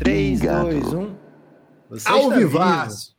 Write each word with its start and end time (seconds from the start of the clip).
Três, 0.00 0.40
dois, 0.40 0.92
um. 0.92 1.14
Você 1.88 2.08
Ao 2.08 2.30
vivaço. 2.30 3.14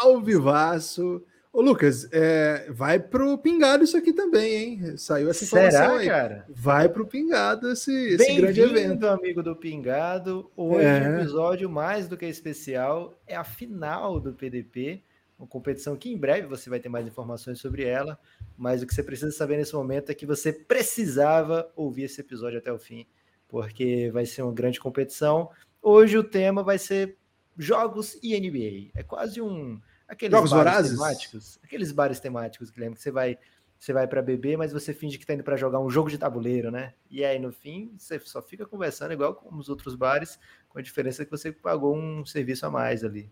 Ao 0.00 0.20
vivaço. 0.20 1.20
Ô, 1.52 1.62
Lucas, 1.62 2.06
é, 2.12 2.70
vai 2.70 2.98
pro 3.00 3.36
pingado 3.38 3.82
isso 3.82 3.96
aqui 3.96 4.12
também, 4.12 4.54
hein? 4.54 4.96
Saiu 4.96 5.30
essa 5.30 5.44
informação 5.44 5.80
Será, 5.80 5.96
aí. 5.98 6.06
cara? 6.06 6.44
Vai 6.48 6.88
pro 6.88 7.06
pingado 7.06 7.70
esse, 7.72 7.90
esse 7.92 8.36
grande 8.36 8.60
evento. 8.60 9.06
Amigo 9.06 9.42
do 9.42 9.56
Pingado. 9.56 10.50
Hoje, 10.56 10.84
É. 10.84 11.08
o 11.08 11.14
episódio 11.20 11.68
mais 11.68 12.06
do 12.06 12.16
que 12.16 12.26
especial 12.26 13.18
é 13.26 13.34
a 13.34 13.44
final 13.44 14.20
do 14.20 14.32
PDP, 14.34 15.02
uma 15.38 15.46
competição 15.48 15.96
que 15.96 16.12
em 16.12 16.18
breve 16.18 16.46
você 16.46 16.68
vai 16.68 16.80
ter 16.80 16.88
mais 16.90 17.06
informações 17.06 17.58
sobre 17.58 17.84
ela, 17.84 18.18
mas 18.56 18.82
o 18.82 18.86
que 18.86 18.94
você 18.94 19.02
precisa 19.02 19.32
saber 19.32 19.56
nesse 19.56 19.74
momento 19.74 20.10
é 20.10 20.14
que 20.14 20.26
você 20.26 20.52
precisava 20.52 21.70
ouvir 21.74 22.02
esse 22.04 22.20
episódio 22.20 22.58
até 22.58 22.72
o 22.72 22.78
fim, 22.78 23.06
porque 23.48 24.10
vai 24.12 24.26
ser 24.26 24.42
uma 24.42 24.52
grande 24.52 24.78
competição. 24.78 25.48
Hoje 25.80 26.18
o 26.18 26.24
tema 26.24 26.62
vai 26.62 26.78
ser 26.78 27.16
jogos 27.56 28.18
e 28.22 28.38
NBA. 28.38 28.90
É 28.94 29.02
quase 29.02 29.40
um 29.40 29.80
aqueles 30.08 30.32
Jogos 30.32 30.50
bares 30.50 30.72
vorazes? 30.72 30.92
temáticos, 30.98 31.58
aqueles 31.62 31.92
bares 31.92 32.18
temáticos, 32.20 32.70
Guilherme, 32.70 32.96
que 32.96 33.02
você 33.02 33.10
vai 33.10 33.38
você 33.78 33.92
vai 33.92 34.08
para 34.08 34.20
beber, 34.20 34.58
mas 34.58 34.72
você 34.72 34.92
finge 34.92 35.18
que 35.18 35.24
tá 35.24 35.34
indo 35.34 35.44
para 35.44 35.56
jogar 35.56 35.78
um 35.78 35.88
jogo 35.88 36.10
de 36.10 36.18
tabuleiro, 36.18 36.68
né? 36.68 36.94
E 37.08 37.24
aí 37.24 37.38
no 37.38 37.52
fim 37.52 37.92
você 37.96 38.18
só 38.18 38.42
fica 38.42 38.66
conversando 38.66 39.12
igual 39.12 39.34
com 39.34 39.54
os 39.56 39.68
outros 39.68 39.94
bares, 39.94 40.36
com 40.68 40.80
a 40.80 40.82
diferença 40.82 41.24
que 41.24 41.30
você 41.30 41.52
pagou 41.52 41.96
um 41.96 42.26
serviço 42.26 42.66
a 42.66 42.70
mais 42.70 43.04
ali. 43.04 43.30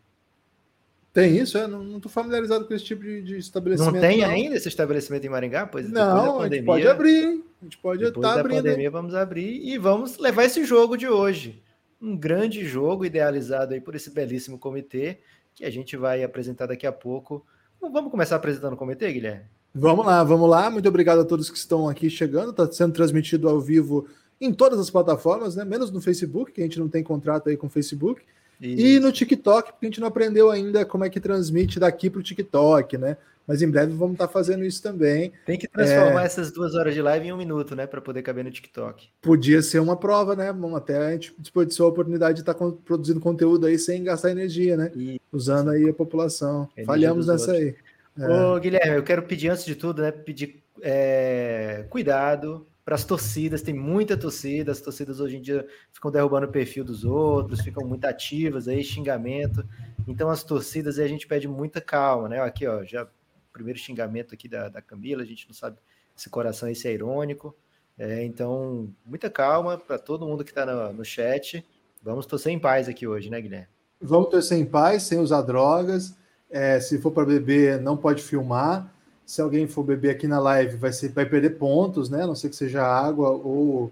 Tem 1.12 1.34
isso? 1.36 1.56
É? 1.56 1.66
Não, 1.66 1.82
não 1.82 1.98
tô 1.98 2.10
familiarizado 2.10 2.66
com 2.66 2.74
esse 2.74 2.84
tipo 2.84 3.02
de, 3.02 3.22
de 3.22 3.38
estabelecimento. 3.38 3.94
Não 3.94 4.00
tem 4.00 4.22
ainda 4.22 4.54
esse 4.54 4.68
estabelecimento 4.68 5.24
em 5.26 5.30
Maringá? 5.30 5.66
Pois 5.66 5.90
da 5.90 6.04
Não, 6.04 6.14
a 6.14 6.26
gente 6.26 6.42
pandemia, 6.42 6.66
pode 6.66 6.88
abrir, 6.88 7.24
hein? 7.24 7.44
A 7.60 7.64
gente 7.64 7.78
pode 7.78 8.04
estar 8.04 8.20
da 8.20 8.40
abrindo. 8.40 8.56
pandemia 8.62 8.90
vamos 8.90 9.14
abrir 9.14 9.66
e 9.66 9.78
vamos 9.78 10.18
levar 10.18 10.44
esse 10.44 10.62
jogo 10.64 10.94
de 10.94 11.08
hoje. 11.08 11.62
Um 12.00 12.14
grande 12.14 12.66
jogo 12.66 13.02
idealizado 13.04 13.72
aí 13.72 13.80
por 13.80 13.94
esse 13.94 14.10
belíssimo 14.10 14.58
comitê 14.58 15.20
que 15.56 15.64
a 15.64 15.70
gente 15.70 15.96
vai 15.96 16.22
apresentar 16.22 16.66
daqui 16.66 16.86
a 16.86 16.92
pouco. 16.92 17.44
Vamos 17.80 18.10
começar 18.10 18.36
apresentando 18.36 18.74
o 18.74 18.76
comitê, 18.76 19.10
Guilherme? 19.10 19.44
Vamos 19.74 20.06
lá, 20.06 20.22
vamos 20.22 20.48
lá. 20.48 20.70
Muito 20.70 20.88
obrigado 20.88 21.20
a 21.20 21.24
todos 21.24 21.50
que 21.50 21.56
estão 21.56 21.88
aqui 21.88 22.08
chegando. 22.10 22.50
Está 22.50 22.70
sendo 22.70 22.92
transmitido 22.92 23.48
ao 23.48 23.60
vivo 23.60 24.06
em 24.38 24.52
todas 24.52 24.78
as 24.78 24.90
plataformas, 24.90 25.56
né? 25.56 25.64
Menos 25.64 25.90
no 25.90 26.00
Facebook, 26.00 26.52
que 26.52 26.60
a 26.60 26.64
gente 26.64 26.78
não 26.78 26.88
tem 26.88 27.02
contrato 27.02 27.48
aí 27.48 27.56
com 27.56 27.66
o 27.66 27.70
Facebook. 27.70 28.22
E 28.60 28.98
no 28.98 29.12
TikTok, 29.12 29.72
porque 29.72 29.86
a 29.86 29.88
gente 29.88 30.00
não 30.00 30.08
aprendeu 30.08 30.50
ainda 30.50 30.84
como 30.84 31.04
é 31.04 31.10
que 31.10 31.20
transmite 31.20 31.78
daqui 31.78 32.08
para 32.08 32.20
o 32.20 32.22
TikTok, 32.22 32.96
né? 32.96 33.16
Mas 33.46 33.62
em 33.62 33.70
breve 33.70 33.92
vamos 33.92 34.14
estar 34.14 34.26
fazendo 34.28 34.64
isso 34.64 34.82
também. 34.82 35.32
Tem 35.44 35.56
que 35.58 35.68
transformar 35.68 36.22
É. 36.22 36.26
essas 36.26 36.50
duas 36.50 36.74
horas 36.74 36.92
de 36.94 37.00
live 37.00 37.28
em 37.28 37.32
um 37.32 37.36
minuto, 37.36 37.76
né? 37.76 37.86
Para 37.86 38.00
poder 38.00 38.22
caber 38.22 38.42
no 38.44 38.50
TikTok. 38.50 39.08
Podia 39.22 39.62
ser 39.62 39.78
uma 39.78 39.96
prova, 39.96 40.34
né? 40.34 40.52
Vamos 40.52 40.74
até 40.76 40.96
a 40.98 41.12
gente 41.12 41.32
desperdiçou 41.38 41.86
a 41.86 41.90
oportunidade 41.90 42.34
de 42.36 42.40
estar 42.42 42.54
con- 42.54 42.72
produzindo 42.72 43.20
conteúdo 43.20 43.66
aí 43.66 43.78
sem 43.78 44.02
gastar 44.02 44.30
energia, 44.32 44.76
né? 44.76 44.90
E, 44.96 45.20
Usando 45.32 45.70
aí 45.70 45.88
a 45.88 45.94
população. 45.94 46.62
Energia 46.76 46.86
Falhamos 46.86 47.26
nessa 47.28 47.52
outros. 47.52 47.68
aí. 47.68 47.76
É. 48.18 48.28
Ô, 48.28 48.58
Guilherme, 48.58 48.96
eu 48.96 49.02
quero 49.02 49.22
pedir 49.22 49.48
antes 49.50 49.64
de 49.64 49.74
tudo, 49.76 50.02
né? 50.02 50.10
Pedir 50.10 50.62
é, 50.82 51.84
cuidado 51.90 52.66
para 52.84 52.94
as 52.94 53.04
torcidas. 53.04 53.62
Tem 53.62 53.74
muita 53.74 54.16
torcida. 54.16 54.72
As 54.72 54.80
torcidas 54.80 55.20
hoje 55.20 55.36
em 55.36 55.40
dia 55.42 55.66
ficam 55.92 56.10
derrubando 56.10 56.46
o 56.46 56.50
perfil 56.50 56.82
dos 56.84 57.04
outros, 57.04 57.60
ficam 57.60 57.86
muito 57.86 58.04
ativas 58.06 58.66
aí, 58.68 58.82
xingamento. 58.82 59.64
Então 60.08 60.30
as 60.30 60.42
torcidas 60.42 60.98
aí 60.98 61.04
a 61.04 61.08
gente 61.08 61.26
pede 61.26 61.46
muita 61.46 61.80
calma, 61.80 62.28
né? 62.28 62.40
Aqui, 62.40 62.66
ó, 62.66 62.82
já 62.84 63.06
primeiro 63.56 63.78
xingamento 63.78 64.34
aqui 64.34 64.48
da, 64.48 64.68
da 64.68 64.82
Camila. 64.82 65.22
A 65.22 65.26
gente 65.26 65.46
não 65.48 65.54
sabe 65.54 65.78
se 66.14 66.28
coração 66.28 66.68
esse 66.68 66.86
é 66.86 66.92
irônico. 66.92 67.54
É, 67.98 68.22
então, 68.24 68.88
muita 69.04 69.30
calma 69.30 69.78
para 69.78 69.98
todo 69.98 70.26
mundo 70.26 70.44
que 70.44 70.50
está 70.50 70.66
no, 70.66 70.92
no 70.92 71.04
chat. 71.04 71.64
Vamos 72.02 72.26
torcer 72.26 72.52
em 72.52 72.58
paz 72.58 72.88
aqui 72.88 73.06
hoje, 73.06 73.30
né, 73.30 73.40
Guilherme? 73.40 73.68
Vamos 74.00 74.28
torcer 74.28 74.58
em 74.58 74.66
paz, 74.66 75.04
sem 75.04 75.18
usar 75.18 75.40
drogas. 75.42 76.14
É, 76.50 76.78
se 76.78 76.98
for 76.98 77.10
para 77.10 77.24
beber, 77.24 77.80
não 77.80 77.96
pode 77.96 78.22
filmar. 78.22 78.92
Se 79.24 79.40
alguém 79.40 79.66
for 79.66 79.82
beber 79.82 80.10
aqui 80.10 80.28
na 80.28 80.38
live, 80.38 80.76
vai, 80.76 80.92
ser, 80.92 81.08
vai 81.08 81.24
perder 81.26 81.58
pontos, 81.58 82.10
né? 82.10 82.22
A 82.22 82.26
não 82.26 82.34
ser 82.34 82.50
que 82.50 82.56
seja 82.56 82.84
água 82.84 83.30
ou 83.30 83.90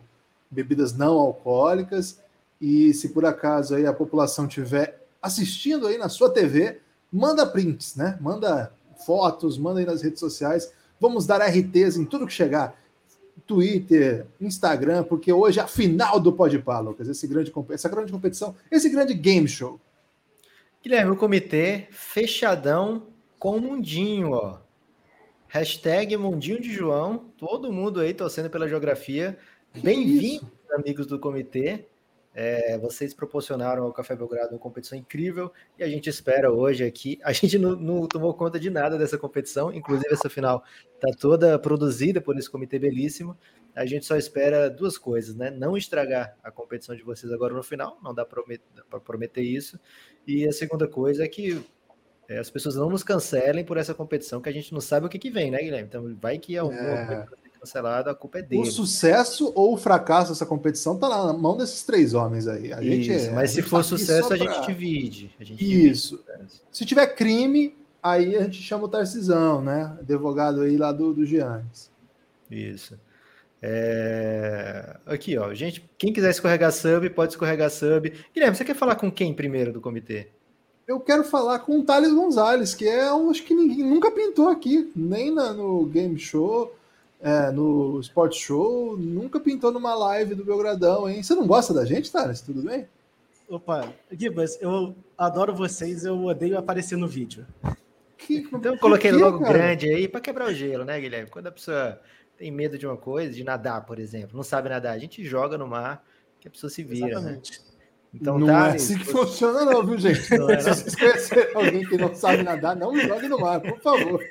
bebidas 0.50 0.92
não 0.92 1.19
alcoólicas. 1.19 2.20
E 2.60 2.92
se 2.92 3.08
por 3.08 3.24
acaso 3.24 3.74
aí 3.74 3.86
a 3.86 3.92
população 3.92 4.47
estiver 4.47 5.03
assistindo 5.20 5.86
aí 5.86 5.97
na 5.97 6.08
sua 6.08 6.30
TV, 6.30 6.80
manda 7.10 7.47
prints, 7.47 7.97
né? 7.97 8.19
Manda 8.20 8.70
fotos, 9.04 9.59
manda 9.59 9.81
aí 9.81 9.87
nas 9.87 10.03
redes 10.03 10.20
sociais. 10.20 10.72
Vamos 11.00 11.26
dar 11.26 11.41
RTs 11.42 11.97
em 11.97 12.04
tudo 12.04 12.26
que 12.26 12.32
chegar. 12.32 12.78
Twitter, 13.47 14.26
Instagram, 14.41 15.04
porque 15.04 15.32
hoje 15.32 15.60
é 15.60 15.62
a 15.62 15.66
final 15.66 16.19
do 16.19 16.32
Podpah, 16.32 16.81
Lucas. 16.81 17.09
Esse 17.09 17.26
grande, 17.26 17.53
essa 17.70 17.88
grande 17.88 18.12
competição, 18.12 18.54
esse 18.70 18.88
grande 18.88 19.12
game 19.12 19.47
show. 19.47 19.81
Guilherme, 20.82 21.12
o 21.12 21.16
comitê 21.16 21.88
fechadão 21.91 23.06
com 23.38 23.56
o 23.56 23.60
Mundinho, 23.60 24.32
ó. 24.32 24.59
Hashtag 25.48 26.16
Mundinho 26.16 26.60
de 26.60 26.72
João. 26.72 27.26
Todo 27.38 27.72
mundo 27.72 28.00
aí 28.00 28.12
torcendo 28.12 28.50
pela 28.50 28.69
geografia. 28.69 29.38
Bem-vindos, 29.75 30.48
amigos 30.72 31.06
do 31.06 31.19
comitê. 31.19 31.86
É, 32.34 32.77
vocês 32.78 33.15
proporcionaram 33.15 33.84
ao 33.84 33.93
Café 33.93 34.17
Belgrado 34.17 34.50
uma 34.50 34.59
competição 34.59 34.99
incrível 34.99 35.53
e 35.78 35.84
a 35.84 35.89
gente 35.89 36.11
espera 36.11 36.50
hoje 36.53 36.84
aqui. 36.84 37.19
A 37.22 37.33
gente 37.33 37.56
não, 37.59 37.77
não 37.77 38.09
tomou 38.09 38.34
conta 38.34 38.59
de 38.59 38.69
nada 38.71 38.99
dessa 38.99 39.17
competição, 39.17 39.72
inclusive 39.72 40.12
essa 40.12 40.28
final 40.28 40.65
está 40.95 41.17
toda 41.19 41.56
produzida 41.59 42.21
por 42.21 42.37
esse 42.37 42.50
comitê 42.50 42.78
belíssimo. 42.78 43.39
A 43.75 43.87
gente 43.87 44.05
só 44.05 44.17
espera 44.17 44.69
duas 44.69 44.99
coisas, 44.99 45.34
né? 45.34 45.50
Não 45.50 45.77
estragar 45.77 46.37
a 46.43 46.50
competição 46.50 46.95
de 46.97 47.03
vocês 47.03 47.33
agora 47.33 47.55
no 47.55 47.62
final, 47.62 47.99
não 48.03 48.12
dá 48.12 48.25
para 48.25 49.01
prometer 49.01 49.43
isso. 49.43 49.78
E 50.27 50.47
a 50.47 50.53
segunda 50.53 50.89
coisa 50.89 51.25
é 51.25 51.28
que 51.28 51.65
é, 52.28 52.39
as 52.39 52.51
pessoas 52.51 52.75
não 52.75 52.89
nos 52.89 53.03
cancelem 53.03 53.65
por 53.65 53.77
essa 53.77 53.95
competição, 53.95 54.41
que 54.41 54.49
a 54.49 54.53
gente 54.53 54.72
não 54.72 54.81
sabe 54.81 55.06
o 55.06 55.09
que, 55.09 55.19
que 55.19 55.31
vem, 55.31 55.51
né, 55.51 55.59
Guilherme? 55.59 55.87
Então 55.89 56.16
vai 56.21 56.39
que 56.39 56.56
alguma 56.56 56.81
É. 56.81 57.06
coisa 57.06 57.44
cancelada, 57.64 58.10
a 58.10 58.14
culpa 58.14 58.38
é 58.38 58.42
O 58.42 58.47
dele. 58.47 58.70
sucesso 58.70 59.50
ou 59.54 59.75
o 59.75 59.76
fracasso 59.76 60.30
dessa 60.32 60.47
competição 60.47 60.97
tá 60.98 61.08
na 61.08 61.32
mão 61.32 61.56
desses 61.56 61.82
três 61.82 62.14
homens 62.14 62.47
aí. 62.47 62.72
A 62.72 62.80
gente 62.82 63.10
Isso, 63.12 63.28
é- 63.28 63.30
mas 63.32 63.50
se 63.50 63.62
for 63.62 63.78
tá 63.78 63.82
sucesso, 63.84 64.28
só 64.28 64.34
a 64.34 64.36
gente 64.36 64.48
pra- 64.52 64.60
divide. 64.66 65.34
A 65.41 65.44
gente 65.44 65.58
divide 65.58 65.91
Isso. 65.91 66.14
o 66.14 66.19
sucesso. 66.19 66.62
Se 66.70 66.84
tiver 66.84 67.06
crime, 67.08 67.76
aí 68.03 68.36
a 68.36 68.42
gente 68.44 68.62
chama 68.62 68.84
o 68.84 68.88
Tarcisão, 68.88 69.60
né? 69.62 69.97
Advogado 70.00 70.60
aí 70.60 70.76
lá 70.76 70.92
do, 70.92 71.12
do 71.14 71.24
Giannis. 71.26 71.91
Isso. 72.50 72.98
É, 73.66 74.97
Aqui, 75.06 75.38
ó. 75.38 75.53
Gente, 75.54 75.82
quem 75.97 76.12
quiser 76.12 76.30
escorregar 76.30 76.70
sub, 76.72 77.08
pode 77.10 77.32
escorregar 77.32 77.70
sub. 77.70 78.12
Guilherme, 78.34 78.54
você 78.56 78.64
quer 78.64 78.74
falar 78.76 78.94
com 78.97 79.10
quem 79.10 79.32
primeiro 79.32 79.72
do 79.72 79.80
comitê? 79.80 80.28
Eu 80.86 81.00
quero 81.00 81.24
falar 81.24 81.60
com 81.60 81.78
o 81.78 81.82
Thales 81.82 82.12
Gonzalez, 82.12 82.74
que 82.74 82.86
é 82.86 83.10
um, 83.12 83.30
acho 83.30 83.42
que 83.42 83.54
ninguém 83.54 83.82
nunca 83.82 84.10
pintou 84.10 84.48
aqui, 84.50 84.92
nem 84.94 85.30
na- 85.34 85.54
no 85.54 85.86
Game 85.86 86.19
Show, 86.19 86.74
é, 87.24 87.50
no 87.50 87.98
Sport 88.00 88.34
Show, 88.36 88.96
nunca 88.98 89.40
pintou 89.40 89.72
numa 89.72 89.94
live 89.94 90.34
do 90.34 90.44
Belgradão, 90.44 91.08
hein? 91.08 91.22
Você 91.22 91.34
não 91.34 91.46
gosta 91.46 91.72
da 91.72 91.82
gente, 91.86 92.12
Thales? 92.12 92.42
Tudo 92.42 92.62
bem? 92.62 92.86
Opa, 93.48 93.92
Gibas, 94.12 94.58
eu 94.60 94.94
adoro 95.16 95.54
vocês, 95.54 96.04
eu 96.04 96.22
odeio 96.24 96.58
aparecer 96.58 96.96
no 96.98 97.08
vídeo. 97.08 97.46
Que- 98.18 98.46
Então 98.52 98.74
eu 98.74 98.78
coloquei 98.78 99.10
quê, 99.10 99.16
logo 99.16 99.40
cara? 99.40 99.52
grande 99.52 99.88
aí 99.88 100.06
para 100.06 100.20
quebrar 100.20 100.48
o 100.48 100.52
gelo, 100.54 100.84
né, 100.84 101.00
Guilherme? 101.00 101.30
Quando 101.30 101.46
a 101.46 101.52
pessoa 101.52 101.98
tem 102.36 102.50
medo 102.50 102.76
de 102.76 102.86
uma 102.86 102.97
coisa, 102.97 103.32
de 103.32 103.42
nadar, 103.42 103.84
por 103.86 103.98
exemplo, 103.98 104.36
não 104.36 104.42
sabe 104.44 104.68
nadar, 104.68 104.92
a 104.94 104.98
gente 104.98 105.24
joga 105.24 105.56
no 105.56 105.66
mar 105.66 106.04
que 106.41 106.48
a 106.48 106.50
pessoa 106.50 106.68
se 106.70 106.82
vira, 106.82 107.06
né? 107.06 107.12
Exatamente. 107.12 107.60
Então 108.12 108.38
não 108.38 108.47
tá. 108.47 108.68
é 108.68 108.77
assim 108.77 108.97
que 108.98 109.04
funciona, 109.06 109.65
não, 109.65 109.84
viu, 109.84 109.98
gente? 109.98 110.36
Não 110.38 110.48
é, 110.50 110.60
Se 110.60 110.68
não. 110.68 110.74
vocês 110.77 110.94
conhecerem 110.94 111.54
alguém 111.56 111.86
que 111.86 111.97
não 111.97 112.15
sabe 112.15 112.42
nadar, 112.42 112.77
não 112.77 112.94
jogue 112.97 113.28
no 113.28 113.38
mar, 113.38 113.60
por 113.60 113.80
favor. 113.80 114.22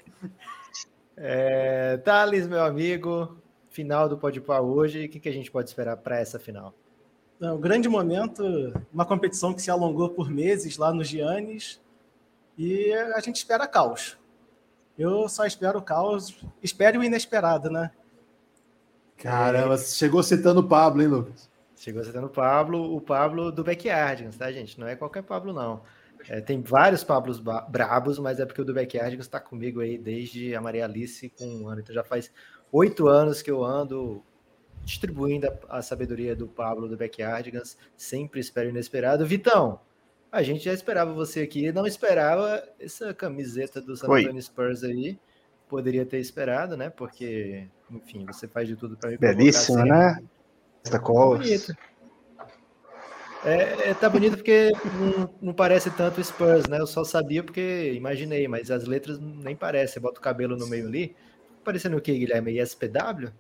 É, 1.26 1.96
Thales, 2.04 2.50
meu 2.50 2.62
amigo, 2.62 3.38
final 3.70 4.10
do 4.10 4.18
Podpah 4.18 4.60
hoje, 4.60 5.06
o 5.06 5.10
que, 5.10 5.22
que 5.22 5.30
a 5.30 5.32
gente 5.32 5.50
pode 5.50 5.70
esperar 5.70 5.96
para 5.96 6.20
essa 6.20 6.38
final? 6.38 6.74
É 7.42 7.50
um 7.50 7.62
grande 7.62 7.88
momento, 7.88 8.44
uma 8.94 9.06
competição 9.06 9.54
que 9.54 9.62
se 9.62 9.72
alongou 9.72 10.10
por 10.10 10.30
meses 10.30 10.78
lá 10.78 10.94
no 10.94 11.02
Giannis 11.02 11.80
e 12.58 12.92
a 12.92 13.22
gente 13.22 13.38
espera 13.38 13.66
caos. 13.66 14.18
Eu 15.00 15.30
só 15.30 15.46
espero 15.46 15.82
caos, 15.82 16.38
espere 16.62 16.98
o 16.98 17.04
inesperado, 17.04 17.70
né? 17.70 17.90
Caramba, 19.16 19.78
você 19.78 19.96
chegou 19.96 20.22
citando 20.22 20.60
o 20.60 20.68
Pablo, 20.68 21.02
hein, 21.02 21.08
Lucas? 21.08 21.50
Chegou 21.78 22.04
citando 22.04 22.28
o 22.28 22.30
Pablo, 22.30 22.94
o 22.94 23.00
Pablo 23.00 23.50
do 23.50 23.64
Backyardigans, 23.64 24.36
tá, 24.36 24.52
gente? 24.52 24.78
Não 24.78 24.90
é 24.90 24.96
qualquer 24.98 25.24
Pablo, 25.24 25.54
não. 25.54 25.84
É, 26.30 26.42
tem 26.42 26.62
vários 26.62 27.04
Pablos 27.04 27.42
brabos, 27.70 28.20
mas 28.20 28.40
é 28.40 28.46
porque 28.46 28.62
o 28.62 28.66
do 28.66 28.74
Backyardigans 28.74 29.26
está 29.26 29.40
comigo 29.40 29.82
aí 29.82 29.98
desde 29.98 30.56
a 30.56 30.62
Maria 30.62 30.86
Alice 30.86 31.30
com 31.38 31.46
um 31.46 31.68
ano. 31.68 31.82
Então 31.82 31.94
já 31.94 32.04
faz 32.04 32.32
oito 32.72 33.08
anos 33.08 33.42
que 33.42 33.52
eu 33.52 33.64
ando 33.64 34.24
distribuindo 34.84 35.48
a, 35.48 35.78
a 35.78 35.82
sabedoria 35.82 36.36
do 36.36 36.48
Pablo 36.48 36.88
do 36.88 36.98
Backyardigans. 36.98 37.78
Sempre 37.96 38.40
espero 38.40 38.70
inesperado. 38.70 39.26
Vitão, 39.26 39.80
a 40.32 40.42
gente 40.42 40.64
já 40.64 40.74
esperava 40.74 41.14
você 41.14 41.42
aqui, 41.42 41.72
não 41.72 41.86
esperava 41.86 42.64
essa 42.80 43.14
camiseta 43.14 43.80
do 43.80 43.96
San 43.96 44.08
Antonio 44.08 44.42
Spurs 44.42 44.84
aí. 44.84 45.20
Poderia 45.70 46.06
ter 46.06 46.20
esperado, 46.20 46.76
né? 46.76 46.90
Porque, 46.90 47.68
enfim, 47.90 48.26
você 48.26 48.48
faz 48.48 48.68
de 48.68 48.76
tudo 48.76 48.98
para 48.98 49.12
me 49.12 49.18
Belíssima, 49.18 49.86
né? 49.86 50.24
Esta 50.84 51.00
cola. 51.00 51.38
Bonita. 51.38 51.78
É, 53.46 53.90
é, 53.90 53.94
tá 53.94 54.10
bonito 54.10 54.38
porque 54.38 54.72
não, 55.00 55.30
não, 55.42 55.54
parece 55.54 55.90
tanto 55.92 56.24
Spurs, 56.24 56.68
né? 56.68 56.80
Eu 56.80 56.88
só 56.88 57.04
sabia 57.04 57.44
porque 57.44 57.94
imaginei, 57.94 58.48
mas 58.48 58.72
as 58.72 58.86
letras 58.86 59.20
nem 59.20 59.56
parecem. 59.56 60.02
Bota 60.02 60.20
o 60.20 60.24
cabelo 60.24 60.56
no 60.56 60.68
meio 60.68 60.88
ali. 60.88 61.16
Parecendo 61.64 61.98
o 61.98 62.02
que, 62.02 62.18
Guilherme? 62.18 62.60
ISPW? 62.60 63.32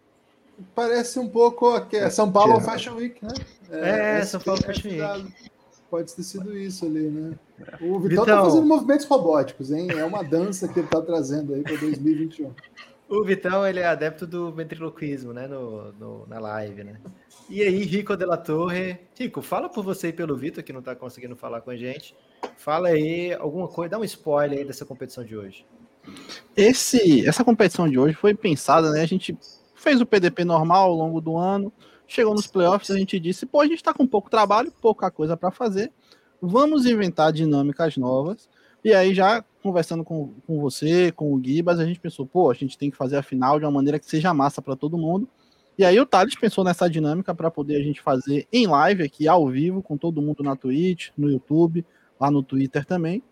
Parece 0.75 1.19
um 1.19 1.27
pouco 1.27 1.75
é 1.91 2.09
São 2.09 2.31
Paulo 2.31 2.59
Fashion 2.59 2.95
Week, 2.95 3.23
né? 3.23 3.33
É, 3.71 4.19
é 4.19 4.25
São 4.25 4.39
Paulo 4.39 4.61
Fashion 4.61 4.89
Week. 4.89 5.33
Pode 5.89 6.13
ter 6.13 6.23
sido 6.23 6.57
isso 6.57 6.85
ali, 6.85 7.07
né? 7.07 7.35
O 7.79 7.99
Vitão 7.99 8.25
tá 8.25 8.41
fazendo 8.41 8.65
movimentos 8.65 9.05
robóticos, 9.05 9.71
hein? 9.71 9.87
É 9.91 10.03
uma 10.03 10.23
dança 10.23 10.67
que 10.67 10.79
ele 10.79 10.87
tá 10.87 11.01
trazendo 11.01 11.53
aí 11.53 11.61
para 11.61 11.75
2021. 11.77 12.51
O 13.09 13.23
Vitão, 13.23 13.65
ele 13.67 13.79
é 13.79 13.85
adepto 13.85 14.25
do 14.25 14.51
ventriloquismo, 14.51 15.33
né? 15.33 15.47
No, 15.47 15.91
no, 15.93 16.27
na 16.27 16.39
live, 16.39 16.83
né? 16.83 16.99
E 17.49 17.61
aí, 17.61 17.83
Rico 17.83 18.15
de 18.15 18.25
la 18.25 18.37
Torre. 18.37 18.99
Rico, 19.17 19.41
fala 19.41 19.69
por 19.69 19.83
você 19.83 20.07
e 20.07 20.13
pelo 20.13 20.35
Vitor, 20.35 20.63
que 20.63 20.73
não 20.73 20.79
está 20.79 20.95
conseguindo 20.95 21.35
falar 21.35 21.61
com 21.61 21.69
a 21.69 21.75
gente. 21.75 22.15
Fala 22.57 22.89
aí 22.89 23.33
alguma 23.33 23.67
coisa, 23.67 23.91
dá 23.91 23.99
um 23.99 24.03
spoiler 24.03 24.59
aí 24.59 24.65
dessa 24.65 24.85
competição 24.85 25.23
de 25.23 25.37
hoje. 25.37 25.65
Esse, 26.55 27.27
essa 27.27 27.43
competição 27.43 27.87
de 27.89 27.97
hoje 27.97 28.15
foi 28.15 28.33
pensada, 28.33 28.91
né? 28.91 29.01
A 29.01 29.05
gente 29.05 29.37
fez 29.75 29.99
o 30.01 30.05
PDP 30.05 30.45
normal 30.45 30.89
ao 30.89 30.95
longo 30.95 31.19
do 31.19 31.37
ano, 31.37 31.71
chegou 32.07 32.33
nos 32.33 32.47
playoffs, 32.47 32.91
a 32.91 32.97
gente 32.97 33.19
disse, 33.19 33.45
pô, 33.45 33.61
a 33.61 33.65
gente 33.65 33.77
está 33.77 33.93
com 33.93 34.07
pouco 34.07 34.29
trabalho, 34.29 34.71
pouca 34.81 35.11
coisa 35.11 35.35
para 35.35 35.51
fazer, 35.51 35.91
vamos 36.41 36.85
inventar 36.85 37.31
dinâmicas 37.31 37.97
novas. 37.97 38.49
E 38.83 38.93
aí, 38.93 39.13
já 39.13 39.43
conversando 39.61 40.03
com, 40.03 40.33
com 40.45 40.59
você, 40.59 41.11
com 41.11 41.33
o 41.33 41.41
Gibas, 41.41 41.79
a 41.79 41.85
gente 41.85 41.99
pensou, 41.99 42.25
pô, 42.25 42.51
a 42.51 42.53
gente 42.53 42.77
tem 42.77 42.91
que 42.91 42.97
fazer 42.97 43.15
a 43.15 43.23
final 43.23 43.57
de 43.57 43.65
uma 43.65 43.71
maneira 43.71 43.97
que 43.97 44.05
seja 44.05 44.33
massa 44.33 44.61
para 44.61 44.75
todo 44.75 44.97
mundo. 44.97 45.27
E 45.77 45.83
aí 45.83 45.99
o 45.99 46.05
Thales 46.05 46.35
pensou 46.35 46.63
nessa 46.63 46.89
dinâmica 46.89 47.33
para 47.33 47.49
poder 47.49 47.77
a 47.77 47.83
gente 47.83 48.01
fazer 48.01 48.45
em 48.51 48.67
live 48.67 49.03
aqui, 49.03 49.27
ao 49.27 49.47
vivo, 49.47 49.81
com 49.81 49.97
todo 49.97 50.21
mundo 50.21 50.43
na 50.43 50.55
Twitch, 50.55 51.09
no 51.17 51.31
YouTube, 51.31 51.85
lá 52.19 52.29
no 52.29 52.43
Twitter 52.43 52.85
também. 52.85 53.23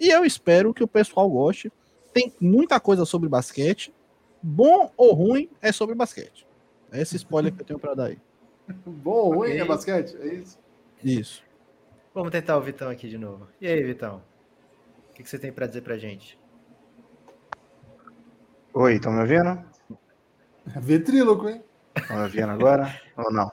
E 0.00 0.08
eu 0.08 0.24
espero 0.24 0.74
que 0.74 0.82
o 0.82 0.88
pessoal 0.88 1.28
goste. 1.30 1.70
Tem 2.12 2.32
muita 2.40 2.80
coisa 2.80 3.04
sobre 3.04 3.28
basquete. 3.28 3.92
Bom 4.42 4.90
ou 4.96 5.12
ruim 5.12 5.48
é 5.60 5.70
sobre 5.70 5.94
basquete. 5.94 6.46
É 6.90 7.00
esse 7.00 7.16
spoiler 7.16 7.52
que 7.52 7.60
eu 7.60 7.66
tenho 7.66 7.78
para 7.78 7.94
dar 7.94 8.06
aí. 8.06 8.18
Bom 8.86 9.10
ou 9.10 9.34
ruim 9.34 9.50
okay. 9.50 9.60
é 9.60 9.64
basquete? 9.64 10.16
É 10.16 10.34
isso? 10.34 10.58
Isso. 11.02 11.42
Vamos 12.14 12.30
tentar 12.30 12.56
o 12.56 12.60
Vitão 12.60 12.88
aqui 12.88 13.08
de 13.08 13.18
novo. 13.18 13.48
E 13.60 13.66
aí, 13.66 13.82
Vitão? 13.82 14.22
O 15.14 15.16
que 15.16 15.30
você 15.30 15.38
tem 15.38 15.52
para 15.52 15.68
dizer 15.68 15.82
pra 15.82 15.96
gente? 15.96 16.36
Oi, 18.74 18.94
estão 18.94 19.12
me 19.12 19.20
ouvindo? 19.20 19.64
É 20.74 20.80
Ventríloco, 20.80 21.48
hein? 21.48 21.62
Estão 21.96 22.16
me 22.16 22.22
ouvindo 22.24 22.50
agora 22.50 23.00
ou 23.16 23.32
não? 23.32 23.48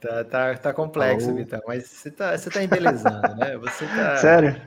Tá, 0.00 0.24
tá, 0.24 0.54
tá 0.56 0.72
complexo, 0.72 1.28
Alô. 1.28 1.36
Vitão, 1.36 1.60
mas 1.66 1.86
você 1.86 2.10
tá, 2.10 2.36
você 2.36 2.48
tá 2.48 2.62
embelezando, 2.64 3.36
né? 3.36 3.58
Você 3.58 3.86
tá. 3.86 4.16
Sério? 4.18 4.60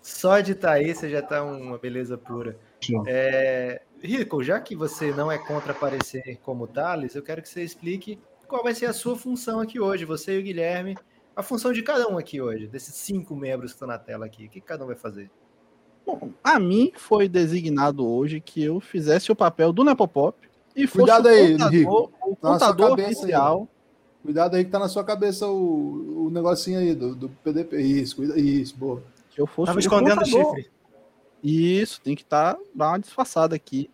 Só 0.00 0.38
de 0.38 0.52
estar 0.52 0.68
tá 0.68 0.74
aí, 0.74 0.94
você 0.94 1.10
já 1.10 1.20
tá 1.20 1.42
uma 1.42 1.78
beleza 1.78 2.16
pura. 2.16 2.56
É, 3.04 3.82
Rico, 4.00 4.40
já 4.40 4.60
que 4.60 4.76
você 4.76 5.10
não 5.10 5.32
é 5.32 5.36
contra 5.36 5.72
aparecer 5.72 6.38
como 6.44 6.68
Thales, 6.68 7.16
eu 7.16 7.24
quero 7.24 7.42
que 7.42 7.48
você 7.48 7.64
explique 7.64 8.20
qual 8.46 8.62
vai 8.62 8.72
ser 8.72 8.86
a 8.86 8.92
sua 8.92 9.18
função 9.18 9.58
aqui 9.58 9.80
hoje, 9.80 10.04
você 10.04 10.36
e 10.36 10.38
o 10.38 10.42
Guilherme, 10.44 10.96
a 11.38 11.42
função 11.44 11.72
de 11.72 11.84
cada 11.84 12.08
um 12.08 12.18
aqui 12.18 12.40
hoje, 12.40 12.66
desses 12.66 12.92
cinco 12.96 13.36
membros 13.36 13.70
que 13.70 13.76
estão 13.76 13.86
na 13.86 13.96
tela 13.96 14.26
aqui. 14.26 14.46
O 14.46 14.48
que 14.48 14.60
cada 14.60 14.82
um 14.82 14.88
vai 14.88 14.96
fazer? 14.96 15.30
Bom, 16.04 16.32
a 16.42 16.58
mim 16.58 16.90
foi 16.96 17.28
designado 17.28 18.04
hoje 18.04 18.40
que 18.40 18.64
eu 18.64 18.80
fizesse 18.80 19.30
o 19.30 19.36
papel 19.36 19.72
do 19.72 19.84
Nepopop 19.84 20.36
e 20.74 20.84
fosse 20.84 21.04
Cuidado 21.04 21.26
o 21.26 21.28
aí, 21.28 21.52
contador, 21.52 21.70
Rico. 21.70 22.12
o 22.22 22.34
tá 22.34 22.48
contador 22.48 22.92
oficial. 22.94 23.60
Aí. 23.60 23.68
Cuidado 24.24 24.56
aí 24.56 24.64
que 24.64 24.70
tá 24.72 24.80
na 24.80 24.88
sua 24.88 25.04
cabeça 25.04 25.46
o, 25.46 26.26
o 26.26 26.30
negocinho 26.30 26.80
aí 26.80 26.92
do, 26.92 27.14
do 27.14 27.28
PDP. 27.28 27.82
Isso, 27.82 28.16
cuida, 28.16 28.36
isso, 28.36 28.76
boa. 28.76 29.00
Que 29.30 29.40
eu 29.40 29.46
fosse 29.46 29.66
Tava 29.66 29.78
escondendo 29.78 30.20
o 30.20 30.24
chifre. 30.24 30.68
Isso, 31.40 32.00
tem 32.00 32.16
que 32.16 32.22
estar, 32.22 32.54
tá, 32.54 32.60
dar 32.74 32.88
uma 32.88 32.98
disfarçada 32.98 33.54
aqui. 33.54 33.88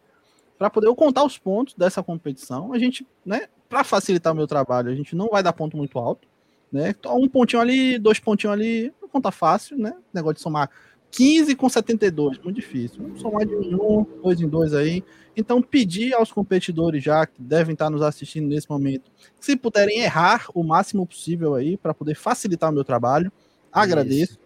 Para 0.56 0.70
poder 0.70 0.86
eu 0.86 0.96
contar 0.96 1.22
os 1.22 1.36
pontos 1.36 1.74
dessa 1.74 2.02
competição. 2.02 2.72
A 2.72 2.78
gente, 2.78 3.06
né, 3.22 3.48
para 3.68 3.84
facilitar 3.84 4.32
o 4.32 4.36
meu 4.36 4.46
trabalho, 4.46 4.90
a 4.90 4.94
gente 4.94 5.14
não 5.14 5.28
vai 5.28 5.42
dar 5.42 5.52
ponto 5.52 5.76
muito 5.76 5.98
alto, 5.98 6.26
né? 6.74 6.94
Um 7.06 7.28
pontinho 7.28 7.62
ali, 7.62 7.98
dois 7.98 8.18
pontinhos 8.18 8.52
ali, 8.52 8.92
conta 9.12 9.30
fácil, 9.30 9.78
né? 9.78 9.94
Negócio 10.12 10.34
de 10.34 10.40
somar 10.40 10.68
15 11.12 11.54
com 11.54 11.68
72, 11.68 12.38
muito 12.38 12.56
difícil. 12.56 13.00
Vamos 13.00 13.20
somar 13.20 13.46
de 13.46 13.54
um, 13.54 14.04
dois 14.20 14.40
em 14.40 14.48
dois 14.48 14.74
aí. 14.74 15.04
Então, 15.36 15.62
pedir 15.62 16.12
aos 16.14 16.32
competidores 16.32 17.02
já 17.02 17.24
que 17.24 17.40
devem 17.40 17.74
estar 17.74 17.88
nos 17.88 18.02
assistindo 18.02 18.48
nesse 18.48 18.68
momento, 18.68 19.10
se 19.38 19.54
puderem 19.56 20.00
errar 20.00 20.46
o 20.52 20.64
máximo 20.64 21.06
possível 21.06 21.54
aí 21.54 21.76
para 21.76 21.94
poder 21.94 22.16
facilitar 22.16 22.70
o 22.70 22.74
meu 22.74 22.82
trabalho, 22.84 23.30
agradeço. 23.72 24.32
Isso. 24.32 24.40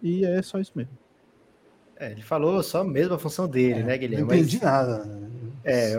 E 0.00 0.24
é 0.24 0.40
só 0.42 0.60
isso 0.60 0.72
mesmo. 0.76 0.96
É, 1.96 2.12
ele 2.12 2.22
falou 2.22 2.62
só 2.62 2.84
mesmo 2.84 3.14
a 3.14 3.18
função 3.18 3.48
dele, 3.48 3.80
é, 3.80 3.82
né, 3.82 3.98
Guilherme? 3.98 4.28
Não 4.28 4.34
entendi 4.34 4.60
Mas, 4.62 4.64
nada. 4.64 5.30
É, 5.64 5.96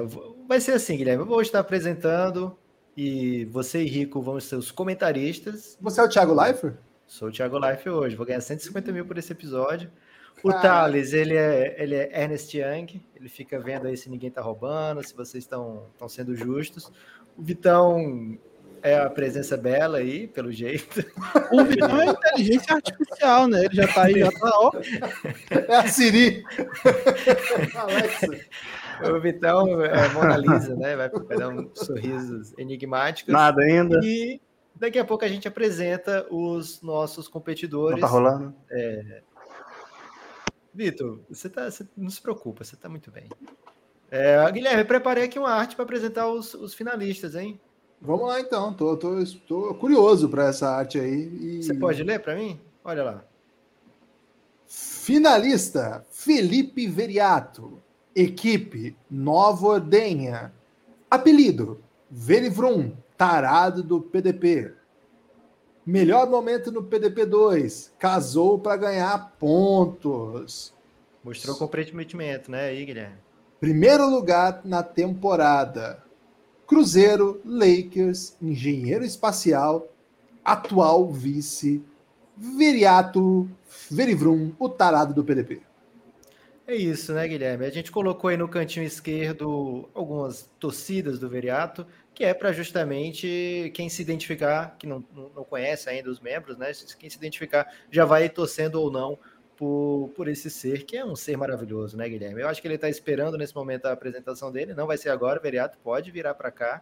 vai 0.47 0.61
ser 0.61 0.73
assim, 0.73 0.95
Guilherme. 0.95 1.23
Eu 1.23 1.27
vou 1.27 1.41
estar 1.41 1.59
apresentando 1.59 2.57
e 2.95 3.45
você 3.45 3.83
e 3.83 3.87
Rico 3.87 4.21
vão 4.21 4.39
ser 4.39 4.55
os 4.55 4.71
comentaristas. 4.71 5.77
Você 5.81 5.99
é 5.99 6.03
o 6.03 6.09
Thiago 6.09 6.33
Leifert? 6.33 6.75
Sou 7.07 7.27
o 7.27 7.31
Thiago 7.31 7.57
Leifert 7.57 7.95
hoje. 7.95 8.15
Vou 8.15 8.25
ganhar 8.25 8.41
150 8.41 8.91
mil 8.91 9.05
por 9.05 9.17
esse 9.17 9.31
episódio. 9.31 9.91
O 10.43 10.49
ah. 10.49 10.59
Thales, 10.59 11.13
ele 11.13 11.35
é, 11.35 11.75
ele 11.81 11.95
é 11.95 12.21
Ernest 12.21 12.55
Young, 12.55 13.01
ele 13.15 13.29
fica 13.29 13.59
vendo 13.59 13.87
aí 13.87 13.97
se 13.97 14.09
ninguém 14.09 14.29
tá 14.29 14.41
roubando, 14.41 15.05
se 15.05 15.15
vocês 15.15 15.43
estão 15.43 15.87
sendo 16.07 16.35
justos. 16.35 16.91
O 17.37 17.41
Vitão 17.41 18.37
é 18.81 18.97
a 18.99 19.09
presença 19.09 19.57
bela 19.57 19.97
aí, 19.97 20.27
pelo 20.27 20.51
jeito. 20.51 21.03
O 21.51 21.63
Vitão 21.63 21.99
é 21.99 22.05
inteligência 22.05 22.75
artificial, 22.75 23.47
né? 23.47 23.65
Ele 23.65 23.75
já 23.75 23.87
tá 23.87 24.03
aí, 24.03 24.19
já 24.19 24.31
tá, 24.31 24.51
ó. 24.53 24.71
É 25.49 25.75
a 25.75 25.87
Siri. 25.87 26.43
Alexa. 27.75 28.27
O 29.03 29.19
Vitão 29.19 29.81
é 29.81 30.09
Mona 30.09 30.37
Lisa, 30.37 30.75
né? 30.75 30.95
Vai, 30.95 31.09
vai 31.09 31.37
dar 31.37 31.49
um 31.49 31.69
sorrisos 31.73 32.53
enigmáticos. 32.57 33.33
Nada 33.33 33.61
ainda. 33.61 33.99
E 34.03 34.41
daqui 34.75 34.99
a 34.99 35.05
pouco 35.05 35.25
a 35.25 35.27
gente 35.27 35.47
apresenta 35.47 36.25
os 36.29 36.81
nossos 36.81 37.27
competidores. 37.27 37.99
Não 37.99 38.07
tá 38.07 38.13
rolando? 38.13 38.53
É, 38.69 39.21
Vitor, 40.75 41.21
você, 41.29 41.49
tá, 41.49 41.71
você 41.71 41.87
não 41.95 42.09
se 42.09 42.21
preocupa, 42.21 42.65
você 42.65 42.75
está 42.75 42.89
muito 42.89 43.09
bem. 43.09 43.29
É, 44.11 44.51
Guilherme, 44.51 44.83
preparei 44.83 45.23
aqui 45.23 45.39
uma 45.39 45.51
arte 45.51 45.73
para 45.73 45.85
apresentar 45.85 46.27
os, 46.27 46.53
os, 46.53 46.73
finalistas, 46.73 47.33
hein? 47.33 47.59
Vamos 48.01 48.27
lá 48.27 48.41
então, 48.41 48.73
tô, 48.73 48.97
tô, 48.97 49.23
tô 49.47 49.73
curioso 49.75 50.27
para 50.27 50.49
essa 50.49 50.69
arte 50.69 50.99
aí. 50.99 51.59
E... 51.59 51.63
Você 51.63 51.73
pode 51.73 52.03
ler 52.03 52.19
para 52.19 52.35
mim? 52.35 52.59
Olha 52.83 53.03
lá. 53.03 53.23
Finalista: 54.67 56.05
Felipe 56.11 56.87
Veriato. 56.87 57.81
Equipe: 58.15 58.95
Nova 59.11 59.67
Ordenha. 59.67 60.53
Apelido: 61.11 61.81
Verivrum, 62.09 62.93
tarado 63.17 63.83
do 63.83 64.01
PDP. 64.01 64.73
Melhor 65.85 66.29
momento 66.29 66.71
no 66.71 66.81
PDP 66.81 67.25
2. 67.25 67.93
Casou 67.99 68.57
para 68.57 68.77
ganhar 68.77 69.35
pontos. 69.37 70.73
Mostrou 71.23 71.55
comprometimento, 71.57 72.49
né, 72.49 72.69
aí, 72.69 72.85
Guilherme? 72.85 73.17
Primeiro 73.59 74.09
lugar 74.09 74.61
na 74.63 74.81
temporada. 74.81 76.03
Cruzeiro, 76.67 77.41
Lakers, 77.45 78.35
Engenheiro 78.41 79.03
Espacial, 79.03 79.87
atual 80.43 81.11
vice, 81.11 81.83
Veriato, 82.35 83.47
Verivrum, 83.89 84.51
o 84.57 84.67
tarado 84.67 85.13
do 85.13 85.23
PDP. 85.23 85.61
É 86.67 86.75
isso, 86.75 87.13
né, 87.13 87.27
Guilherme? 87.27 87.65
A 87.65 87.69
gente 87.69 87.91
colocou 87.91 88.29
aí 88.29 88.37
no 88.37 88.47
cantinho 88.47 88.85
esquerdo 88.85 89.87
algumas 89.93 90.49
torcidas 90.59 91.19
do 91.19 91.29
Veriato 91.29 91.85
que 92.15 92.23
é 92.23 92.33
para 92.33 92.53
justamente 92.53 93.71
quem 93.75 93.89
se 93.89 94.01
identificar, 94.01 94.77
que 94.79 94.87
não, 94.87 95.03
não 95.13 95.43
conhece 95.43 95.89
ainda 95.89 96.09
os 96.09 96.21
membros, 96.21 96.57
né? 96.57 96.71
Quem 96.97 97.09
se 97.09 97.17
identificar 97.17 97.67
já 97.91 98.05
vai 98.05 98.29
torcendo 98.29 98.75
ou 98.75 98.89
não 98.89 99.19
por, 99.57 100.11
por 100.15 100.29
esse 100.29 100.49
ser, 100.49 100.85
que 100.85 100.95
é 100.95 101.05
um 101.05 101.15
ser 101.15 101.37
maravilhoso, 101.37 101.97
né, 101.97 102.07
Guilherme? 102.07 102.41
Eu 102.41 102.47
acho 102.47 102.61
que 102.61 102.67
ele 102.67 102.75
está 102.75 102.89
esperando 102.89 103.37
nesse 103.37 103.53
momento 103.53 103.85
a 103.85 103.91
apresentação 103.91 104.49
dele, 104.49 104.73
não 104.73 104.87
vai 104.87 104.97
ser 104.97 105.09
agora, 105.09 105.41
Veriato, 105.41 105.77
pode 105.83 106.09
virar 106.09 106.33
para 106.35 106.49
cá, 106.49 106.81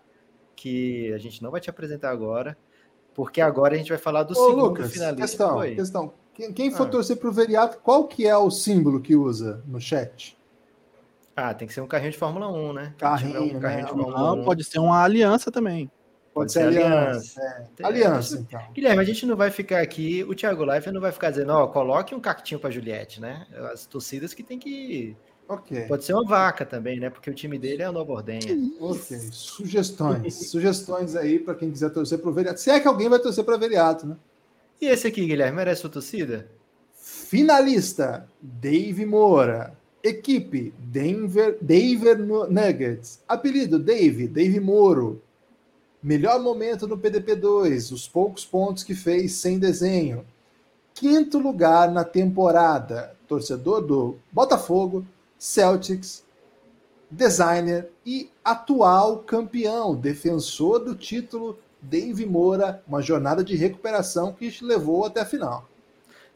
que 0.55 1.11
a 1.13 1.17
gente 1.17 1.41
não 1.41 1.49
vai 1.49 1.59
te 1.59 1.69
apresentar 1.69 2.11
agora, 2.11 2.55
porque 3.15 3.41
agora 3.41 3.73
a 3.73 3.77
gente 3.77 3.89
vai 3.89 3.97
falar 3.97 4.21
do 4.21 4.33
Ô, 4.33 4.35
segundo 4.35 4.67
Lucas, 4.67 4.93
finalista. 4.93 5.21
Questão, 5.23 5.61
que 5.61 5.75
questão. 5.75 6.13
Quem, 6.33 6.51
quem 6.51 6.71
for 6.71 6.87
ah. 6.87 6.89
torcer 6.89 7.17
para 7.17 7.29
o 7.29 7.31
Veriato, 7.31 7.77
qual 7.79 8.07
que 8.07 8.27
é 8.27 8.35
o 8.35 8.49
símbolo 8.49 8.99
que 8.99 9.15
usa 9.15 9.63
no 9.67 9.79
chat? 9.79 10.37
Ah, 11.35 11.53
tem 11.53 11.67
que 11.67 11.73
ser 11.73 11.81
um 11.81 11.87
carrinho 11.87 12.11
de 12.11 12.17
Fórmula 12.17 12.51
1, 12.51 12.73
né? 12.73 12.93
Carrinho, 12.97 13.43
um 13.43 13.59
carrinho 13.59 13.81
né? 13.81 13.85
de 13.85 13.89
Fórmula 13.89 14.17
Não, 14.17 14.41
1. 14.41 14.43
pode 14.43 14.63
ser 14.63 14.79
uma 14.79 15.03
aliança 15.03 15.51
também. 15.51 15.89
Pode, 16.33 16.51
ser 16.51 16.63
aliança. 16.63 17.39
é. 17.39 17.65
Tem- 17.75 17.85
Aliança, 17.85 18.37
então. 18.39 18.61
Guilherme, 18.73 19.01
a 19.01 19.05
gente 19.05 19.25
não 19.25 19.35
vai 19.35 19.51
ficar 19.51 19.81
aqui, 19.81 20.23
o 20.23 20.33
Thiago 20.33 20.63
Leifert 20.63 20.93
não 20.93 21.01
vai 21.01 21.11
ficar 21.11 21.29
dizendo, 21.29 21.51
ó, 21.51 21.67
coloque 21.67 22.15
um 22.15 22.19
cactinho 22.19 22.59
pra 22.59 22.71
Juliette, 22.71 23.21
né? 23.21 23.45
As 23.71 23.85
torcidas 23.85 24.33
que 24.33 24.41
tem 24.41 24.57
que. 24.57 25.15
Ok. 25.47 25.81
Pode 25.87 26.03
ser 26.03 26.13
uma 26.13 26.25
vaca 26.25 26.65
também, 26.65 26.99
né? 26.99 27.09
Porque 27.11 27.29
o 27.29 27.33
time 27.33 27.59
dele 27.59 27.83
é 27.83 27.89
o 27.89 27.91
Nova 27.91 28.11
Ordenha. 28.13 28.57
Ok. 28.79 29.17
Sugestões. 29.31 30.33
Sugestões 30.49 31.15
aí 31.15 31.37
para 31.37 31.53
quem 31.53 31.69
quiser 31.69 31.91
torcer 31.91 32.17
para 32.17 32.29
o 32.29 32.33
Veriato. 32.33 32.59
Se 32.59 32.71
é 32.71 32.79
que 32.79 32.87
alguém 32.87 33.09
vai 33.09 33.19
torcer 33.19 33.43
para 33.43 33.57
Veriato, 33.57 34.07
né? 34.07 34.15
E 34.83 34.87
esse 34.87 35.07
aqui, 35.07 35.25
Guilherme, 35.25 35.55
merece 35.55 35.79
sua 35.79 35.89
torcida? 35.89 36.45
Finalista: 36.93 38.27
Dave 38.41 39.05
Moura. 39.05 39.73
Equipe: 40.03 40.73
Denver, 40.77 41.57
Denver 41.61 42.19
Nuggets. 42.19 43.21
Apelido: 43.25 43.79
Dave, 43.79 44.27
Dave 44.27 44.59
Moro. 44.59 45.21
Melhor 46.03 46.41
momento 46.41 46.85
no 46.85 46.97
PDP2, 46.97 47.93
os 47.93 48.09
poucos 48.09 48.43
pontos 48.43 48.83
que 48.83 48.93
fez 48.93 49.31
sem 49.35 49.57
desenho. 49.57 50.25
Quinto 50.93 51.39
lugar 51.39 51.89
na 51.89 52.03
temporada, 52.03 53.15
torcedor 53.25 53.79
do 53.79 54.17
Botafogo, 54.33 55.07
Celtics, 55.39 56.25
designer 57.09 57.89
e 58.05 58.29
atual 58.43 59.19
campeão, 59.19 59.95
defensor 59.95 60.79
do 60.79 60.93
título, 60.93 61.57
Dave 61.83 62.25
Moura, 62.25 62.81
uma 62.87 63.01
jornada 63.01 63.43
de 63.43 63.55
recuperação 63.55 64.33
que 64.33 64.51
levou 64.61 65.05
até 65.05 65.21
a 65.21 65.25
final. 65.25 65.69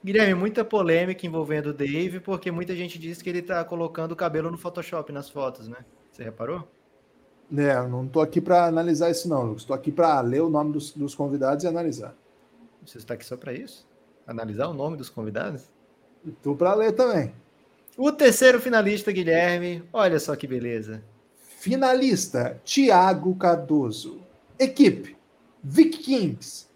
Guilherme, 0.04 0.36
muita 0.36 0.63
polêmica 0.63 1.25
envolvendo 1.25 1.68
o 1.68 1.74
Dave, 1.74 2.20
porque 2.20 2.51
muita 2.51 2.75
gente 2.75 3.00
diz 3.00 3.22
que 3.22 3.30
ele 3.30 3.42
tá 3.42 3.63
colocando 3.66 4.12
o 4.12 4.16
cabelo 4.16 4.51
no 4.51 4.58
Photoshop 4.58 5.12
nas 5.12 5.30
fotos, 5.30 5.68
né? 5.68 5.77
Você 6.12 6.24
reparou? 6.24 6.68
É, 7.56 7.75
não 7.88 8.06
estou 8.06 8.22
aqui 8.22 8.39
para 8.39 8.66
analisar 8.66 9.10
isso 9.10 9.27
não, 9.27 9.44
Lucas. 9.44 9.62
Estou 9.62 9.75
aqui 9.75 9.92
para 9.92 10.20
ler 10.22 10.42
o 10.42 10.50
nome 10.50 10.74
dos, 10.74 10.92
dos 10.92 11.16
convidados 11.16 11.63
e 11.63 11.68
analisar. 11.68 12.13
Você 12.86 13.00
está 13.00 13.16
aqui 13.16 13.25
só 13.25 13.36
para 13.36 13.54
isso? 13.54 13.88
Analisar 14.25 14.68
o 14.68 14.74
nome 14.74 14.98
dos 14.98 15.10
convidados? 15.10 15.63
Estou 16.25 16.56
para 16.56 16.74
ler 16.74 16.92
também. 16.92 17.34
O 17.98 18.12
terceiro 18.12 18.62
finalista, 18.62 19.12
Guilherme. 19.12 19.84
Olha 19.92 20.20
só 20.20 20.36
que 20.36 20.46
beleza. 20.46 21.04
Finalista, 21.60 22.62
Thiago 22.63 23.36
Cardoso. 23.36 24.22
Equipe, 24.60 25.17
Vic 25.64 25.98
Kings. 26.00 26.68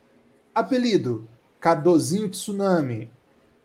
Apelido, 0.54 1.28
Cardozinho 1.60 2.30
Tsunami. 2.30 3.10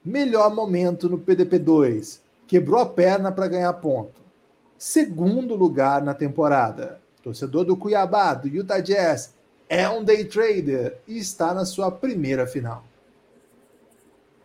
Melhor 0.04 0.54
momento 0.54 1.08
no 1.08 1.18
PDP2. 1.18 2.20
Quebrou 2.46 2.80
a 2.80 2.86
perna 2.86 3.32
para 3.32 3.48
ganhar 3.48 3.72
ponto. 3.74 4.20
Segundo 4.78 5.54
lugar 5.54 6.02
na 6.02 6.14
temporada. 6.14 7.00
Torcedor 7.22 7.64
do 7.64 7.76
Cuiabá, 7.76 8.34
do 8.34 8.46
Utah 8.46 8.78
Jazz. 8.78 9.34
É 9.68 9.88
um 9.88 10.04
day 10.04 10.24
trader 10.24 10.98
e 11.08 11.18
está 11.18 11.52
na 11.52 11.64
sua 11.64 11.90
primeira 11.90 12.46
final. 12.46 12.84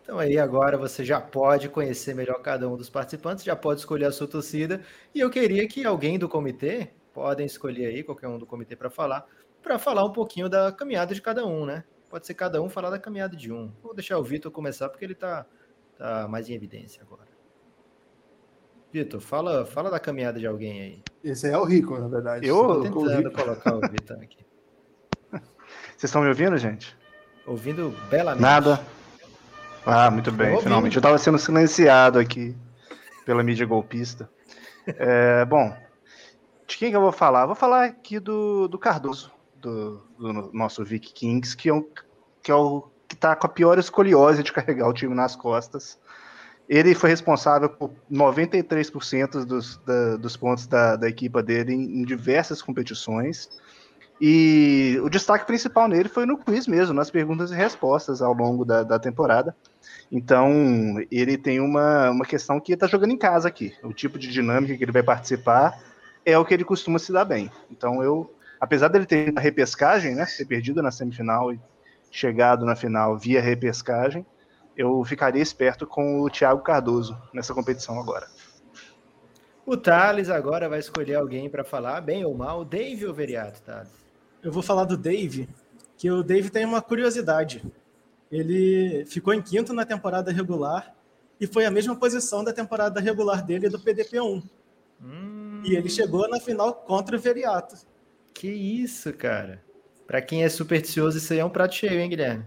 Então 0.01 0.18
aí 0.18 0.38
agora 0.40 0.78
você 0.78 1.06
já 1.06 1.22
pode 1.22 1.70
conhecer 1.70 2.16
melhor 2.16 2.42
cada 2.42 2.68
um 2.68 2.75
dos 2.75 2.90
participantes, 2.90 3.44
já 3.44 3.56
pode 3.56 3.82
escolher 3.82 4.06
a 4.06 4.12
sua 4.12 4.28
torcida. 4.28 4.82
E 5.13 5.20
eu 5.20 5.30
queria 5.30 5.68
que 5.68 5.86
alguém 5.86 6.18
do 6.18 6.28
comitê, 6.28 6.90
podem 7.13 7.46
escolher 7.46 7.86
aí 7.86 8.04
qualquer 8.04 8.28
um 8.28 8.40
do 8.40 8.46
comitê 8.46 8.75
para 8.75 8.90
falar, 8.90 9.28
para 9.62 9.80
falar 9.80 10.03
um 10.06 10.12
pouquinho 10.12 10.50
da 10.50 10.72
caminhada 10.72 11.13
de 11.13 11.22
cada 11.22 11.46
um, 11.46 11.65
né? 11.65 11.84
Pode 12.10 12.27
ser 12.27 12.34
cada 12.34 12.62
um 12.62 12.70
falar 12.70 12.89
da 12.89 13.00
caminhada 13.00 13.36
de 13.38 13.51
um. 13.51 13.72
Vou 13.82 13.94
deixar 13.94 14.18
o 14.18 14.24
Vitor 14.24 14.51
começar 14.51 14.89
porque 14.89 15.06
ele 15.06 15.15
tá, 15.15 15.46
tá 15.98 16.27
mais 16.27 16.50
em 16.50 16.53
evidência 16.53 17.01
agora. 17.01 17.30
Vitor, 18.91 19.22
fala, 19.22 19.65
fala 19.65 19.89
da 19.89 20.00
caminhada 20.00 20.38
de 20.38 20.46
alguém 20.46 20.82
aí. 20.82 21.03
Esse 21.24 21.48
aí 21.48 21.53
é 21.53 21.58
o 21.58 21.63
Rico, 21.63 21.98
na 21.98 22.10
verdade. 22.10 22.46
Eu? 22.46 22.68
Tô 22.68 22.82
tentando 22.82 23.32
colocar 23.32 23.75
o 23.75 23.82
Vitor 23.82 24.18
aqui. 24.18 24.46
Vocês 25.32 26.03
estão 26.03 26.22
me 26.22 26.27
ouvindo, 26.27 26.58
gente? 26.58 26.98
Ouvindo 27.48 27.96
belamente. 28.10 28.41
Nada? 28.41 28.82
Ah, 29.86 30.12
muito 30.12 30.32
bem, 30.32 30.50
ouvindo. 30.50 30.63
finalmente. 30.63 30.98
Eu 30.98 31.00
estava 31.00 31.18
sendo 31.18 31.39
silenciado 31.39 32.20
aqui 32.20 32.56
pela 33.25 33.41
mídia 33.41 33.65
golpista. 33.65 34.30
É, 34.86 35.46
bom, 35.46 35.74
de 36.68 36.77
quem 36.77 36.89
que 36.89 36.96
eu 36.98 37.01
vou 37.01 37.12
falar? 37.12 37.46
Vou 37.46 37.56
falar 37.56 37.86
aqui 37.86 38.20
do, 38.20 38.68
do 38.68 38.77
Cardoso, 38.77 39.32
do, 39.62 40.01
do 40.18 40.34
nosso 40.53 40.84
Vic 40.84 41.13
Kings, 41.13 41.56
que 41.56 41.70
é, 41.70 41.74
um, 41.74 41.86
que 42.44 42.51
é 42.51 42.56
o 42.56 42.89
que 43.08 43.15
tá 43.15 43.36
com 43.36 43.46
a 43.46 43.50
pior 43.50 43.77
escoliose 43.80 44.44
de 44.44 44.51
carregar 44.53 44.88
o 44.88 44.94
time 44.94 45.13
nas 45.15 45.36
costas. 45.36 46.00
Ele 46.70 46.96
foi 46.96 47.10
responsável 47.10 47.70
por 47.70 47.91
93% 48.10 49.46
dos, 49.46 49.77
da- 49.86 50.15
dos 50.18 50.38
pontos 50.38 50.68
da, 50.68 50.96
da 50.96 51.10
equipa 51.10 51.44
dele 51.44 51.74
em, 51.74 52.01
em 52.01 52.06
diversas 52.06 52.62
competições. 52.62 53.50
E 54.20 55.00
o 55.03 55.10
destaque 55.10 55.46
principal 55.48 55.88
nele 55.88 56.08
foi 56.08 56.25
no 56.25 56.38
quiz 56.38 56.68
mesmo, 56.68 56.94
nas 56.94 57.10
perguntas 57.10 57.51
e 57.51 57.56
respostas 57.56 58.22
ao 58.22 58.34
longo 58.34 58.63
da, 58.63 58.84
da 58.84 59.00
temporada. 59.00 59.56
Então, 60.12 60.51
ele 61.10 61.38
tem 61.38 61.60
uma, 61.60 62.12
uma 62.12 62.25
questão 62.25 62.60
que 62.60 62.74
está 62.74 62.86
jogando 62.86 63.12
em 63.12 63.18
casa 63.18 63.48
aqui. 63.48 63.74
O 63.84 63.94
tipo 63.94 64.20
de 64.20 64.27
dinâmica 64.27 64.77
que 64.77 64.84
ele 64.84 64.91
vai 64.91 65.01
participar 65.03 65.77
é 66.24 66.38
o 66.38 66.46
que 66.46 66.53
ele 66.53 66.63
costuma 66.63 67.00
se 67.00 67.12
dar 67.12 67.25
bem. 67.25 67.50
Então, 67.72 68.03
eu, 68.03 68.32
apesar 68.62 68.89
dele 68.89 69.08
ter 69.08 69.27
ido 69.27 69.34
na 69.34 69.41
repescagem, 69.41 70.13
né, 70.13 70.25
ter 70.25 70.46
perdido 70.46 70.84
na 70.84 70.91
semifinal 70.91 71.51
e 71.51 71.60
chegado 72.12 72.63
na 72.63 72.75
final 72.75 73.18
via 73.18 73.41
repescagem, 73.41 74.24
eu 74.77 75.03
ficaria 75.03 75.41
esperto 75.41 75.88
com 75.88 76.22
o 76.22 76.30
Thiago 76.30 76.62
Cardoso 76.62 77.18
nessa 77.34 77.56
competição 77.56 78.00
agora. 78.00 78.27
O 79.65 79.75
Thales 79.75 80.30
agora 80.30 80.70
vai 80.70 80.80
escolher 80.80 81.15
alguém 81.15 81.50
para 81.50 81.63
falar, 81.63 82.01
bem 82.01 82.24
ou 82.24 82.36
mal, 82.36 82.63
Dave 82.63 83.06
ou 83.06 83.13
Veriato, 83.13 83.62
Thales? 83.63 83.89
Eu 84.44 84.51
vou 84.51 84.62
falar 84.62 84.86
do 84.86 84.98
Dave, 84.98 85.50
que 85.98 86.10
o 86.12 86.24
Dave 86.24 86.50
tem 86.50 86.65
uma 86.65 86.82
curiosidade. 86.82 87.63
Ele 88.32 89.06
ficou 89.06 89.34
em 89.34 89.41
quinto 89.41 89.74
na 89.74 89.86
temporada 89.86 90.32
regular 90.32 90.96
e 91.39 91.48
foi 91.48 91.65
a 91.65 91.72
mesma 91.72 91.96
posição 91.96 92.44
da 92.44 92.53
temporada 92.53 93.00
regular 93.00 93.44
dele 93.44 93.70
do 93.70 93.80
PDP1. 93.80 94.44
Hum, 95.01 95.62
E 95.65 95.75
ele 95.75 95.89
chegou 95.89 96.27
na 96.30 96.39
final 96.39 96.74
contra 96.74 97.15
o 97.15 97.20
Veriato. 97.20 97.75
Que 98.34 98.48
isso, 98.50 99.14
cara. 99.14 99.62
Pra 100.08 100.22
quem 100.22 100.44
é 100.44 100.50
supersticioso, 100.50 101.18
isso 101.18 101.32
aí 101.34 101.40
é 101.40 101.46
um 101.46 101.50
prato 101.50 101.76
cheio, 101.76 102.00
hein, 102.00 102.10
Guilherme? 102.10 102.44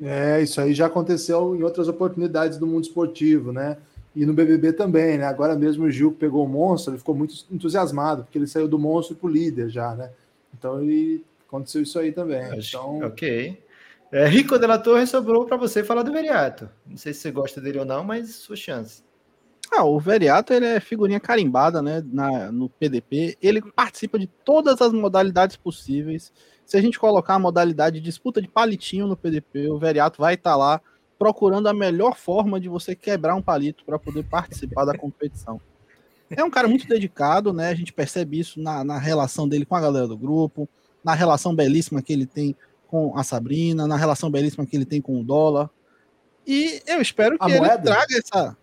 É, 0.00 0.40
isso 0.40 0.60
aí 0.60 0.72
já 0.74 0.86
aconteceu 0.86 1.56
em 1.56 1.62
outras 1.62 1.88
oportunidades 1.88 2.58
do 2.58 2.66
mundo 2.66 2.84
esportivo, 2.84 3.52
né? 3.52 3.76
E 4.14 4.24
no 4.24 4.32
BBB 4.32 4.72
também, 4.72 5.18
né? 5.18 5.24
Agora 5.24 5.56
mesmo 5.56 5.84
o 5.84 5.90
Gil 5.90 6.12
que 6.12 6.18
pegou 6.18 6.44
o 6.44 6.48
monstro, 6.48 6.92
ele 6.92 6.98
ficou 6.98 7.14
muito 7.14 7.34
entusiasmado, 7.50 8.22
porque 8.24 8.38
ele 8.38 8.46
saiu 8.46 8.68
do 8.68 8.78
monstro 8.78 9.16
pro 9.16 9.28
líder 9.28 9.68
já, 9.68 9.94
né? 9.94 10.10
Então 10.56 10.80
ele 10.80 11.24
aconteceu 11.46 11.82
isso 11.82 11.98
aí 11.98 12.12
também. 12.12 12.40
Acho- 12.42 12.76
Então, 12.76 12.98
Ok. 13.08 13.60
É, 14.10 14.26
Rico 14.26 14.58
de 14.58 14.66
la 14.66 14.78
Torre 14.78 15.06
sobrou 15.06 15.44
para 15.44 15.56
você 15.58 15.84
falar 15.84 16.02
do 16.02 16.12
Veriato. 16.12 16.70
Não 16.86 16.96
sei 16.96 17.12
se 17.12 17.20
você 17.20 17.30
gosta 17.30 17.60
dele 17.60 17.78
ou 17.80 17.84
não, 17.84 18.02
mas 18.02 18.30
sua 18.36 18.56
chance. 18.56 19.02
Ah, 19.72 19.84
o 19.84 19.98
Veriato 20.00 20.52
ele 20.52 20.64
é 20.66 20.80
figurinha 20.80 21.20
carimbada, 21.20 21.82
né, 21.82 22.02
na, 22.06 22.50
no 22.50 22.68
PDP. 22.68 23.36
Ele 23.40 23.60
participa 23.72 24.18
de 24.18 24.26
todas 24.26 24.80
as 24.80 24.92
modalidades 24.92 25.56
possíveis. 25.56 26.32
Se 26.64 26.76
a 26.76 26.80
gente 26.80 26.98
colocar 26.98 27.34
a 27.34 27.38
modalidade 27.38 27.98
de 27.98 28.04
disputa 28.04 28.40
de 28.40 28.48
palitinho 28.48 29.06
no 29.06 29.16
PDP, 29.16 29.68
o 29.68 29.78
Veriato 29.78 30.20
vai 30.20 30.34
estar 30.34 30.56
lá 30.56 30.80
procurando 31.18 31.66
a 31.68 31.74
melhor 31.74 32.16
forma 32.16 32.60
de 32.60 32.68
você 32.68 32.94
quebrar 32.94 33.34
um 33.34 33.42
palito 33.42 33.84
para 33.84 33.98
poder 33.98 34.24
participar 34.24 34.84
da 34.84 34.96
competição. 34.96 35.60
É 36.30 36.44
um 36.44 36.50
cara 36.50 36.68
muito 36.68 36.86
dedicado, 36.86 37.52
né? 37.52 37.68
A 37.70 37.74
gente 37.74 37.92
percebe 37.92 38.38
isso 38.38 38.60
na, 38.60 38.84
na 38.84 38.98
relação 38.98 39.48
dele 39.48 39.64
com 39.64 39.74
a 39.74 39.80
galera 39.80 40.06
do 40.06 40.16
grupo, 40.16 40.68
na 41.02 41.14
relação 41.14 41.54
belíssima 41.54 42.02
que 42.02 42.12
ele 42.12 42.26
tem 42.26 42.54
com 42.86 43.16
a 43.18 43.24
Sabrina, 43.24 43.86
na 43.86 43.96
relação 43.96 44.30
belíssima 44.30 44.66
que 44.66 44.76
ele 44.76 44.84
tem 44.84 45.00
com 45.00 45.20
o 45.20 45.24
dólar. 45.24 45.70
E 46.46 46.82
eu 46.86 47.00
espero 47.00 47.36
A 47.40 47.46
que 47.46 47.52
ele 47.52 47.60
moeda? 47.60 47.82
traga 47.82 48.16
essa. 48.16 48.56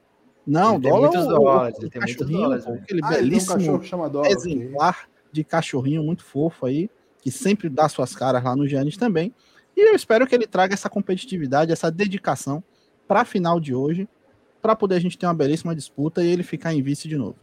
Não, 0.46 0.80
tem 0.80 0.90
dólar 0.92 1.02
muitos 1.10 1.26
o- 1.26 1.30
o- 1.30 1.34
dólares, 1.40 1.78
tem 1.90 2.02
muitos 2.02 2.28
dólares, 2.30 2.68
aquele 2.68 3.02
ah, 3.04 3.08
tem 3.10 3.18
um 3.18 3.22
belíssimo 3.22 3.54
cachorro 3.56 3.80
que 3.80 3.88
chama 3.88 4.10
Dólar. 4.10 4.28
ok. 4.30 4.38
exemplar 4.38 5.10
de 5.32 5.44
cachorrinho 5.44 6.04
muito 6.04 6.24
fofo 6.24 6.66
aí, 6.66 6.90
que 7.22 7.32
sempre 7.32 7.68
dá 7.70 7.90
suas 7.90 8.16
caras 8.16 8.44
lá 8.44 8.56
no 8.56 8.68
Giannis 8.68 8.96
também. 8.98 9.34
E 9.76 9.90
eu 9.90 9.96
espero 9.96 10.26
que 10.28 10.34
ele 10.36 10.48
traga 10.48 10.74
essa 10.74 10.90
competitividade, 10.90 11.72
essa 11.72 11.92
dedicação 11.92 12.64
para 13.08 13.22
a 13.22 13.26
final 13.26 13.60
de 13.60 13.74
hoje, 13.74 14.08
para 14.62 14.76
poder 14.76 14.96
a 14.96 15.00
gente 15.00 15.18
ter 15.18 15.26
uma 15.26 15.34
belíssima 15.34 15.76
disputa 15.76 16.24
e 16.24 16.28
ele 16.28 16.44
ficar 16.44 16.74
em 16.74 16.82
vice 16.82 17.08
de 17.08 17.18
novo. 17.18 17.36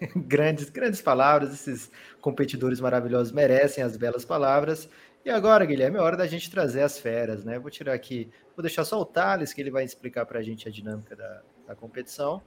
grandes, 0.16 0.68
grandes 0.70 1.00
palavras. 1.00 1.52
Esses 1.52 1.90
competidores 2.20 2.80
maravilhosos 2.80 3.32
merecem 3.32 3.82
as 3.82 3.96
belas 3.96 4.24
palavras. 4.24 4.88
E 5.24 5.30
agora, 5.30 5.64
Guilherme, 5.66 5.98
é 5.98 6.00
hora 6.00 6.16
da 6.16 6.26
gente 6.26 6.50
trazer 6.50 6.82
as 6.82 6.98
feras, 6.98 7.44
né? 7.44 7.58
Vou 7.58 7.70
tirar 7.70 7.92
aqui, 7.92 8.30
vou 8.56 8.62
deixar 8.62 8.84
só 8.84 9.00
o 9.00 9.04
Thales, 9.04 9.52
que 9.52 9.60
ele 9.60 9.70
vai 9.70 9.84
explicar 9.84 10.24
para 10.24 10.38
a 10.38 10.42
gente 10.42 10.68
a 10.68 10.70
dinâmica 10.70 11.14
da, 11.14 11.42
da 11.66 11.74
competição. 11.74 12.42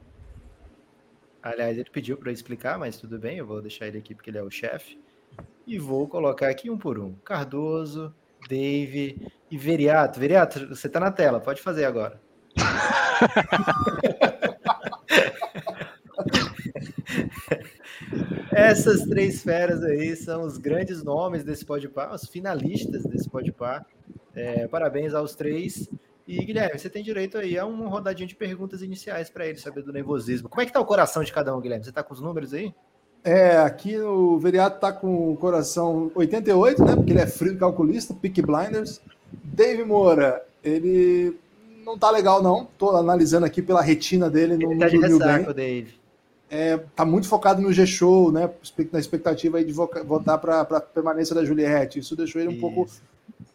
Aliás, 1.43 1.77
ele 1.77 1.89
pediu 1.89 2.17
para 2.17 2.29
eu 2.29 2.33
explicar, 2.33 2.77
mas 2.77 2.97
tudo 2.97 3.17
bem, 3.17 3.37
eu 3.37 3.45
vou 3.45 3.61
deixar 3.61 3.87
ele 3.87 3.97
aqui 3.97 4.13
porque 4.13 4.29
ele 4.29 4.37
é 4.37 4.43
o 4.43 4.51
chefe. 4.51 4.99
E 5.65 5.79
vou 5.79 6.07
colocar 6.07 6.49
aqui 6.49 6.69
um 6.69 6.77
por 6.77 6.99
um: 6.99 7.13
Cardoso, 7.23 8.13
Dave 8.47 9.27
e 9.49 9.57
Veriato. 9.57 10.19
Veriato, 10.19 10.67
você 10.67 10.87
está 10.87 10.99
na 10.99 11.11
tela, 11.11 11.39
pode 11.39 11.61
fazer 11.61 11.85
agora. 11.85 12.21
Essas 18.51 19.03
três 19.03 19.41
feras 19.41 19.83
aí 19.83 20.15
são 20.15 20.43
os 20.43 20.57
grandes 20.57 21.03
nomes 21.03 21.43
desse 21.43 21.65
podpar, 21.65 22.13
os 22.13 22.27
finalistas 22.27 23.03
desse 23.03 23.29
podpar. 23.29 23.85
É, 24.35 24.67
parabéns 24.67 25.13
aos 25.13 25.35
três. 25.35 25.89
E 26.27 26.43
Guilherme, 26.45 26.77
você 26.77 26.89
tem 26.89 27.03
direito 27.03 27.37
aí 27.37 27.57
a 27.57 27.65
uma 27.65 27.87
rodadinha 27.87 28.27
de 28.27 28.35
perguntas 28.35 28.81
iniciais 28.81 29.29
para 29.29 29.45
ele 29.47 29.57
saber 29.57 29.83
do 29.83 29.91
nervosismo. 29.91 30.47
Como 30.47 30.61
é 30.61 30.65
que 30.65 30.71
tá 30.71 30.79
o 30.79 30.85
coração 30.85 31.23
de 31.23 31.31
cada 31.31 31.55
um, 31.55 31.61
Guilherme? 31.61 31.83
Você 31.83 31.91
tá 31.91 32.03
com 32.03 32.13
os 32.13 32.21
números 32.21 32.53
aí? 32.53 32.73
É, 33.23 33.57
aqui 33.57 33.99
o 33.99 34.39
Veriato 34.39 34.79
tá 34.79 34.91
com 34.91 35.31
o 35.31 35.37
coração 35.37 36.11
88, 36.15 36.83
né? 36.83 36.95
Porque 36.95 37.11
ele 37.11 37.21
é 37.21 37.27
frio 37.27 37.57
calculista, 37.57 38.13
Pick 38.13 38.41
Blinders. 38.41 39.01
Dave 39.43 39.83
Moura, 39.83 40.43
ele 40.63 41.37
não 41.85 41.97
tá 41.97 42.09
legal, 42.09 42.41
não. 42.41 42.67
Tô 42.77 42.95
analisando 42.95 43.45
aqui 43.45 43.61
pela 43.61 43.81
retina 43.81 44.29
dele. 44.29 44.53
Ele 44.53 44.65
não, 44.65 44.77
tá 44.77 44.87
de 44.87 44.97
ressaca, 44.97 45.53
Dave. 45.53 46.00
É, 46.53 46.77
tá 46.93 47.05
muito 47.05 47.29
focado 47.29 47.61
no 47.61 47.71
G-Show, 47.71 48.29
né? 48.29 48.49
Na 48.91 48.99
expectativa 48.99 49.57
aí 49.57 49.63
de 49.63 49.71
votar 49.71 50.37
para 50.37 50.59
a 50.59 50.81
permanência 50.81 51.33
da 51.33 51.45
Juliette. 51.45 51.99
Isso 51.99 52.13
deixou 52.13 52.41
ele 52.41 52.49
um 52.49 52.51
Isso. 52.51 52.59
pouco 52.59 52.87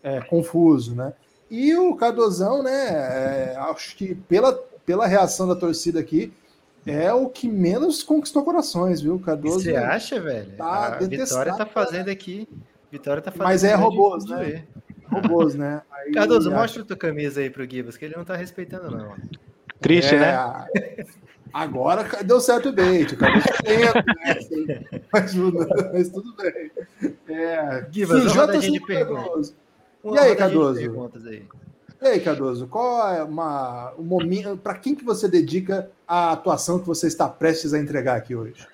é, 0.02 0.22
confuso, 0.22 0.94
né? 0.94 1.12
E 1.50 1.76
o 1.76 1.94
Cardozão, 1.94 2.62
né? 2.62 2.88
É, 2.88 3.56
acho 3.58 3.94
que 3.96 4.14
pela, 4.14 4.54
pela 4.86 5.06
reação 5.06 5.46
da 5.46 5.54
torcida 5.54 6.00
aqui, 6.00 6.32
é 6.86 7.12
o 7.12 7.28
que 7.28 7.46
menos 7.46 8.02
conquistou 8.02 8.42
corações, 8.42 9.02
viu? 9.02 9.18
Cardoso. 9.18 9.60
Você 9.60 9.76
acha, 9.76 10.18
velho? 10.18 10.56
Tá 10.56 10.86
a 10.86 10.98
Vitória 10.98 11.54
tá 11.54 11.66
fazendo 11.66 12.08
aqui. 12.08 12.48
Vitória 12.90 13.20
tá 13.20 13.30
fazendo. 13.30 13.46
Mas 13.46 13.62
é 13.62 13.74
robôs, 13.74 14.24
né? 14.24 14.42
Ver. 14.42 14.68
Robôs, 15.10 15.54
né? 15.54 15.82
Aí, 15.92 16.12
Cardoso, 16.12 16.48
acho... 16.48 16.58
mostra 16.58 16.82
a 16.82 16.86
tua 16.86 16.96
camisa 16.96 17.40
aí 17.40 17.50
pro 17.50 17.68
Gibas, 17.68 17.98
que 17.98 18.06
ele 18.06 18.16
não 18.16 18.24
tá 18.24 18.36
respeitando, 18.36 18.90
não. 18.90 19.14
Triste, 19.80 20.14
é... 20.14 20.18
né? 20.18 20.66
Agora 21.52 22.04
deu 22.24 22.40
certo 22.40 22.68
o 22.68 22.72
bait, 22.72 23.12
o 23.12 23.16
Cardoso 23.16 23.46
né? 24.66 24.84
mas, 25.12 25.34
mas 25.92 26.08
tudo 26.10 26.34
bem. 26.36 26.70
É, 27.28 27.86
Gibas, 27.90 28.24
uma 28.24 28.32
rodadinha 28.32 28.72
de 28.72 28.80
perguntas. 28.86 29.54
E 30.04 30.18
aí, 30.18 30.36
Cardoso? 30.36 30.80
Aí. 31.26 31.42
E 32.02 32.06
aí, 32.06 32.20
Cardoso, 32.20 32.66
qual 32.66 33.08
é 33.12 33.22
uma, 33.22 33.94
um 33.98 34.04
momento. 34.04 34.56
Para 34.56 34.74
quem 34.74 34.94
que 34.94 35.04
você 35.04 35.28
dedica 35.28 35.90
a 36.06 36.32
atuação 36.32 36.78
que 36.78 36.86
você 36.86 37.06
está 37.06 37.28
prestes 37.28 37.72
a 37.72 37.78
entregar 37.78 38.16
aqui 38.16 38.34
hoje? 38.34 38.66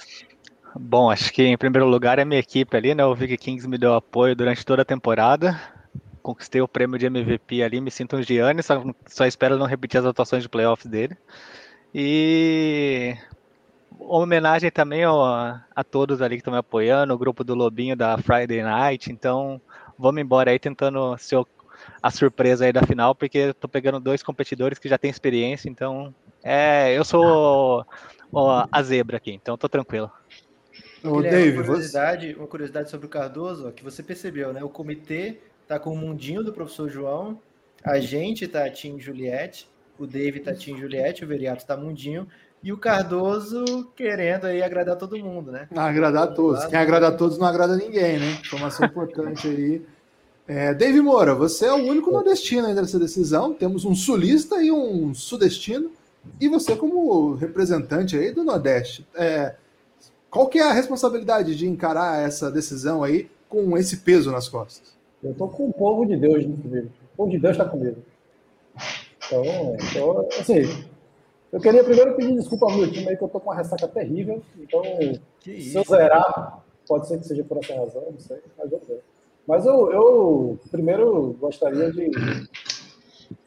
Bom, 0.74 1.10
acho 1.10 1.32
que 1.32 1.42
em 1.42 1.56
primeiro 1.56 1.86
lugar 1.86 2.18
é 2.18 2.24
minha 2.24 2.40
equipe 2.40 2.76
ali, 2.76 2.94
né? 2.94 3.04
O 3.04 3.14
Vic 3.14 3.36
Kings 3.36 3.68
me 3.68 3.78
deu 3.78 3.94
apoio 3.94 4.34
durante 4.34 4.64
toda 4.64 4.82
a 4.82 4.84
temporada. 4.84 5.60
Conquistei 6.22 6.60
o 6.60 6.68
prêmio 6.68 6.98
de 6.98 7.06
MVP 7.06 7.62
ali, 7.62 7.80
me 7.80 7.90
sinto 7.90 8.16
um 8.16 8.22
Gianni, 8.22 8.62
só, 8.62 8.82
só 9.06 9.26
espero 9.26 9.58
não 9.58 9.66
repetir 9.66 9.98
as 9.98 10.06
atuações 10.06 10.42
de 10.42 10.48
playoffs 10.48 10.90
dele. 10.90 11.16
E 11.94 13.16
homenagem 13.98 14.70
também 14.70 15.06
ó, 15.06 15.56
a 15.74 15.84
todos 15.84 16.20
ali 16.20 16.36
que 16.36 16.40
estão 16.40 16.52
me 16.52 16.58
apoiando, 16.58 17.14
o 17.14 17.18
grupo 17.18 17.44
do 17.44 17.54
Lobinho 17.54 17.96
da 17.96 18.18
Friday 18.18 18.62
Night. 18.62 19.10
Então, 19.10 19.60
vamos 19.98 20.20
embora 20.20 20.50
aí 20.50 20.58
tentando 20.58 21.16
ser 21.18 21.42
a 22.02 22.10
surpresa 22.10 22.64
aí 22.64 22.72
da 22.72 22.82
final, 22.82 23.14
porque 23.14 23.38
eu 23.38 23.54
tô 23.54 23.68
pegando 23.68 24.00
dois 24.00 24.22
competidores 24.22 24.78
que 24.78 24.88
já 24.88 24.98
têm 24.98 25.10
experiência, 25.10 25.68
então 25.68 26.14
é, 26.42 26.96
eu 26.96 27.04
sou 27.04 27.84
ó, 28.32 28.66
a 28.70 28.82
zebra 28.82 29.16
aqui, 29.16 29.32
então 29.32 29.56
tô 29.56 29.68
tranquilo. 29.68 30.10
Ô, 31.04 31.20
David, 31.20 31.56
uma 31.56 31.64
curiosidade, 31.64 32.32
você... 32.32 32.38
uma 32.38 32.46
curiosidade 32.46 32.90
sobre 32.90 33.06
o 33.06 33.08
Cardoso, 33.08 33.68
ó, 33.68 33.70
que 33.72 33.82
você 33.82 34.02
percebeu, 34.02 34.52
né? 34.52 34.62
O 34.62 34.68
comitê 34.68 35.40
tá 35.66 35.78
com 35.78 35.92
o 35.92 35.96
mundinho 35.96 36.44
do 36.44 36.52
professor 36.52 36.88
João, 36.88 37.40
a 37.84 37.98
gente 37.98 38.46
tá 38.46 38.68
Tim 38.70 39.00
Juliette, 39.00 39.68
o 40.02 40.06
David 40.06 40.44
tá 40.44 40.54
Tim 40.54 40.76
Juliette, 40.76 41.24
o 41.24 41.28
Veriato 41.28 41.64
tá 41.64 41.76
mundinho, 41.76 42.26
e 42.62 42.72
o 42.72 42.78
Cardoso 42.78 43.90
querendo 43.96 44.46
aí 44.46 44.62
agradar 44.62 44.96
todo 44.96 45.16
mundo, 45.16 45.50
né? 45.50 45.68
Agradar 45.74 46.24
a 46.24 46.26
todos. 46.26 46.64
Quem 46.66 46.78
agrada 46.78 47.08
a 47.08 47.12
todos 47.12 47.38
não 47.38 47.46
agrada 47.46 47.76
ninguém, 47.76 48.18
né? 48.18 48.38
Informação 48.40 48.86
importante 48.86 49.48
aí. 49.48 49.82
É, 50.46 50.74
Dave 50.74 51.00
Moura, 51.00 51.34
você 51.34 51.66
é 51.66 51.72
o 51.72 51.76
único 51.76 52.10
nordestino 52.10 52.66
ainda 52.66 52.82
nessa 52.82 52.98
decisão. 52.98 53.54
Temos 53.54 53.84
um 53.84 53.94
sulista 53.94 54.62
e 54.62 54.70
um 54.70 55.14
sudestino. 55.14 55.90
E 56.40 56.48
você 56.48 56.76
como 56.76 57.34
representante 57.34 58.16
aí 58.16 58.32
do 58.32 58.44
Nordeste. 58.44 59.06
É, 59.14 59.54
qual 60.30 60.48
que 60.48 60.58
é 60.58 60.62
a 60.62 60.72
responsabilidade 60.72 61.56
de 61.56 61.66
encarar 61.66 62.24
essa 62.24 62.50
decisão 62.50 63.02
aí 63.02 63.28
com 63.48 63.76
esse 63.76 63.98
peso 63.98 64.30
nas 64.30 64.48
costas? 64.48 64.94
Eu 65.22 65.34
tô 65.34 65.48
com 65.48 65.68
o 65.68 65.72
povo 65.72 66.06
de 66.06 66.16
Deus 66.16 66.44
comigo. 66.44 66.88
O 67.14 67.16
povo 67.16 67.30
de 67.30 67.38
Deus 67.38 67.52
está 67.52 67.64
comigo. 67.64 67.96
Então, 69.32 69.76
então, 69.90 70.28
assim, 70.38 70.84
eu 71.50 71.60
queria 71.60 71.82
primeiro 71.82 72.14
pedir 72.14 72.34
desculpa 72.34 72.66
ao 72.66 72.76
meu 72.76 72.90
time 72.90 73.08
aí, 73.08 73.16
que 73.16 73.24
eu 73.24 73.28
tô 73.28 73.40
com 73.40 73.48
uma 73.48 73.56
ressaca 73.56 73.88
terrível. 73.88 74.42
Então, 74.58 74.82
se 75.42 75.74
eu 75.74 75.84
zerar, 75.84 76.62
pode 76.86 77.08
ser 77.08 77.18
que 77.18 77.26
seja 77.26 77.42
por 77.42 77.56
essa 77.58 77.74
razão, 77.74 78.10
não 78.10 78.18
sei, 78.18 78.38
mas 78.58 78.70
eu 78.70 78.80
sei. 78.86 79.00
Mas 79.46 79.66
eu, 79.66 79.90
eu 79.90 80.58
primeiro 80.70 81.34
gostaria 81.40 81.90
de, 81.90 82.10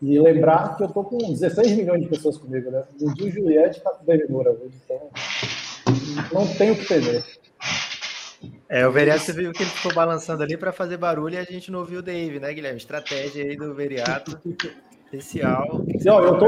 de 0.01 0.19
lembrar 0.19 0.75
que 0.75 0.83
eu 0.83 0.89
tô 0.89 1.03
com 1.03 1.17
16 1.17 1.71
milhões 1.73 2.01
de 2.01 2.09
pessoas 2.09 2.37
comigo, 2.37 2.71
né? 2.71 2.83
O 2.99 3.15
Gil 3.15 3.31
Juliette 3.31 3.81
tá 3.81 3.91
com 3.91 4.05
David 4.05 4.31
Moura, 4.31 4.57
então 4.83 5.09
não 6.33 6.47
tenho 6.55 6.73
o 6.73 6.77
que 6.77 6.85
temer. 6.85 7.23
É, 8.67 8.85
o 8.87 8.91
Veriato 8.91 9.31
viu 9.31 9.53
que 9.53 9.63
ele 9.63 9.69
ficou 9.69 9.93
balançando 9.93 10.43
ali 10.43 10.57
para 10.57 10.71
fazer 10.71 10.97
barulho 10.97 11.35
e 11.35 11.37
a 11.37 11.43
gente 11.43 11.71
não 11.71 11.79
ouviu 11.79 11.99
o 11.99 12.03
Dave, 12.03 12.39
né, 12.39 12.53
Guilherme? 12.53 12.77
Estratégia 12.77 13.45
aí 13.45 13.55
do 13.55 13.73
Veriato. 13.73 14.37
Especial. 15.05 15.85
Não, 16.03 16.23
eu 16.23 16.37
tô, 16.37 16.47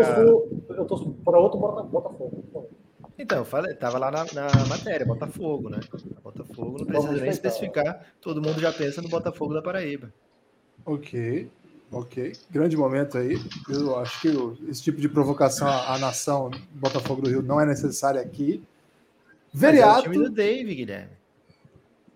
eu 0.73 0.85
tô 0.85 1.09
para 1.23 1.39
outro 1.39 1.59
Botafogo. 1.59 2.69
Então, 3.19 3.43
falei, 3.43 3.73
tava 3.73 3.97
lá 3.97 4.11
na, 4.11 4.25
na, 4.25 4.65
matéria, 4.67 5.05
Botafogo, 5.05 5.69
né? 5.69 5.79
Botafogo, 6.23 6.77
não 6.79 6.85
precisa 6.85 7.13
nem 7.13 7.29
especificar, 7.29 8.05
todo 8.21 8.41
mundo 8.41 8.59
já 8.59 8.71
pensa 8.71 9.01
no 9.01 9.09
Botafogo 9.09 9.55
da 9.55 9.61
Paraíba. 9.61 10.13
Ok, 10.85 11.49
ok. 11.91 12.33
Grande 12.51 12.77
momento 12.77 13.17
aí. 13.17 13.39
Eu 13.67 13.97
acho 13.97 14.21
que 14.21 14.27
esse 14.69 14.83
tipo 14.83 15.01
de 15.01 15.09
provocação 15.09 15.67
à 15.67 15.97
nação 15.97 16.51
Botafogo 16.71 17.23
do 17.23 17.29
Rio 17.29 17.41
não 17.41 17.59
é 17.59 17.65
necessária 17.65 18.21
aqui. 18.21 18.63
Veriato. 19.51 19.97
é 19.97 19.99
o 19.99 20.03
time 20.03 20.23
do 20.25 20.29
Dave, 20.29 20.75
Guilherme. 20.75 21.17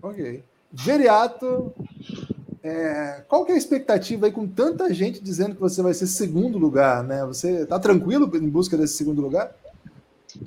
Ok. 0.04 0.44
Veriato. 0.72 1.74
É, 2.64 3.24
qual 3.28 3.44
que 3.44 3.52
é 3.52 3.56
a 3.56 3.58
expectativa 3.58 4.28
aí 4.28 4.32
com 4.32 4.48
tanta 4.48 4.94
gente 4.94 5.22
dizendo 5.22 5.56
que 5.56 5.62
você 5.62 5.82
vai 5.82 5.94
ser 5.94 6.06
segundo 6.06 6.58
lugar, 6.58 7.04
né? 7.04 7.26
Você 7.26 7.66
tá 7.66 7.80
tranquilo 7.80 8.30
em 8.36 8.50
busca 8.50 8.78
desse 8.78 8.94
segundo 8.94 9.22
lugar? 9.22 9.52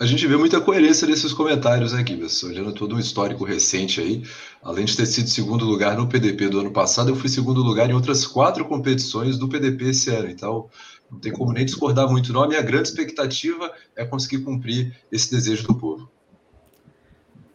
A 0.01 0.07
gente 0.07 0.27
vê 0.27 0.37
muita 0.37 0.61
coerência 0.61 1.07
nesses 1.07 1.33
comentários 1.33 1.93
aqui, 1.93 2.17
pessoal. 2.17 2.53
Olhando 2.53 2.73
todo 2.73 2.95
um 2.95 2.99
histórico 2.99 3.45
recente 3.45 4.01
aí, 4.01 4.23
além 4.63 4.85
de 4.85 4.97
ter 4.97 5.05
sido 5.07 5.29
segundo 5.29 5.65
lugar 5.65 5.97
no 5.97 6.09
PDP 6.09 6.49
do 6.49 6.61
ano 6.61 6.71
passado, 6.71 7.11
eu 7.11 7.17
fui 7.17 7.29
segundo 7.29 7.63
lugar 7.63 7.91
em 7.91 7.93
outras 7.93 8.27
quatro 8.27 8.65
competições 8.65 9.37
do 9.37 9.49
PDP 9.49 9.91
esse 9.91 10.11
ano. 10.11 10.31
Então, 10.31 10.71
não 11.11 11.19
tem 11.19 11.33
como 11.33 11.53
nem 11.53 11.67
discordar 11.67 12.09
muito, 12.09 12.33
não. 12.33 12.45
A 12.45 12.49
minha 12.49 12.63
grande 12.63 12.89
expectativa 12.89 13.71
é 13.95 14.05
conseguir 14.05 14.43
cumprir 14.43 14.97
esse 15.13 15.31
desejo 15.31 15.67
do 15.67 15.75
povo. 15.75 16.09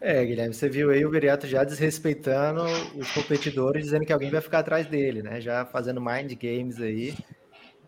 É, 0.01 0.23
Guilherme, 0.23 0.53
você 0.53 0.69
viu 0.69 0.91
aí 0.91 1.05
o 1.05 1.11
Viriato 1.11 1.45
já 1.45 1.63
desrespeitando 1.63 2.63
os 2.95 3.11
competidores, 3.11 3.83
dizendo 3.83 4.05
que 4.05 4.13
alguém 4.13 4.31
vai 4.31 4.39
ficar 4.39 4.59
atrás 4.59 4.87
dele, 4.87 5.21
né? 5.21 5.41
Já 5.41 5.65
fazendo 5.65 5.99
mind 5.99 6.31
games 6.41 6.79
aí. 6.79 7.17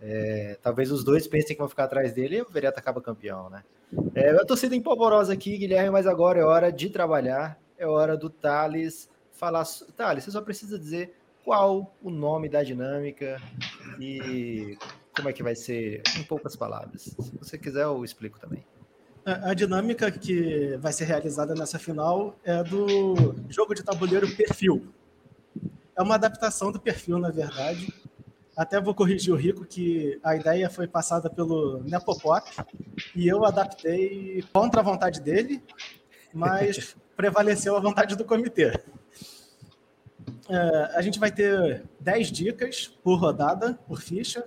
É, 0.01 0.57
talvez 0.61 0.91
os 0.91 1.03
dois 1.03 1.25
pensem 1.27 1.55
que 1.55 1.59
vão 1.59 1.69
ficar 1.69 1.85
atrás 1.85 2.11
dele 2.11 2.37
e 2.37 2.41
o 2.41 2.49
Viriato 2.49 2.79
acaba 2.79 3.01
campeão, 3.01 3.49
né? 3.49 3.63
É, 4.13 4.31
eu 4.31 4.45
tô 4.45 4.57
sendo 4.57 4.75
empolvorosa 4.75 5.31
aqui, 5.31 5.57
Guilherme, 5.57 5.89
mas 5.89 6.05
agora 6.05 6.39
é 6.39 6.43
hora 6.43 6.71
de 6.71 6.89
trabalhar, 6.89 7.57
é 7.77 7.87
hora 7.87 8.17
do 8.17 8.29
Thales 8.29 9.09
falar. 9.31 9.63
Thales, 9.95 10.25
você 10.25 10.31
só 10.31 10.41
precisa 10.41 10.77
dizer 10.77 11.15
qual 11.45 11.95
o 12.01 12.09
nome 12.09 12.49
da 12.49 12.61
dinâmica 12.61 13.41
e 13.99 14.77
como 15.15 15.29
é 15.29 15.33
que 15.33 15.43
vai 15.43 15.55
ser, 15.55 16.01
em 16.17 16.23
poucas 16.23 16.55
palavras. 16.55 17.15
Se 17.19 17.37
você 17.37 17.57
quiser, 17.57 17.83
eu 17.83 18.03
explico 18.03 18.39
também. 18.39 18.63
A, 19.23 19.53
dinâmica 19.53 20.09
que 20.11 20.77
vai 20.77 20.91
ser 20.91 21.05
realizada 21.05 21.53
nessa 21.53 21.77
final 21.77 22.35
é 22.43 22.63
do 22.63 23.35
jogo 23.49 23.75
de 23.75 23.83
tabuleiro 23.83 24.27
perfil. 24.35 24.91
É 25.95 26.01
uma 26.01 26.15
adaptação 26.15 26.71
do 26.71 26.79
perfil, 26.79 27.19
na 27.19 27.29
verdade. 27.29 27.93
Até 28.57 28.81
vou 28.81 28.95
corrigir 28.95 29.31
o 29.31 29.37
Rico 29.37 29.63
que 29.63 30.19
a 30.23 30.35
ideia 30.35 30.69
foi 30.69 30.87
passada 30.87 31.29
pelo 31.29 31.83
Nepopop 31.83 32.49
e 33.15 33.27
eu 33.27 33.45
adaptei 33.45 34.43
contra 34.51 34.81
a 34.81 34.83
vontade 34.83 35.21
dele, 35.21 35.63
mas 36.33 36.95
prevaleceu 37.15 37.75
a 37.75 37.79
vontade 37.79 38.15
do 38.15 38.25
comitê. 38.25 38.73
É, 40.49 40.91
a 40.95 41.01
gente 41.01 41.19
vai 41.19 41.31
ter 41.31 41.83
10 41.99 42.31
dicas 42.31 42.87
por 43.03 43.19
rodada, 43.19 43.79
por 43.87 44.01
ficha. 44.01 44.43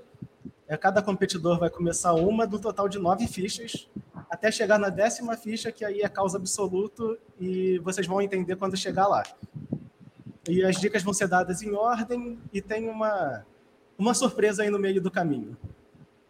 É, 0.67 0.77
cada 0.77 1.01
competidor 1.01 1.61
vai 1.61 1.71
começar 1.71 2.13
uma 2.15 2.45
do 2.45 2.59
total 2.59 2.89
de 2.89 2.99
nove 2.99 3.29
fichas 3.29 3.89
até 4.35 4.51
chegar 4.51 4.79
na 4.79 4.89
décima 4.89 5.37
ficha, 5.37 5.71
que 5.71 5.85
aí 5.85 6.01
é 6.01 6.09
causa 6.09 6.37
absoluto, 6.37 7.17
e 7.41 7.79
vocês 7.79 8.07
vão 8.07 8.21
entender 8.21 8.57
quando 8.57 8.77
chegar 8.77 9.07
lá. 9.07 9.23
E 10.49 10.63
as 10.65 10.77
dicas 10.77 11.03
vão 11.03 11.15
ser 11.15 11.29
dadas 11.29 11.63
em 11.63 11.73
ordem 11.73 12.39
e 12.53 12.61
tem 12.61 12.89
uma, 12.89 13.47
uma 13.97 14.13
surpresa 14.13 14.63
aí 14.63 14.71
no 14.71 14.79
meio 14.79 15.01
do 15.01 15.11
caminho. 15.11 15.57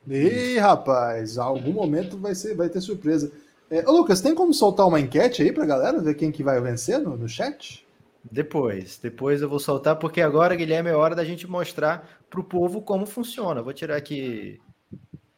Ih, 0.06 0.58
rapaz, 0.58 1.38
algum 1.38 1.72
momento 1.72 2.18
vai, 2.18 2.34
ser, 2.34 2.54
vai 2.54 2.68
ter 2.68 2.82
surpresa. 2.82 3.32
É, 3.70 3.88
ô, 3.88 3.92
Lucas, 3.92 4.20
tem 4.20 4.34
como 4.34 4.52
soltar 4.52 4.86
uma 4.86 5.00
enquete 5.00 5.42
aí 5.42 5.50
pra 5.50 5.64
galera 5.64 5.98
ver 5.98 6.14
quem 6.14 6.30
que 6.30 6.44
vai 6.44 6.60
vencer 6.60 6.98
no, 6.98 7.16
no 7.16 7.26
chat? 7.26 7.86
Depois, 8.30 8.98
depois 9.02 9.40
eu 9.40 9.48
vou 9.48 9.58
soltar, 9.58 9.96
porque 9.96 10.20
agora, 10.20 10.54
Guilherme, 10.54 10.90
é 10.90 10.94
hora 10.94 11.14
da 11.14 11.24
gente 11.24 11.46
mostrar 11.46 12.06
para 12.28 12.40
o 12.40 12.44
povo 12.44 12.82
como 12.82 13.06
funciona. 13.06 13.62
Vou 13.62 13.72
tirar 13.72 13.96
aqui, 13.96 14.60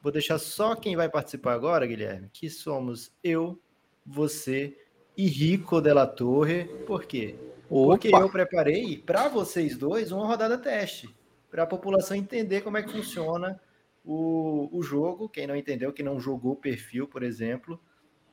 vou 0.07 0.13
deixar 0.13 0.39
só 0.39 0.77
quem 0.77 0.95
vai 0.95 1.09
participar 1.09 1.53
agora, 1.55 1.85
Guilherme, 1.85 2.31
que 2.33 2.49
somos 2.49 3.11
eu, 3.25 3.61
você 4.07 4.79
e 5.17 5.27
Rico 5.27 5.81
Della 5.81 6.07
Torre. 6.07 6.67
Por 6.87 7.05
quê? 7.07 7.35
Porque 7.69 8.07
Opa. 8.07 8.21
eu 8.21 8.31
preparei 8.31 8.99
para 8.99 9.27
vocês 9.27 9.77
dois 9.77 10.13
uma 10.13 10.25
rodada 10.25 10.57
teste, 10.57 11.13
para 11.51 11.65
a 11.65 11.67
população 11.67 12.17
entender 12.17 12.61
como 12.61 12.77
é 12.77 12.85
que 12.85 12.93
funciona 12.93 13.61
o, 14.05 14.69
o 14.71 14.81
jogo. 14.81 15.29
Quem 15.29 15.45
não 15.45 15.57
entendeu, 15.57 15.93
quem 15.93 16.05
não 16.05 16.21
jogou 16.21 16.53
o 16.53 16.57
perfil, 16.57 17.09
por 17.09 17.25
exemplo, 17.25 17.81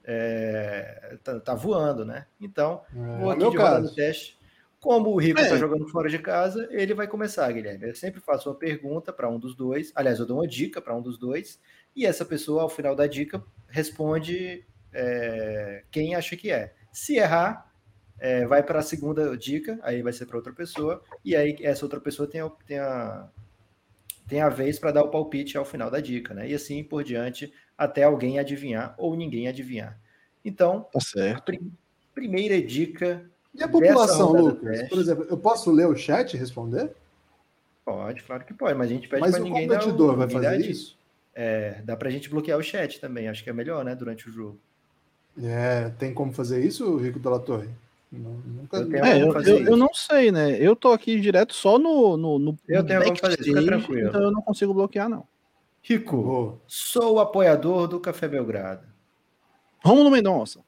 é, 0.03 1.17
tá, 1.23 1.39
tá 1.39 1.55
voando, 1.55 2.05
né? 2.05 2.27
Então, 2.39 2.83
vou 3.19 3.31
É 3.31 3.33
aqui 3.33 3.39
meu 3.39 3.49
de 3.49 3.57
rodada 3.57 3.81
caso. 3.81 3.95
teste. 3.95 4.37
Como 4.83 5.11
o 5.11 5.17
Rico 5.17 5.39
É. 5.39 5.43
está 5.43 5.55
jogando 5.55 5.87
fora 5.87 6.09
de 6.09 6.19
casa, 6.19 6.67
ele 6.69 6.93
vai 6.93 7.07
começar, 7.07 7.49
Guilherme. 7.53 7.87
Eu 7.87 7.95
sempre 7.95 8.19
faço 8.19 8.49
uma 8.49 8.55
pergunta 8.55 9.13
para 9.13 9.29
um 9.29 9.39
dos 9.39 9.55
dois. 9.55 9.93
Aliás, 9.95 10.19
eu 10.19 10.25
dou 10.25 10.39
uma 10.39 10.47
dica 10.47 10.81
para 10.81 10.93
um 10.93 11.01
dos 11.01 11.17
dois. 11.17 11.57
E 11.95 12.05
essa 12.05 12.25
pessoa, 12.25 12.63
ao 12.63 12.69
final 12.69 12.93
da 12.93 13.07
dica, 13.07 13.41
responde 13.69 14.65
é, 14.93 15.83
quem 15.89 16.15
acha 16.15 16.35
que 16.35 16.51
é. 16.51 16.73
Se 16.91 17.15
errar, 17.15 17.71
é, 18.19 18.45
vai 18.45 18.61
para 18.61 18.79
a 18.79 18.83
segunda 18.83 19.37
dica, 19.37 19.79
aí 19.83 20.01
vai 20.01 20.11
ser 20.11 20.25
para 20.25 20.35
outra 20.35 20.51
pessoa. 20.51 21.01
E 21.23 21.33
aí 21.33 21.55
essa 21.61 21.85
outra 21.85 22.01
pessoa 22.01 22.27
tem 22.27 22.41
a, 22.41 22.49
tem 22.67 22.77
a, 22.79 23.29
tem 24.27 24.41
a 24.41 24.49
vez 24.49 24.79
para 24.79 24.91
dar 24.91 25.03
o 25.03 25.09
palpite 25.09 25.57
ao 25.57 25.63
final 25.63 25.89
da 25.89 26.01
dica, 26.01 26.33
né? 26.33 26.49
E 26.49 26.53
assim 26.53 26.83
por 26.83 27.05
diante, 27.05 27.53
até 27.77 28.03
alguém 28.03 28.37
adivinhar 28.37 28.95
ou 28.97 29.15
ninguém 29.15 29.47
adivinhar. 29.47 29.97
Então, 30.43 30.89
Tá 30.91 30.99
certo. 30.99 31.43
pri- 31.45 31.71
primeira 32.13 32.61
dica 32.61 33.29
E 33.53 33.63
a 33.63 33.67
população, 33.67 34.31
Lucas? 34.31 34.89
Por 34.89 34.97
exemplo, 34.99 35.25
eu 35.29 35.37
posso 35.37 35.71
ler 35.71 35.87
o 35.87 35.95
chat 35.95 36.33
e 36.33 36.37
responder? 36.37 36.91
Pode, 37.85 38.23
claro 38.23 38.45
que 38.45 38.53
pode, 38.53 38.77
mas 38.77 38.89
a 38.89 38.93
gente 38.93 39.07
pede 39.07 39.21
Mas 39.21 39.31
para 39.31 39.41
o 39.41 39.43
ninguém 39.43 39.67
dar 39.67 39.75
competidor 39.79 40.13
o- 40.13 40.17
vai 40.17 40.27
ninguém 40.27 40.41
fazer 40.43 40.69
isso? 40.69 40.97
É, 41.35 41.81
dá 41.83 41.95
pra 41.97 42.09
gente 42.09 42.29
bloquear 42.29 42.57
o 42.57 42.63
chat 42.63 42.99
também, 42.99 43.27
acho 43.27 43.43
que 43.43 43.49
é 43.49 43.53
melhor, 43.53 43.83
né, 43.83 43.93
durante 43.95 44.29
o 44.29 44.31
jogo. 44.31 44.59
É, 45.41 45.89
tem 45.97 46.13
como 46.13 46.31
fazer 46.31 46.63
isso, 46.63 46.95
Rico 46.97 47.19
Della 47.19 47.39
Torre? 47.39 47.69
Não, 48.11 48.31
nunca, 48.45 48.77
Eu 48.77 49.03
É, 49.05 49.21
eu, 49.23 49.33
eu, 49.41 49.65
eu 49.69 49.77
não 49.77 49.91
sei, 49.93 50.31
né? 50.31 50.55
Eu 50.59 50.75
tô 50.75 50.91
aqui 50.91 51.19
direto 51.19 51.53
só 51.53 51.79
no, 51.79 52.15
no, 52.15 52.37
no 52.37 52.57
Eu 52.67 52.85
tenho 52.85 53.03
como 53.03 53.17
fazer 53.17 53.33
isso, 53.39 53.45
fica 53.45 53.63
tranquilo. 53.65 54.09
Então 54.09 54.21
eu 54.21 54.31
não 54.31 54.41
consigo 54.43 54.73
bloquear, 54.73 55.09
não. 55.09 55.27
Rico, 55.81 56.21
Vou. 56.21 56.61
sou 56.67 57.19
apoiador 57.19 57.87
do 57.87 57.99
Café 57.99 58.27
Belgrado. 58.27 58.87
Romulo 59.83 60.11
Mendonça. 60.11 60.59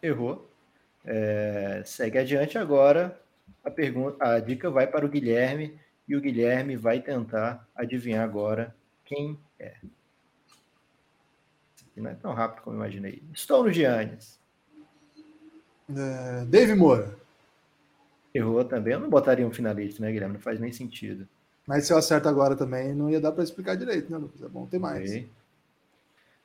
Errou. 0.00 0.48
É, 1.04 1.82
segue 1.84 2.18
adiante 2.18 2.58
agora. 2.58 3.20
A 3.64 3.70
pergunta, 3.70 4.24
a 4.24 4.40
dica 4.40 4.70
vai 4.70 4.86
para 4.86 5.06
o 5.06 5.08
Guilherme 5.08 5.78
e 6.08 6.16
o 6.16 6.20
Guilherme 6.20 6.76
vai 6.76 7.00
tentar 7.00 7.68
adivinhar 7.74 8.24
agora 8.24 8.74
quem 9.04 9.38
é. 9.58 9.74
Não 11.96 12.10
é 12.10 12.14
tão 12.14 12.32
rápido 12.32 12.62
como 12.62 12.76
eu 12.76 12.80
imaginei. 12.80 13.22
Estou 13.32 13.64
no 13.64 13.72
Giannis. 13.72 14.40
É, 15.90 16.44
Dave 16.46 16.74
Moura. 16.74 17.16
Errou 18.34 18.64
também. 18.64 18.94
Eu 18.94 19.00
não 19.00 19.10
botaria 19.10 19.46
um 19.46 19.52
finalista, 19.52 20.02
né, 20.02 20.10
Guilherme? 20.10 20.34
Não 20.34 20.40
faz 20.40 20.58
nem 20.58 20.72
sentido. 20.72 21.28
Mas 21.66 21.86
se 21.86 21.92
eu 21.92 21.98
acerto 21.98 22.28
agora 22.28 22.56
também, 22.56 22.94
não 22.94 23.10
ia 23.10 23.20
dar 23.20 23.32
para 23.32 23.44
explicar 23.44 23.76
direito, 23.76 24.10
né, 24.10 24.16
Lucas? 24.16 24.42
É 24.42 24.48
bom 24.48 24.66
ter 24.66 24.78
mais. 24.78 25.10
Ok. 25.10 25.28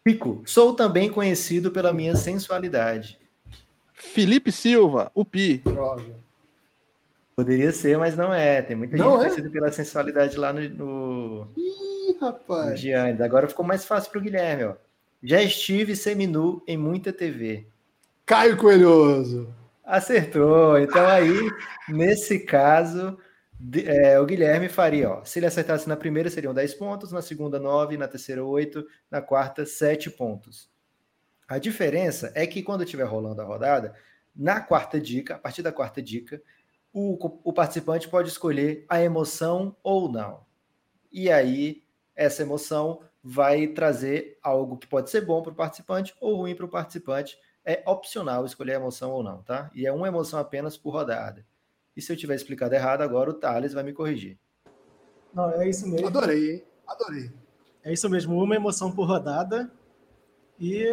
Rico, 0.06 0.42
sou 0.46 0.74
também 0.74 1.10
conhecido 1.10 1.72
pela 1.72 1.92
minha 1.92 2.16
sensualidade. 2.16 3.20
Felipe 3.98 4.52
Silva, 4.52 5.12
o 5.14 5.26
Pi. 5.26 5.58
Droga. 5.58 6.16
Poderia 7.36 7.72
ser, 7.72 7.98
mas 7.98 8.16
não 8.16 8.34
é. 8.34 8.62
Tem 8.62 8.76
muita 8.76 8.96
Não 8.96 9.12
gente 9.12 9.16
é? 9.16 9.24
conhecida 9.26 9.50
pela 9.50 9.72
sensualidade 9.72 10.38
lá 10.38 10.54
no, 10.54 10.62
no, 10.70 11.48
Ih, 11.58 12.14
no 12.14 12.20
rapaz. 12.20 12.80
Giannis. 12.80 13.22
Agora 13.22 13.48
ficou 13.48 13.66
mais 13.66 13.86
fácil 13.86 14.12
para 14.12 14.20
o 14.20 14.22
Guilherme. 14.22 14.64
Ó. 14.66 14.74
Já 15.22 15.42
estive 15.42 15.96
seminu 15.96 16.64
em 16.68 16.78
muita 16.78 17.12
TV. 17.12 17.66
Caio 18.26 18.56
Coelhoso. 18.58 19.54
Acertou. 19.84 20.80
Então 20.80 21.06
aí, 21.08 21.50
nesse 21.90 22.40
caso, 22.40 23.18
é, 23.86 24.20
o 24.20 24.26
Guilherme 24.26 24.70
faria, 24.70 25.10
ó. 25.10 25.24
Se 25.24 25.40
ele 25.40 25.48
acertasse 25.48 25.90
na 25.90 25.96
primeira, 25.96 26.30
seriam 26.30 26.54
10 26.54 26.74
pontos, 26.76 27.12
na 27.12 27.22
segunda, 27.22 27.60
9, 27.60 27.98
na 27.98 28.08
terceira, 28.08 28.44
8, 28.44 28.86
na 29.10 29.22
quarta, 29.22 29.66
7 29.66 30.12
pontos. 30.12 30.70
A 31.48 31.58
diferença 31.58 32.32
é 32.36 32.46
que 32.46 32.62
quando 32.62 32.84
estiver 32.84 33.06
rolando 33.06 33.42
a 33.42 33.46
rodada, 33.46 33.96
na 34.36 34.60
quarta 34.60 35.00
dica, 35.00 35.36
a 35.36 35.40
partir 35.40 35.64
da 35.64 35.72
quarta 35.72 36.02
dica, 36.02 36.42
o, 36.94 37.18
o 37.44 37.54
participante 37.54 38.10
pode 38.10 38.30
escolher 38.30 38.86
a 38.90 39.02
emoção 39.02 39.76
ou 39.82 40.12
não. 40.12 40.46
E 41.12 41.32
aí, 41.32 41.84
essa 42.16 42.42
emoção 42.42 43.02
vai 43.24 43.68
trazer 43.68 44.38
algo 44.42 44.78
que 44.78 44.88
pode 44.88 45.10
ser 45.10 45.22
bom 45.22 45.42
para 45.42 45.52
o 45.52 45.56
participante 45.56 46.16
ou 46.20 46.36
ruim 46.38 46.56
para 46.56 46.66
o 46.66 46.70
participante. 46.70 47.40
É 47.64 47.84
opcional 47.86 48.46
escolher 48.46 48.74
a 48.74 48.80
emoção 48.80 49.12
ou 49.12 49.24
não, 49.24 49.42
tá? 49.44 49.70
E 49.74 49.86
é 49.86 49.92
uma 49.92 50.08
emoção 50.08 50.40
apenas 50.40 50.78
por 50.78 50.92
rodada. 50.92 51.46
E 51.96 52.02
se 52.02 52.12
eu 52.12 52.18
tiver 52.18 52.36
explicado 52.36 52.76
errado, 52.76 53.02
agora 53.02 53.30
o 53.30 53.34
Thales 53.34 53.74
vai 53.74 53.84
me 53.84 53.94
corrigir. 53.94 54.38
Não, 55.34 55.50
é 55.52 55.68
isso 55.70 55.88
mesmo. 55.88 56.08
Adorei, 56.08 56.56
hein? 56.56 56.64
Adorei. 56.86 57.32
É 57.84 57.92
isso 57.92 58.10
mesmo, 58.10 58.42
uma 58.42 58.56
emoção 58.56 58.92
por 58.92 59.08
rodada. 59.08 59.72
E 60.60 60.86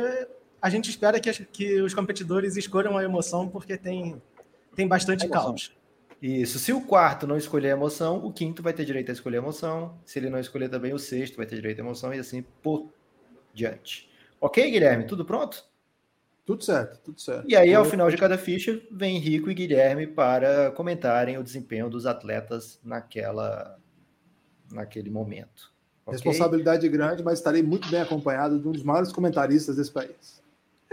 a 0.65 0.71
gente 0.71 0.89
espera 0.89 1.21
que, 1.21 1.31
que 1.45 1.83
os 1.83 1.93
competidores 1.93 2.57
escolham 2.57 2.97
a 2.97 3.05
emoção, 3.05 3.47
porque 3.47 3.77
tem, 3.77 4.23
tem 4.75 4.89
bastante 4.89 5.29
caos. 5.29 5.77
Isso. 6.23 6.59
Se 6.59 6.73
o 6.73 6.81
quarto 6.81 7.27
não 7.27 7.37
escolher 7.37 7.69
a 7.69 7.73
emoção, 7.73 8.25
o 8.25 8.33
quinto 8.33 8.63
vai 8.63 8.73
ter 8.73 8.87
direito 8.87 9.11
a 9.11 9.13
escolher 9.13 9.37
a 9.37 9.41
emoção. 9.41 9.95
Se 10.07 10.19
ele 10.19 10.31
não 10.31 10.41
escolher 10.41 10.71
também, 10.71 10.95
o 10.95 10.99
sexto 10.99 11.37
vai 11.37 11.45
ter 11.45 11.57
direito 11.57 11.81
a 11.81 11.85
emoção 11.85 12.15
e 12.15 12.19
assim 12.19 12.43
por 12.63 12.89
diante. 13.53 14.11
Ok, 14.41 14.71
Guilherme? 14.71 15.05
Tudo 15.07 15.23
pronto? 15.23 15.63
Tudo 16.47 16.65
certo, 16.65 16.99
tudo 17.05 17.21
certo. 17.21 17.45
E 17.47 17.55
aí, 17.55 17.75
ao 17.75 17.85
final 17.85 18.11
de 18.11 18.17
cada 18.17 18.39
ficha, 18.39 18.81
vem 18.91 19.19
Rico 19.19 19.51
e 19.51 19.55
Guilherme 19.55 20.07
para 20.07 20.71
comentarem 20.71 21.37
o 21.37 21.45
desempenho 21.45 21.91
dos 21.91 22.07
atletas 22.07 22.81
naquela, 22.83 23.79
naquele 24.73 25.11
momento. 25.11 25.75
ok? 26.07 26.15
Responsabilidade 26.15 26.89
grande, 26.89 27.23
mas 27.23 27.39
estarei 27.39 27.63
muito 27.63 27.87
bem 27.91 28.01
acompanhado 28.01 28.59
de 28.59 28.67
um 28.67 28.73
dos 28.73 28.83
maiores 28.83 29.13
comentaristas 29.13 29.77
desse 29.77 29.93
país. 29.93 30.43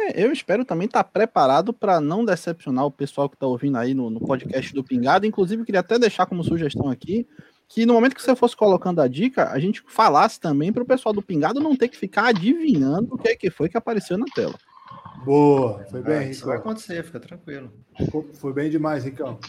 É, 0.10 0.24
eu 0.26 0.32
espero 0.32 0.64
também 0.66 0.86
estar 0.86 1.04
preparado 1.04 1.72
para 1.74 2.00
não 2.02 2.24
decepcionar 2.26 2.86
o 2.86 2.92
pessoal 2.92 3.30
que 3.30 3.36
está 3.36 3.46
ouvindo 3.48 3.78
aí 3.78 3.94
no, 3.94 4.10
no 4.10 4.20
podcast 4.20 4.74
do 4.74 4.84
Pingado. 4.84 5.26
Inclusive, 5.26 5.62
eu 5.62 5.66
queria 5.66 5.82
até 5.82 6.00
deixar 6.00 6.26
como 6.26 6.44
sugestão 6.44 6.90
aqui 6.90 7.28
que 7.68 7.86
no 7.86 7.94
momento 7.94 8.16
que 8.16 8.22
você 8.22 8.36
fosse 8.36 8.56
colocando 8.56 9.00
a 9.02 9.08
dica, 9.08 9.50
a 9.50 9.58
gente 9.58 9.82
falasse 9.88 10.38
também 10.40 10.74
para 10.74 10.84
o 10.84 10.86
pessoal 10.86 11.14
do 11.14 11.22
Pingado 11.22 11.62
não 11.62 11.74
ter 11.76 11.88
que 11.88 11.96
ficar 11.96 12.28
adivinhando 12.28 13.14
o 13.16 13.18
que, 13.18 13.30
é 13.30 13.36
que 13.36 13.50
foi 13.50 13.70
que 13.70 13.78
apareceu 13.78 14.18
na 14.18 14.26
tela. 14.36 14.56
Boa, 15.24 15.86
foi 15.90 16.02
Ah, 16.02 16.04
bem, 16.04 16.32
isso 16.32 16.46
vai 16.46 16.58
Ricão. 16.58 16.72
acontecer, 16.72 17.02
fica 17.04 17.20
tranquilo. 17.20 17.72
Foi 18.34 18.52
bem 18.52 18.70
demais, 18.70 19.06
Ricão. 19.06 19.40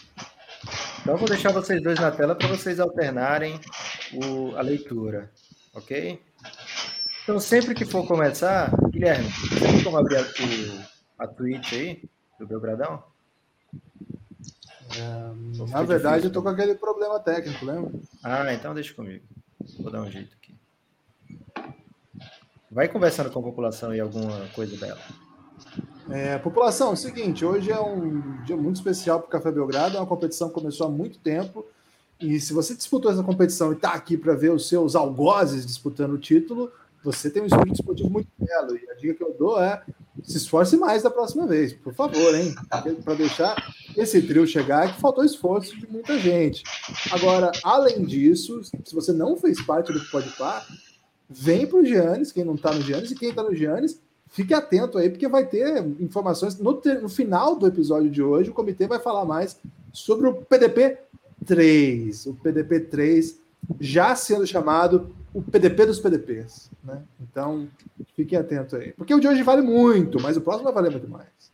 Então, 1.01 1.15
eu 1.15 1.19
vou 1.19 1.29
deixar 1.29 1.51
vocês 1.53 1.83
dois 1.83 1.99
na 1.99 2.13
tela 2.13 2.37
para 2.37 2.47
vocês 2.47 2.79
alternarem 2.79 3.59
o- 4.15 4.55
a 4.57 4.61
leitura, 4.63 5.33
ok? 5.75 6.21
Então, 7.23 7.39
sempre 7.39 7.75
que 7.75 7.85
for 7.85 8.07
começar, 8.07 8.71
Guilherme, 8.91 9.29
você 9.31 9.61
tem 9.61 9.85
como 9.85 9.97
abrir 9.97 10.17
a, 10.17 10.23
o- 10.23 10.85
a 11.19 11.27
Twitch 11.29 11.73
aí, 11.73 12.05
do 12.39 12.47
Belgradão? 12.47 13.03
Na 15.71 15.83
verdade, 15.83 16.27
eu 16.27 16.33
tô 16.33 16.43
com 16.43 16.49
aquele 16.49 16.75
problema 16.75 17.19
técnico, 17.21 17.65
lembra? 17.65 17.93
Ah, 18.23 18.53
então 18.53 18.75
deixa 18.75 18.93
comigo. 18.93 19.25
Vou 19.79 19.91
dar 19.91 20.03
um 20.03 20.11
jeito 20.11 20.37
aqui. 20.37 20.55
Vai 22.71 22.89
conversando 22.89 23.31
com 23.31 23.39
a 23.39 23.43
população 23.43 23.91
aí 23.91 24.01
alguma 24.01 24.49
coisa 24.55 24.77
dela. 24.77 25.01
É, 26.11 26.37
população, 26.39 26.91
é 26.91 26.93
o 26.95 26.97
seguinte, 26.97 27.45
hoje 27.45 27.71
é 27.71 27.81
um 27.81 28.43
dia 28.45 28.57
muito 28.57 28.77
especial 28.77 29.21
para 29.21 29.29
o 29.29 29.31
Café 29.31 29.53
Belgrado, 29.53 29.97
é 29.97 30.01
uma 30.01 30.07
competição 30.07 30.49
que 30.49 30.55
começou 30.55 30.87
há 30.89 30.91
muito 30.91 31.19
tempo, 31.19 31.65
e 32.21 32.41
se 32.41 32.53
você 32.53 32.75
disputou 32.75 33.11
essa 33.11 33.23
competição 33.23 33.73
e 33.73 33.77
está 33.77 33.93
aqui 33.95 34.17
para 34.17 34.35
ver 34.35 34.51
os 34.51 34.69
seus 34.69 34.95
algozes 34.97 35.65
disputando 35.65 36.13
o 36.13 36.19
título, 36.19 36.71
você 37.03 37.31
tem 37.31 37.43
um 37.43 37.47
estúdio 37.47 37.73
desportivo 37.73 38.11
muito 38.11 38.29
belo, 38.39 38.77
e 38.77 38.91
a 38.91 38.95
dica 38.95 39.15
que 39.15 39.23
eu 39.23 39.35
dou 39.39 39.61
é 39.61 39.83
se 40.23 40.37
esforce 40.37 40.77
mais 40.77 41.03
da 41.03 41.11
próxima 41.11 41.47
vez, 41.47 41.73
por 41.73 41.93
favor, 41.95 42.35
hein? 42.35 42.55
Para 43.05 43.15
deixar 43.15 43.57
esse 43.97 44.23
trio 44.23 44.47
chegar, 44.47 44.95
que 44.95 45.01
faltou 45.01 45.25
esforço 45.25 45.77
de 45.77 45.87
muita 45.91 46.19
gente. 46.19 46.63
Agora, 47.11 47.51
além 47.65 48.05
disso, 48.05 48.63
se 48.63 48.95
você 48.95 49.13
não 49.13 49.37
fez 49.37 49.61
parte 49.63 49.93
do 49.93 50.01
Podpah, 50.11 50.65
vem 51.29 51.67
para 51.67 51.79
o 51.79 51.85
Giannis, 51.85 52.31
quem 52.31 52.45
não 52.45 52.55
está 52.55 52.73
no 52.73 52.83
Giannis, 52.83 53.11
e 53.11 53.15
quem 53.17 53.31
está 53.31 53.43
no 53.43 53.55
Giannis, 53.55 54.01
fique 54.29 54.55
atento 54.55 54.99
aí, 54.99 55.11
porque 55.11 55.29
vai 55.29 55.47
ter 55.47 55.85
informações. 55.99 56.59
No, 56.59 56.81
no 57.01 57.09
final 57.09 57.57
do 57.57 57.67
episódio 57.67 58.11
de 58.11 58.23
hoje, 58.23 58.51
o 58.51 58.55
comitê 58.55 58.87
vai 58.87 59.01
falar 59.01 59.25
mais 59.25 59.59
sobre 59.93 60.29
o 60.29 60.35
PDP 60.35 60.99
3. 61.45 62.27
O 62.27 62.35
PDP 62.35 62.81
3, 62.81 63.39
já 63.81 64.15
sendo 64.15 64.47
chamado 64.47 65.15
o 65.33 65.43
PDP 65.43 65.87
dos 65.87 65.99
PDPs. 65.99 66.71
Né? 66.83 67.03
Então, 67.21 67.69
fiquem 68.15 68.39
atentos 68.39 68.75
aí. 68.75 68.93
Porque 68.93 69.15
o 69.15 69.21
de 69.21 69.29
hoje 69.29 69.43
vale 69.43 69.63
muito, 69.63 70.21
mas 70.21 70.37
o 70.37 70.41
próximo 70.41 70.65
vai 70.65 70.75
valer 70.75 70.91
muito 70.91 71.09
mais. 71.09 71.53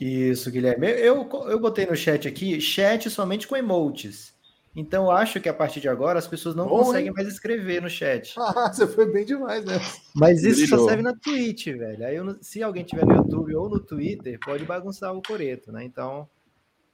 Isso, 0.00 0.50
Guilherme. 0.50 0.88
Eu, 0.88 1.28
eu 1.46 1.60
botei 1.60 1.86
no 1.86 1.94
chat 1.94 2.26
aqui, 2.26 2.60
chat 2.60 3.08
somente 3.08 3.46
com 3.46 3.56
emotes. 3.56 4.32
Então, 4.74 5.10
acho 5.10 5.40
que 5.40 5.48
a 5.48 5.54
partir 5.54 5.80
de 5.80 5.88
agora 5.88 6.18
as 6.18 6.26
pessoas 6.26 6.54
não 6.54 6.66
Bom, 6.66 6.78
conseguem 6.78 7.08
hein? 7.08 7.12
mais 7.14 7.28
escrever 7.28 7.80
no 7.82 7.90
chat. 7.90 8.34
Ah, 8.40 8.72
você 8.72 8.86
foi 8.86 9.06
bem 9.06 9.24
demais, 9.24 9.64
né? 9.64 9.78
Mas 10.14 10.42
isso 10.42 10.66
só 10.66 10.88
serve 10.88 11.02
na 11.02 11.14
Twitch, 11.14 11.66
velho. 11.66 12.04
Aí, 12.04 12.16
eu, 12.16 12.36
se 12.40 12.62
alguém 12.62 12.82
tiver 12.82 13.06
no 13.06 13.14
YouTube 13.14 13.54
ou 13.54 13.68
no 13.68 13.78
Twitter, 13.78 14.40
pode 14.44 14.64
bagunçar 14.64 15.14
o 15.14 15.22
coreto, 15.22 15.70
né? 15.70 15.84
Então, 15.84 16.28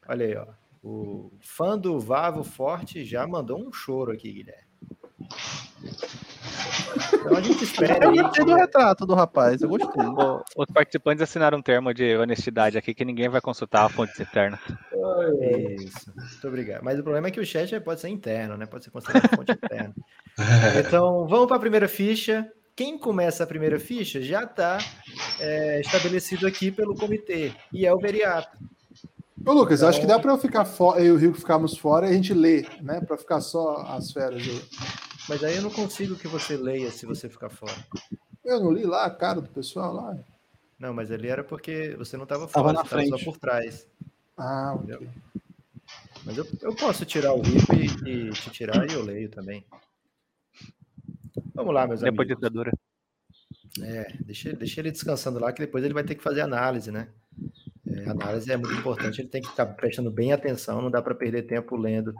olha 0.06 0.26
aí, 0.26 0.36
ó. 0.36 0.46
O 0.90 1.30
fã 1.42 1.78
do 1.78 2.00
Vavo 2.00 2.42
Forte 2.42 3.04
já 3.04 3.26
mandou 3.26 3.60
um 3.60 3.70
choro 3.70 4.10
aqui, 4.10 4.32
Guilherme. 4.32 4.62
Então 7.12 7.36
a 7.36 7.42
gente 7.42 7.62
espera. 7.62 8.06
Eu 8.06 8.12
gostei 8.14 8.42
do 8.46 8.54
retrato 8.54 9.04
do 9.04 9.14
rapaz, 9.14 9.60
eu 9.60 9.68
gostei. 9.68 10.02
O, 10.02 10.42
os 10.56 10.66
participantes 10.72 11.20
assinaram 11.20 11.58
um 11.58 11.62
termo 11.62 11.92
de 11.92 12.16
honestidade 12.16 12.78
aqui 12.78 12.94
que 12.94 13.04
ninguém 13.04 13.28
vai 13.28 13.42
consultar 13.42 13.84
a 13.84 13.88
fonte 13.90 14.22
externa. 14.22 14.58
Isso, 15.78 16.10
muito 16.16 16.48
obrigado. 16.48 16.82
Mas 16.82 16.98
o 16.98 17.02
problema 17.02 17.28
é 17.28 17.30
que 17.30 17.40
o 17.40 17.44
chat 17.44 17.78
pode 17.80 18.00
ser 18.00 18.08
interno, 18.08 18.56
né? 18.56 18.64
Pode 18.64 18.84
ser 18.84 18.90
considerado 18.90 19.36
fonte 19.36 19.52
interna. 19.52 19.94
Então, 20.86 21.26
vamos 21.26 21.48
para 21.48 21.56
a 21.56 21.60
primeira 21.60 21.88
ficha. 21.88 22.50
Quem 22.74 22.96
começa 22.96 23.42
a 23.42 23.46
primeira 23.46 23.78
ficha 23.78 24.22
já 24.22 24.44
está 24.44 24.78
é, 25.40 25.80
estabelecido 25.80 26.46
aqui 26.46 26.70
pelo 26.70 26.94
comitê, 26.94 27.52
e 27.72 27.84
é 27.84 27.92
o 27.92 27.98
Veriato. 27.98 28.56
Ô, 29.48 29.52
Lucas, 29.54 29.78
então... 29.78 29.88
acho 29.88 30.00
que 30.00 30.06
dá 30.06 30.18
para 30.18 30.30
eu 30.30 30.36
ficar 30.36 30.66
fora, 30.66 31.00
eu 31.00 31.06
e 31.06 31.10
o 31.12 31.16
Rico 31.16 31.38
ficarmos 31.38 31.78
fora 31.78 32.06
e 32.06 32.10
a 32.10 32.12
gente 32.12 32.34
lê, 32.34 32.66
né? 32.82 33.00
Para 33.00 33.16
ficar 33.16 33.40
só 33.40 33.76
as 33.76 34.12
férias 34.12 34.42
aí. 34.42 34.62
Mas 35.26 35.42
aí 35.42 35.56
eu 35.56 35.62
não 35.62 35.70
consigo 35.70 36.16
que 36.16 36.28
você 36.28 36.54
leia 36.54 36.90
se 36.90 37.06
você 37.06 37.30
ficar 37.30 37.48
fora. 37.48 37.74
Eu 38.44 38.60
não 38.60 38.70
li 38.70 38.84
lá 38.84 39.06
a 39.06 39.10
cara 39.10 39.40
do 39.40 39.48
pessoal 39.48 39.94
lá. 39.94 40.18
Não, 40.78 40.92
mas 40.92 41.10
ali 41.10 41.28
era 41.28 41.42
porque 41.42 41.94
você 41.96 42.14
não 42.18 42.24
estava 42.24 42.46
fora, 42.46 42.74
na 42.74 42.84
frente. 42.84 43.08
só 43.08 43.24
por 43.24 43.38
trás. 43.38 43.86
Ah, 44.36 44.74
ok. 44.74 45.08
Mas 46.26 46.36
eu, 46.36 46.46
eu 46.60 46.76
posso 46.76 47.06
tirar 47.06 47.32
o 47.32 47.40
Rico 47.40 47.74
e, 47.74 47.86
e, 48.06 48.30
te 48.30 48.50
tirar 48.50 48.86
e 48.86 48.92
eu 48.92 49.02
leio 49.02 49.30
também. 49.30 49.64
Vamos 51.54 51.72
lá, 51.72 51.86
meus 51.86 52.00
depois 52.00 52.28
amigos. 52.28 52.28
Depois 52.28 52.28
ditadura. 52.28 52.72
É, 53.80 54.12
deixa, 54.20 54.52
deixa 54.52 54.80
ele 54.82 54.90
descansando 54.90 55.38
lá, 55.38 55.52
que 55.54 55.60
depois 55.60 55.82
ele 55.82 55.94
vai 55.94 56.04
ter 56.04 56.16
que 56.16 56.22
fazer 56.22 56.42
análise, 56.42 56.90
né? 56.90 57.08
É, 58.06 58.10
análise 58.10 58.50
é 58.50 58.56
muito 58.56 58.74
importante, 58.74 59.20
ele 59.20 59.28
tem 59.28 59.42
que 59.42 59.48
ficar 59.48 59.66
prestando 59.66 60.10
bem 60.10 60.32
atenção, 60.32 60.80
não 60.82 60.90
dá 60.90 61.02
para 61.02 61.14
perder 61.14 61.42
tempo 61.42 61.76
lendo 61.76 62.14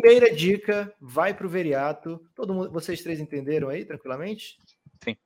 Primeira 0.00 0.34
dica, 0.34 0.92
vai 1.00 1.32
para 1.32 1.46
o 1.46 1.48
Veriato. 1.48 2.20
Todo 2.34 2.52
mundo, 2.52 2.70
vocês 2.72 3.00
três 3.00 3.20
entenderam 3.20 3.68
aí 3.68 3.84
tranquilamente? 3.84 4.58
Sim. 5.04 5.16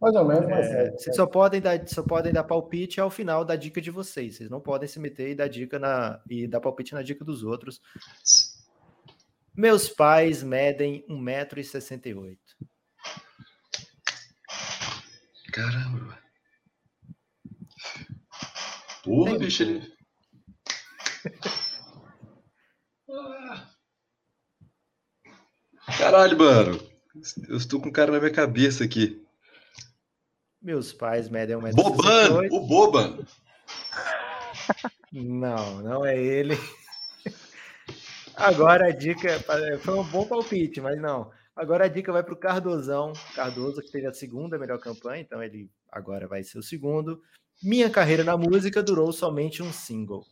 Mais 0.00 0.14
ou 0.14 0.24
menos, 0.24 0.48
mas 0.48 0.66
é, 0.66 0.86
é. 0.86 0.90
Vocês 0.92 1.16
só 1.16 1.26
podem, 1.26 1.60
dar, 1.60 1.86
só 1.88 2.00
podem 2.00 2.32
dar 2.32 2.44
palpite 2.44 3.00
ao 3.00 3.10
final 3.10 3.44
da 3.44 3.56
dica 3.56 3.80
de 3.80 3.90
vocês. 3.90 4.36
Vocês 4.36 4.48
não 4.48 4.60
podem 4.60 4.88
se 4.88 5.00
meter 5.00 5.30
e 5.30 5.34
dar 5.34 5.48
dica 5.48 5.80
na 5.80 6.22
e 6.30 6.46
dar 6.46 6.60
palpite 6.60 6.94
na 6.94 7.02
dica 7.02 7.24
dos 7.24 7.42
outros. 7.42 7.80
Meus 9.52 9.88
pais 9.88 10.44
medem 10.44 11.04
1,68m. 11.08 12.38
Caramba. 15.52 16.23
Porra, 19.04 19.38
bicho, 19.38 19.62
ele. 19.62 19.92
ah. 23.10 23.70
Caralho, 25.98 26.38
mano. 26.38 26.94
Eu 27.48 27.56
estou 27.56 27.80
com 27.80 27.90
um 27.90 27.92
cara 27.92 28.10
na 28.10 28.18
minha 28.18 28.32
cabeça 28.32 28.82
aqui. 28.82 29.22
Meus 30.60 30.92
pais 30.92 31.28
medem 31.28 31.56
1,68m. 31.56 31.74
Boban! 31.74 32.48
O 32.50 32.60
Boban! 32.60 33.26
Não, 35.12 35.82
não 35.82 36.06
é 36.06 36.18
ele. 36.18 36.54
Agora 38.34 38.88
a 38.88 38.90
dica. 38.90 39.38
Foi 39.80 39.94
um 39.94 40.04
bom 40.04 40.26
palpite, 40.26 40.80
mas 40.80 41.00
não. 41.00 41.30
Agora 41.54 41.84
a 41.84 41.88
dica 41.88 42.10
vai 42.10 42.22
para 42.22 42.34
o 42.34 42.38
Cardozão. 42.38 43.12
Cardoso, 43.34 43.80
que 43.80 43.92
teve 43.92 44.06
a 44.06 44.12
segunda 44.12 44.58
melhor 44.58 44.80
campanha, 44.80 45.20
então 45.20 45.42
ele 45.42 45.70
agora 45.92 46.26
vai 46.26 46.42
ser 46.42 46.58
o 46.58 46.62
segundo. 46.62 47.22
Minha 47.62 47.90
carreira 47.90 48.22
na 48.24 48.36
música 48.36 48.82
durou 48.82 49.12
somente 49.12 49.62
um 49.62 49.72
single. 49.72 50.24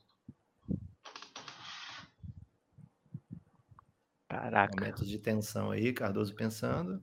Caraca. 4.28 4.74
Momentos 4.78 5.08
de 5.08 5.18
tensão 5.18 5.70
aí, 5.70 5.92
Cardoso 5.92 6.34
pensando. 6.34 7.00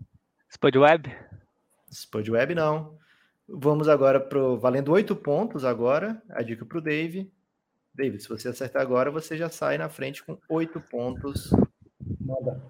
Spud 0.52 0.76
Web? 0.78 1.16
Spud 1.92 2.30
Web 2.30 2.56
não. 2.56 2.98
Vamos 3.48 3.88
agora 3.88 4.20
para 4.20 4.56
valendo 4.56 4.92
oito 4.92 5.16
pontos 5.16 5.64
agora. 5.64 6.22
A 6.30 6.42
dica 6.42 6.66
para 6.66 6.78
o 6.78 6.82
Dave. 6.82 7.32
David, 7.94 8.22
se 8.22 8.30
você 8.30 8.50
acertar 8.50 8.82
agora, 8.82 9.12
você 9.12 9.38
já 9.38 9.50
sai 9.50 9.78
na 9.78 9.90
frente 9.90 10.24
com 10.24 10.38
oito 10.50 10.80
pontos. 10.80 11.52
Manda. 12.20 12.64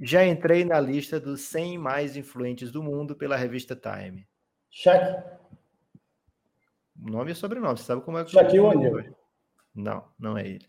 Já 0.00 0.24
entrei 0.24 0.64
na 0.64 0.80
lista 0.80 1.18
dos 1.18 1.40
100 1.42 1.78
mais 1.78 2.16
influentes 2.16 2.70
do 2.70 2.82
mundo 2.82 3.16
pela 3.16 3.36
revista 3.36 3.74
Time. 3.74 4.28
Shaq. 4.70 5.22
Nome 6.98 7.32
e 7.32 7.34
sobrenome. 7.34 7.78
Você 7.78 7.84
sabe 7.84 8.02
como 8.02 8.18
é 8.18 8.24
que... 8.24 8.32
Shaquille 8.32 8.60
O'Neal. 8.60 9.04
Não, 9.74 10.04
não 10.18 10.36
é 10.36 10.46
ele. 10.46 10.66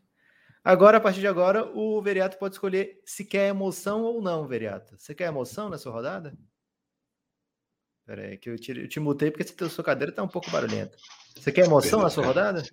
Agora, 0.63 0.97
a 0.97 1.01
partir 1.01 1.21
de 1.21 1.27
agora, 1.27 1.65
o 1.75 2.01
Veriato 2.01 2.37
pode 2.37 2.55
escolher 2.55 3.01
se 3.05 3.25
quer 3.25 3.47
emoção 3.47 4.03
ou 4.03 4.21
não, 4.21 4.47
Veriato. 4.47 4.95
Você 4.97 5.15
quer 5.15 5.27
emoção 5.27 5.69
nessa 5.69 5.89
rodada? 5.89 6.37
Pera 8.05 8.23
aí, 8.23 8.37
que 8.37 8.49
eu 8.49 8.57
te, 8.57 8.71
eu 8.71 8.87
te 8.87 8.99
mutei 8.99 9.31
porque 9.31 9.63
a 9.63 9.69
sua 9.69 9.83
cadeira 9.83 10.11
está 10.11 10.21
um 10.21 10.27
pouco 10.27 10.49
barulhenta. 10.51 10.97
Você 11.37 11.51
quer 11.51 11.65
emoção 11.65 12.01
na 12.01 12.09
sua 12.09 12.25
rodada? 12.25 12.63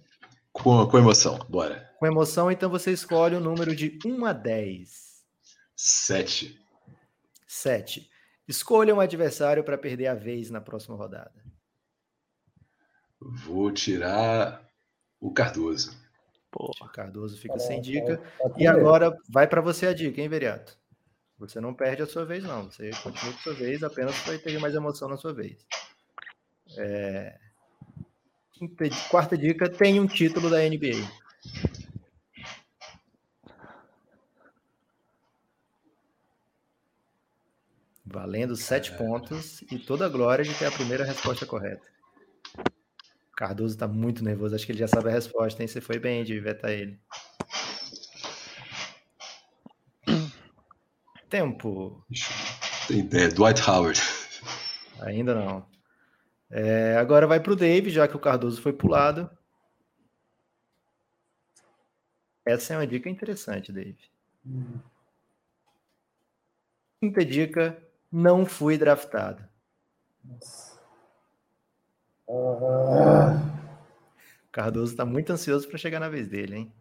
Com, 0.52 0.86
com 0.86 0.98
emoção, 0.98 1.38
bora. 1.48 1.94
Com 1.98 2.06
emoção, 2.06 2.50
então 2.50 2.70
você 2.70 2.90
escolhe 2.90 3.36
o 3.36 3.40
número 3.40 3.76
de 3.76 3.98
1 4.04 4.24
a 4.24 4.32
10. 4.32 5.24
7. 5.76 6.58
7. 7.46 8.10
Escolha 8.48 8.94
um 8.94 9.00
adversário 9.00 9.62
para 9.62 9.76
perder 9.76 10.06
a 10.06 10.14
vez 10.14 10.50
na 10.50 10.60
próxima 10.60 10.96
rodada. 10.96 11.45
Vou 13.20 13.70
tirar 13.72 14.68
o 15.20 15.32
Cardoso. 15.32 15.96
Porra. 16.50 16.90
Cardoso 16.90 17.38
fica 17.38 17.58
sem 17.58 17.80
dica. 17.80 18.20
E 18.56 18.66
agora 18.66 19.16
vai 19.28 19.46
para 19.46 19.60
você 19.60 19.86
a 19.86 19.94
dica, 19.94 20.20
hein, 20.20 20.28
Veriato? 20.28 20.78
Você 21.38 21.60
não 21.60 21.74
perde 21.74 22.02
a 22.02 22.06
sua 22.06 22.24
vez, 22.24 22.42
não. 22.44 22.70
Você 22.70 22.90
continua 23.02 23.32
com 23.32 23.38
a 23.38 23.42
sua 23.42 23.54
vez, 23.54 23.82
apenas 23.82 24.16
vai 24.20 24.38
ter 24.38 24.58
mais 24.58 24.74
emoção 24.74 25.08
na 25.08 25.16
sua 25.16 25.34
vez. 25.34 25.66
É... 26.78 27.38
Quarta 29.10 29.36
dica: 29.36 29.68
tem 29.68 30.00
um 30.00 30.06
título 30.06 30.48
da 30.48 30.58
NBA. 30.58 31.06
Valendo 38.02 38.56
sete 38.56 38.96
pontos 38.96 39.60
e 39.70 39.78
toda 39.78 40.06
a 40.06 40.08
glória 40.08 40.42
de 40.42 40.54
ter 40.54 40.64
a 40.64 40.72
primeira 40.72 41.04
resposta 41.04 41.44
correta. 41.44 41.95
Cardoso 43.36 43.76
tá 43.76 43.86
muito 43.86 44.24
nervoso, 44.24 44.54
acho 44.54 44.64
que 44.64 44.72
ele 44.72 44.78
já 44.78 44.88
sabe 44.88 45.10
a 45.10 45.12
resposta, 45.12 45.62
hein? 45.62 45.68
Você 45.68 45.78
foi 45.78 45.98
bem 45.98 46.24
de 46.24 46.40
vetar 46.40 46.70
ele. 46.70 46.98
Tempo. 51.28 52.02
Tem 52.88 53.00
ideia, 53.00 53.28
Dwight 53.28 53.60
Howard. 53.68 54.00
Ainda 55.00 55.34
não. 55.34 55.66
É, 56.50 56.96
agora 56.96 57.26
vai 57.26 57.38
para 57.38 57.52
o 57.52 57.56
Dave, 57.56 57.90
já 57.90 58.08
que 58.08 58.16
o 58.16 58.20
Cardoso 58.20 58.62
foi 58.62 58.72
pulado. 58.72 59.28
Essa 62.42 62.72
é 62.72 62.78
uma 62.78 62.86
dica 62.86 63.10
interessante, 63.10 63.70
Dave. 63.70 63.98
Hum. 64.46 64.78
Quinta 67.00 67.22
dica: 67.22 67.76
não 68.10 68.46
fui 68.46 68.78
draftado. 68.78 69.44
Nossa. 70.24 70.75
Cardoso 74.50 74.92
está 74.92 75.04
muito 75.04 75.32
ansioso 75.32 75.68
para 75.68 75.78
chegar 75.78 76.00
na 76.00 76.08
vez 76.08 76.28
dele, 76.28 76.56
hein? 76.56 76.72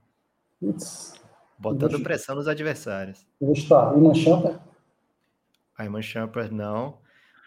Putz. 0.59 1.13
Botando 1.57 2.01
pressão 2.01 2.35
nos 2.35 2.47
adversários. 2.47 3.25
Está. 3.41 3.93
Iman 3.95 4.13
Champer? 4.13 4.59
Iman 5.79 6.01
Champer 6.01 6.51
não. 6.51 6.97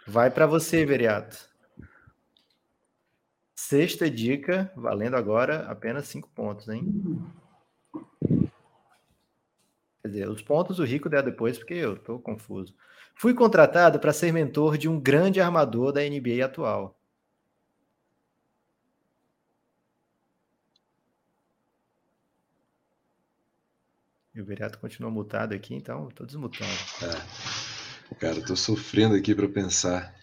Vai 0.06 0.30
para 0.30 0.46
você, 0.46 0.84
Veriato. 0.87 1.48
Sexta 3.54 4.11
dica, 4.11 4.72
valendo 4.74 5.16
agora 5.16 5.66
apenas 5.68 6.08
cinco 6.08 6.30
pontos, 6.34 6.68
hein? 6.68 7.20
Quer 10.02 10.08
dizer, 10.08 10.28
os 10.28 10.40
pontos 10.40 10.78
o 10.78 10.84
Rico 10.84 11.08
der 11.08 11.22
depois, 11.22 11.58
porque 11.58 11.74
eu 11.74 11.94
estou 11.94 12.18
confuso. 12.18 12.74
Fui 13.14 13.34
contratado 13.34 13.98
para 13.98 14.12
ser 14.12 14.32
mentor 14.32 14.78
de 14.78 14.88
um 14.88 14.98
grande 14.98 15.40
armador 15.40 15.92
da 15.92 16.00
NBA 16.00 16.44
atual. 16.44 16.97
O 24.48 24.50
Viriato 24.50 24.78
continua 24.78 25.11
mutado 25.11 25.52
aqui, 25.52 25.74
então 25.74 26.08
tô 26.08 26.24
desmutando. 26.24 26.72
É. 27.02 28.14
Cara, 28.14 28.42
tô 28.42 28.56
sofrendo 28.56 29.14
aqui 29.14 29.34
para 29.34 29.46
pensar. 29.46 30.14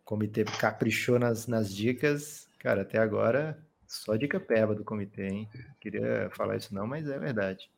O 0.00 0.04
comitê 0.04 0.44
caprichou 0.44 1.20
nas, 1.20 1.46
nas 1.46 1.72
dicas. 1.72 2.48
Cara, 2.58 2.82
até 2.82 2.98
agora, 2.98 3.64
só 3.86 4.16
dica 4.16 4.40
peba 4.40 4.74
do 4.74 4.82
comitê, 4.82 5.28
hein? 5.28 5.48
Queria 5.80 6.28
falar 6.32 6.56
isso 6.56 6.74
não, 6.74 6.84
mas 6.84 7.08
é 7.08 7.16
verdade. 7.16 7.70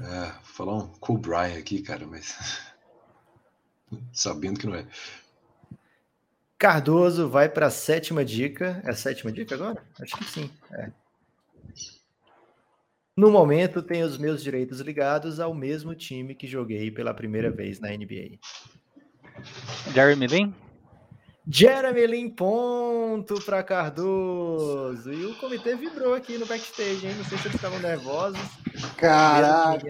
É, 0.00 0.30
vou 0.30 0.44
falar 0.44 0.76
um 0.76 0.86
Cool 1.00 1.18
Brian 1.18 1.58
aqui, 1.58 1.82
cara, 1.82 2.06
mas. 2.06 2.62
Sabendo 4.14 4.60
que 4.60 4.68
não 4.68 4.76
é. 4.76 4.86
Cardoso 6.56 7.28
vai 7.28 7.48
para 7.48 7.66
a 7.66 7.70
sétima 7.70 8.24
dica. 8.24 8.80
É 8.84 8.90
a 8.90 8.94
sétima 8.94 9.32
dica 9.32 9.56
agora? 9.56 9.84
Acho 10.00 10.16
que 10.16 10.24
sim. 10.26 10.48
É. 10.70 10.92
No 13.18 13.32
momento, 13.32 13.82
tenho 13.82 14.06
os 14.06 14.16
meus 14.16 14.40
direitos 14.40 14.78
ligados 14.78 15.40
ao 15.40 15.52
mesmo 15.52 15.92
time 15.92 16.36
que 16.36 16.46
joguei 16.46 16.88
pela 16.88 17.12
primeira 17.12 17.50
vez 17.50 17.80
na 17.80 17.88
NBA. 17.88 18.38
Jeremy 19.92 20.28
Lin? 20.28 20.54
Jeremy 21.44 22.06
Lin, 22.06 22.30
ponto 22.30 23.44
para 23.44 23.60
Cardoso. 23.64 25.12
E 25.12 25.26
o 25.26 25.34
comitê 25.34 25.74
vibrou 25.74 26.14
aqui 26.14 26.38
no 26.38 26.46
backstage, 26.46 27.08
hein? 27.08 27.14
Não 27.16 27.24
sei 27.24 27.38
se 27.38 27.48
eles 27.48 27.56
estavam 27.56 27.80
nervosos. 27.80 28.38
Caraca! 28.96 29.80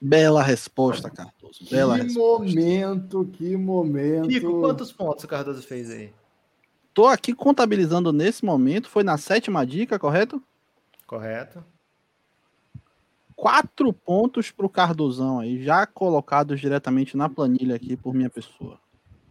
Bela 0.00 0.42
resposta, 0.42 1.10
Cardoso. 1.10 1.68
Bela 1.70 1.98
que 1.98 2.04
resposta. 2.04 2.54
momento, 2.54 3.30
que 3.34 3.54
momento. 3.54 4.28
Nico, 4.28 4.60
quantos 4.60 4.90
pontos 4.90 5.24
o 5.24 5.28
Cardoso 5.28 5.62
fez 5.62 5.90
aí? 5.90 6.10
Tô 6.94 7.06
aqui 7.06 7.34
contabilizando 7.34 8.14
nesse 8.14 8.42
momento. 8.46 8.88
Foi 8.88 9.04
na 9.04 9.18
sétima 9.18 9.66
dica, 9.66 9.98
correto? 9.98 10.42
Correto. 11.06 11.62
Quatro 13.36 13.92
pontos 13.92 14.50
pro 14.50 14.68
Cardozão 14.68 15.40
aí, 15.40 15.62
já 15.62 15.86
colocados 15.86 16.60
diretamente 16.60 17.16
na 17.16 17.28
planilha 17.28 17.74
aqui 17.76 17.96
por 17.96 18.14
minha 18.14 18.30
pessoa. 18.30 18.78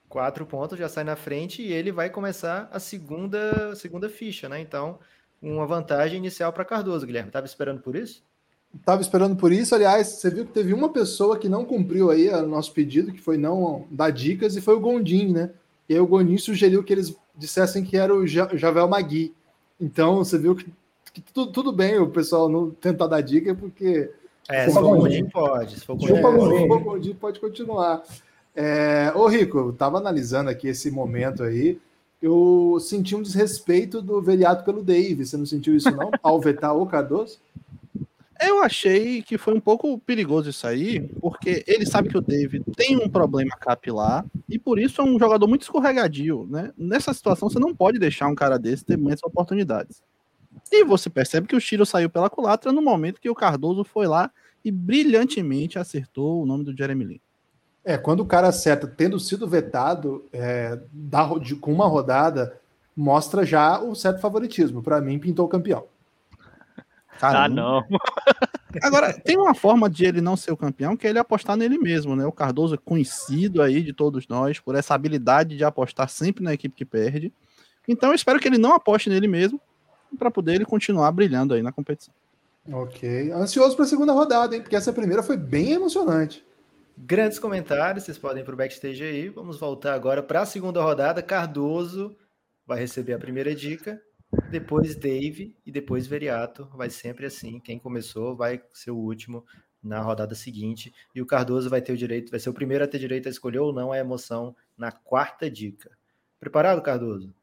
Quatro 0.10 0.46
pontos, 0.46 0.78
já 0.78 0.88
sai 0.88 1.04
na 1.04 1.16
frente 1.16 1.62
e 1.62 1.72
ele 1.72 1.92
vai 1.92 2.10
começar 2.10 2.70
a 2.72 2.80
segunda, 2.80 3.76
segunda 3.76 4.10
ficha, 4.10 4.48
né? 4.48 4.60
Então, 4.60 5.00
uma 5.42 5.66
vantagem 5.66 6.18
inicial 6.18 6.54
para 6.54 6.66
Cardoso, 6.66 7.06
Guilherme. 7.06 7.32
Tava 7.32 7.46
esperando 7.46 7.82
por 7.82 7.96
isso? 7.96 8.22
Tava 8.86 9.02
esperando 9.02 9.36
por 9.36 9.52
isso. 9.52 9.74
Aliás, 9.74 10.08
você 10.08 10.30
viu 10.30 10.46
que 10.46 10.52
teve 10.52 10.74
uma 10.74 10.90
pessoa 10.90 11.38
que 11.38 11.50
não 11.50 11.66
cumpriu 11.66 12.10
aí 12.10 12.30
o 12.30 12.48
nosso 12.48 12.72
pedido, 12.74 13.12
que 13.12 13.22
foi 13.22 13.38
não 13.38 13.88
dar 13.90 14.12
dicas, 14.12 14.56
e 14.56 14.62
foi 14.62 14.76
o 14.76 14.80
Gondim, 14.80 15.32
né? 15.32 15.52
E 15.90 15.94
aí 15.94 16.00
o 16.00 16.08
Gondim 16.08 16.38
sugeriu 16.38 16.84
que 16.84 16.94
eles 16.94 17.16
dissessem 17.36 17.84
que 17.84 17.98
era 17.98 18.14
o 18.14 18.28
Ja- 18.28 18.50
Javel 18.56 18.88
Magui. 18.88 19.34
Então, 19.80 20.18
você 20.18 20.38
viu 20.38 20.56
que 20.56 20.72
tudo, 21.22 21.52
tudo 21.52 21.72
bem 21.72 22.00
o 22.00 22.10
pessoal 22.10 22.50
não 22.50 22.72
tentar 22.72 23.08
dar 23.08 23.22
dica, 23.22 23.54
porque 23.54 24.12
É, 24.50 24.68
se 24.68 24.74
for 24.74 24.98
Gondim. 24.98 25.26
Pode. 25.30 25.80
Se 25.80 25.86
for 25.86 25.96
Gondim, 25.96 26.68
Gondim 26.68 27.14
pode 27.14 27.40
continuar. 27.40 28.04
É, 28.56 29.12
ô, 29.16 29.28
Rico, 29.28 29.58
eu 29.58 29.74
tava 29.74 29.98
analisando 29.98 30.50
aqui 30.50 30.68
esse 30.68 30.92
momento 30.92 31.44
aí. 31.44 31.80
Eu 32.22 32.78
senti 32.80 33.16
um 33.16 33.22
desrespeito 33.22 34.02
do 34.02 34.22
Veriato 34.22 34.64
pelo 34.64 34.84
Dave. 34.84 35.26
Você 35.26 35.36
não 35.36 35.46
sentiu 35.46 35.76
isso, 35.76 35.92
não? 35.92 36.10
Ao 36.22 36.40
vetar 36.40 36.76
o 36.76 36.86
Cardoso? 36.86 37.40
Eu 38.42 38.62
achei 38.62 39.22
que 39.22 39.38
foi 39.38 39.54
um 39.54 39.60
pouco 39.60 39.98
perigoso 40.00 40.50
isso 40.50 40.68
aí, 40.68 41.00
porque 41.22 41.64
ele 41.66 41.86
sabe 41.86 42.10
que 42.10 42.18
o 42.18 42.22
David 42.22 42.64
tem 42.76 42.98
um 42.98 43.08
problema 43.08 43.56
capilar 43.58 44.26
e 44.50 44.60
por 44.60 44.78
isso 44.80 45.00
é 45.02 45.04
um 45.04 45.18
jogador 45.18 45.48
muito 45.48 45.62
escorregadio, 45.62 46.46
né? 46.50 46.74
Nessa 46.78 47.14
situação 47.14 47.50
você 47.50 47.60
não 47.60 47.74
pode 47.74 48.00
deixar 48.00 48.28
um 48.28 48.36
cara 48.36 48.58
desse 48.60 48.84
ter 48.84 48.98
muitas 48.98 49.24
oportunidades. 49.24 50.02
E 50.76 50.84
você 50.84 51.08
percebe 51.08 51.48
que 51.48 51.56
o 51.56 51.62
Chiro 51.62 51.86
saiu 51.86 52.10
pela 52.10 52.32
culatra 52.32 52.72
no 52.72 52.82
momento 52.82 53.22
que 53.22 53.30
o 53.30 53.36
Cardoso 53.36 53.84
foi 53.84 54.08
lá 54.08 54.32
e 54.66 54.72
brilhantemente 54.72 55.78
acertou 55.78 56.42
o 56.42 56.46
nome 56.48 56.64
do 56.64 56.76
Jeremy 56.76 57.06
Lin. 57.06 57.22
É, 57.86 57.96
quando 57.96 58.22
o 58.22 58.26
cara 58.26 58.48
acerta, 58.48 58.88
tendo 58.88 59.20
sido 59.20 59.48
vetado 59.48 60.26
é, 60.34 60.80
da 60.92 61.28
de- 61.38 61.56
com 61.56 61.72
uma 61.72 61.86
rodada, 61.86 62.60
mostra 62.96 63.46
já 63.46 63.80
o 63.80 63.94
certo 63.94 64.20
favoritismo. 64.20 64.82
Para 64.82 65.00
mim, 65.00 65.20
pintou 65.20 65.46
o 65.46 65.50
campeão. 65.50 65.86
Cara, 67.20 67.44
ah, 67.44 67.50
não. 67.50 67.84
Agora, 68.82 69.14
tem 69.14 69.38
uma 69.38 69.54
forma 69.54 69.88
de 69.88 70.06
ele 70.06 70.22
não 70.22 70.36
ser 70.36 70.52
o 70.52 70.58
campeão, 70.58 70.98
que 70.98 71.06
é 71.06 71.12
ele 71.12 71.20
apostar 71.20 71.56
nele 71.56 71.78
mesmo, 71.78 72.16
né? 72.16 72.26
O 72.26 72.32
Cardoso 72.32 72.74
é 72.74 72.80
conhecido 72.84 73.62
aí 73.62 73.84
de 73.84 73.94
todos 73.94 74.28
nós 74.28 74.60
por 74.60 74.74
essa 74.74 74.96
habilidade 74.96 75.56
de 75.56 75.64
apostar 75.64 76.10
sempre 76.10 76.44
na 76.44 76.54
equipe 76.54 76.76
que 76.76 76.84
perde. 76.84 77.32
Então, 77.88 78.10
eu 78.10 78.16
espero 78.16 78.40
que 78.40 78.48
ele 78.48 78.58
não 78.58 78.74
aposte 78.74 79.10
nele 79.10 79.28
mesmo, 79.28 79.62
para 80.18 80.32
poder 80.32 80.56
ele 80.56 80.66
continuar 80.66 81.12
brilhando 81.12 81.54
aí 81.54 81.62
na 81.62 81.72
competição. 81.72 82.14
Ok. 82.72 83.32
Ansioso 83.32 83.76
para 83.76 83.86
a 83.86 83.88
segunda 83.88 84.14
rodada, 84.14 84.56
hein? 84.56 84.62
Porque 84.62 84.76
essa 84.76 84.94
primeira 84.94 85.22
foi 85.22 85.36
bem 85.36 85.72
emocionante. 85.72 86.46
Grandes 86.98 87.40
comentários, 87.40 88.06
vocês 88.06 88.18
podem 88.18 88.42
ir 88.42 88.46
para 88.46 88.54
o 88.54 88.58
backstage 88.58 89.04
aí. 89.04 89.30
Vamos 89.30 89.60
voltar 89.60 89.94
agora 89.94 90.22
para 90.22 90.42
a 90.42 90.46
segunda 90.46 90.82
rodada. 90.82 91.22
Cardoso 91.22 92.16
vai 92.66 92.80
receber 92.80 93.14
a 93.14 93.20
primeira 93.20 93.54
dica, 93.54 94.02
depois 94.50 94.96
Dave 94.96 95.56
e 95.66 95.72
depois 95.72 96.08
Veriato. 96.08 96.70
Vai 96.74 96.90
sempre 96.90 97.26
assim. 97.26 97.60
Quem 97.60 97.80
começou 97.80 98.36
vai 98.36 98.62
ser 98.72 98.92
o 98.92 98.98
último 98.98 99.44
na 99.82 100.00
rodada 100.00 100.34
seguinte. 100.34 100.94
E 101.14 101.22
o 101.22 101.26
Cardoso 101.26 101.70
vai 101.70 101.82
ter 101.82 101.92
o 101.92 101.98
direito, 101.98 102.32
vai 102.32 102.40
ser 102.40 102.50
o 102.50 102.54
primeiro 102.54 102.84
a 102.84 102.88
ter 102.88 103.00
direito 103.00 103.28
a 103.28 103.32
escolher 103.32 103.60
ou 103.60 103.74
não 103.74 103.92
a 103.92 103.98
emoção 103.98 104.56
na 104.78 104.92
quarta 104.92 105.50
dica. 105.50 105.92
Preparado, 106.40 106.82
Cardoso? 106.82 107.34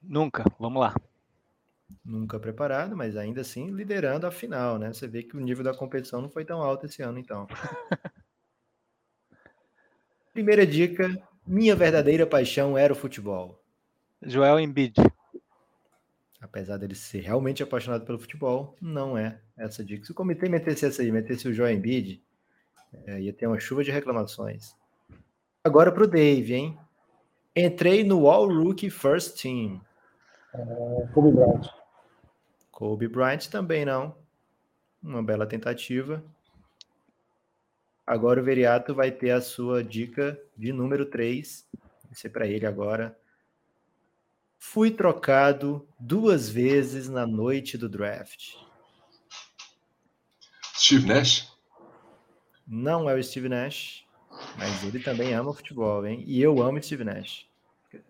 Nunca. 0.00 0.44
Vamos 0.58 0.80
lá. 0.80 0.94
Nunca 2.04 2.38
preparado, 2.38 2.96
mas 2.96 3.16
ainda 3.16 3.40
assim 3.40 3.70
liderando 3.70 4.26
a 4.26 4.30
final, 4.30 4.78
né? 4.78 4.92
Você 4.92 5.06
vê 5.06 5.22
que 5.22 5.36
o 5.36 5.40
nível 5.40 5.64
da 5.64 5.74
competição 5.74 6.20
não 6.20 6.30
foi 6.30 6.44
tão 6.44 6.62
alto 6.62 6.86
esse 6.86 7.02
ano, 7.02 7.18
então. 7.18 7.46
Primeira 10.32 10.66
dica: 10.66 11.10
minha 11.46 11.74
verdadeira 11.74 12.26
paixão 12.26 12.76
era 12.76 12.92
o 12.92 12.96
futebol. 12.96 13.62
Joel 14.22 14.60
Embiid. 14.60 14.94
Apesar 16.40 16.76
dele 16.76 16.94
ser 16.94 17.20
realmente 17.20 17.62
apaixonado 17.62 18.04
pelo 18.04 18.18
futebol, 18.18 18.76
não 18.80 19.18
é 19.18 19.40
essa 19.56 19.84
dica. 19.84 20.04
Se 20.04 20.12
o 20.12 20.14
comitê 20.14 20.48
metesse 20.48 20.86
essa 20.86 21.02
aí, 21.02 21.10
metesse 21.10 21.48
o 21.48 21.52
Joel 21.52 21.74
Embiid, 21.74 22.22
é, 23.06 23.20
ia 23.20 23.32
ter 23.32 23.46
uma 23.46 23.58
chuva 23.58 23.82
de 23.82 23.90
reclamações. 23.90 24.76
Agora 25.64 25.90
pro 25.90 26.06
Dave, 26.06 26.54
hein? 26.54 26.78
Entrei 27.56 28.04
no 28.04 28.28
All 28.28 28.46
Rookie 28.46 28.90
First 28.90 29.42
Team. 29.42 29.80
É, 30.54 31.06
Kobe 31.12 31.32
Bryant. 31.32 31.77
Kobe 32.78 33.08
Bryant 33.08 33.48
também 33.50 33.84
não. 33.84 34.16
Uma 35.02 35.20
bela 35.20 35.44
tentativa. 35.48 36.22
Agora 38.06 38.40
o 38.40 38.44
Veriato 38.44 38.94
vai 38.94 39.10
ter 39.10 39.32
a 39.32 39.40
sua 39.40 39.82
dica 39.82 40.40
de 40.56 40.72
número 40.72 41.04
3. 41.04 41.66
Vai 42.04 42.14
ser 42.14 42.28
para 42.28 42.46
ele 42.46 42.64
agora. 42.64 43.18
Fui 44.56 44.92
trocado 44.92 45.88
duas 45.98 46.48
vezes 46.48 47.08
na 47.08 47.26
noite 47.26 47.76
do 47.76 47.88
draft. 47.88 48.54
Steve 50.76 51.04
Nash? 51.04 51.52
Não 52.64 53.10
é 53.10 53.14
o 53.16 53.24
Steve 53.24 53.48
Nash, 53.48 54.06
mas 54.56 54.84
ele 54.84 55.00
também 55.00 55.34
ama 55.34 55.52
futebol, 55.52 56.06
hein? 56.06 56.22
E 56.28 56.40
eu 56.40 56.62
amo 56.62 56.80
Steve 56.80 57.02
Nash. 57.02 57.44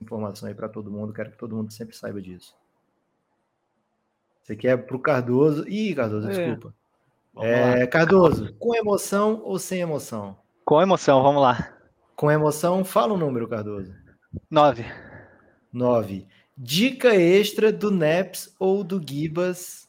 Informação 0.03 0.47
aí 0.47 0.55
para 0.55 0.69
todo 0.69 0.91
mundo, 0.91 1.15
quero 1.15 1.31
que 1.31 1.39
todo 1.39 1.57
mundo 1.57 1.73
sempre 1.73 1.97
saiba 1.97 2.21
disso. 2.21 2.55
Você 4.49 4.57
quer 4.57 4.79
pro 4.87 4.99
Cardoso? 4.99 5.69
Ih, 5.69 5.95
Cardoso, 5.95 6.27
É. 6.27 6.33
desculpa. 6.33 6.75
É, 7.37 7.87
Cardoso, 7.87 8.55
com 8.55 8.75
emoção 8.75 9.43
ou 9.45 9.59
sem 9.59 9.83
emoção? 9.83 10.39
Com 10.65 10.81
emoção, 10.81 11.23
vamos 11.23 11.43
lá. 11.43 11.77
Com 12.17 12.31
emoção, 12.31 12.83
fala 12.83 13.13
o 13.13 13.19
número, 13.19 13.47
Cardoso. 13.47 13.95
Nove. 14.51 14.87
9. 15.71 16.27
Dica 16.57 17.15
extra 17.15 17.71
do 17.71 17.91
Neps 17.91 18.57
ou 18.59 18.83
do 18.83 18.99
Gibas. 19.07 19.87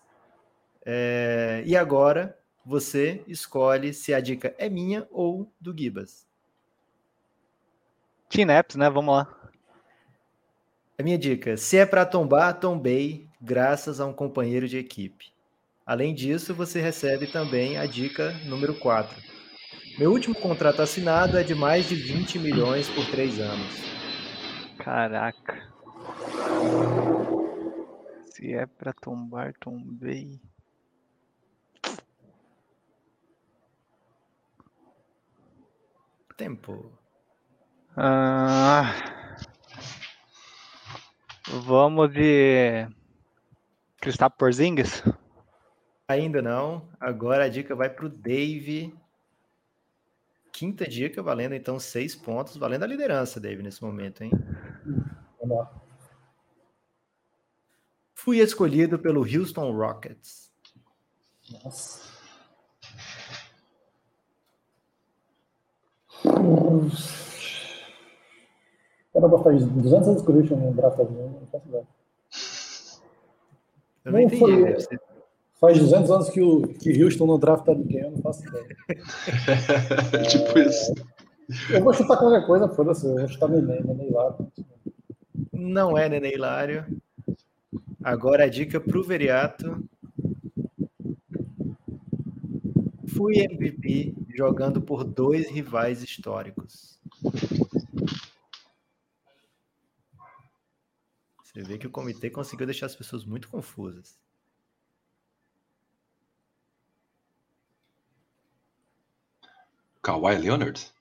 É, 0.85 1.63
e 1.65 1.73
agora 1.77 2.37
você 2.65 3.23
escolhe 3.27 3.93
se 3.93 4.13
a 4.13 4.19
dica 4.19 4.53
é 4.57 4.67
minha 4.67 5.07
ou 5.09 5.49
do 5.57 5.73
Gibas. 5.75 6.27
T-Naps, 8.27 8.75
né? 8.75 8.89
Vamos 8.89 9.15
lá. 9.15 9.51
A 10.97 11.01
minha 11.01 11.17
dica: 11.17 11.55
se 11.55 11.77
é 11.77 11.85
para 11.85 12.05
tombar, 12.05 12.59
tombei, 12.59 13.28
graças 13.41 13.99
a 13.99 14.05
um 14.05 14.13
companheiro 14.13 14.67
de 14.67 14.77
equipe. 14.77 15.33
Além 15.85 16.13
disso, 16.13 16.53
você 16.53 16.81
recebe 16.81 17.27
também 17.27 17.77
a 17.77 17.85
dica 17.85 18.31
número 18.45 18.75
4. 18.75 19.15
Meu 19.97 20.11
último 20.11 20.35
contrato 20.35 20.81
assinado 20.81 21.37
é 21.37 21.43
de 21.43 21.55
mais 21.55 21.87
de 21.87 21.95
20 21.95 22.39
milhões 22.39 22.87
por 22.89 23.05
três 23.07 23.39
anos. 23.39 23.75
Caraca. 24.77 25.67
Se 28.25 28.53
é 28.53 28.65
pra 28.65 28.93
tombar, 28.93 29.53
tombei. 29.59 30.39
Tempo. 36.37 36.91
Ah, 37.97 38.93
vamos 41.65 42.13
de. 42.13 42.87
Kristaps 44.01 44.37
Porzingis? 44.37 45.03
Ainda 46.07 46.41
não. 46.41 46.87
Agora 46.99 47.45
a 47.45 47.49
dica 47.49 47.75
vai 47.75 47.89
para 47.89 48.05
o 48.05 48.09
Dave. 48.09 48.93
Quinta 50.51 50.87
dica, 50.87 51.21
valendo 51.21 51.53
então 51.53 51.79
seis 51.79 52.15
pontos, 52.15 52.57
valendo 52.57 52.83
a 52.83 52.87
liderança, 52.87 53.39
Dave, 53.39 53.61
nesse 53.61 53.83
momento, 53.83 54.23
hein? 54.23 54.31
Vamos 55.39 55.57
lá. 55.57 55.71
Fui 58.13 58.39
escolhido 58.39 58.99
pelo 58.99 59.21
Houston 59.21 59.71
Rockets. 59.71 60.51
Nossa. 61.63 62.09
Caramba, 69.13 69.43
faz 69.43 69.65
200 69.65 70.07
anos 70.07 70.21
que 70.21 70.31
o 70.31 70.35
Houston 70.35 70.55
não 70.57 70.73
drafta 70.73 71.03
ninguém, 71.03 71.29
não 71.29 71.47
faço 71.47 71.67
ideia. 71.67 71.87
Eu 74.09 74.13
não 74.13 74.19
Não 74.19 74.27
entendi. 74.27 74.39
foi- 74.39 74.63
deve 74.63 74.79
ser- 74.81 75.01
Faz 75.59 75.77
200 75.77 76.09
anos 76.09 76.29
que 76.29 76.41
o 76.41 76.61
que 76.61 77.03
Houston 77.03 77.25
não 77.25 77.37
drafta 77.37 77.75
ninguém, 77.75 77.99
eu 78.03 78.11
não 78.11 78.17
faço 78.19 78.47
ideia. 78.47 78.65
tipo 80.29 80.57
isso. 80.59 80.93
Eu 81.69 81.83
vou 81.83 81.93
chutar 81.93 82.15
qualquer 82.15 82.45
coisa, 82.47 82.69
foda-se, 82.69 83.05
eu 83.05 83.15
vou 83.15 83.27
chutar 83.27 83.49
Neném, 83.49 83.83
Neném 83.83 84.09
lá. 84.09 84.37
Não 85.51 85.97
é 85.97 86.07
Nenê 86.07 86.33
Hilário. 86.33 86.85
Agora 88.01 88.45
a 88.45 88.47
dica 88.47 88.79
para 88.79 88.97
o 88.97 89.03
Veriato. 89.03 89.83
Fui 93.07 93.37
MVP 93.39 94.13
jogando 94.35 94.81
por 94.81 95.03
dois 95.03 95.49
rivais 95.49 96.01
históricos. 96.01 96.97
Você 101.51 101.63
vê 101.63 101.79
que 101.79 101.87
o 101.87 101.89
comitê 101.89 102.29
conseguiu 102.29 102.67
deixar 102.67 102.85
as 102.85 102.95
pessoas 102.95 103.25
muito 103.25 103.49
confusas. 103.49 104.19
Kawhi 109.99 110.37
Leonard? 110.37 110.93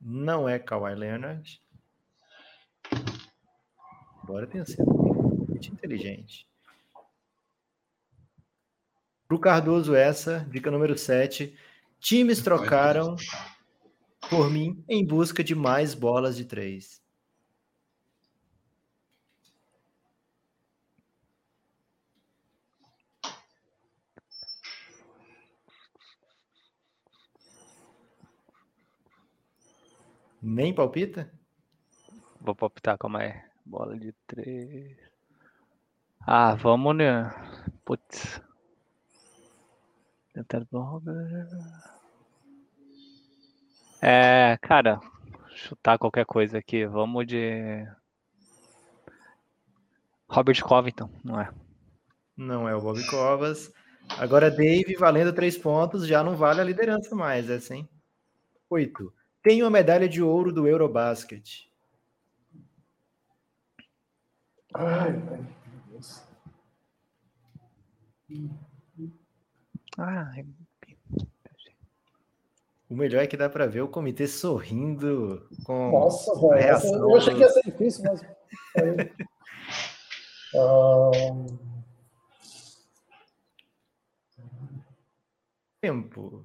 Não 0.00 0.48
é 0.48 0.60
Kawhi 0.60 0.94
Leonard. 0.94 1.60
Embora 4.22 4.46
tenha 4.46 4.64
sido 4.64 4.86
muito 4.86 5.68
inteligente. 5.72 6.46
Pro 9.26 9.40
Cardoso, 9.40 9.92
essa, 9.92 10.46
dica 10.48 10.70
número 10.70 10.96
7. 10.96 11.52
Times 11.98 12.40
trocaram 12.40 13.16
por 14.30 14.48
mim 14.48 14.84
em 14.88 15.04
busca 15.04 15.42
de 15.42 15.56
mais 15.56 15.94
bolas 15.94 16.36
de 16.36 16.44
três. 16.44 17.02
Nem 30.40 30.74
palpita? 30.74 31.30
Vou 32.40 32.54
palpitar, 32.54 32.96
calma 32.96 33.20
aí. 33.20 33.34
Bola 33.64 33.98
de 33.98 34.12
três. 34.26 34.96
Ah, 36.20 36.54
vamos, 36.54 36.96
né? 36.96 37.30
Putz. 37.84 38.40
É, 44.00 44.56
cara, 44.62 45.00
chutar 45.54 45.98
qualquer 45.98 46.24
coisa 46.24 46.58
aqui. 46.58 46.86
Vamos 46.86 47.26
de. 47.26 47.84
Robert 50.28 50.62
Covington, 50.62 51.10
não 51.24 51.40
é? 51.40 51.50
Não 52.36 52.68
é 52.68 52.74
o 52.76 52.80
Bob 52.80 53.04
Covas. 53.06 53.72
Agora, 54.18 54.50
Dave, 54.50 54.94
valendo 54.94 55.32
três 55.32 55.58
pontos, 55.58 56.06
já 56.06 56.22
não 56.22 56.36
vale 56.36 56.60
a 56.60 56.64
liderança 56.64 57.14
mais, 57.16 57.50
essa, 57.50 57.74
hein? 57.74 57.88
Oito. 58.70 59.12
Tenho 59.42 59.66
a 59.66 59.70
medalha 59.70 60.08
de 60.08 60.22
ouro 60.22 60.52
do 60.52 60.66
Eurobasket. 60.66 61.68
Ai, 64.74 65.10
ai, 65.10 65.12
meu 65.12 65.80
Deus. 65.90 66.22
Ah, 69.96 70.32
O 72.90 72.94
melhor 72.94 73.22
é 73.22 73.26
que 73.26 73.36
dá 73.36 73.48
para 73.50 73.66
ver 73.66 73.82
o 73.82 73.88
comitê 73.88 74.26
sorrindo 74.26 75.46
com 75.64 75.90
Nossa, 75.90 76.32
velho. 76.48 76.94
Eu 76.94 77.16
achei 77.16 77.34
que 77.34 77.40
ia 77.40 77.48
ser 77.48 77.62
difícil, 77.62 78.04
mas. 78.04 78.22
Ahn, 80.54 81.46
tempo. 85.80 86.44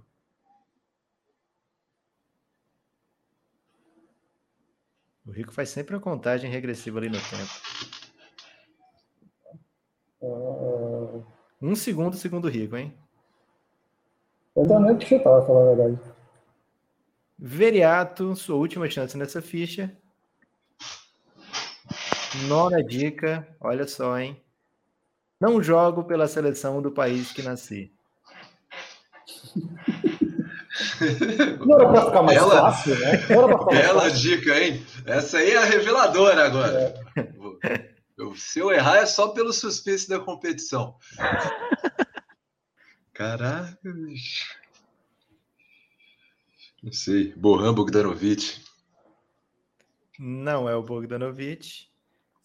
Rico 5.33 5.51
faz 5.51 5.69
sempre 5.69 5.95
uma 5.95 6.01
contagem 6.01 6.49
regressiva 6.49 6.99
ali 6.99 7.09
no 7.09 7.17
tempo. 7.19 7.51
ahn, 10.21 11.23
Um 11.61 11.75
segundo, 11.75 12.15
segundo 12.15 12.45
o 12.45 12.49
Rico, 12.49 12.77
hein? 12.77 12.93
eu 14.55 14.63
tenho 14.63 14.79
nem 14.79 14.93
o 14.93 14.97
que 14.97 15.05
chutar, 15.05 15.45
falar 15.45 15.61
a 15.71 15.75
verdade. 15.75 15.99
Veriato, 17.37 18.35
sua 18.35 18.55
última 18.55 18.89
chance 18.89 19.17
nessa 19.17 19.41
ficha. 19.41 19.91
Nona 22.47 22.83
dica, 22.83 23.47
olha 23.59 23.87
só, 23.87 24.17
hein? 24.17 24.41
Não 25.39 25.61
jogo 25.61 26.03
pela 26.05 26.27
seleção 26.27 26.81
do 26.81 26.91
país 26.91 27.31
que 27.31 27.41
nasci. 27.41 27.91
Não 31.65 31.75
era 31.79 31.89
pra 31.89 32.05
ficar 32.05 32.21
mais 32.23 32.37
Ela- 32.37 32.61
fácil, 32.71 32.99
né? 32.99 33.25
Não 33.29 33.37
era 33.43 33.47
pra 33.47 33.57
ficar 33.59 33.65
mais 33.73 33.85
Bela 33.87 34.01
fácil. 34.03 34.17
dica, 34.19 34.59
hein? 34.59 34.85
Essa 35.05 35.37
aí 35.37 35.51
é 35.51 35.57
a 35.57 35.65
reveladora 35.65 36.45
agora. 36.45 36.93
Eu- 38.17 38.35
se 38.35 38.59
eu 38.59 38.71
errar 38.71 38.97
é 38.97 39.05
só 39.05 39.29
pelo 39.29 39.51
suspense 39.53 40.07
da 40.07 40.19
competição. 40.19 40.95
Caraca, 43.13 43.77
bicho. 43.83 44.45
Não 46.81 46.91
sei. 46.91 47.33
Bohan 47.35 47.73
Bogdanovic. 47.73 48.61
Não 50.19 50.67
é 50.69 50.75
o 50.75 50.83
Bogdanovic. 50.83 51.87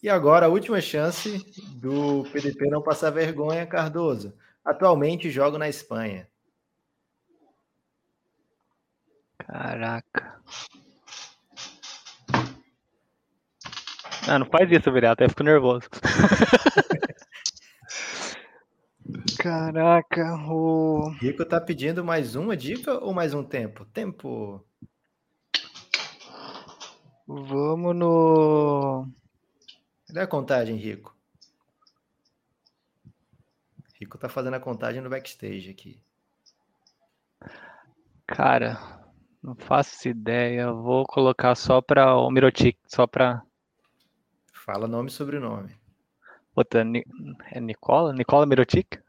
E 0.01 0.09
agora 0.09 0.45
a 0.45 0.49
última 0.49 0.79
chance 0.79 1.45
do 1.75 2.23
PDP 2.31 2.69
não 2.69 2.81
passar 2.81 3.09
vergonha, 3.09 3.65
Cardoso. 3.65 4.33
Atualmente 4.63 5.29
jogo 5.29 5.57
na 5.57 5.67
Espanha. 5.67 6.27
Caraca. 9.49 10.39
Ah, 14.27 14.37
não 14.37 14.45
faz 14.45 14.71
isso, 14.71 14.91
Viriato, 14.91 15.23
eu 15.23 15.29
fico 15.29 15.41
nervoso. 15.41 15.89
Caraca, 19.39 20.35
o. 20.47 21.09
Rico 21.19 21.43
tá 21.43 21.59
pedindo 21.59 22.05
mais 22.05 22.35
uma 22.35 22.55
dica 22.55 23.03
ou 23.03 23.11
mais 23.11 23.33
um 23.33 23.43
tempo? 23.43 23.85
Tempo. 23.85 24.63
Vamos 27.27 27.95
no. 27.95 29.07
Cadê 30.05 30.19
a 30.19 30.27
contagem, 30.27 30.75
Rico? 30.75 31.17
Rico 33.99 34.15
tá 34.19 34.29
fazendo 34.29 34.53
a 34.53 34.59
contagem 34.59 35.01
no 35.01 35.09
backstage 35.09 35.71
aqui. 35.71 35.99
Cara, 38.27 38.98
não 39.41 39.55
faço 39.55 40.07
ideia. 40.07 40.71
Vou 40.71 41.05
colocar 41.05 41.55
só 41.55 41.81
pra 41.81 42.15
o 42.15 42.29
Mirotic, 42.29 42.77
só 42.87 43.07
pra. 43.07 43.41
Fala 44.53 44.87
nome 44.87 45.09
e 45.09 45.11
sobrenome. 45.11 45.75
Puta, 46.53 46.85
é 47.51 47.59
Nicola? 47.59 48.13
Nicola 48.13 48.45
Mirotic? 48.45 48.99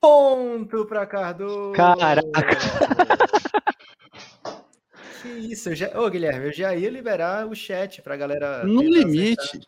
Ponto 0.00 0.86
pra 0.86 1.06
Cardoso! 1.06 1.72
Caraca. 1.72 2.22
Que 5.20 5.28
isso, 5.28 5.68
eu 5.68 5.74
já... 5.74 6.00
Ô 6.00 6.08
Guilherme, 6.08 6.46
eu 6.46 6.52
já 6.52 6.74
ia 6.74 6.88
liberar 6.88 7.46
o 7.46 7.54
chat 7.54 8.00
pra 8.00 8.16
galera. 8.16 8.64
No 8.64 8.82
limite. 8.82 9.60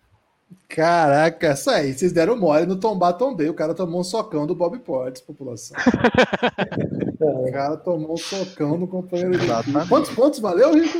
Caraca, 0.68 1.46
essa 1.48 1.72
aí, 1.72 1.92
vocês 1.92 2.12
deram 2.12 2.36
mole 2.36 2.66
no 2.66 2.76
tombar, 2.76 3.12
tombei. 3.14 3.48
O 3.48 3.54
cara 3.54 3.74
tomou 3.74 4.00
um 4.00 4.04
socão 4.04 4.46
do 4.46 4.54
Bob 4.54 4.78
Portes, 4.80 5.20
população. 5.22 5.76
O 7.22 7.52
cara 7.52 7.76
tomou 7.76 8.14
um 8.14 8.16
socão 8.16 8.76
no 8.76 8.88
companheiro 8.88 9.38
de 9.38 9.46
equipe. 9.48 9.88
Quantos 9.88 10.10
pontos 10.10 10.40
valeu, 10.40 10.74
Rico? 10.74 10.98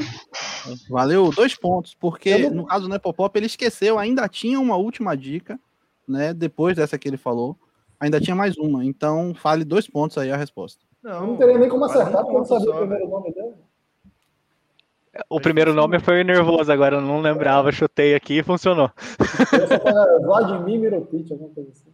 Valeu 0.89 1.31
dois 1.33 1.55
pontos, 1.57 1.95
porque 1.99 2.39
não- 2.49 2.51
no 2.59 2.67
caso 2.67 2.83
do 2.85 2.89
Nepopop 2.89 3.37
ele 3.37 3.47
esqueceu, 3.47 3.99
ainda 3.99 4.29
tinha 4.29 4.61
uma 4.61 4.77
última 4.77 5.17
dica, 5.17 5.59
né? 6.07 6.33
Depois 6.33 6.77
dessa 6.77 6.97
que 6.97 7.09
ele 7.09 7.17
falou, 7.17 7.57
ainda 7.99 8.21
tinha 8.21 8.37
mais 8.37 8.57
uma. 8.57 8.85
Então, 8.85 9.35
fale 9.35 9.65
dois 9.65 9.89
pontos 9.89 10.17
aí 10.17 10.31
a 10.31 10.37
resposta. 10.37 10.81
Não, 11.03 11.27
não 11.29 11.37
teria 11.37 11.59
nem 11.59 11.69
como 11.69 11.85
acertar, 11.85 12.23
porque 12.23 12.31
eu 12.37 12.39
não 12.39 12.45
sabia 12.45 12.71
o 12.71 12.79
primeiro 12.79 13.09
nome 13.09 13.33
dele. 13.35 13.55
O 15.29 15.41
primeiro 15.41 15.75
nome 15.75 15.99
foi 15.99 16.25
nervoso, 16.25 16.73
agora 16.73 16.97
eu 16.97 17.01
não 17.01 17.21
lembrava, 17.21 17.71
chutei 17.71 18.15
aqui 18.15 18.39
e 18.39 18.43
funcionou. 18.43 18.91
Vladimir 20.25 20.81
Mirotic, 20.81 21.31
alguma 21.31 21.51
coisa 21.51 21.71
assim. 21.71 21.93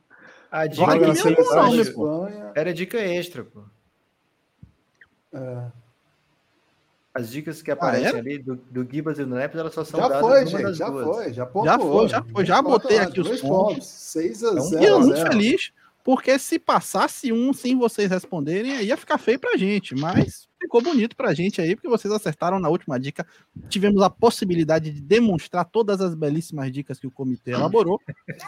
A 0.51 0.67
dica 0.67 1.15
seleção 1.15 1.33
embaixo 1.33 1.77
né, 1.77 1.85
pô? 1.93 2.17
Espanha. 2.27 2.53
era 2.55 2.73
dica 2.73 2.99
extra, 2.99 3.45
pô. 3.45 3.61
É. 5.33 5.65
As 7.13 7.29
dicas 7.31 7.61
que 7.61 7.71
aparecem 7.71 8.07
era? 8.07 8.19
ali 8.19 8.39
do, 8.39 8.55
do 8.55 8.89
Gibas 8.89 9.19
e 9.19 9.25
do 9.25 9.35
Neps, 9.35 9.59
elas 9.59 9.75
só 9.75 9.83
são 9.83 9.99
Já 9.99 10.09
dadas 10.09 10.21
foi, 10.25 10.47
gente, 10.47 10.63
das 10.63 10.77
já 10.77 10.89
duas. 10.89 11.05
foi, 11.05 11.33
já 11.33 11.47
pontuou. 11.47 11.67
Já 11.67 11.79
foi, 11.79 12.09
já 12.09 12.23
foi, 12.23 12.47
já 12.47 12.63
botei 12.63 12.99
aqui 12.99 13.21
os 13.21 13.27
dois 13.27 13.41
pontos. 13.41 13.87
6 13.87 14.45
a 14.45 14.51
Então, 14.53 14.61
0. 14.63 14.83
E 14.83 14.87
eu 14.87 14.97
a 14.97 15.01
muito 15.01 15.17
0. 15.17 15.33
feliz, 15.33 15.73
porque 16.09 16.39
se 16.39 16.59
passasse 16.59 17.31
um 17.31 17.53
sem 17.53 17.77
vocês 17.77 18.11
responderem, 18.11 18.75
aí 18.75 18.87
ia 18.87 18.97
ficar 18.97 19.19
feio 19.19 19.39
pra 19.39 19.59
gente. 19.59 19.95
Mas 19.95 20.49
ficou 20.59 20.81
bonito 20.81 21.15
pra 21.15 21.35
gente 21.35 21.61
aí, 21.61 21.77
porque 21.77 21.87
vocês 21.87 22.11
acertaram 22.11 22.59
na 22.59 22.71
última 22.71 22.99
dica. 22.99 23.27
Tivemos 23.69 24.01
a 24.01 24.09
possibilidade 24.09 24.91
de 24.91 25.03
demonstrar 25.03 25.67
todas 25.67 26.01
as 26.01 26.15
belíssimas 26.15 26.73
dicas 26.73 26.99
que 26.99 27.07
o 27.07 27.11
comitê 27.11 27.51
elaborou. 27.51 28.01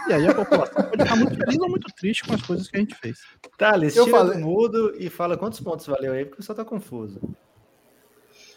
E 0.08 0.12
aí 0.14 0.26
a 0.26 0.34
população 0.34 0.84
pode 0.84 1.02
ficar 1.02 1.16
muito 1.16 1.36
feliz 1.36 1.58
ou 1.58 1.68
muito 1.68 1.92
triste 1.94 2.24
com 2.24 2.32
as 2.32 2.40
coisas 2.40 2.66
que 2.66 2.78
a 2.78 2.80
gente 2.80 2.94
fez. 2.94 3.18
Thales, 3.58 3.94
Eu 3.94 4.06
tira 4.06 4.16
falei- 4.16 4.38
do 4.38 4.40
mudo 4.42 4.94
e 4.98 5.10
fala 5.10 5.36
quantos 5.36 5.60
pontos 5.60 5.86
valeu 5.86 6.14
aí, 6.14 6.24
porque 6.24 6.36
o 6.36 6.38
pessoal 6.38 6.56
tá 6.56 6.64
confuso. 6.64 7.20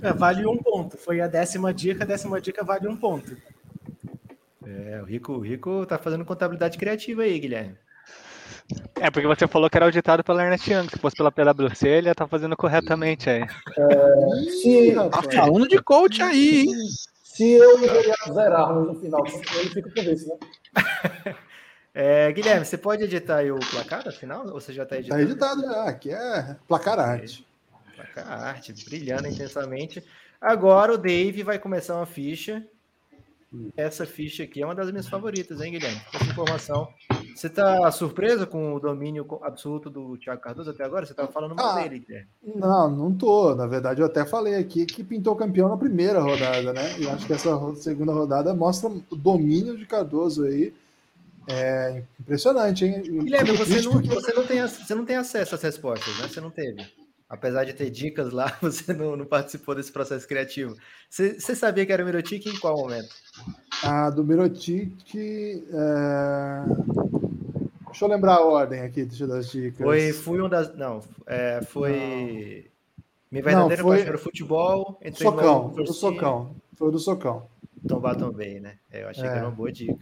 É, 0.02 0.14
vale 0.14 0.46
um 0.48 0.56
ponto. 0.56 0.98
Foi 0.98 1.20
a 1.20 1.28
décima 1.28 1.74
dica, 1.74 2.06
a 2.06 2.08
décima 2.08 2.40
dica 2.40 2.64
vale 2.64 2.88
um 2.88 2.96
ponto. 2.96 3.36
É, 4.66 5.02
o 5.02 5.06
Rico, 5.06 5.34
o 5.34 5.40
Rico 5.42 5.86
tá 5.86 5.98
fazendo 5.98 6.24
contabilidade 6.24 6.78
criativa 6.78 7.24
aí, 7.24 7.38
Guilherme. 7.38 7.76
É, 8.96 9.12
porque 9.12 9.28
você 9.28 9.48
falou 9.48 9.70
que 9.70 9.78
era 9.78 9.86
auditado 9.86 10.24
pela 10.24 10.44
Ernest 10.44 10.72
Young. 10.72 10.90
Se 10.90 10.98
fosse 10.98 11.16
pela 11.16 11.32
PwC, 11.32 11.88
ele 11.88 12.08
ia 12.08 12.12
estar 12.12 12.28
fazendo 12.28 12.56
corretamente 12.56 13.30
aí. 13.30 13.46
Se, 14.62 14.96
Tá 15.12 15.22
falando 15.22 15.68
de 15.68 15.82
coach 15.82 16.22
aí, 16.22 16.62
hein? 16.62 16.76
se 17.24 17.52
eu 17.52 17.80
e 17.80 18.30
o 18.30 18.34
zerarmos 18.34 18.88
no 18.88 19.00
final, 19.00 19.26
ele 19.26 19.70
fica 19.70 19.92
com 19.92 20.10
esse, 20.10 20.28
né? 20.28 20.36
É, 21.96 22.32
Guilherme, 22.32 22.66
você 22.66 22.76
pode 22.76 23.04
editar 23.04 23.38
aí 23.38 23.52
o 23.52 23.60
placar 23.60 24.08
afinal? 24.08 24.48
Ou 24.48 24.54
você 24.60 24.74
já 24.74 24.84
tá 24.84 24.98
editando? 24.98 25.20
Tá 25.20 25.30
editado 25.30 25.62
já, 25.62 25.84
aqui 25.84 26.10
é 26.10 26.56
placar 26.68 27.00
arte. 27.00 27.46
Placar 27.96 28.28
arte, 28.28 28.74
brilhando 28.86 29.28
intensamente. 29.28 30.04
Agora 30.42 30.94
o 30.94 30.98
Dave 30.98 31.44
vai 31.44 31.60
começar 31.60 31.96
uma 31.96 32.08
ficha. 32.08 32.66
Essa 33.78 34.06
ficha 34.06 34.44
aqui 34.44 34.62
é 34.62 34.66
uma 34.66 34.76
das 34.76 34.90
minhas 34.90 35.08
favoritas, 35.08 35.62
hein, 35.62 35.72
Guilherme? 35.74 36.02
Essa 36.14 36.26
informação. 36.26 36.88
Você 37.36 37.50
tá 37.50 37.90
surpreso 37.92 38.48
com 38.48 38.74
o 38.74 38.80
domínio 38.80 39.26
absoluto 39.44 39.90
do 39.90 40.18
Thiago 40.18 40.42
Cardoso 40.42 40.70
até 40.70 40.84
agora? 40.84 41.06
Você 41.06 41.14
tava 41.14 41.32
falando 41.32 41.56
mal 41.56 41.70
Ah, 41.78 41.82
dele, 41.82 42.00
Guilherme. 42.00 42.28
Não, 42.56 42.90
não 42.90 43.14
tô. 43.14 43.56
Na 43.56 43.68
verdade, 43.68 44.02
eu 44.02 44.06
até 44.06 44.26
falei 44.26 44.56
aqui 44.56 44.86
que 44.86 45.04
pintou 45.04 45.36
campeão 45.36 45.70
na 45.70 45.78
primeira 45.78 46.20
rodada, 46.20 46.74
né? 46.74 47.00
E 47.00 47.08
acho 47.08 47.26
que 47.26 47.34
essa 47.34 47.76
segunda 47.76 48.12
rodada 48.14 48.54
mostra 48.54 48.90
o 48.90 49.16
domínio 49.16 49.78
de 49.78 49.86
Cardoso 49.86 50.46
aí. 50.46 50.74
É 51.48 52.04
impressionante, 52.20 52.86
hein? 52.86 53.02
Guilherme, 53.02 53.52
você 53.58 53.82
não, 53.82 54.02
você, 54.02 54.34
não 54.34 54.46
tem, 54.46 54.62
você 54.62 54.96
não 54.96 55.06
tem 55.06 55.16
acesso 55.18 55.56
às 55.56 55.62
respostas, 55.62 56.18
né? 56.20 56.28
Você 56.28 56.40
não 56.40 56.50
teve. 56.50 56.86
Apesar 57.34 57.64
de 57.64 57.74
ter 57.74 57.90
dicas 57.90 58.32
lá, 58.32 58.56
você 58.62 58.94
não, 58.94 59.16
não 59.16 59.26
participou 59.26 59.74
desse 59.74 59.92
processo 59.92 60.28
criativo. 60.28 60.76
Você, 61.10 61.40
sabia 61.56 61.84
que 61.84 61.92
era 61.92 62.04
o 62.04 62.06
Mirotic 62.06 62.46
em 62.46 62.60
qual 62.60 62.78
momento? 62.78 63.10
A 63.82 64.12
do 64.12 64.24
Mirotic. 64.24 65.16
é, 65.18 66.64
Deixa 67.88 68.06
eu 68.06 68.10
lembrar 68.10 68.36
a 68.36 68.46
ordem 68.46 68.82
aqui, 68.82 69.04
deixa 69.04 69.24
eu 69.24 69.28
dar 69.28 69.38
as 69.38 69.50
dicas. 69.50 69.78
Foi, 69.80 70.14
fui 70.14 70.42
um 70.42 70.48
das. 70.48 70.76
Não, 70.76 71.02
é, 71.26 71.60
foi. 71.64 72.70
Minha 73.32 73.44
Não, 73.44 73.50
verdadeira 73.52 73.82
foi- 73.82 73.92
paixão 73.98 74.10
era 74.10 74.18
futebol. 74.20 75.00
Entrei 75.04 75.12
no 75.28 75.32
Socão, 75.34 75.74
foi 75.74 75.84
do 75.84 75.94
socão. 75.94 76.56
Foi 76.76 76.92
do 76.92 77.00
socão. 77.00 77.48
Tombar 77.88 78.16
Tombei, 78.16 78.60
né? 78.60 78.76
É, 78.92 79.04
eu 79.04 79.10
achei 79.10 79.24
que 79.24 79.30
É. 79.30 79.34
era 79.38 79.46
uma 79.46 79.52
boa 79.52 79.72
dica. 79.72 79.98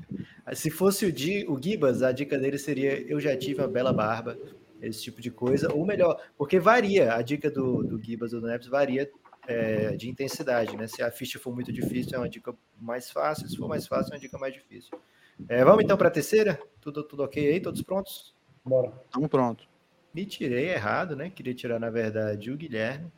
Se 0.53 0.69
fosse 0.69 1.05
o, 1.05 1.11
Di, 1.11 1.45
o 1.47 1.57
Gibas, 1.61 2.03
a 2.03 2.11
dica 2.11 2.37
dele 2.37 2.57
seria: 2.57 3.01
Eu 3.09 3.19
já 3.21 3.35
tive 3.37 3.61
uma 3.61 3.67
bela 3.67 3.91
barba, 3.93 4.37
esse 4.81 5.01
tipo 5.01 5.21
de 5.21 5.31
coisa. 5.31 5.73
Ou 5.73 5.85
melhor, 5.85 6.21
porque 6.37 6.59
varia, 6.59 7.13
a 7.13 7.21
dica 7.21 7.49
do, 7.49 7.83
do 7.83 8.01
Gibas 8.01 8.33
ou 8.33 8.41
do 8.41 8.47
Neps 8.47 8.67
varia 8.67 9.09
é, 9.47 9.95
de 9.95 10.09
intensidade, 10.09 10.75
né? 10.75 10.87
Se 10.87 11.01
a 11.01 11.11
ficha 11.11 11.39
for 11.39 11.53
muito 11.53 11.71
difícil, 11.71 12.15
é 12.15 12.17
uma 12.17 12.29
dica 12.29 12.55
mais 12.79 13.09
fácil. 13.09 13.47
Se 13.47 13.57
for 13.57 13.67
mais 13.67 13.87
fácil, 13.87 14.11
é 14.11 14.15
uma 14.15 14.21
dica 14.21 14.37
mais 14.37 14.53
difícil. 14.53 14.99
É, 15.47 15.63
vamos 15.63 15.83
então 15.83 15.97
para 15.97 16.07
a 16.07 16.11
terceira? 16.11 16.61
Tudo, 16.79 17.03
tudo 17.03 17.23
ok 17.23 17.51
aí? 17.51 17.59
Todos 17.59 17.81
prontos? 17.81 18.35
Bora. 18.63 18.91
Tamo 19.11 19.27
pronto. 19.27 19.67
Me 20.13 20.25
tirei 20.25 20.69
errado, 20.69 21.15
né? 21.15 21.29
Queria 21.29 21.53
tirar, 21.53 21.79
na 21.79 21.89
verdade, 21.89 22.51
o 22.51 22.57
Guilherme. 22.57 23.11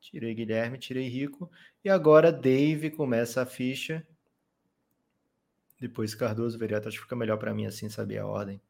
Tirei 0.00 0.34
Guilherme, 0.34 0.78
tirei 0.78 1.08
Rico. 1.08 1.50
E 1.84 1.88
agora 1.88 2.30
Dave 2.30 2.90
começa 2.90 3.42
a 3.42 3.46
ficha. 3.46 4.06
Depois 5.80 6.14
Cardoso, 6.14 6.58
Veriato. 6.58 6.88
Acho 6.88 6.98
que 6.98 7.04
fica 7.04 7.16
melhor 7.16 7.38
para 7.38 7.54
mim 7.54 7.66
assim 7.66 7.88
saber 7.88 8.18
a 8.18 8.26
ordem. 8.26 8.60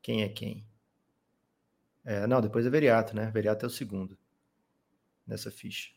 Quem 0.00 0.22
é 0.22 0.28
quem? 0.28 0.64
É, 2.04 2.26
não, 2.26 2.40
depois 2.40 2.66
é 2.66 2.70
Veriato, 2.70 3.14
né? 3.14 3.30
Veriato 3.30 3.64
é 3.64 3.68
o 3.68 3.70
segundo 3.70 4.16
nessa 5.26 5.50
ficha. 5.50 5.90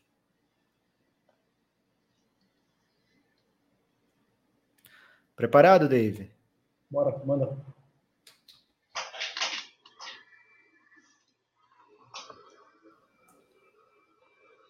Preparado, 5.36 5.88
Dave? 5.88 6.30
Bora, 6.90 7.16
manda. 7.24 7.56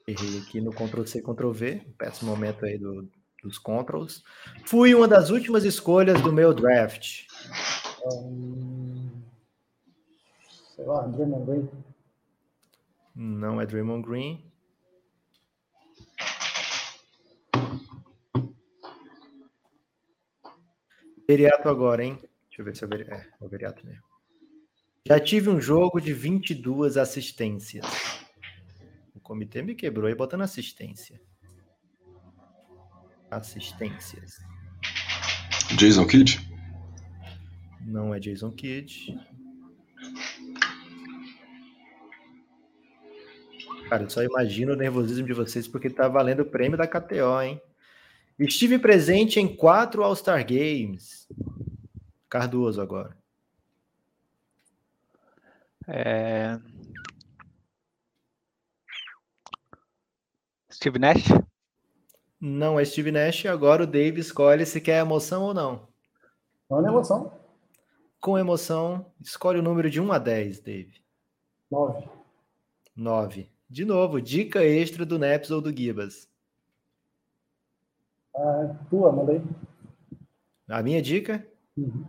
Errei 0.07 0.39
aqui 0.39 0.61
no 0.61 0.71
Ctrl-C, 0.73 1.21
Ctrl-V. 1.21 1.83
Péssimo 1.99 2.31
momento 2.31 2.65
aí 2.65 2.79
do- 2.79 3.09
dos 3.43 3.59
controls. 3.59 4.23
Fui 4.65 4.95
uma 4.95 5.09
das 5.09 5.31
últimas 5.31 5.65
escolhas 5.65 6.21
do 6.23 6.33
meu 6.33 6.55
draft. 6.55 7.25
Hum, 8.13 9.06
sei 10.77 10.85
lá, 10.85 11.07
Draymond 11.07 11.47
Green. 11.47 11.69
Não 13.15 13.61
é 13.61 13.67
Draymond 13.67 14.07
Green. 14.07 14.53
Veriato 21.27 21.69
agora, 21.69 22.05
hein? 22.05 22.19
Deixa 22.49 22.61
eu 22.61 22.65
ver 22.65 22.77
se 22.77 22.85
é 22.85 22.87
o 22.87 22.91
Veriato. 22.91 23.15
É, 23.15 23.33
é 23.41 23.45
o 23.45 23.49
Veriato 23.49 23.87
mesmo. 23.87 24.05
Já 25.07 25.19
tive 25.19 25.49
um 25.49 25.61
jogo 25.61 26.01
de 26.01 26.13
22 26.13 26.97
assistências. 26.97 27.85
O 29.15 29.21
comitê 29.21 29.63
me 29.63 29.75
quebrou 29.75 30.07
aí 30.07 30.15
botando 30.15 30.43
assistência. 30.43 31.21
Assistências. 33.31 34.39
Jason 35.77 36.07
Kidd? 36.07 36.39
Não 37.81 38.15
é 38.15 38.21
Jason 38.21 38.53
Kidd. 38.53 39.17
Cara, 43.89 44.03
eu 44.03 44.11
só 44.11 44.23
imagino 44.23 44.73
o 44.73 44.77
nervosismo 44.77 45.27
de 45.27 45.33
vocês 45.33 45.69
porque 45.69 45.89
tá 45.89 46.09
valendo 46.09 46.41
o 46.41 46.51
prêmio 46.51 46.77
da 46.77 46.87
KTO, 46.87 47.41
hein? 47.41 47.61
Estive 48.39 48.79
presente 48.79 49.41
em 49.41 49.55
quatro 49.55 50.03
All-Star 50.03 50.45
Games. 50.45 51.29
Cardoso 52.29 52.81
agora. 52.81 53.17
É... 55.87 56.59
Steve 60.71 60.99
Nash? 60.99 61.29
Não 62.41 62.79
é 62.79 62.85
Steve 62.85 63.13
Nash. 63.13 63.47
Agora 63.47 63.85
o 63.85 63.87
Dave 63.87 64.21
escolhe 64.21 64.67
se 64.67 64.81
quer 64.81 65.01
emoção 65.01 65.45
ou 65.45 65.55
não. 65.55 65.89
Não 66.69 66.85
é 66.85 66.89
emoção. 66.89 67.33
Com 68.21 68.37
emoção, 68.37 69.13
escolhe 69.21 69.61
o 69.61 69.63
número 69.63 69.89
de 69.89 70.01
1 70.01 70.13
a 70.13 70.19
10, 70.19 70.61
Dave. 70.61 71.01
Nove. 71.71 72.09
9. 72.95 73.56
De 73.69 73.85
novo, 73.85 74.21
dica 74.21 74.65
extra 74.65 75.05
do 75.05 75.19
Neps 75.19 75.51
ou 75.51 75.61
do 75.61 75.77
Gibas. 75.77 76.29
Ah, 78.35 78.77
tua, 78.89 79.11
manda 79.11 79.33
aí. 79.33 79.43
A 80.69 80.83
minha 80.83 81.01
dica? 81.03 81.47
Uhum. 81.77 82.07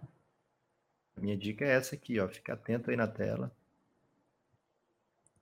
A 1.16 1.22
minha 1.22 1.38
dica 1.38 1.66
é 1.66 1.70
essa 1.70 1.96
aqui, 1.96 2.20
ó. 2.20 2.28
Fica 2.28 2.54
atento 2.54 2.92
aí 2.92 2.98
na 2.98 3.08
tela. 3.08 3.52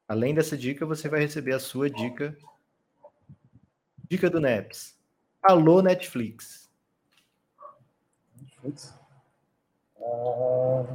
Além 0.08 0.34
dessa 0.34 0.56
dica, 0.58 0.86
você 0.86 1.10
vai 1.10 1.20
receber 1.20 1.54
a 1.54 1.60
sua 1.60 1.90
dica. 1.90 2.38
Dica 4.08 4.30
do 4.30 4.40
Neps. 4.40 4.98
Alô, 5.42 5.82
Netflix. 5.82 6.70
Netflix. 8.40 8.94
Ah, 10.00 10.86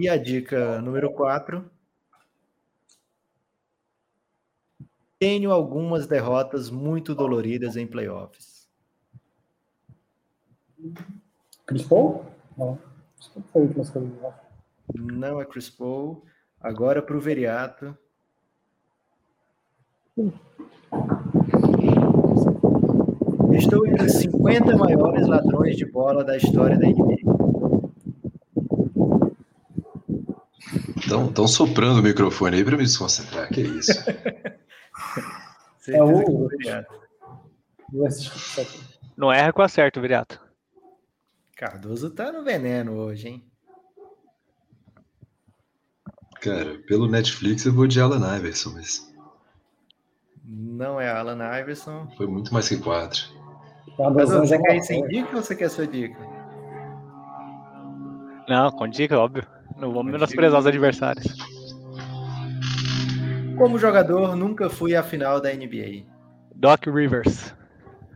E 0.00 0.08
a 0.08 0.16
dica 0.16 0.80
número 0.80 1.12
4. 1.12 1.70
Tenho 5.18 5.50
algumas 5.50 6.06
derrotas 6.06 6.68
muito 6.70 7.14
doloridas 7.14 7.76
em 7.76 7.86
playoffs. 7.86 8.68
Chris 11.66 11.82
Paul? 11.82 12.24
Não. 12.56 12.78
Não 14.94 15.40
é 15.40 15.44
Chris 15.46 15.70
Paul. 15.70 16.22
Agora 16.60 17.00
para 17.00 17.16
o 17.16 17.20
Veriato. 17.20 17.96
Estou 23.52 23.86
entre 23.86 24.06
os 24.06 24.12
50 24.12 24.76
maiores 24.76 25.26
ladrões 25.26 25.76
de 25.76 25.86
bola 25.86 26.22
da 26.22 26.36
história 26.36 26.78
da 26.78 26.86
NBA. 26.86 27.16
Estão 31.28 31.48
soprando 31.48 32.00
o 32.00 32.02
microfone 32.02 32.56
aí 32.56 32.64
para 32.64 32.76
me 32.76 32.84
desconcentrar. 32.84 33.48
Que 33.48 33.62
isso? 33.62 33.92
É 35.88 36.02
o-. 36.02 36.48
Não 39.16 39.32
erra 39.32 39.52
com 39.52 39.62
acerto, 39.62 40.00
Viriato. 40.00 40.40
Cardoso 41.56 42.10
tá 42.10 42.30
no 42.32 42.42
veneno 42.42 42.92
hoje, 42.94 43.28
hein? 43.28 43.44
Cara, 46.40 46.78
pelo 46.86 47.08
Netflix 47.08 47.64
eu 47.64 47.72
vou 47.72 47.86
de 47.86 48.00
Alan 48.00 48.36
Iverson, 48.36 48.72
mas 48.74 49.12
Não 50.44 51.00
é 51.00 51.08
Alan 51.10 51.38
Iverson. 51.60 52.08
foi 52.16 52.26
muito 52.26 52.52
mais 52.52 52.68
que 52.68 52.76
quatro. 52.76 53.22
Mas 53.86 53.96
Cardozão 53.96 54.40
você 54.40 54.46
já 54.48 54.60
quer 54.62 54.76
ir 54.76 54.82
sem 54.82 55.06
dica 55.08 55.36
ou 55.36 55.42
você 55.42 55.56
quer 55.56 55.70
sua 55.70 55.86
dica? 55.86 56.18
Não, 58.48 58.70
com 58.70 58.86
dica, 58.86 59.18
óbvio. 59.18 59.46
Não 59.76 59.92
vamos 59.92 60.12
menosprezar 60.12 60.60
os 60.60 60.66
adversários. 60.66 61.26
Como 63.56 63.78
jogador, 63.78 64.36
nunca 64.36 64.68
fui 64.68 64.94
à 64.94 65.02
final 65.02 65.40
da 65.40 65.52
NBA. 65.52 66.04
Doc 66.54 66.86
Rivers. 66.86 67.54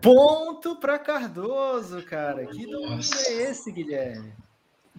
Ponto 0.03 0.77
pra 0.77 0.99
Cardoso, 0.99 2.03
cara. 2.03 2.47
Que 2.47 2.67
domínio 2.67 3.01
é 3.29 3.51
esse, 3.51 3.73
Guilherme? 3.73 4.33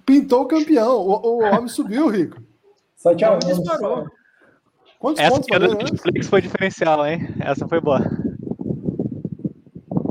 Pintou 0.05 0.43
o 0.43 0.47
campeão. 0.47 0.97
O, 0.97 1.39
o 1.39 1.43
homem 1.43 1.67
subiu, 1.67 2.07
Rico. 2.07 2.41
A 3.05 3.09
um. 3.33 3.39
Disparou. 3.39 4.07
Quantos 4.99 5.21
Essa 5.23 5.31
pontos 5.31 5.47
que 5.47 5.55
é 5.55 5.59
do? 5.59 5.73
Netflix 5.75 6.27
foi 6.27 6.41
diferencial, 6.41 7.05
hein? 7.05 7.27
Essa 7.39 7.67
foi 7.67 7.81
boa. 7.81 8.01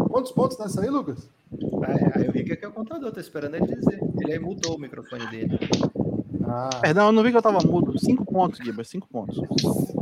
Quantos 0.09 0.33
pontos 0.33 0.59
nessa 0.59 0.81
aí, 0.81 0.91
Lucas? 0.91 1.31
Ah, 1.85 2.19
Aí 2.19 2.29
o 2.29 2.33
Rick 2.33 2.53
é 2.53 2.57
que 2.57 2.65
é 2.65 2.69
o 2.69 2.73
contador, 2.73 3.13
tô 3.13 3.21
esperando 3.21 3.55
ele 3.55 3.67
dizer. 3.67 4.01
Ele 4.21 4.33
aí 4.33 4.39
mudou 4.39 4.77
o 4.77 4.81
microfone 4.81 5.27
dele. 5.29 5.59
Ah, 6.53 6.71
Perdão, 6.81 7.07
eu 7.07 7.13
não 7.13 7.23
vi 7.23 7.31
que 7.31 7.37
eu 7.37 7.43
tava 7.43 7.61
mudo. 7.65 7.97
Cinco 7.99 8.25
pontos, 8.25 8.59
Gibas, 8.65 8.89
cinco 8.89 9.07
pontos. 9.09 9.41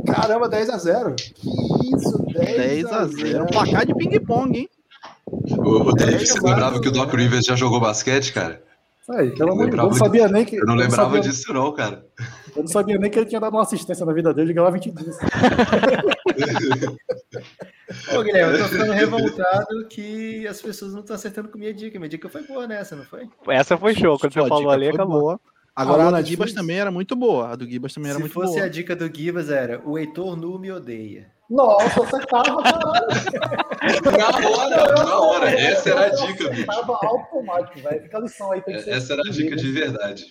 caramba, 0.07 0.49
10 0.49 0.69
a 0.71 0.77
0 0.77 1.15
Que 1.15 1.95
isso, 1.95 2.17
10, 2.33 2.57
10 2.57 2.85
a 2.91 3.05
0. 3.05 3.45
Placar 3.45 3.85
de 3.85 3.93
ping-pong, 3.93 4.57
hein? 4.57 4.69
O, 5.27 5.83
você 5.83 6.39
lembrava 6.41 6.81
que 6.81 6.87
o 6.87 6.91
Doc 6.91 7.13
Rivers 7.13 7.45
já 7.45 7.55
jogou 7.55 7.79
basquete, 7.79 8.33
cara? 8.33 8.63
Aí, 9.11 9.31
pelo 9.31 9.53
amor 9.53 9.65
de 9.65 9.71
Deus, 9.75 9.83
eu 9.83 9.89
não 9.89 9.97
sabia 9.97 10.27
nem 10.27 10.45
que. 10.45 10.55
Eu 10.55 10.65
não 10.65 10.75
lembrava 10.75 11.15
sabia, 11.15 11.21
disso, 11.21 11.51
não, 11.53 11.71
cara. 11.71 12.05
Eu 12.55 12.61
não 12.63 12.67
sabia 12.67 12.97
nem 12.97 13.09
que 13.09 13.17
ele 13.17 13.25
tinha 13.27 13.41
dado 13.41 13.53
uma 13.55 13.63
assistência 13.63 14.05
na 14.05 14.13
vida 14.13 14.31
dele, 14.33 14.47
ele 14.47 14.53
ganhava 14.53 14.71
20 14.71 14.91
dias. 14.91 15.17
Ô, 18.15 18.21
Guilherme, 18.23 18.53
eu 18.53 18.59
tô 18.63 18.69
ficando 18.69 18.91
revoltado 18.91 19.87
que 19.89 20.47
as 20.47 20.61
pessoas 20.61 20.93
não 20.93 20.99
estão 20.99 21.15
acertando 21.15 21.49
com 21.49 21.57
minha 21.57 21.73
dica. 21.73 21.97
Minha 21.97 22.09
dica 22.09 22.29
foi 22.29 22.43
boa 22.43 22.67
nessa, 22.67 22.95
não 22.95 23.03
foi? 23.03 23.27
Essa 23.47 23.75
foi 23.77 23.95
show. 23.95 24.17
Quando 24.19 24.33
Sua 24.33 24.43
você 24.43 24.49
falou 24.49 24.69
ali, 24.69 24.89
acabou. 24.89 25.21
boa. 25.21 25.39
Agora 25.79 26.03
Alô, 26.03 26.15
a 26.17 26.21
do? 26.21 26.27
Gibas 26.27 26.51
também 26.51 26.77
era 26.77 26.91
muito 26.91 27.15
boa. 27.15 27.51
A 27.51 27.55
do 27.55 27.65
Gibas 27.65 27.93
também 27.93 28.09
era 28.09 28.17
Se 28.17 28.21
muito 28.21 28.33
fosse 28.33 28.55
boa. 28.55 28.65
a 28.65 28.67
dica 28.67 28.93
do 28.97 29.07
Gibas, 29.07 29.49
era 29.49 29.81
o 29.85 29.97
Heitor 29.97 30.35
nu 30.35 30.59
me 30.59 30.69
odeia. 30.69 31.31
Nossa, 31.49 32.01
você 32.01 32.19
tava, 32.25 32.61
caralho. 32.61 33.07
Na 34.11 34.49
hora, 34.49 35.03
na 35.05 35.19
hora. 35.19 35.49
Essa 35.49 35.89
era 35.91 36.05
a 36.07 36.09
dica, 36.09 36.49
bicho. 36.49 36.65
Tava 36.65 36.99
automático, 37.01 37.79
velho. 37.79 38.03
Fica 38.03 38.17
a 38.17 38.21
lição 38.21 38.51
aí. 38.51 38.61
Tem 38.61 38.75
que 38.75 38.81
ser 38.81 38.89
Essa 38.91 39.13
era 39.13 39.21
a 39.25 39.31
dica 39.31 39.55
de 39.55 39.71
verdade. 39.71 40.25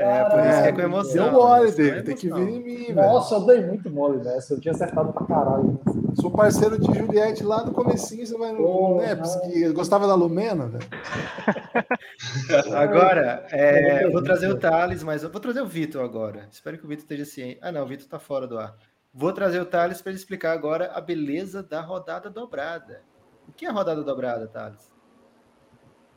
É, 0.00 0.24
por 0.24 0.40
isso 0.40 0.62
que 0.62 0.68
é 0.68 0.72
com 0.72 0.80
emoção. 0.80 1.24
Deu 1.24 1.32
mole, 1.32 1.68
Isso 1.68 1.80
é 1.80 1.84
David. 1.84 2.04
Tem 2.04 2.16
que 2.16 2.32
vir 2.32 2.48
em 2.48 2.62
mim, 2.62 2.84
velho. 2.86 2.94
Nossa, 2.94 3.34
eu 3.34 3.46
dei 3.46 3.66
muito 3.66 3.90
mole 3.90 4.24
nessa. 4.24 4.54
Eu 4.54 4.60
tinha 4.60 4.72
acertado 4.72 5.12
pra 5.12 5.26
caralho. 5.26 5.78
Sou 6.18 6.30
parceiro 6.30 6.78
de 6.80 6.86
Juliette 6.86 7.44
lá 7.44 7.64
no 7.64 7.72
comecinho, 7.72 8.26
você 8.26 8.36
vai 8.36 8.50
no 8.52 8.64
Ô, 8.66 8.96
Neps, 8.96 9.36
não. 9.36 9.42
que 9.42 9.72
gostava 9.72 10.06
da 10.06 10.14
Lumena, 10.14 10.66
velho. 10.66 10.88
Agora, 12.74 13.46
é, 13.50 14.04
eu 14.04 14.10
vou 14.10 14.22
trazer 14.22 14.48
o 14.48 14.58
Thales, 14.58 15.02
mas 15.02 15.22
eu 15.22 15.30
vou 15.30 15.40
trazer 15.40 15.60
o 15.60 15.66
Vitor 15.66 16.02
agora. 16.02 16.48
Espero 16.50 16.78
que 16.78 16.84
o 16.84 16.88
Vitor 16.88 17.02
esteja 17.02 17.24
ciente. 17.24 17.58
Ah, 17.60 17.70
não, 17.70 17.82
o 17.82 17.86
Vitor 17.86 18.06
tá 18.08 18.18
fora 18.18 18.46
do 18.46 18.58
ar. 18.58 18.74
Vou 19.12 19.32
trazer 19.32 19.60
o 19.60 19.66
Thales 19.66 20.00
para 20.00 20.10
ele 20.10 20.18
explicar 20.18 20.52
agora 20.52 20.90
a 20.94 21.00
beleza 21.00 21.62
da 21.62 21.80
rodada 21.80 22.30
dobrada. 22.30 23.02
O 23.48 23.52
que 23.52 23.66
é 23.66 23.68
a 23.68 23.72
rodada 23.72 24.02
dobrada, 24.02 24.46
Thales? 24.48 24.92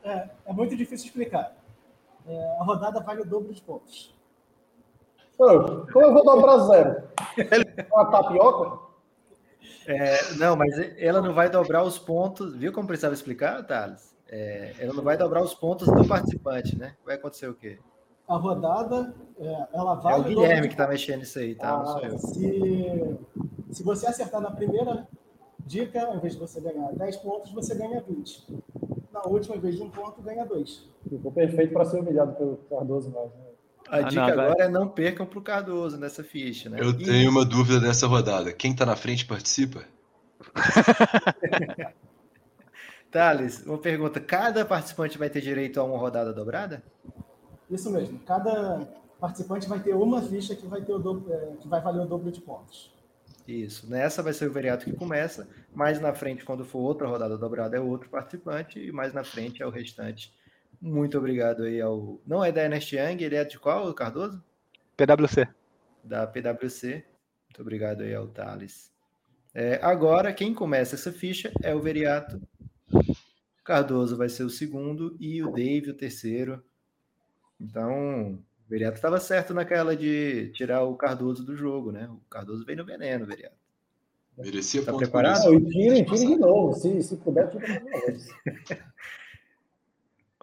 É, 0.03 0.29
é 0.45 0.53
muito 0.53 0.75
difícil 0.75 1.07
explicar. 1.07 1.62
É, 2.27 2.57
a 2.59 2.63
rodada 2.63 2.99
vale 3.01 3.21
o 3.21 3.25
dobro 3.25 3.53
de 3.53 3.61
pontos. 3.61 4.13
Como 5.37 6.01
eu 6.01 6.13
vou 6.13 6.23
dobrar 6.23 6.57
zero? 6.59 7.03
Uma 7.91 8.05
tapioca? 8.11 8.79
É, 9.87 10.33
não, 10.35 10.55
mas 10.55 10.73
ela 10.97 11.21
não 11.21 11.33
vai 11.33 11.49
dobrar 11.49 11.83
os 11.83 11.97
pontos. 11.99 12.55
Viu 12.55 12.71
como 12.71 12.87
precisava 12.87 13.13
explicar, 13.13 13.65
Thales? 13.65 14.15
É, 14.29 14.73
ela 14.79 14.93
não 14.93 15.03
vai 15.03 15.17
dobrar 15.17 15.43
os 15.43 15.53
pontos 15.53 15.87
do 15.87 16.07
participante, 16.07 16.77
né? 16.77 16.95
Vai 17.05 17.15
acontecer 17.15 17.47
o 17.47 17.53
quê? 17.53 17.79
A 18.27 18.35
rodada, 18.37 19.13
é, 19.37 19.67
ela 19.73 19.93
É 19.93 20.01
vale 20.01 20.15
o 20.15 20.17
dobro 20.23 20.29
Guilherme 20.29 20.69
que 20.69 20.77
tá 20.77 20.87
mexendo 20.87 21.23
isso 21.23 21.37
aí, 21.39 21.55
tá? 21.55 21.77
Não 21.77 21.85
sou 21.87 21.97
Ah, 21.97 22.07
eu. 22.07 22.17
se, 22.19 23.19
se 23.71 23.83
você 23.83 24.07
acertar 24.07 24.39
na 24.39 24.51
primeira 24.51 25.05
dica, 25.59 26.05
ao 26.05 26.15
invés 26.15 26.33
de 26.33 26.39
você 26.39 26.61
ganhar 26.61 26.91
10 26.93 27.17
pontos, 27.17 27.51
você 27.51 27.75
ganha 27.75 28.01
20. 28.01 28.62
Na 29.23 29.29
última, 29.31 29.55
invés 29.55 29.75
de 29.75 29.81
um 29.81 29.89
ponto, 29.89 30.21
ganha 30.21 30.45
dois. 30.45 30.83
Ficou 31.09 31.31
perfeito 31.31 31.71
para 31.73 31.85
ser 31.85 31.99
humilhado 31.99 32.33
pelo 32.35 32.57
Cardoso, 32.69 33.09
mas. 33.13 33.25
né? 33.31 33.39
A 33.89 33.97
Ah, 33.97 34.01
dica 34.03 34.21
não, 34.21 34.27
agora- 34.29 34.47
agora 34.51 34.63
é 34.65 34.69
não 34.69 34.87
percam 34.87 35.25
pro 35.25 35.41
Cardoso 35.41 35.97
nessa 35.97 36.23
ficha, 36.23 36.69
né? 36.69 36.77
Eu 36.79 36.89
E- 36.91 37.03
tenho 37.03 37.29
uma 37.29 37.45
dúvida 37.45 37.79
dessa 37.79 38.07
rodada. 38.07 38.51
Quem 38.51 38.75
tá 38.75 38.85
na 38.85 38.95
frente 38.95 39.25
participa? 39.25 39.83
Thales, 43.11 43.63
uma 43.65 43.77
pergunta: 43.77 44.19
cada 44.19 44.65
participante 44.65 45.17
vai 45.17 45.29
ter 45.29 45.41
direito 45.41 45.79
a 45.79 45.83
uma 45.83 45.97
rodada 45.97 46.33
dobrada? 46.33 46.83
Isso 47.69 47.89
mesmo. 47.91 48.19
Cada 48.25 48.87
participante 49.19 49.67
vai 49.69 49.79
ter 49.79 49.93
uma 49.95 50.21
ficha 50.21 50.55
que 50.55 50.65
vai, 50.67 50.81
ter 50.81 50.93
o 50.93 50.99
dobro, 50.99 51.31
é, 51.31 51.53
que 51.59 51.67
vai 51.67 51.79
valer 51.81 52.01
o 52.01 52.05
dobro 52.05 52.31
de 52.31 52.41
pontos. 52.41 52.91
Isso. 53.47 53.89
Nessa 53.89 54.23
vai 54.23 54.33
ser 54.33 54.49
o 54.49 54.53
Veriato 54.53 54.85
que 54.85 54.93
começa. 54.93 55.47
Mais 55.73 55.99
na 55.99 56.13
frente, 56.13 56.45
quando 56.45 56.63
for 56.63 56.79
outra 56.79 57.07
rodada 57.07 57.37
dobrada, 57.37 57.77
é 57.77 57.79
outro 57.79 58.09
participante. 58.09 58.79
E 58.79 58.91
mais 58.91 59.13
na 59.13 59.23
frente 59.23 59.61
é 59.61 59.65
o 59.65 59.69
restante. 59.69 60.33
Muito 60.81 61.17
obrigado 61.17 61.63
aí 61.63 61.79
ao. 61.81 62.21
Não 62.25 62.43
é 62.43 62.51
da 62.51 62.63
Ernest 62.63 62.95
Young, 62.95 63.23
ele 63.23 63.35
é 63.35 63.43
de 63.43 63.59
qual, 63.59 63.93
Cardoso? 63.93 64.43
PWC. 64.97 65.47
Da 66.03 66.27
PwC. 66.27 67.05
Muito 67.47 67.61
obrigado 67.61 68.01
aí 68.01 68.13
ao 68.13 68.27
Thales. 68.27 68.91
É, 69.53 69.79
agora, 69.81 70.33
quem 70.33 70.53
começa 70.53 70.95
essa 70.95 71.11
ficha 71.11 71.51
é 71.61 71.75
o 71.75 71.81
Veriato. 71.81 72.41
Cardoso 73.63 74.17
vai 74.17 74.27
ser 74.27 74.43
o 74.43 74.49
segundo 74.49 75.15
e 75.19 75.43
o 75.43 75.51
Dave 75.51 75.91
o 75.91 75.93
terceiro. 75.93 76.63
Então, 77.59 78.43
Veriato 78.73 78.95
estava 78.95 79.19
certo 79.19 79.53
naquela 79.53 79.95
de 79.95 80.49
tirar 80.55 80.81
o 80.83 80.95
Cardoso 80.95 81.43
do 81.43 81.55
jogo, 81.55 81.91
né? 81.91 82.09
O 82.09 82.17
Cardoso 82.27 82.65
veio 82.65 82.79
no 82.79 82.83
veneno, 82.85 83.23
Veriato. 83.23 83.55
Merecia 84.35 84.83
Tá 84.83 84.91
ponto 84.91 85.01
preparado? 85.03 85.41
isso. 85.41 85.51
Não, 85.51 85.59
e 85.59 85.69
tire, 85.69 86.05
tire 86.05 86.25
de 86.25 86.35
novo. 86.37 86.73
Se, 86.73 87.03
se 87.03 87.15
puder, 87.17 87.53
mais 87.53 87.69
uma 87.81 87.89
vez. 88.01 88.29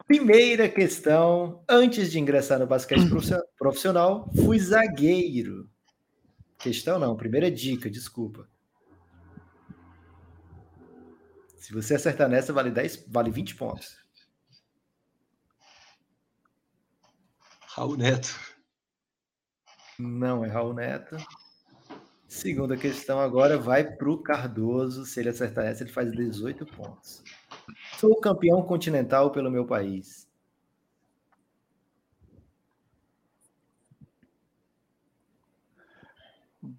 Primeira 0.07 0.69
questão. 0.69 1.61
Antes 1.69 2.09
de 2.13 2.21
ingressar 2.21 2.61
no 2.61 2.69
basquete 2.69 3.09
profi- 3.09 3.35
profissional, 3.59 4.31
fui 4.45 4.61
zagueiro. 4.61 5.69
Questão 6.57 7.01
não, 7.01 7.17
primeira 7.17 7.51
dica, 7.51 7.91
desculpa. 7.91 8.47
Se 11.57 11.73
você 11.73 11.97
acertar 11.97 12.29
nessa, 12.29 12.53
vale 12.53 12.71
10, 12.71 13.07
vale 13.09 13.31
20 13.33 13.57
pontos. 13.57 13.97
Raul 17.77 17.97
Neto. 17.97 18.37
Não 19.97 20.45
é 20.45 20.49
Raul 20.49 20.75
Neto. 20.75 21.17
Segunda 22.27 22.77
questão 22.77 23.21
agora 23.21 23.57
vai 23.57 23.85
para 23.85 24.11
o 24.11 24.19
Cardoso. 24.19 25.05
Se 25.05 25.21
ele 25.21 25.29
acertar 25.29 25.67
essa, 25.67 25.85
ele 25.85 25.93
faz 25.93 26.11
18 26.11 26.67
pontos. 26.67 27.23
Sou 27.97 28.21
campeão 28.21 28.63
continental 28.63 29.31
pelo 29.31 29.51
meu 29.51 29.65
país. 29.65 30.29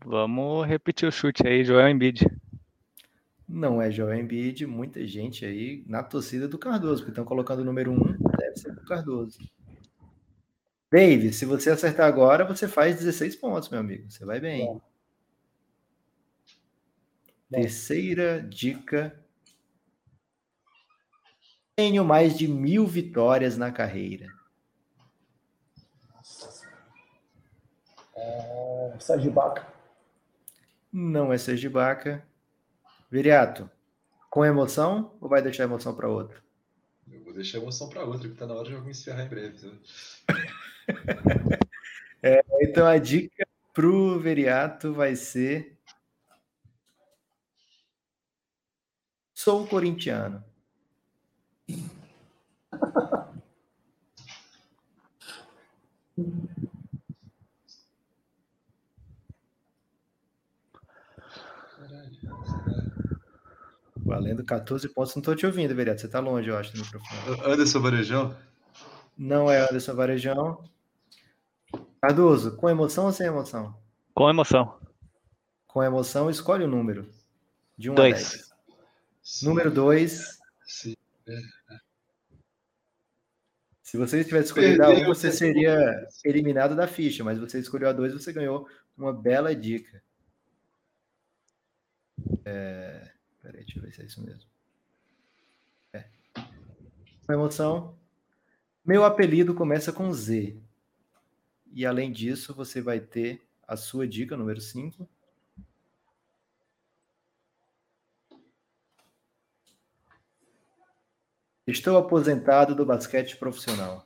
Vamos 0.05 0.67
repetir 0.67 1.07
o 1.07 1.11
chute 1.11 1.47
aí, 1.47 1.63
Joel 1.63 1.89
Embiid. 1.89 2.25
Não 3.47 3.81
é 3.81 3.89
Joel 3.89 4.19
Embiid, 4.19 4.65
muita 4.65 5.05
gente 5.07 5.45
aí 5.45 5.83
na 5.87 6.03
torcida 6.03 6.47
do 6.47 6.59
Cardoso, 6.59 6.97
porque 6.97 7.11
estão 7.11 7.25
colocando 7.25 7.59
o 7.59 7.65
número 7.65 7.91
1, 7.91 7.97
deve 8.37 8.55
ser 8.57 8.71
o 8.71 8.85
Cardoso. 8.85 9.39
Dave, 10.91 11.31
se 11.31 11.45
você 11.45 11.69
acertar 11.69 12.05
agora, 12.05 12.43
você 12.43 12.67
faz 12.67 12.97
16 12.97 13.37
pontos, 13.37 13.69
meu 13.69 13.79
amigo. 13.79 14.11
Você 14.11 14.25
vai 14.25 14.41
bem. 14.41 14.65
Bom. 14.65 14.81
Terceira 17.49 18.41
dica. 18.41 19.17
Tenho 21.77 22.03
mais 22.03 22.37
de 22.37 22.47
mil 22.47 22.85
vitórias 22.85 23.57
na 23.57 23.71
carreira. 23.71 24.27
É, 28.15 28.95
Sérgio 28.99 29.31
Baca. 29.31 29.65
Não 30.91 31.31
é 31.31 31.37
Sergibaca. 31.37 32.25
Viriato, 33.09 33.69
com 34.29 34.45
emoção 34.45 35.17
ou 35.21 35.29
vai 35.29 35.41
deixar 35.41 35.63
a 35.63 35.67
emoção 35.67 35.95
para 35.95 36.09
outro? 36.09 36.41
Eu 37.09 37.23
vou 37.23 37.33
deixar 37.33 37.57
a 37.57 37.61
emoção 37.61 37.89
pra 37.89 38.03
outra, 38.03 38.29
que 38.29 38.35
tá 38.35 38.45
na 38.45 38.53
hora 38.53 38.67
de 38.67 38.73
eu 38.73 38.81
me 38.81 38.91
encerrar 38.91 39.23
em 39.23 39.29
breve. 39.29 39.79
Tá? 40.87 40.93
Então 42.61 42.85
a 42.85 42.99
dica 42.99 43.47
Pro 43.73 44.19
Veriato 44.19 44.93
vai 44.93 45.15
ser. 45.15 45.77
Sou 49.33 49.65
corintiano. 49.65 50.43
Valendo 63.97 64.43
14 64.43 64.89
pontos. 64.89 65.15
Não 65.15 65.23
tô 65.23 65.33
te 65.35 65.45
ouvindo, 65.45 65.73
Veriato. 65.73 66.01
Você 66.01 66.07
tá 66.07 66.19
longe, 66.19 66.49
eu 66.49 66.57
acho, 66.57 66.73
do 66.73 66.79
microfone. 66.79 67.41
Anderson 67.51 67.79
Varejão? 67.79 68.35
Não 69.21 69.51
é 69.51 69.59
Anderson 69.59 69.93
Varejão. 69.93 70.67
Cardoso, 72.01 72.57
com 72.57 72.67
emoção 72.67 73.05
ou 73.05 73.11
sem 73.11 73.27
emoção? 73.27 73.79
Com 74.15 74.27
emoção. 74.27 74.79
Com 75.67 75.83
emoção, 75.83 76.27
escolhe 76.27 76.63
o 76.63 76.67
número. 76.67 77.07
De 77.77 77.91
1 77.91 77.93
Dois. 77.93 78.17
a 78.17 78.37
10. 78.37 79.43
Número 79.43 79.69
2. 79.69 80.39
Sim. 80.63 80.95
Se 83.83 83.95
você 83.95 84.23
tivesse 84.23 84.47
escolhido 84.47 84.81
a 84.81 84.87
Perdeu, 84.87 85.05
1, 85.05 85.07
você 85.13 85.27
perdeu. 85.29 85.37
seria 85.39 86.07
eliminado 86.25 86.75
da 86.75 86.87
ficha, 86.87 87.23
mas 87.23 87.37
você 87.37 87.59
escolheu 87.59 87.89
a 87.89 87.93
2, 87.93 88.13
você 88.13 88.33
ganhou 88.33 88.67
uma 88.97 89.13
bela 89.13 89.55
dica. 89.55 90.03
É... 92.43 93.11
Peraí, 93.39 93.65
deixa 93.65 93.77
eu 93.77 93.83
ver 93.83 93.93
se 93.93 94.01
é 94.01 94.05
isso 94.05 94.25
mesmo. 94.25 94.49
É. 95.93 96.09
Com 97.27 97.33
emoção. 97.33 98.00
Meu 98.83 99.05
apelido 99.05 99.53
começa 99.53 99.93
com 99.93 100.11
Z. 100.11 100.57
E 101.73 101.85
além 101.85 102.11
disso, 102.11 102.53
você 102.53 102.81
vai 102.81 102.99
ter 102.99 103.41
a 103.67 103.77
sua 103.77 104.07
dica 104.07 104.35
número 104.35 104.59
5. 104.59 105.07
Estou 111.67 111.97
aposentado 111.97 112.75
do 112.75 112.85
basquete 112.85 113.37
profissional. 113.37 114.05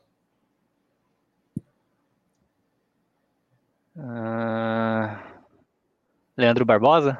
Ah, 3.97 5.41
Leandro 6.35 6.65
Barbosa? 6.65 7.17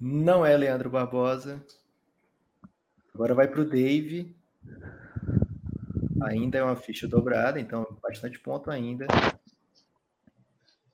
Não 0.00 0.44
é 0.44 0.56
Leandro 0.56 0.90
Barbosa. 0.90 1.64
Agora 3.14 3.34
vai 3.34 3.46
para 3.46 3.60
o 3.60 3.64
Dave. 3.64 4.36
Ainda 6.22 6.58
é 6.58 6.62
uma 6.62 6.76
ficha 6.76 7.08
dobrada, 7.08 7.60
então 7.60 7.86
bastante 8.02 8.38
ponto 8.38 8.70
ainda. 8.70 9.06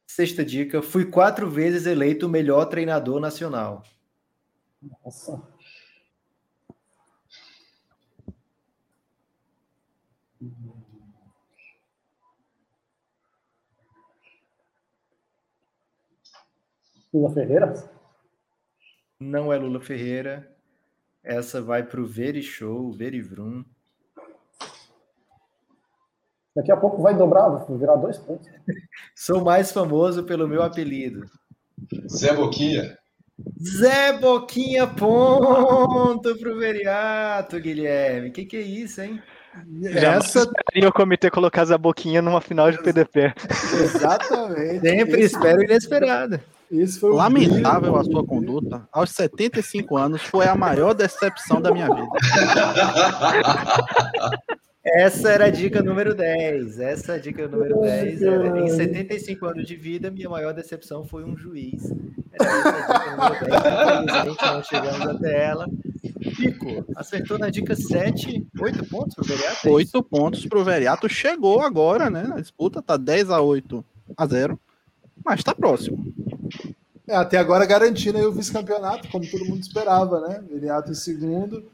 Sexta 0.06 0.44
dica: 0.44 0.82
fui 0.82 1.04
quatro 1.04 1.48
vezes 1.48 1.86
eleito 1.86 2.26
o 2.26 2.28
melhor 2.28 2.66
treinador 2.66 3.20
nacional. 3.20 3.84
Nossa. 4.82 5.42
Lula 17.12 17.34
Ferreira? 17.34 17.90
Não 19.18 19.52
é 19.52 19.58
Lula 19.58 19.80
Ferreira. 19.80 20.56
Essa 21.22 21.60
vai 21.60 21.82
para 21.82 22.00
o 22.00 22.06
Veri 22.06 22.42
Show, 22.42 22.90
Veri 22.92 23.20
Vrum. 23.20 23.64
Daqui 26.54 26.70
a 26.72 26.76
pouco 26.76 27.02
vai 27.02 27.14
dobrar, 27.14 27.48
vai 27.48 27.78
virar 27.78 27.96
dois 27.96 28.18
pontos. 28.18 28.48
Sou 29.14 29.42
mais 29.44 29.70
famoso 29.72 30.24
pelo 30.24 30.48
meu 30.48 30.62
apelido. 30.62 31.24
Zé 32.08 32.34
Boquinha? 32.34 32.98
Zé 33.62 34.12
Boquinha, 34.18 34.86
ponto 34.86 36.36
pro 36.38 36.58
Veriato, 36.58 37.58
Guilherme. 37.58 38.30
Que 38.30 38.44
que 38.44 38.56
é 38.56 38.60
isso, 38.60 39.00
hein? 39.00 39.20
Essa, 39.84 40.46
E 40.74 40.84
o 40.86 40.92
comitê 40.92 41.28
colocar 41.30 41.70
a 41.72 41.78
boquinha 41.78 42.22
numa 42.22 42.40
final 42.40 42.70
de 42.70 42.80
PDP. 42.82 43.32
exatamente. 43.82 44.80
Sempre 44.86 45.20
Esse- 45.22 45.34
espero 45.34 45.60
o 47.02 47.08
Lamentável 47.16 47.96
a 47.96 48.04
sua 48.04 48.24
conduta. 48.24 48.86
Aos 48.92 49.10
75 49.10 49.96
anos 49.96 50.22
foi 50.22 50.46
a 50.46 50.54
maior 50.54 50.94
decepção 50.94 51.60
da 51.60 51.72
minha 51.72 51.92
vida. 51.92 52.06
Essa 54.82 55.30
era 55.30 55.46
a 55.46 55.50
dica 55.50 55.82
número 55.82 56.14
10. 56.14 56.80
Essa 56.80 57.16
é 57.16 57.18
dica 57.18 57.46
número 57.46 57.82
Ai, 57.82 58.16
10. 58.16 58.22
Era, 58.22 58.46
em 58.46 58.50
caralho. 58.50 58.68
75 58.70 59.46
anos 59.46 59.66
de 59.66 59.76
vida, 59.76 60.10
minha 60.10 60.28
maior 60.28 60.54
decepção 60.54 61.04
foi 61.04 61.22
um 61.24 61.36
juiz. 61.36 61.82
Era 62.32 62.50
essa 62.50 62.68
a 62.68 62.98
dica 62.98 63.16
número 63.16 63.44
10. 63.44 64.02
Infelizmente, 64.04 64.54
não 64.54 64.62
chegamos 64.62 65.06
até 65.06 65.44
ela. 65.44 65.68
Pico, 66.36 66.84
acertou 66.96 67.38
na 67.38 67.50
dica 67.50 67.76
7. 67.76 68.46
8 68.58 68.86
pontos 68.86 69.14
pro 69.14 69.24
Veriato? 69.24 69.50
é 69.50 69.58
isso? 69.58 69.70
Oito 69.70 70.02
pontos 70.02 70.46
pro 70.46 70.64
Veriato. 70.64 71.08
Chegou 71.08 71.60
agora, 71.60 72.08
né? 72.08 72.22
Na 72.22 72.40
disputa, 72.40 72.80
tá 72.80 72.96
10 72.96 73.30
a 73.30 73.40
8 73.40 73.84
a 74.16 74.26
0. 74.26 74.58
Mas 75.24 75.44
tá 75.44 75.54
próximo. 75.54 76.14
É, 77.10 77.16
até 77.16 77.38
agora 77.38 77.66
garantindo 77.66 78.18
aí 78.18 78.24
o 78.24 78.30
vice-campeonato, 78.30 79.08
como 79.10 79.28
todo 79.28 79.44
mundo 79.44 79.60
esperava, 79.60 80.20
né? 80.20 80.40
Viriato 80.48 80.92
em 80.92 80.94
segundo. 80.94 81.64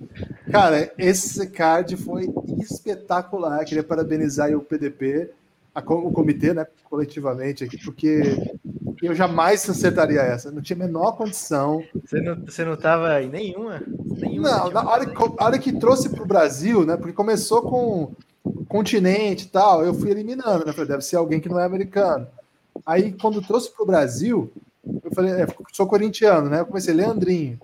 Cara, 0.51 0.91
esse 0.97 1.47
card 1.49 1.95
foi 1.99 2.27
espetacular. 2.59 3.63
Queria 3.67 3.85
parabenizar 3.85 4.51
o 4.55 4.63
PDP, 4.63 5.31
a 5.75 5.81
o 5.81 6.11
comitê, 6.11 6.55
né? 6.55 6.67
Coletivamente 6.85 7.63
aqui, 7.63 7.77
porque 7.85 8.23
eu 9.03 9.15
jamais 9.15 9.69
acertaria 9.69 10.23
essa. 10.23 10.51
Não 10.51 10.63
tinha 10.63 10.83
a 10.83 10.87
menor 10.87 11.13
condição. 11.19 11.85
Você 12.03 12.19
não, 12.23 12.37
você 12.37 12.65
não 12.65 12.75
tava 12.75 13.21
em 13.23 13.29
nenhuma? 13.29 13.83
nenhuma 14.17 14.49
Não, 14.51 14.71
na 14.71 14.89
hora, 14.89 15.05
que- 15.05 15.23
a 15.39 15.45
hora 15.45 15.59
que 15.59 15.73
trouxe 15.79 16.09
para 16.09 16.23
o 16.23 16.27
Brasil, 16.27 16.87
né? 16.87 16.97
Porque 16.97 17.13
começou 17.13 17.61
com 17.61 18.13
continente 18.69 19.45
e 19.45 19.49
tal, 19.49 19.85
eu 19.85 19.93
fui 19.93 20.11
eliminando, 20.11 20.65
né? 20.65 20.73
Falei, 20.73 20.89
deve 20.89 21.03
ser 21.05 21.17
alguém 21.17 21.41
que 21.41 21.49
não 21.51 21.61
é 21.61 21.67
americano. 21.67 22.27
Aí, 22.87 23.13
quando 23.13 23.43
trouxe 23.43 23.71
para 23.71 23.83
o 23.83 23.87
Brasil, 23.87 24.51
eu 25.05 25.11
falei, 25.15 25.33
é, 25.33 25.47
sou 25.73 25.87
corintiano, 25.87 26.49
né? 26.49 26.61
Eu 26.61 26.67
comecei, 26.67 26.95
Leandrinho. 26.95 27.59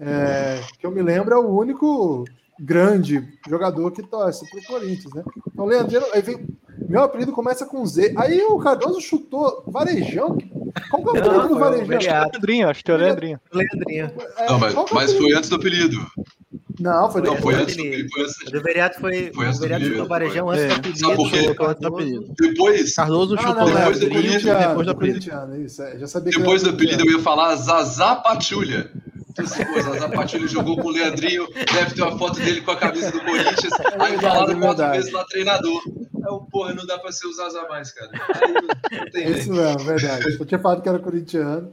É, 0.00 0.60
que 0.78 0.86
eu 0.86 0.90
me 0.90 1.02
lembro 1.02 1.34
é 1.34 1.38
o 1.38 1.48
único 1.48 2.24
grande 2.58 3.26
jogador 3.48 3.90
que 3.90 4.02
torce 4.02 4.48
para 4.48 4.60
o 4.60 4.64
Corinthians, 4.64 5.12
né? 5.12 5.22
Então, 5.46 5.64
Leandrinho, 5.64 6.02
aí 6.12 6.22
vem, 6.22 6.46
meu 6.88 7.02
apelido 7.02 7.32
começa 7.32 7.66
com 7.66 7.84
Z. 7.84 8.14
Aí 8.16 8.40
o 8.42 8.58
Cardoso 8.58 9.00
chutou 9.00 9.64
Varejão. 9.66 10.38
Qual 10.90 11.02
que 11.02 11.08
é 11.08 11.12
o 11.12 11.14
Não, 11.14 11.30
apelido 11.30 11.48
do 11.48 11.58
Varejão? 11.58 11.86
Veriato. 11.86 12.30
Leandrinho, 12.32 12.68
acho 12.68 12.84
que 12.84 12.90
é 12.90 12.94
o 12.94 12.98
Leandrinho. 12.98 13.40
Leandrinho. 13.52 14.10
É, 14.36 14.46
Não, 14.48 14.58
mas, 14.58 14.74
é 14.74 14.84
mas 14.92 15.12
foi 15.12 15.32
antes 15.32 15.50
do 15.50 15.56
apelido. 15.56 15.96
Não, 16.80 17.10
foi 17.10 17.22
Não, 17.22 17.36
Foi 17.38 17.54
antes 17.54 17.76
do 17.76 17.82
do 17.82 17.88
apelido. 17.88 18.08
foi 18.12 18.22
antes- 18.22 18.36
O 18.46 18.50
do 18.52 18.62
Veriato 18.62 19.00
foi. 19.00 19.32
Foi 19.34 19.44
o 19.44 19.48
antes 19.48 19.58
do 19.58 19.62
Veriato 19.62 19.82
apelido, 19.84 19.94
ficou 20.02 20.08
varejão 20.08 20.50
antes 20.50 20.64
do 20.64 20.70
É. 20.70 20.74
apelido. 20.76 20.98
Sabe 20.98 21.16
por 21.16 21.30
quê? 21.30 21.86
apelido. 21.86 22.34
Depois, 22.38 22.94
Cardoso 22.94 23.34
Não, 23.34 23.42
chutou 23.42 23.54
não, 23.56 23.64
o 23.64 23.68
é 23.68 23.74
depois 23.80 24.00
do 24.00 24.08
corintiano, 24.10 24.68
depois 24.68 24.86
do 24.86 24.90
apelido. 24.92 25.18
corintiano, 25.18 25.64
isso, 25.64 25.82
é, 25.82 25.98
já 25.98 26.06
sabia 26.06 26.32
que 26.32 26.38
depois 26.38 26.62
do 26.62 26.70
apelido 26.70 27.02
eu 27.04 27.12
ia 27.12 27.18
falar 27.22 27.56
Zazá 27.56 28.16
Patulha. 28.16 28.90
Zazá 29.82 30.08
Patulha 30.08 30.46
jogou 30.48 30.76
com 30.76 30.88
o 30.88 30.90
Leandrinho, 30.90 31.46
deve 31.54 31.94
ter 31.94 32.02
uma 32.02 32.18
foto 32.18 32.38
dele 32.40 32.60
com 32.60 32.70
a 32.72 32.76
camisa 32.76 33.10
do 33.12 33.20
Corinthians. 33.20 33.72
Aí 33.98 34.10
verdade, 34.12 34.20
falaram 34.20 34.52
é 34.56 34.60
quatro 34.60 34.90
vezes 34.90 35.12
lá 35.12 35.24
treinador. 35.24 35.80
Aí 35.86 36.50
porra, 36.50 36.74
não 36.74 36.84
dá 36.86 36.98
pra 36.98 37.12
ser 37.12 37.26
o 37.26 37.32
Zazá 37.32 37.66
mais, 37.68 37.92
cara. 37.92 38.10
Aí 38.12 38.52
não, 38.52 38.62
não 38.62 39.10
tem 39.10 39.24
É 39.24 39.30
Isso 39.30 39.52
mesmo, 39.52 39.78
verdade. 39.84 40.36
Eu 40.38 40.44
tinha 40.46 40.58
falado 40.58 40.82
que 40.82 40.88
era 40.88 40.98
corintiano. 40.98 41.72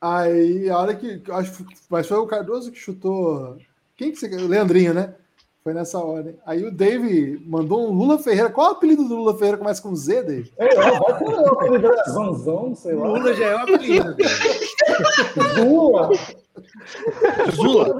Aí, 0.00 0.68
a 0.68 0.78
hora 0.78 0.94
que. 0.94 1.22
Acho, 1.30 1.64
que- 1.64 1.76
mas 1.88 2.06
foi 2.06 2.18
o 2.18 2.26
Cardoso 2.26 2.70
que 2.72 2.78
chutou. 2.78 3.56
Quem 3.96 4.10
que 4.12 4.16
você. 4.18 4.26
O 4.36 4.46
Leandrinho, 4.48 4.92
né? 4.94 5.14
Foi 5.62 5.72
nessa 5.72 5.98
ordem. 5.98 6.36
Aí 6.44 6.62
o 6.62 6.70
Dave 6.70 7.42
mandou 7.46 7.88
um 7.88 7.92
Lula 7.94 8.18
Ferreira. 8.18 8.50
Qual 8.50 8.66
é 8.66 8.70
o 8.70 8.72
apelido 8.74 9.08
do 9.08 9.16
Lula 9.16 9.32
Ferreira? 9.34 9.56
Começa 9.56 9.80
com 9.80 9.96
Z, 9.96 10.22
Dave? 10.22 10.52
É, 10.58 10.74
vai 10.74 10.90
o 10.92 11.48
apelido 11.48 11.86
é 11.92 12.04
Zanzão, 12.10 12.74
sei 12.74 12.94
lá. 12.94 13.06
Lula 13.06 13.32
já 13.34 13.46
é 13.46 13.54
o 13.54 13.58
apelido. 13.60 14.16
Lula. 15.56 16.10
Zula. 17.54 17.96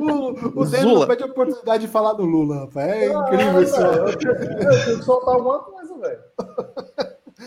O, 0.00 0.60
o 0.60 0.64
Dave 0.64 0.82
Zula. 0.82 1.00
não 1.00 1.06
pede 1.06 1.22
a 1.22 1.26
oportunidade 1.26 1.86
de 1.86 1.92
falar 1.92 2.14
do 2.14 2.24
Lula, 2.24 2.60
rapaz. 2.60 2.88
É 2.90 3.14
Ah, 3.14 3.20
incrível 3.20 3.62
isso. 3.62 3.76
velho, 3.76 4.08
Eu 4.08 4.18
tinha 4.18 4.34
que 4.96 5.02
soltar 5.04 5.34
alguma 5.34 5.58
coisa, 5.60 5.98
velho. 5.98 6.20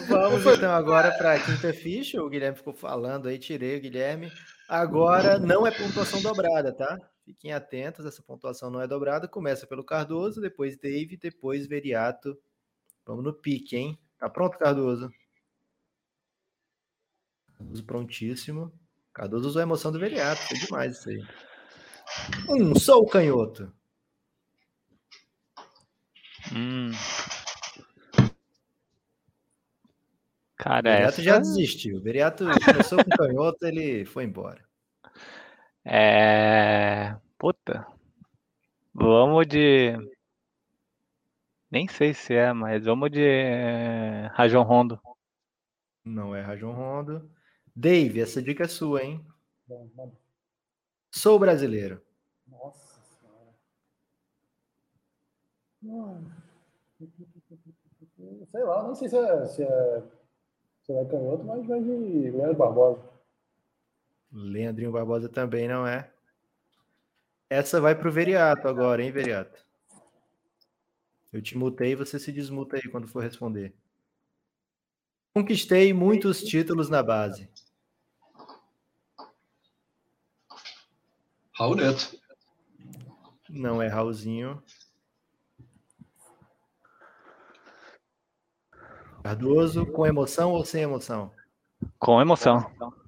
Vamos 0.08 0.46
então 0.46 0.72
agora 0.72 1.12
para 1.18 1.34
a 1.34 1.40
quinta 1.40 1.74
ficha. 1.74 2.22
O 2.24 2.30
Guilherme 2.30 2.58
ficou 2.58 2.74
falando 2.74 3.28
aí, 3.28 3.38
tirei 3.40 3.78
o 3.78 3.82
Guilherme. 3.82 4.32
Agora 4.70 5.38
não 5.40 5.66
é 5.68 5.72
pontuação 5.72 6.22
dobrada, 6.22 6.72
tá? 6.72 6.98
Fiquem 7.24 7.54
atentos, 7.54 8.06
essa 8.06 8.22
pontuação 8.22 8.70
não 8.70 8.82
é 8.82 8.88
dobrada. 8.88 9.28
Começa 9.28 9.68
pelo 9.68 9.84
Cardoso, 9.84 10.42
depois 10.42 10.78
Dave, 10.78 11.18
depois 11.18 11.68
Veriato. 11.68 12.38
Vamos 13.06 13.24
no 13.24 13.34
pique, 13.34 13.78
hein? 13.78 14.00
Tá 14.18 14.30
pronto, 14.30 14.58
Cardoso? 14.58 15.12
Cardoso 17.58 17.84
prontíssimo. 17.84 18.72
Cardoso 19.14 19.50
usou 19.50 19.60
a 19.60 19.64
emoção 19.64 19.92
do 19.92 20.00
Veriato, 20.00 20.42
foi 20.42 20.58
demais 20.58 20.98
isso 20.98 21.10
aí. 21.10 21.24
Um, 22.50 22.76
sou 22.76 23.04
o 23.04 23.08
canhoto. 23.08 23.72
Hum. 26.54 26.92
Cara, 30.56 30.82
Beriato 30.82 31.14
essa... 31.14 31.24
já 31.24 31.40
desistiu. 31.40 31.98
O 31.98 32.02
Beriato 32.02 32.46
começou 32.66 33.04
com 33.04 33.10
canhoto, 33.12 33.66
ele 33.66 34.06
foi 34.06 34.24
embora. 34.24 34.71
É. 35.86 37.16
Puta. 37.38 37.88
Vamos 38.94 39.48
de. 39.48 39.98
Nem 41.70 41.88
sei 41.88 42.14
se 42.14 42.34
é, 42.36 42.52
mas 42.54 42.84
vamos 42.84 43.10
de 43.10 43.22
eh, 43.22 44.28
Rajon 44.34 44.64
Rondo. 44.64 45.00
Não 46.04 46.36
é 46.36 46.42
Rajon 46.42 46.74
Rondo. 46.74 47.32
Dave, 47.76 48.20
essa 48.22 48.42
dica 48.42 48.66
é 48.66 48.68
sua, 48.68 49.02
hein? 49.04 49.26
Bom, 49.66 49.90
mano, 49.96 50.18
Sou 51.10 51.40
brasileiro. 51.40 52.02
Nossa 52.48 53.02
senhora. 53.02 53.54
Sei 58.52 58.64
lá, 58.64 58.84
nem 58.84 58.96
sei 58.96 59.10
se 59.10 59.18
é, 59.18 59.46
se 59.46 59.64
é, 59.64 60.04
se 60.84 60.94
é 60.94 61.06
canhoto, 61.06 61.44
mas 61.44 61.66
vai 61.66 61.82
de 61.82 62.32
Leandro 62.32 62.56
Barbosa. 62.56 63.11
Leandrinho 64.32 64.92
Barbosa 64.92 65.28
também 65.28 65.68
não 65.68 65.86
é. 65.86 66.10
Essa 67.50 67.82
vai 67.82 67.94
pro 67.94 68.12
Veriato 68.12 68.68
agora, 68.68 69.04
hein, 69.04 69.12
Veriato? 69.12 69.60
Eu 71.34 71.42
te 71.42 71.58
mutei, 71.58 71.96
você 71.96 72.18
se 72.18 72.32
desmuta 72.32 72.78
aí 72.78 72.84
quando 72.84 73.08
for 73.08 73.22
responder. 73.22 73.74
Conquistei 75.34 75.94
muitos 75.94 76.42
títulos 76.44 76.90
na 76.90 77.04
base. 77.04 77.50
Raul 81.54 81.76
Neto. 81.76 82.20
Não 83.50 83.82
é 83.82 83.88
Raulzinho. 83.88 84.62
Cardoso, 89.24 89.86
com 89.86 90.06
emoção 90.06 90.52
ou 90.52 90.66
sem 90.66 90.84
emoção? 90.84 91.32
Com 92.00 92.20
emoção. 92.20 92.64
Com 92.64 92.70
emoção, 92.70 93.01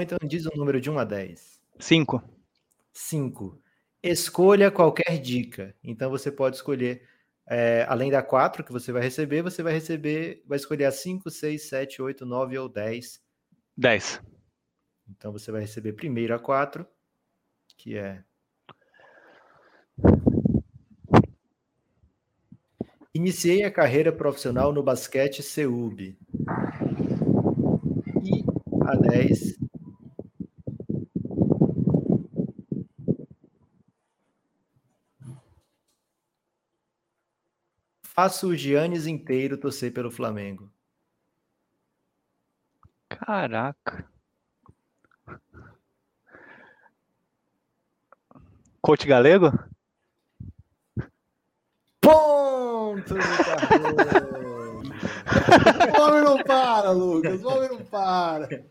então 0.00 0.16
diz 0.26 0.46
o 0.46 0.56
número 0.56 0.80
de 0.80 0.90
1 0.90 0.98
a 0.98 1.04
10. 1.04 1.60
5. 1.78 2.22
5. 2.94 3.60
Escolha 4.02 4.70
qualquer 4.70 5.18
dica. 5.20 5.74
Então 5.84 6.10
você 6.10 6.32
pode 6.32 6.56
escolher, 6.56 7.06
é, 7.46 7.84
além 7.86 8.10
da 8.10 8.22
4 8.22 8.64
que 8.64 8.72
você 8.72 8.90
vai 8.90 9.02
receber, 9.02 9.42
você 9.42 9.62
vai 9.62 9.74
receber, 9.74 10.42
vai 10.46 10.56
escolher 10.56 10.86
a 10.86 10.90
5, 10.90 11.30
6, 11.30 11.68
7, 11.68 12.00
8, 12.00 12.24
9 12.24 12.58
ou 12.58 12.70
10. 12.70 13.20
10. 13.76 14.22
Então 15.10 15.30
você 15.30 15.52
vai 15.52 15.60
receber 15.60 15.92
primeiro 15.92 16.34
a 16.34 16.38
4, 16.38 16.86
que 17.76 17.98
é. 17.98 18.24
Iniciei 23.12 23.62
a 23.62 23.70
carreira 23.70 24.10
profissional 24.10 24.72
no 24.72 24.82
basquete 24.82 25.42
CUB. 25.42 26.16
A 28.86 28.96
10. 28.96 29.58
Faço 38.02 38.48
o 38.48 38.56
Giannis 38.56 39.06
inteiro 39.06 39.56
torcer 39.56 39.92
pelo 39.92 40.10
Flamengo. 40.10 40.70
Caraca. 43.08 44.06
Coach 48.82 49.06
Galego? 49.06 49.50
Ponto 52.00 53.14
do 53.14 53.20
Cardoso! 53.20 54.44
O 55.98 56.02
homem 56.02 56.24
não 56.24 56.42
para, 56.42 56.90
Lucas. 56.90 57.42
O 57.42 57.48
homem 57.48 57.68
não 57.70 57.84
para. 57.84 58.64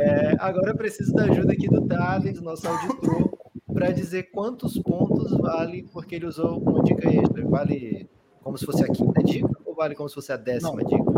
É, 0.00 0.36
agora 0.38 0.70
eu 0.70 0.76
preciso 0.76 1.12
da 1.12 1.24
ajuda 1.24 1.52
aqui 1.52 1.68
do 1.68 1.86
Thales, 1.86 2.40
nosso 2.40 2.66
auditor, 2.68 3.30
para 3.72 3.90
dizer 3.90 4.24
quantos 4.30 4.78
pontos 4.78 5.30
vale, 5.38 5.84
porque 5.92 6.16
ele 6.16 6.26
usou 6.26 6.58
uma 6.60 6.82
dica 6.82 7.08
extra. 7.08 7.46
Vale 7.48 8.08
como 8.42 8.58
se 8.58 8.66
fosse 8.66 8.84
a 8.84 8.88
quinta 8.88 9.22
dica 9.22 9.48
ou 9.64 9.74
vale 9.74 9.94
como 9.94 10.08
se 10.08 10.14
fosse 10.14 10.32
a 10.32 10.36
décima 10.36 10.74
Não. 10.74 10.84
dica? 10.84 11.12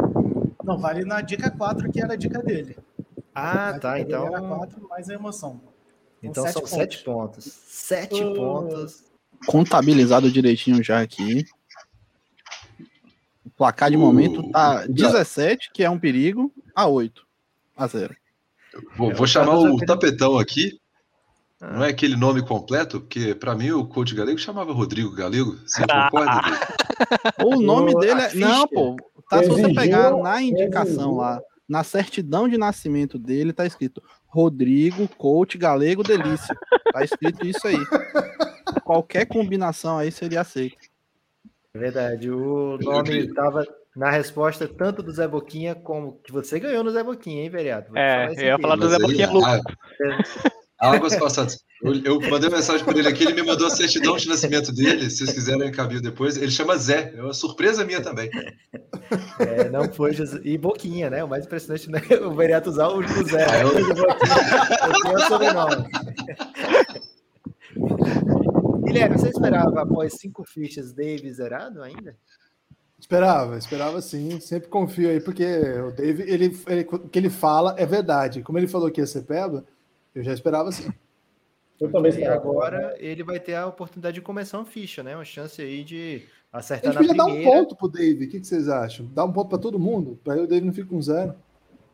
Não, 0.64 0.78
vale 0.78 1.04
na 1.04 1.20
dica 1.20 1.50
4, 1.50 1.90
que 1.90 2.00
era 2.00 2.14
a 2.14 2.16
dica 2.16 2.42
dele. 2.42 2.76
Ah, 3.34 3.70
A 3.70 3.78
tá. 3.78 3.98
dica 3.98 4.18
dele 4.18 4.26
Era 4.28 4.38
Então, 4.38 4.48
4 4.58 4.88
mais 4.88 5.08
a 5.10 5.14
emoção. 5.14 5.60
então 6.22 6.44
sete 6.44 6.52
são 6.54 6.62
pontos. 6.62 6.70
sete 6.78 7.04
pontos. 7.04 7.44
Sete 7.44 8.24
Uh. 8.24 8.34
pontos. 8.34 9.04
Contabilizado 9.46 10.30
direitinho 10.30 10.82
já 10.82 11.00
aqui. 11.00 11.44
O 13.44 13.50
placar 13.50 13.90
de 13.90 13.96
momento 13.96 14.48
tá 14.50 14.86
17, 14.86 15.70
que 15.72 15.82
é 15.84 15.90
um 15.90 15.98
perigo, 15.98 16.50
a 16.74 16.86
8 16.86 17.26
a 17.76 17.86
0. 17.86 18.16
Vou, 18.96 19.10
É, 19.10 19.14
vou 19.14 19.26
chamar 19.26 19.58
o 19.58 19.76
tapetão 19.78 20.38
aqui. 20.38 20.78
Ah. 21.60 21.72
Não 21.72 21.84
é 21.84 21.88
aquele 21.90 22.16
nome 22.16 22.44
completo, 22.46 23.00
porque 23.00 23.34
pra 23.34 23.54
mim 23.54 23.70
o 23.70 23.86
coach 23.86 24.14
Galego 24.14 24.38
chamava 24.38 24.72
Rodrigo 24.72 25.14
Galego. 25.14 25.56
Você 25.66 25.82
Ah. 25.88 26.08
concorda? 26.10 26.40
O 27.44 27.60
nome 27.60 27.94
dele 27.98 28.20
é. 28.20 28.34
Não, 28.34 28.66
pô. 28.68 28.96
Tá, 29.30 29.42
se 29.42 29.48
você 29.48 29.72
pegar 29.72 30.14
na 30.18 30.42
indicação 30.42 31.16
lá, 31.16 31.40
na 31.68 31.82
certidão 31.82 32.46
de 32.48 32.58
nascimento 32.58 33.18
dele, 33.18 33.52
tá 33.52 33.64
escrito 33.66 34.02
Rodrigo 34.26 35.08
Coach 35.08 35.56
Galego 35.56 36.02
Delícia. 36.02 36.54
Tá 36.92 37.02
escrito 37.02 37.46
isso 37.46 37.66
aí. 37.66 37.78
Qualquer 38.84 39.24
combinação 39.26 39.96
aí 39.98 40.12
seria 40.12 40.42
aceita. 40.42 40.76
É 41.72 41.78
verdade. 41.78 42.30
O 42.30 42.76
nome 42.78 43.26
estava 43.26 43.66
na 43.96 44.10
resposta 44.10 44.66
tanto 44.66 45.02
do 45.02 45.12
Zé 45.12 45.26
Boquinha 45.28 45.74
como 45.74 46.20
que 46.24 46.32
você 46.32 46.58
ganhou 46.58 46.82
no 46.82 46.90
Zé 46.90 47.02
Boquinha, 47.02 47.42
hein, 47.42 47.50
vereado? 47.50 47.88
Vou 47.88 47.96
É, 47.98 48.32
eu 48.36 48.42
ia 48.44 48.58
falar 48.58 48.76
do 48.76 48.88
Zé 48.88 48.96
aí, 48.96 49.02
Boquinha 49.02 49.30
Louco. 49.30 49.48
ah, 50.80 50.90
Águas 50.90 51.16
passadas. 51.16 51.64
Eu, 51.82 51.94
eu 52.02 52.30
mandei 52.30 52.48
mensagem 52.48 52.82
para 52.84 52.98
ele 52.98 53.08
aqui, 53.08 53.24
ele 53.24 53.34
me 53.34 53.42
mandou 53.42 53.66
a 53.66 53.70
certidão 53.70 54.16
de 54.16 54.26
nascimento 54.28 54.72
dele. 54.72 55.10
Se 55.10 55.18
vocês 55.18 55.32
quiserem 55.32 55.68
encaminho 55.68 56.00
depois. 56.00 56.36
Ele 56.36 56.50
chama 56.50 56.76
Zé. 56.78 57.12
É 57.14 57.22
uma 57.22 57.34
surpresa 57.34 57.84
minha 57.84 58.02
também. 58.02 58.30
É, 59.38 59.68
não 59.68 59.92
foi 59.92 60.12
José. 60.14 60.40
E 60.44 60.56
Boquinha, 60.56 61.10
né? 61.10 61.22
O 61.22 61.28
mais 61.28 61.44
impressionante 61.44 61.90
né? 61.90 62.00
o 62.22 62.34
vereador 62.34 62.72
usar 62.72 62.88
o 62.88 63.02
Zé. 63.24 63.44
Ah, 63.50 63.60
eu- 63.60 63.74
Boquinha 63.74 65.12
é 65.12 65.14
o 65.14 65.20
sobrenome. 65.20 65.84
Guilherme, 68.84 69.18
você 69.18 69.28
esperava 69.28 69.82
após 69.82 70.14
cinco 70.14 70.44
fichas 70.44 70.92
Dave 70.92 71.32
zerado 71.32 71.82
ainda? 71.82 72.16
Esperava, 73.04 73.58
esperava 73.58 74.00
sim. 74.00 74.40
Sempre 74.40 74.68
confio 74.70 75.10
aí, 75.10 75.20
porque 75.20 75.44
o 75.44 75.90
Dave, 75.92 76.22
ele, 76.22 76.56
ele- 76.66 76.88
o 76.90 76.98
que 77.00 77.18
ele 77.18 77.28
fala 77.28 77.74
é 77.76 77.84
verdade. 77.84 78.42
Como 78.42 78.56
ele 78.58 78.66
falou 78.66 78.90
que 78.90 78.98
ia 78.98 79.06
ser 79.06 79.24
peba, 79.24 79.62
eu 80.14 80.22
já 80.24 80.32
esperava 80.32 80.72
sim. 80.72 80.90
Eu 81.78 81.92
também 81.92 82.10
E 82.10 82.14
esperava. 82.14 82.40
agora 82.40 82.94
ele 82.98 83.22
vai 83.22 83.38
ter 83.38 83.56
a 83.56 83.66
oportunidade 83.66 84.14
de 84.14 84.22
começar 84.22 84.56
uma 84.58 84.64
ficha, 84.64 85.02
né? 85.02 85.14
Uma 85.14 85.24
chance 85.24 85.60
aí 85.60 85.84
de 85.84 86.22
A 86.50 86.58
acertar 86.60 86.92
gente 86.94 87.02
na 87.02 87.08
podia 87.08 87.16
dar 87.18 87.24
um 87.26 87.34
primeira. 87.34 87.58
ponto 87.58 87.76
pro 87.76 87.88
Dave. 87.88 88.24
O 88.24 88.28
que, 88.30 88.40
que 88.40 88.46
vocês 88.46 88.68
acham? 88.70 89.04
Dar 89.12 89.24
um 89.26 89.32
ponto 89.32 89.50
para 89.50 89.58
todo 89.58 89.78
mundo? 89.78 90.18
Para 90.24 90.40
o 90.42 90.46
Dave 90.46 90.64
não 90.64 90.72
ficar 90.72 90.88
com 90.88 91.02
zero. 91.02 91.34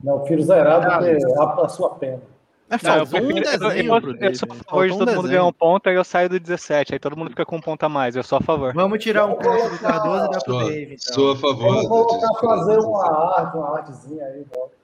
Não, 0.02 0.24
filho 0.26 0.44
zerado, 0.44 0.86
Ah, 0.88 0.98
porque 0.98 1.64
a 1.64 1.68
sua 1.68 1.90
pena. 1.96 2.22
É, 2.70 2.74
Não, 2.74 3.04
faltou 3.06 3.20
um 3.30 3.34
desenho 3.34 3.94
eu, 3.96 4.00
pro 4.00 4.16
eu 4.24 4.34
sou 4.34 4.48
a 4.50 4.54
favor 4.54 4.84
de 4.84 4.90
Faltou 4.90 4.96
um 4.96 4.98
todo 5.06 5.16
mundo 5.16 5.28
ganhar 5.28 5.44
um 5.44 5.52
ponto, 5.52 5.88
aí 5.88 5.96
eu 5.96 6.04
saio 6.04 6.28
do 6.28 6.38
17, 6.38 6.94
aí 6.94 6.98
todo 7.00 7.16
mundo 7.16 7.30
fica 7.30 7.44
com 7.44 7.56
um 7.56 7.60
ponto 7.60 7.82
a 7.82 7.88
mais, 7.88 8.14
eu 8.14 8.22
sou 8.22 8.38
a 8.38 8.40
favor. 8.40 8.72
Vamos 8.72 8.98
tirar 9.02 9.26
um 9.26 9.34
ponto 9.34 9.70
do 9.70 9.78
Cardoso 9.80 10.26
e 10.26 10.30
dar 10.30 10.40
pro 10.40 10.58
Dave. 10.60 10.94
Então. 10.94 11.14
sou 11.14 11.28
a 11.30 11.32
Eu 11.32 11.36
favor. 11.36 11.88
vou 11.88 12.06
colocar 12.06 12.40
fazer 12.40 12.78
uma 12.78 13.36
arte, 13.38 13.56
uma 13.56 13.76
artezinha 13.78 14.24
aí. 14.24 14.44
bota. 14.44 14.80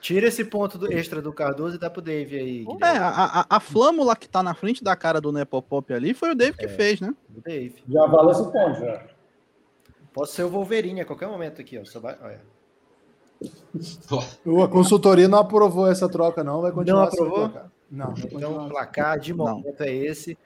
Tira 0.00 0.28
esse 0.28 0.44
ponto 0.44 0.78
do 0.78 0.90
extra 0.92 1.20
do 1.20 1.32
Cardoso 1.32 1.76
e 1.76 1.78
dá 1.78 1.90
pro 1.90 2.00
Dave 2.02 2.36
aí. 2.38 2.60
É, 2.62 2.64
Guilherme. 2.64 2.98
a, 2.98 3.40
a, 3.40 3.46
a 3.56 3.60
flâmula 3.60 4.16
que 4.16 4.28
tá 4.28 4.42
na 4.42 4.54
frente 4.54 4.82
da 4.84 4.96
cara 4.96 5.20
do 5.20 5.30
Nepopop 5.32 5.92
ali 5.92 6.14
foi 6.14 6.32
o 6.32 6.34
Dave 6.34 6.56
É. 6.58 6.66
que 6.66 6.68
fez, 6.68 7.00
né? 7.00 7.14
Do 7.28 7.40
Dave. 7.42 7.82
Já 7.88 8.06
valeu 8.06 8.30
esse 8.30 8.44
ponto, 8.50 8.78
já. 8.80 9.02
Posso 10.12 10.32
ser 10.34 10.42
o 10.44 10.48
Wolverine 10.48 11.02
a 11.02 11.04
qualquer 11.04 11.28
momento 11.28 11.60
aqui, 11.60 11.78
ó. 11.78 11.84
Só 11.84 12.00
vai... 12.00 12.16
Olha. 12.22 12.40
A 14.64 14.68
consultoria 14.68 15.28
não 15.28 15.38
aprovou 15.38 15.86
essa 15.86 16.08
troca, 16.08 16.42
não. 16.44 16.60
Vai 16.60 16.72
continuar 16.72 17.02
Não 17.02 17.08
aprovou? 17.08 17.48
Não, 17.90 18.06
vai 18.14 18.14
Então, 18.26 18.30
continuar. 18.30 18.66
o 18.66 18.68
placar 18.68 19.18
de 19.18 19.32
momento 19.32 19.80
é 19.82 19.92
esse. 19.94 20.36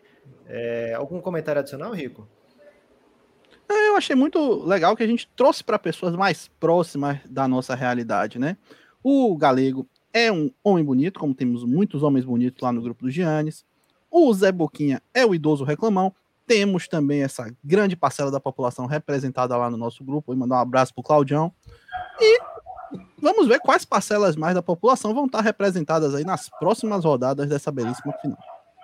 É, 0.46 0.94
algum 0.94 1.20
comentário 1.20 1.60
adicional, 1.60 1.92
Rico? 1.92 2.26
Eu 3.68 3.96
achei 3.96 4.14
muito 4.14 4.62
legal 4.64 4.94
que 4.96 5.02
a 5.02 5.06
gente 5.06 5.28
trouxe 5.34 5.64
para 5.64 5.78
pessoas 5.78 6.14
mais 6.14 6.48
próximas 6.60 7.18
da 7.28 7.48
nossa 7.48 7.74
realidade, 7.74 8.38
né? 8.38 8.56
O 9.02 9.36
Galego 9.36 9.86
é 10.12 10.30
um 10.30 10.50
homem 10.62 10.84
bonito, 10.84 11.18
como 11.18 11.34
temos 11.34 11.64
muitos 11.64 12.02
homens 12.02 12.24
bonitos 12.24 12.62
lá 12.62 12.72
no 12.72 12.82
grupo 12.82 13.02
do 13.04 13.10
Giannis. 13.10 13.64
O 14.10 14.32
Zé 14.32 14.52
Boquinha 14.52 15.02
é 15.12 15.24
o 15.26 15.34
idoso 15.34 15.64
reclamão. 15.64 16.14
Temos 16.46 16.86
também 16.86 17.22
essa 17.22 17.50
grande 17.64 17.96
parcela 17.96 18.30
da 18.30 18.38
população 18.38 18.86
representada 18.86 19.56
lá 19.56 19.70
no 19.70 19.76
nosso 19.76 20.04
grupo. 20.04 20.26
Vou 20.28 20.36
mandar 20.36 20.56
um 20.56 20.60
abraço 20.60 20.92
pro 20.94 21.02
Claudião. 21.02 21.52
E 22.20 22.38
vamos 23.24 23.48
ver 23.48 23.58
quais 23.58 23.84
parcelas 23.84 24.36
mais 24.36 24.54
da 24.54 24.62
população 24.62 25.12
vão 25.14 25.26
estar 25.26 25.40
representadas 25.40 26.14
aí 26.14 26.24
nas 26.24 26.48
próximas 26.48 27.04
rodadas 27.04 27.48
dessa 27.48 27.72
belíssima 27.72 28.12
final. 28.20 28.38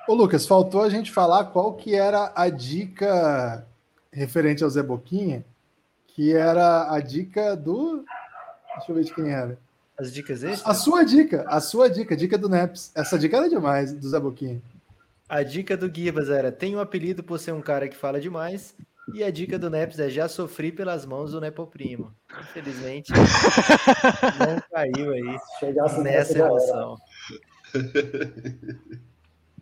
Ô, 0.08 0.14
Lucas, 0.14 0.46
faltou 0.46 0.82
a 0.82 0.88
gente 0.88 1.12
falar 1.12 1.44
qual 1.44 1.74
que 1.74 1.94
era 1.94 2.32
a 2.34 2.48
dica 2.48 3.64
referente 4.10 4.64
ao 4.64 4.70
Zé 4.70 4.82
Boquinha, 4.82 5.44
que 6.08 6.34
era 6.34 6.92
a 6.92 6.98
dica 6.98 7.54
do 7.54 8.04
Deixa 8.76 8.92
eu 8.92 8.94
ver 8.94 9.04
de 9.04 9.14
quem 9.14 9.30
era. 9.30 9.58
As 9.98 10.12
dicas 10.12 10.42
extras? 10.42 10.66
A 10.66 10.74
sua 10.74 11.04
dica, 11.04 11.44
a 11.46 11.60
sua 11.60 11.90
dica, 11.90 12.16
dica 12.16 12.38
do 12.38 12.48
Neps. 12.48 12.90
Essa 12.94 13.18
dica 13.18 13.36
era 13.36 13.48
demais, 13.48 13.92
do 13.92 14.08
Zé 14.08 14.18
Boquinha. 14.18 14.62
A 15.28 15.42
dica 15.42 15.76
do 15.76 15.92
Gibas 15.94 16.30
era: 16.30 16.50
tem 16.50 16.74
um 16.74 16.80
apelido 16.80 17.22
por 17.22 17.38
ser 17.38 17.52
um 17.52 17.60
cara 17.60 17.88
que 17.88 17.96
fala 17.96 18.20
demais. 18.20 18.74
E 19.14 19.22
a 19.24 19.30
dica 19.30 19.58
do 19.58 19.68
Neps 19.70 19.98
é: 19.98 20.08
já 20.10 20.28
sofri 20.28 20.70
pelas 20.72 21.04
mãos 21.06 21.32
do 21.32 21.40
Nepo 21.40 21.66
Primo. 21.66 22.14
Infelizmente, 22.40 23.12
não 23.12 24.60
caiu 24.72 25.12
aí 25.12 25.38
Chegasse 25.58 26.00
nessa 26.00 26.32
já 26.34 26.44
era. 26.44 26.48
emoção. 26.48 26.96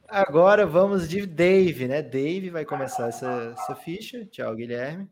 Agora 0.07 0.67
vamos 0.67 1.09
de 1.09 1.27
Dave, 1.27 1.87
né? 1.87 2.03
Dave 2.03 2.51
vai 2.51 2.65
começar 2.65 3.09
essa, 3.09 3.55
essa 3.59 3.75
ficha. 3.77 4.25
Tchau, 4.27 4.55
Guilherme. 4.55 5.09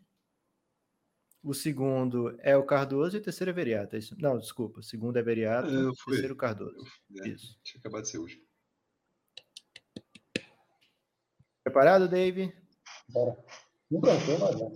O 1.42 1.54
segundo 1.54 2.36
é 2.40 2.56
o 2.56 2.64
Cardoso 2.64 3.16
e 3.16 3.20
o 3.20 3.22
terceiro 3.22 3.50
é 3.50 3.54
Veriato. 3.54 3.94
é 3.94 3.98
isso? 4.00 4.16
Não, 4.18 4.36
desculpa. 4.38 4.80
O 4.80 4.82
segundo 4.82 5.16
é 5.16 5.22
Veriato, 5.22 5.68
o 5.68 5.94
terceiro 5.94 6.34
Cardoso. 6.34 6.84
É, 7.20 7.28
Isso. 7.28 7.56
Tinha 7.62 7.78
acabado 7.78 8.02
de 8.02 8.08
ser 8.08 8.18
o 8.18 8.22
último. 8.22 8.42
Preparado, 11.62 12.08
Dave? 12.08 12.52
Bora. 13.08 13.36
Não 13.90 14.00
não. 14.00 14.72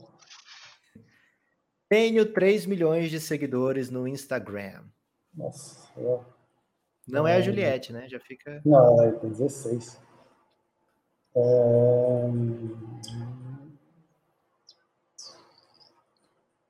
Tenho 1.88 2.32
3 2.32 2.66
milhões 2.66 3.10
de 3.10 3.18
seguidores 3.20 3.90
no 3.90 4.06
Instagram. 4.06 4.84
Nossa, 5.34 5.88
eu... 5.96 6.24
Não 7.08 7.26
é 7.26 7.36
a 7.36 7.38
Hum. 7.40 7.42
Juliette, 7.42 7.92
né? 7.92 8.08
Já 8.08 8.20
fica. 8.20 8.62
Não, 8.64 9.02
é, 9.02 9.10
tem 9.12 9.30
16. 9.30 10.00
É... 11.34 11.40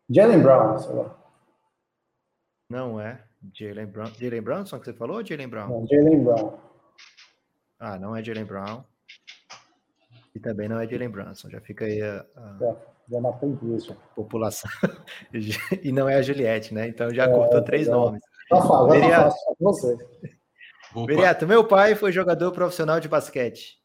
Jalen 0.08 0.42
Brown, 0.42 0.78
sei 0.78 0.94
lá. 0.94 1.16
Não 2.68 3.00
é. 3.00 3.22
Jalen 3.52 3.86
Brown. 3.86 4.06
Jalen 4.18 4.42
Brownson 4.42 4.78
que 4.78 4.86
você 4.86 4.92
falou 4.92 5.16
ou 5.18 5.24
Jalen 5.26 5.48
Brown? 5.48 5.68
Não, 5.68 5.86
Jalen 5.86 6.24
Brown. 6.24 6.58
Ah, 7.78 7.98
não 7.98 8.16
é 8.16 8.22
Jalen 8.22 8.44
Brown. 8.44 8.84
E 10.34 10.38
também 10.40 10.68
não 10.68 10.80
é 10.80 10.86
Jalen 10.88 11.08
Brunson. 11.10 11.50
Já 11.50 11.60
fica 11.60 11.84
aí 11.84 12.00
a, 12.02 12.24
a 12.36 12.56
Já, 12.60 12.76
já 13.10 13.20
matei 13.20 13.50
duas. 13.50 13.84
Já. 13.84 13.94
população. 14.14 14.70
e 15.82 15.90
não 15.92 16.08
é 16.08 16.16
a 16.16 16.22
Juliette, 16.22 16.72
né? 16.74 16.88
Então 16.88 17.12
já 17.12 17.28
cortou 17.28 17.62
três 17.62 17.88
é. 17.88 17.90
nomes. 17.90 18.20
Tá 18.48 18.56
fácil, 18.56 18.86
vai 18.88 19.00
Veriato. 19.00 19.34
tá. 19.34 19.54
Você. 19.60 19.96
Veriato, 21.06 21.46
meu 21.46 21.66
pai 21.66 21.94
foi 21.94 22.10
jogador 22.12 22.50
profissional 22.52 22.98
de 23.00 23.08
basquete. 23.08 23.78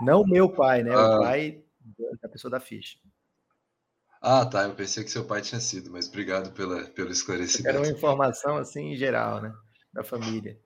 Não 0.00 0.24
meu 0.24 0.50
pai, 0.52 0.82
né? 0.82 0.94
O 0.96 0.98
Ah. 0.98 1.18
pai 1.20 1.62
da 2.22 2.28
pessoa 2.28 2.50
da 2.50 2.60
ficha. 2.60 2.98
Ah, 4.20 4.46
tá. 4.46 4.62
Eu 4.64 4.74
pensei 4.74 5.04
que 5.04 5.10
seu 5.10 5.24
pai 5.26 5.42
tinha 5.42 5.60
sido, 5.60 5.90
mas 5.90 6.08
obrigado 6.08 6.52
pela, 6.52 6.76
pelo 6.84 6.90
Era 6.98 7.04
uma 7.08 7.12
esclarecimento. 7.12 7.86
informação 7.90 8.56
assim 8.56 8.92
em 8.92 8.96
geral, 8.96 9.42
né? 9.42 9.52
Da 9.92 10.02
família. 10.02 10.58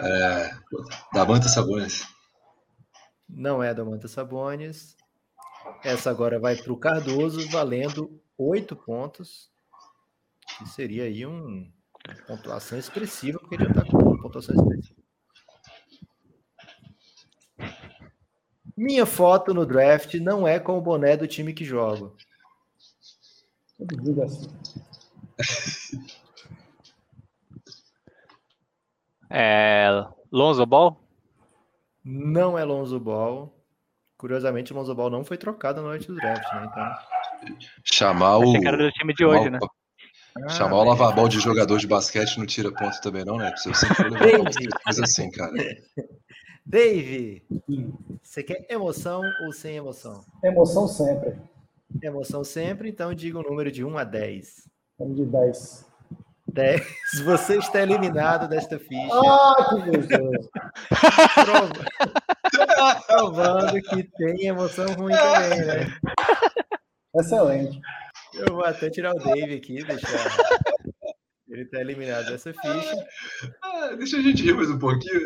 É, 0.00 0.50
da 1.14 1.24
Manta 1.24 1.48
Sabones. 1.48 2.04
Não 3.28 3.62
é 3.62 3.74
da 3.74 3.84
Manta 3.84 4.08
Sabones. 4.08 4.96
Essa 5.84 6.10
agora 6.10 6.38
vai 6.38 6.56
para 6.56 6.72
o 6.72 6.76
Cardoso, 6.76 7.48
valendo 7.50 8.20
oito 8.36 8.74
pontos. 8.74 9.50
Que 10.58 10.68
seria 10.68 11.04
aí 11.04 11.26
um, 11.26 11.70
uma 12.08 12.26
pontuação 12.26 12.78
expressiva, 12.78 13.38
porque 13.38 13.56
ele 13.56 13.64
já 13.64 13.70
está 13.70 13.84
com 13.84 13.98
uma 13.98 14.20
pontuação 14.20 14.54
expressiva. 14.54 14.98
Minha 18.76 19.04
foto 19.04 19.52
no 19.52 19.66
draft 19.66 20.14
não 20.14 20.46
é 20.46 20.58
com 20.58 20.78
o 20.78 20.80
boné 20.80 21.16
do 21.16 21.26
time 21.26 21.52
que 21.52 21.64
jogo. 21.64 22.16
É, 29.30 29.88
Lonzo 30.32 30.64
Ball? 30.64 31.07
Não 32.10 32.58
é 32.58 32.64
Lonzo 32.64 32.98
Ball. 32.98 33.54
Curiosamente, 34.16 34.72
o 34.72 34.76
Lonzo 34.76 34.94
Ball 34.94 35.10
não 35.10 35.22
foi 35.22 35.36
trocado 35.36 35.82
na 35.82 35.88
noite 35.88 36.06
do 36.06 36.14
draft, 36.14 36.54
né? 36.54 36.66
Então, 36.70 37.58
Chamar 37.84 38.38
o. 38.38 38.56
Era 38.66 38.78
do 38.78 38.90
time 38.92 39.12
de 39.12 39.26
hoje, 39.26 39.50
né? 39.50 39.58
Ah, 40.42 40.48
Chamar 40.48 40.76
o 40.76 40.84
lavabol 40.84 41.28
de 41.28 41.38
jogador 41.38 41.78
de 41.78 41.86
basquete 41.86 42.38
não 42.38 42.46
tira 42.46 42.72
ponto 42.72 42.98
também, 43.02 43.26
não, 43.26 43.36
né? 43.36 43.52
Eu 43.66 43.74
sempre 43.74 44.06
assim, 44.86 45.30
cara. 45.30 45.52
Dave, 46.64 47.44
você 48.22 48.42
quer 48.42 48.66
emoção 48.70 49.22
ou 49.44 49.52
sem 49.52 49.76
emoção? 49.76 50.24
Emoção 50.42 50.88
sempre. 50.88 51.36
Emoção 52.02 52.42
sempre, 52.42 52.88
então 52.88 53.12
diga 53.12 53.38
o 53.38 53.42
número 53.42 53.70
de 53.70 53.84
1 53.84 53.98
a 53.98 54.04
10. 54.04 54.68
Vamos 54.98 55.16
de 55.16 55.26
10. 55.26 55.87
10. 56.52 56.86
Você 57.24 57.58
está 57.58 57.82
eliminado 57.82 58.48
desta 58.48 58.78
ficha. 58.78 59.08
Ah, 59.12 59.54
que 59.70 59.90
gostoso. 59.90 60.50
prov- 61.44 61.72
Provando 63.06 63.82
que 63.82 64.02
tem 64.16 64.46
emoção 64.46 64.86
ruim 64.94 65.14
também, 65.14 65.64
né? 65.64 65.96
Excelente. 67.16 67.80
Eu 68.34 68.54
vou 68.54 68.64
até 68.64 68.90
tirar 68.90 69.12
o 69.14 69.18
Dave 69.18 69.54
aqui, 69.54 69.82
deixar. 69.84 70.36
Ele 71.48 71.62
está 71.62 71.80
eliminado 71.80 72.26
dessa 72.26 72.52
ficha. 72.52 73.06
Ah, 73.62 73.94
deixa 73.96 74.18
a 74.18 74.20
gente 74.22 74.42
rir 74.42 74.52
mais 74.54 74.70
um 74.70 74.78
pouquinho. 74.78 75.20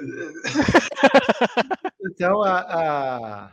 Então, 2.10 2.42
a. 2.42 2.58
a... 2.60 3.50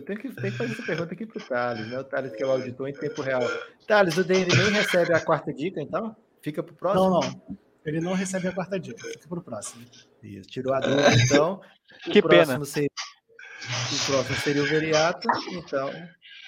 Eu 0.00 0.04
tenho 0.04 0.18
que, 0.18 0.34
tenho 0.34 0.52
que 0.52 0.58
fazer 0.58 0.72
essa 0.72 0.82
pergunta 0.82 1.12
aqui 1.12 1.26
pro 1.26 1.46
Thales, 1.46 1.86
né? 1.88 1.98
O 1.98 2.04
Thales 2.04 2.34
que 2.34 2.42
é 2.42 2.46
o 2.46 2.50
auditor 2.50 2.88
em 2.88 2.94
tempo 2.94 3.20
real. 3.20 3.42
Thales, 3.86 4.16
o 4.16 4.24
Dave 4.24 4.56
nem 4.56 4.70
recebe 4.70 5.12
a 5.12 5.20
quarta 5.20 5.52
dica, 5.52 5.78
então? 5.78 6.16
Fica 6.40 6.62
pro 6.62 6.74
próximo? 6.74 7.10
Não, 7.10 7.20
não. 7.20 7.58
Ele 7.84 8.00
não 8.00 8.14
recebe 8.14 8.48
a 8.48 8.52
quarta 8.52 8.80
dica. 8.80 9.06
Fica 9.06 9.28
pro 9.28 9.42
próximo. 9.42 9.84
Isso, 10.22 10.48
tirou 10.48 10.72
a 10.72 10.80
dúvida, 10.80 11.14
então. 11.22 11.60
O 12.06 12.10
Que 12.10 12.22
pena. 12.22 12.56
próximo 12.56 12.64
Seria, 12.64 12.88
o 12.88 14.06
próximo 14.06 14.36
seria 14.36 14.62
o 14.62 14.66
Veriato, 14.66 15.28
então 15.52 15.90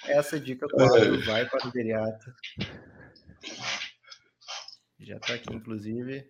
essa 0.07 0.39
dica 0.39 0.67
4 0.67 1.25
vai 1.25 1.47
para 1.47 1.67
o 1.67 1.71
Veriato. 1.71 2.33
Já 4.99 5.19
tá 5.19 5.35
aqui, 5.35 5.53
inclusive. 5.53 6.27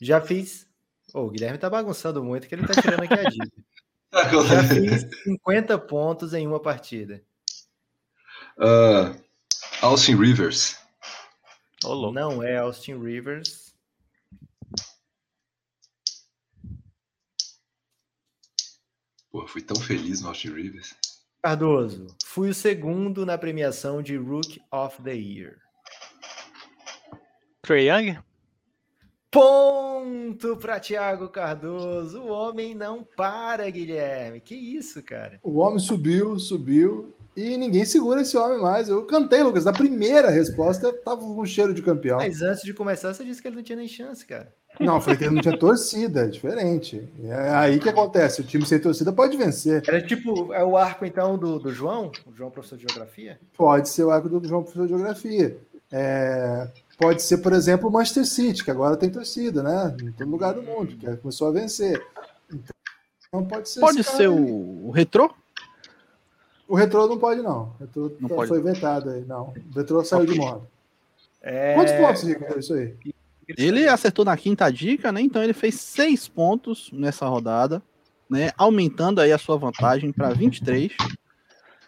Já 0.00 0.20
fiz. 0.20 0.68
Ô, 1.12 1.22
o 1.22 1.30
Guilherme 1.30 1.58
tá 1.58 1.68
bagunçando 1.68 2.22
muito, 2.22 2.46
que 2.46 2.54
ele 2.54 2.66
tá 2.66 2.80
tirando 2.80 3.02
aqui 3.02 3.14
a 3.14 3.28
dica. 3.28 3.64
Já 4.14 4.62
fiz 4.62 5.06
50 5.24 5.78
pontos 5.78 6.32
em 6.32 6.46
uma 6.46 6.60
partida. 6.60 7.22
Ah, 8.58 9.14
Austin 9.82 10.16
Rivers. 10.16 10.78
Louco. 11.82 12.12
Não 12.12 12.42
é 12.42 12.56
Austin 12.56 12.94
Rivers. 12.94 13.74
Pô, 19.30 19.46
fui 19.48 19.60
tão 19.60 19.76
feliz 19.76 20.20
no 20.20 20.28
Austin 20.28 20.52
Rivers. 20.52 20.94
Cardoso, 21.42 22.06
fui 22.24 22.48
o 22.48 22.54
segundo 22.54 23.26
na 23.26 23.36
premiação 23.36 24.00
de 24.00 24.16
Rook 24.16 24.62
of 24.70 25.02
the 25.02 25.14
Year. 25.14 25.58
Trey 27.62 27.90
Young? 27.90 28.22
Ponto 29.34 30.56
para 30.58 30.78
Thiago 30.78 31.28
Cardoso. 31.28 32.20
O 32.20 32.28
homem 32.28 32.72
não 32.72 33.02
para, 33.02 33.68
Guilherme. 33.68 34.40
Que 34.40 34.54
isso, 34.54 35.02
cara? 35.02 35.40
O 35.42 35.58
homem 35.58 35.80
subiu, 35.80 36.38
subiu, 36.38 37.12
e 37.36 37.56
ninguém 37.56 37.84
segura 37.84 38.22
esse 38.22 38.36
homem 38.36 38.60
mais. 38.60 38.88
Eu 38.88 39.04
cantei, 39.06 39.42
Lucas. 39.42 39.64
Na 39.64 39.72
primeira 39.72 40.30
resposta, 40.30 40.92
tava 40.92 41.20
com 41.20 41.44
cheiro 41.44 41.74
de 41.74 41.82
campeão. 41.82 42.18
Mas 42.18 42.42
antes 42.42 42.62
de 42.62 42.72
começar, 42.72 43.12
você 43.12 43.24
disse 43.24 43.42
que 43.42 43.48
ele 43.48 43.56
não 43.56 43.62
tinha 43.64 43.76
nem 43.76 43.88
chance, 43.88 44.24
cara. 44.24 44.54
Não, 44.78 45.00
falei 45.00 45.18
que 45.18 45.24
ele 45.24 45.34
não 45.34 45.42
tinha 45.42 45.58
torcida, 45.58 46.22
é 46.22 46.28
diferente. 46.28 47.02
É 47.24 47.50
aí 47.50 47.80
que 47.80 47.88
acontece. 47.88 48.40
O 48.40 48.44
time 48.44 48.64
sem 48.64 48.78
torcida 48.78 49.12
pode 49.12 49.36
vencer. 49.36 49.82
Era 49.86 50.00
tipo, 50.00 50.54
é 50.54 50.64
o 50.64 50.76
arco 50.76 51.04
então 51.04 51.36
do, 51.36 51.58
do 51.58 51.72
João, 51.72 52.12
o 52.24 52.32
João 52.32 52.52
professor 52.52 52.76
de 52.76 52.84
geografia? 52.88 53.40
Pode 53.56 53.88
ser 53.88 54.04
o 54.04 54.10
arco 54.10 54.28
do 54.28 54.46
João 54.46 54.62
Professor 54.62 54.86
de 54.86 54.94
Geografia. 54.94 55.58
É, 55.92 56.68
pode 56.98 57.22
ser, 57.22 57.38
por 57.38 57.52
exemplo, 57.52 57.88
o 57.88 57.92
Manchester 57.92 58.26
City, 58.26 58.64
que 58.64 58.70
agora 58.70 58.96
tem 58.96 59.10
torcida, 59.10 59.62
né? 59.62 59.96
Em 60.02 60.12
todo 60.12 60.30
lugar 60.30 60.54
do 60.54 60.62
mundo, 60.62 60.96
que 60.96 61.16
começou 61.16 61.48
a 61.48 61.52
vencer. 61.52 62.04
Então 63.28 63.44
pode 63.44 63.68
ser. 63.68 63.80
Pode 63.80 64.04
ser 64.04 64.28
o, 64.28 64.86
o 64.86 64.90
retrô? 64.90 65.32
O 66.68 66.74
retrô 66.74 67.06
não 67.06 67.18
pode, 67.18 67.42
não. 67.42 67.74
O 67.78 67.80
retrô 67.80 68.12
Não 68.18 68.28
tá- 68.28 68.34
pode. 68.36 68.48
foi 68.48 68.62
vetado 68.62 69.10
aí, 69.10 69.24
não. 69.24 69.52
O 69.72 69.76
retrô 69.76 70.02
saiu 70.02 70.24
de 70.26 70.34
moda. 70.34 70.62
É... 71.42 71.74
Quantos 71.74 71.92
pontos, 71.94 72.22
Rico, 72.22 72.44
é 72.44 72.58
isso 72.58 72.72
aí? 72.72 72.96
Ele 73.58 73.86
acertou 73.86 74.24
na 74.24 74.36
quinta 74.36 74.70
dica, 74.70 75.12
né? 75.12 75.20
Então 75.20 75.42
ele 75.42 75.52
fez 75.52 75.74
seis 75.74 76.26
pontos 76.26 76.90
nessa 76.92 77.26
rodada, 77.26 77.82
né? 78.30 78.50
Aumentando 78.56 79.20
aí 79.20 79.30
a 79.30 79.36
sua 79.38 79.58
vantagem 79.58 80.10
para 80.10 80.30
23. 80.30 80.92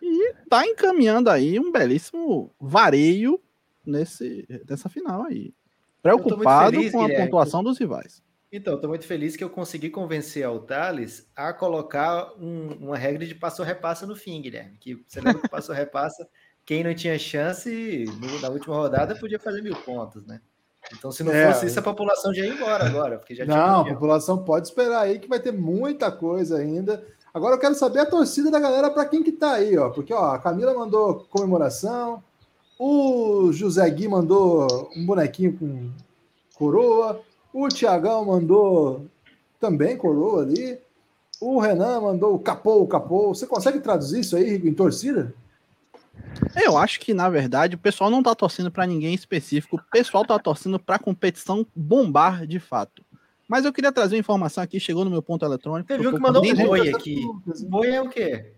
E 0.02 0.34
tá 0.50 0.66
encaminhando 0.66 1.30
aí 1.30 1.59
um 1.59 1.72
belíssimo 1.72 2.50
vareio 2.61 3.40
nesse, 3.87 4.47
nessa 4.68 4.89
final 4.89 5.22
aí. 5.24 5.53
Preocupado 6.03 6.76
feliz, 6.76 6.93
com 6.93 7.01
a 7.01 7.07
Guilherme. 7.07 7.24
pontuação 7.26 7.62
dos 7.64 7.78
rivais. 7.78 8.22
Então, 8.53 8.74
estou 8.74 8.89
muito 8.89 9.05
feliz 9.05 9.37
que 9.37 9.43
eu 9.43 9.51
consegui 9.51 9.91
convencer 9.91 10.45
ao 10.45 10.61
Thales 10.61 11.26
a 11.34 11.53
colocar 11.53 12.32
um- 12.41 12.76
uma 12.80 12.97
regra 12.97 13.26
de 13.26 13.34
passo-repassa 13.34 14.07
no 14.07 14.14
fim, 14.14 14.41
Guilherme. 14.41 14.76
Que 14.78 15.03
você 15.07 15.20
lembra 15.20 15.41
que 15.41 15.47
o 15.47 15.51
passo-repassa 15.51 16.26
quem 16.64 16.84
não 16.84 16.95
tinha 16.95 17.18
chance 17.18 18.05
no- 18.20 18.41
na 18.41 18.49
última 18.49 18.76
rodada 18.76 19.16
podia 19.16 19.39
fazer 19.39 19.62
mil 19.62 19.74
pontos, 19.76 20.24
né? 20.26 20.41
Então, 20.93 21.11
se 21.11 21.24
não 21.24 21.32
É. 21.32 21.53
fosse 21.53 21.66
isso, 21.66 21.78
a 21.80 21.82
população 21.82 22.32
já 22.32 22.45
ia 22.45 22.53
embora 22.55 22.87
agora, 22.87 23.18
porque 23.18 23.34
já 23.34 23.45
tinha 23.45 23.57
Não, 23.57 23.64
a 23.64 23.78
campeão. 23.78 23.95
população 23.95 24.45
pode 24.45 24.68
esperar 24.68 25.01
aí 25.01 25.18
que 25.18 25.28
vai 25.28 25.41
ter 25.41 25.53
muita 25.53 26.12
coisa 26.12 26.59
ainda. 26.59 27.05
Agora 27.34 27.57
eu 27.57 27.59
quero 27.59 27.74
saber 27.74 27.99
a 27.99 28.07
torcida 28.07 28.51
da 28.53 28.61
galera 28.61 28.89
para 28.91 29.05
quem 29.05 29.22
que 29.24 29.32
tá 29.32 29.55
aí, 29.55 29.76
ó. 29.76 29.91
Porque 29.91 30.14
ó, 30.14 30.30
a 30.34 30.39
Camila 30.39 30.72
mandou 30.72 31.26
comemoração, 31.28 32.22
o 32.79 33.53
José 33.53 33.89
Gui 33.91 34.09
mandou 34.09 34.91
um 34.95 35.05
bonequinho 35.05 35.57
com 35.57 35.91
coroa, 36.55 37.20
o 37.53 37.68
Tiagão 37.68 38.24
mandou 38.24 39.07
também 39.59 39.97
coroa 39.97 40.43
ali, 40.43 40.79
o 41.41 41.59
Renan 41.59 42.01
mandou 42.01 42.35
o 42.35 42.39
capô, 42.39 42.81
o 42.81 42.87
capô. 42.87 43.29
Você 43.29 43.47
consegue 43.47 43.81
traduzir 43.81 44.20
isso 44.20 44.37
aí 44.37 44.51
Rico, 44.51 44.66
em 44.66 44.74
torcida? 44.74 45.35
Eu 46.55 46.77
acho 46.77 47.01
que, 47.01 47.12
na 47.14 47.29
verdade, 47.29 47.77
o 47.77 47.79
pessoal 47.79 48.11
não 48.11 48.22
tá 48.22 48.35
torcendo 48.35 48.70
pra 48.70 48.87
ninguém 48.87 49.14
específico. 49.14 49.77
O 49.77 49.91
pessoal 49.91 50.24
tá 50.24 50.39
torcendo 50.39 50.79
pra 50.79 50.99
competição 50.99 51.66
bombar 51.74 52.47
de 52.47 52.59
fato. 52.59 53.05
Mas 53.49 53.64
eu 53.64 53.72
queria 53.72 53.93
trazer 53.93 54.16
uma 54.16 54.20
informação 54.20 54.62
aqui, 54.62 54.81
chegou 54.81 55.05
no 55.05 55.11
meu 55.11 55.22
ponto 55.22 55.45
eletrônico. 55.45 55.89
Você 55.89 55.95
eu 55.95 56.01
viu 56.01 56.12
que 56.12 56.18
mandou 56.18 56.45
um 56.45 56.55
boi 56.55 56.89
aqui. 56.91 57.22
Boi 57.68 57.91
é 57.91 58.03
o 58.03 58.09
quê? 58.09 58.53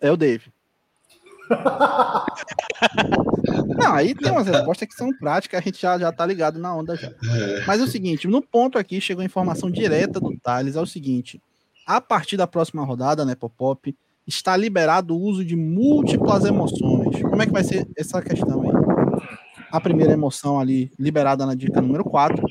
É 0.00 0.10
o 0.10 0.16
Dave. 0.16 0.52
Não, 3.50 3.94
aí 3.94 4.14
tem 4.14 4.30
umas 4.30 4.46
respostas 4.46 4.88
que 4.88 4.94
são 4.94 5.12
práticas, 5.12 5.60
a 5.60 5.62
gente 5.62 5.80
já, 5.80 5.98
já 5.98 6.12
tá 6.12 6.24
ligado 6.26 6.58
na 6.58 6.74
onda 6.74 6.96
já. 6.96 7.12
Mas 7.66 7.80
é 7.80 7.84
o 7.84 7.88
seguinte, 7.88 8.28
no 8.28 8.42
ponto 8.42 8.78
aqui 8.78 9.00
chegou 9.00 9.22
a 9.22 9.26
informação 9.26 9.70
direta 9.70 10.20
do 10.20 10.36
Thales, 10.38 10.76
é 10.76 10.80
o 10.80 10.86
seguinte, 10.86 11.40
a 11.86 12.00
partir 12.00 12.36
da 12.36 12.46
próxima 12.46 12.84
rodada, 12.84 13.24
né, 13.24 13.34
Popop, 13.34 13.94
está 14.26 14.56
liberado 14.56 15.16
o 15.16 15.20
uso 15.20 15.44
de 15.44 15.56
múltiplas 15.56 16.44
emoções. 16.44 17.20
Como 17.22 17.42
é 17.42 17.46
que 17.46 17.52
vai 17.52 17.64
ser 17.64 17.86
essa 17.96 18.22
questão 18.22 18.62
aí? 18.62 18.70
A 19.70 19.80
primeira 19.80 20.12
emoção 20.12 20.58
ali, 20.58 20.92
liberada 20.98 21.44
na 21.44 21.54
dica 21.54 21.80
número 21.80 22.04
4. 22.04 22.44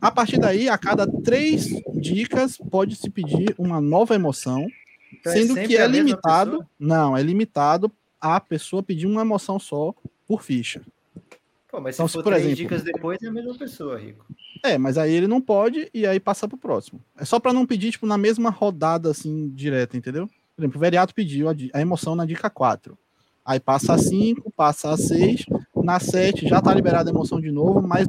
A 0.00 0.10
partir 0.10 0.38
daí, 0.38 0.68
a 0.68 0.78
cada 0.78 1.06
três 1.06 1.66
dicas, 1.94 2.56
pode-se 2.70 3.10
pedir 3.10 3.54
uma 3.58 3.80
nova 3.80 4.14
emoção, 4.14 4.66
Então 5.12 5.32
é 5.32 5.36
sendo 5.36 5.54
sempre 5.54 5.68
que 5.68 5.76
é 5.76 5.86
limitado. 5.86 6.64
Não, 6.78 7.16
é 7.16 7.22
limitado 7.22 7.90
a 8.20 8.40
pessoa 8.40 8.82
pedir 8.82 9.06
uma 9.06 9.22
emoção 9.22 9.58
só 9.58 9.94
por 10.28 10.42
ficha. 10.42 10.82
Pô, 11.70 11.80
mas 11.80 11.96
se 11.96 12.00
Então, 12.00 12.06
se 12.08 12.14
for 12.14 12.22
por 12.22 12.30
três 12.30 12.44
exemplo- 12.44 12.56
dicas 12.62 12.82
depois, 12.82 13.20
é 13.22 13.26
a 13.26 13.32
mesma 13.32 13.54
pessoa, 13.56 13.98
Rico. 13.98 14.24
É, 14.64 14.78
mas 14.78 14.96
aí 14.98 15.12
ele 15.12 15.26
não 15.26 15.40
pode 15.40 15.90
e 15.92 16.06
aí 16.06 16.20
passa 16.20 16.46
pro 16.46 16.56
próximo. 16.56 17.00
É 17.18 17.24
só 17.24 17.40
pra 17.40 17.52
não 17.52 17.66
pedir, 17.66 17.90
tipo, 17.90 18.06
na 18.06 18.16
mesma 18.18 18.50
rodada, 18.50 19.10
assim, 19.10 19.48
direta, 19.54 19.96
entendeu? 19.96 20.26
Por 20.54 20.62
exemplo, 20.62 20.76
o 20.76 20.80
Veriato 20.80 21.14
pediu 21.14 21.48
a, 21.48 21.54
a 21.74 21.80
emoção 21.80 22.14
na 22.14 22.24
dica 22.24 22.48
4. 22.50 22.96
Aí 23.44 23.58
passa 23.58 23.94
a 23.94 23.98
5, 23.98 24.50
passa 24.50 24.90
a 24.90 24.96
6, 24.96 25.44
na 25.74 25.98
7 25.98 26.46
já 26.46 26.60
tá 26.60 26.74
liberada 26.74 27.10
a 27.10 27.12
emoção 27.12 27.40
de 27.40 27.50
novo, 27.50 27.80
mas 27.80 28.06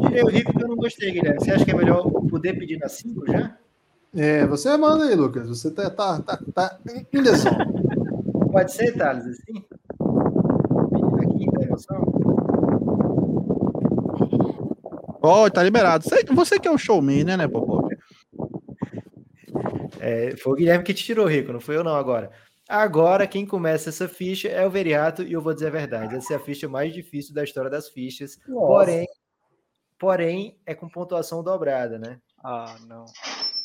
Direi 0.00 0.22
o 0.22 0.28
Rico 0.28 0.52
que 0.56 0.62
eu 0.64 0.68
não 0.68 0.76
gostei, 0.76 1.10
Guilherme. 1.10 1.40
Você 1.40 1.50
acha 1.50 1.64
que 1.64 1.70
é 1.72 1.74
melhor 1.74 2.02
poder 2.28 2.56
pedir 2.58 2.78
na 2.78 2.88
5 2.88 3.24
já? 3.30 3.56
É, 4.14 4.46
você 4.46 4.74
manda 4.76 5.04
aí, 5.04 5.14
Lucas. 5.14 5.48
Você 5.48 5.70
tá, 5.70 5.90
tá, 5.90 6.22
tá, 6.22 6.36
tá. 6.54 6.78
Pode 8.50 8.72
ser, 8.72 8.96
Thales, 8.96 9.26
assim? 9.26 9.64
Pedir 10.92 11.10
na 11.12 11.26
quinta 11.26 11.64
emoção? 11.64 12.28
Ó, 15.28 15.50
tá 15.50 15.62
liberado. 15.62 16.04
Você, 16.04 16.24
você 16.24 16.58
que 16.58 16.68
é 16.68 16.70
o 16.70 16.78
showman, 16.78 17.24
né, 17.24 17.36
né, 17.36 17.48
Popó? 17.48 17.88
É, 20.00 20.36
foi 20.36 20.52
o 20.52 20.56
Guilherme 20.56 20.84
que 20.84 20.94
te 20.94 21.04
tirou, 21.04 21.26
Rico, 21.26 21.52
não 21.52 21.60
fui 21.60 21.76
eu 21.76 21.84
não 21.84 21.94
agora. 21.94 22.30
Agora, 22.68 23.26
quem 23.26 23.46
começa 23.46 23.88
essa 23.88 24.06
ficha 24.06 24.48
é 24.48 24.66
o 24.66 24.70
Veriato, 24.70 25.22
e 25.22 25.32
eu 25.32 25.40
vou 25.40 25.54
dizer 25.54 25.68
a 25.68 25.70
verdade. 25.70 26.16
Essa 26.16 26.34
é 26.34 26.36
a 26.36 26.40
ficha 26.40 26.68
mais 26.68 26.92
difícil 26.92 27.34
da 27.34 27.42
história 27.42 27.70
das 27.70 27.88
fichas. 27.88 28.38
Nossa. 28.46 28.66
Porém, 28.66 29.06
porém, 29.98 30.60
é 30.66 30.74
com 30.74 30.88
pontuação 30.88 31.42
dobrada, 31.42 31.98
né? 31.98 32.20
Ah, 32.44 32.76
não. 32.86 33.06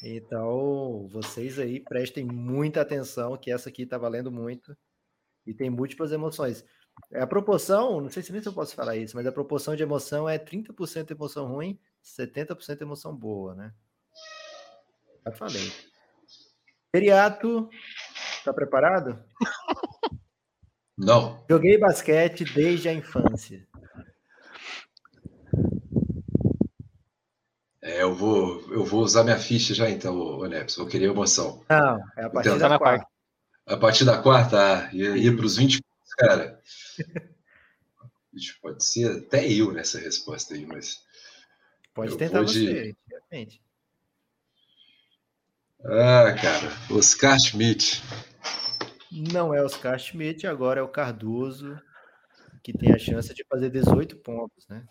Então, 0.03 1.07
vocês 1.09 1.59
aí 1.59 1.79
prestem 1.81 2.25
muita 2.25 2.81
atenção, 2.81 3.37
que 3.37 3.51
essa 3.51 3.69
aqui 3.69 3.85
tá 3.85 3.97
valendo 3.97 4.31
muito. 4.31 4.75
E 5.45 5.53
tem 5.53 5.69
múltiplas 5.69 6.11
emoções. 6.13 6.63
É 7.11 7.21
A 7.21 7.27
proporção, 7.27 8.01
não 8.01 8.09
sei 8.09 8.23
se 8.23 8.31
nem 8.31 8.41
se 8.41 8.47
eu 8.47 8.53
posso 8.53 8.75
falar 8.75 8.95
isso, 8.95 9.15
mas 9.15 9.25
a 9.25 9.31
proporção 9.31 9.75
de 9.75 9.83
emoção 9.83 10.27
é 10.27 10.37
30% 10.37 11.11
emoção 11.11 11.47
ruim, 11.47 11.79
70% 12.03 12.81
emoção 12.81 13.15
boa, 13.15 13.53
né? 13.55 13.73
Já 15.25 15.31
falei. 15.31 15.71
Periato, 16.91 17.69
tá 18.43 18.53
preparado? 18.53 19.23
Não. 20.97 21.43
Joguei 21.49 21.77
basquete 21.77 22.45
desde 22.45 22.89
a 22.89 22.93
infância. 22.93 23.67
É, 27.81 28.01
eu 28.01 28.13
vou, 28.15 28.61
eu 28.71 28.85
vou 28.85 29.01
usar 29.01 29.23
minha 29.23 29.37
ficha 29.37 29.73
já 29.73 29.89
então, 29.89 30.15
ô 30.17 30.45
Neps. 30.45 30.77
Vou 30.77 30.87
querer 30.87 31.05
emoção. 31.05 31.65
Não, 31.69 31.99
é 32.15 32.23
a 32.23 32.29
partir 32.29 32.49
Então, 32.49 32.57
da 32.57 32.69
na 32.69 32.79
quarta. 32.79 33.05
A 33.65 33.77
partir 33.77 34.05
da 34.05 34.21
quarta, 34.21 34.57
ah, 34.57 34.89
ia, 34.93 35.17
ia 35.17 35.35
para 35.35 35.45
os 35.45 35.57
20 35.57 35.81
pontos, 35.81 35.92
cara. 36.17 36.61
Pode 38.61 38.83
ser 38.83 39.17
até 39.17 39.51
eu 39.51 39.71
nessa 39.71 39.99
resposta 39.99 40.53
aí, 40.53 40.65
mas. 40.65 41.03
Pode 41.93 42.17
tentar 42.17 42.41
você, 42.41 42.95
de. 43.31 43.61
Ah, 45.85 46.33
cara, 46.33 46.71
Oscar 46.89 47.37
Schmidt. 47.39 48.01
Não 49.11 49.53
é 49.53 49.61
Oscar 49.63 49.99
Schmidt, 49.99 50.47
agora 50.47 50.79
é 50.79 50.83
o 50.83 50.87
Cardoso, 50.87 51.79
que 52.63 52.73
tem 52.73 52.91
a 52.91 52.97
chance 52.97 53.33
de 53.33 53.43
fazer 53.43 53.69
18 53.69 54.15
pontos, 54.17 54.67
né? 54.67 54.87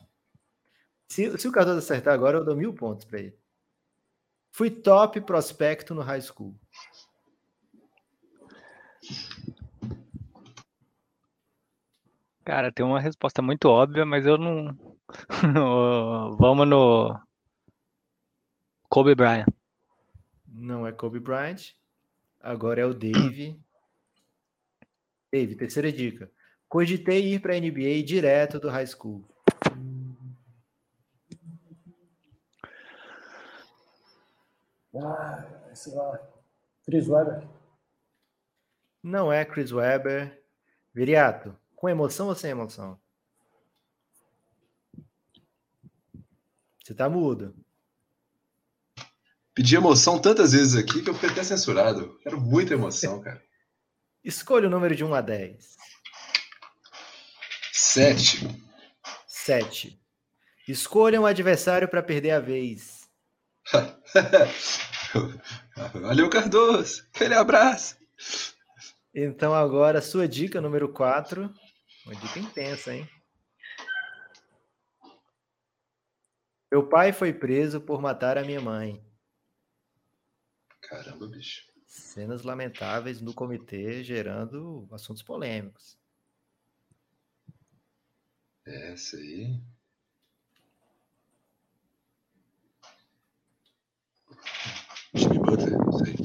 Se, 1.09 1.37
se 1.39 1.49
o 1.49 1.53
Cardoso 1.53 1.79
acertar 1.79 2.15
agora, 2.15 2.39
eu 2.39 2.45
dou 2.45 2.57
mil 2.57 2.73
pontos 2.73 3.05
para 3.05 3.19
ele. 3.19 3.37
Fui 4.53 4.71
top 4.71 5.21
prospecto 5.23 5.95
no 5.95 6.03
high 6.03 6.21
school. 6.21 6.55
Cara, 12.45 12.73
tem 12.73 12.85
uma 12.85 13.01
resposta 13.01 13.41
muito 13.41 13.69
óbvia, 13.69 14.05
mas 14.05 14.27
eu 14.27 14.37
não. 14.37 14.77
Vamos 16.37 16.69
no. 16.69 17.19
Kobe 18.89 19.15
Bryant. 19.15 19.47
Não 20.47 20.87
é 20.87 20.93
Kobe 20.93 21.21
Bryant. 21.21 21.75
Agora 22.41 22.81
é 22.81 22.85
o 22.85 22.93
Dave. 22.93 23.59
Dave, 25.33 25.57
terceira 25.57 25.93
dica. 25.93 26.31
Cogitei 26.69 27.35
ir 27.35 27.41
para 27.41 27.55
a 27.55 27.61
NBA 27.61 28.03
direto 28.05 28.59
do 28.59 28.69
high 28.69 28.87
school. 28.87 29.25
Ah, 34.95 35.45
sei 35.75 35.95
lá. 35.95 36.21
Chris 36.85 37.09
Webber. 37.09 37.49
Não 39.03 39.33
é 39.33 39.45
Chris 39.45 39.73
Webber. 39.73 40.43
Viriato, 40.95 41.57
com 41.83 41.89
emoção 41.89 42.29
ou 42.29 42.35
sem 42.37 42.53
emoção? 42.53 42.97
Você 46.79 46.95
tá 46.95 47.11
mudo. 47.11 47.57
Pedi 49.53 49.75
emoção 49.75 50.21
tantas 50.21 50.53
vezes 50.53 50.77
aqui 50.77 51.03
que 51.03 51.11
eu 51.11 51.15
fui 51.15 51.29
até 51.29 51.43
censurado. 51.43 52.17
Quero 52.21 52.41
muita 52.41 52.75
emoção, 52.75 53.21
cara. 53.21 53.43
Escolha 54.23 54.69
o 54.69 54.71
número 54.71 54.95
de 54.95 55.03
1 55.03 55.13
a 55.13 55.21
10. 55.21 55.77
Sete. 57.73 58.49
7. 59.27 60.01
Escolha 60.69 61.21
um 61.21 61.27
adversário 61.27 61.89
para 61.89 62.01
perder 62.01 62.31
a 62.31 62.39
vez. 62.39 63.09
Valeu, 66.01 66.31
Cardoso. 66.31 67.05
Aquele 67.13 67.35
abraço. 67.35 67.97
Então 69.13 69.53
agora 69.53 70.01
sua 70.01 70.29
dica 70.29 70.61
número 70.61 70.89
4. 70.89 71.53
Uma 72.05 72.15
dica 72.17 72.39
intensa, 72.39 72.95
hein? 72.95 73.09
Meu 76.71 76.89
pai 76.89 77.13
foi 77.13 77.33
preso 77.33 77.81
por 77.81 78.01
matar 78.01 78.39
a 78.39 78.45
minha 78.45 78.61
mãe. 78.61 79.05
Caramba, 80.81 81.27
bicho. 81.27 81.71
Cenas 81.87 82.43
lamentáveis 82.43 83.21
no 83.21 83.35
comitê 83.35 84.03
gerando 84.03 84.89
assuntos 84.91 85.23
polêmicos. 85.23 85.99
Essa 88.65 89.17
aí. 89.17 89.61
Jimmy 95.15 95.39
Butler, 95.39 95.79
não 95.79 95.93
sei. 95.93 96.17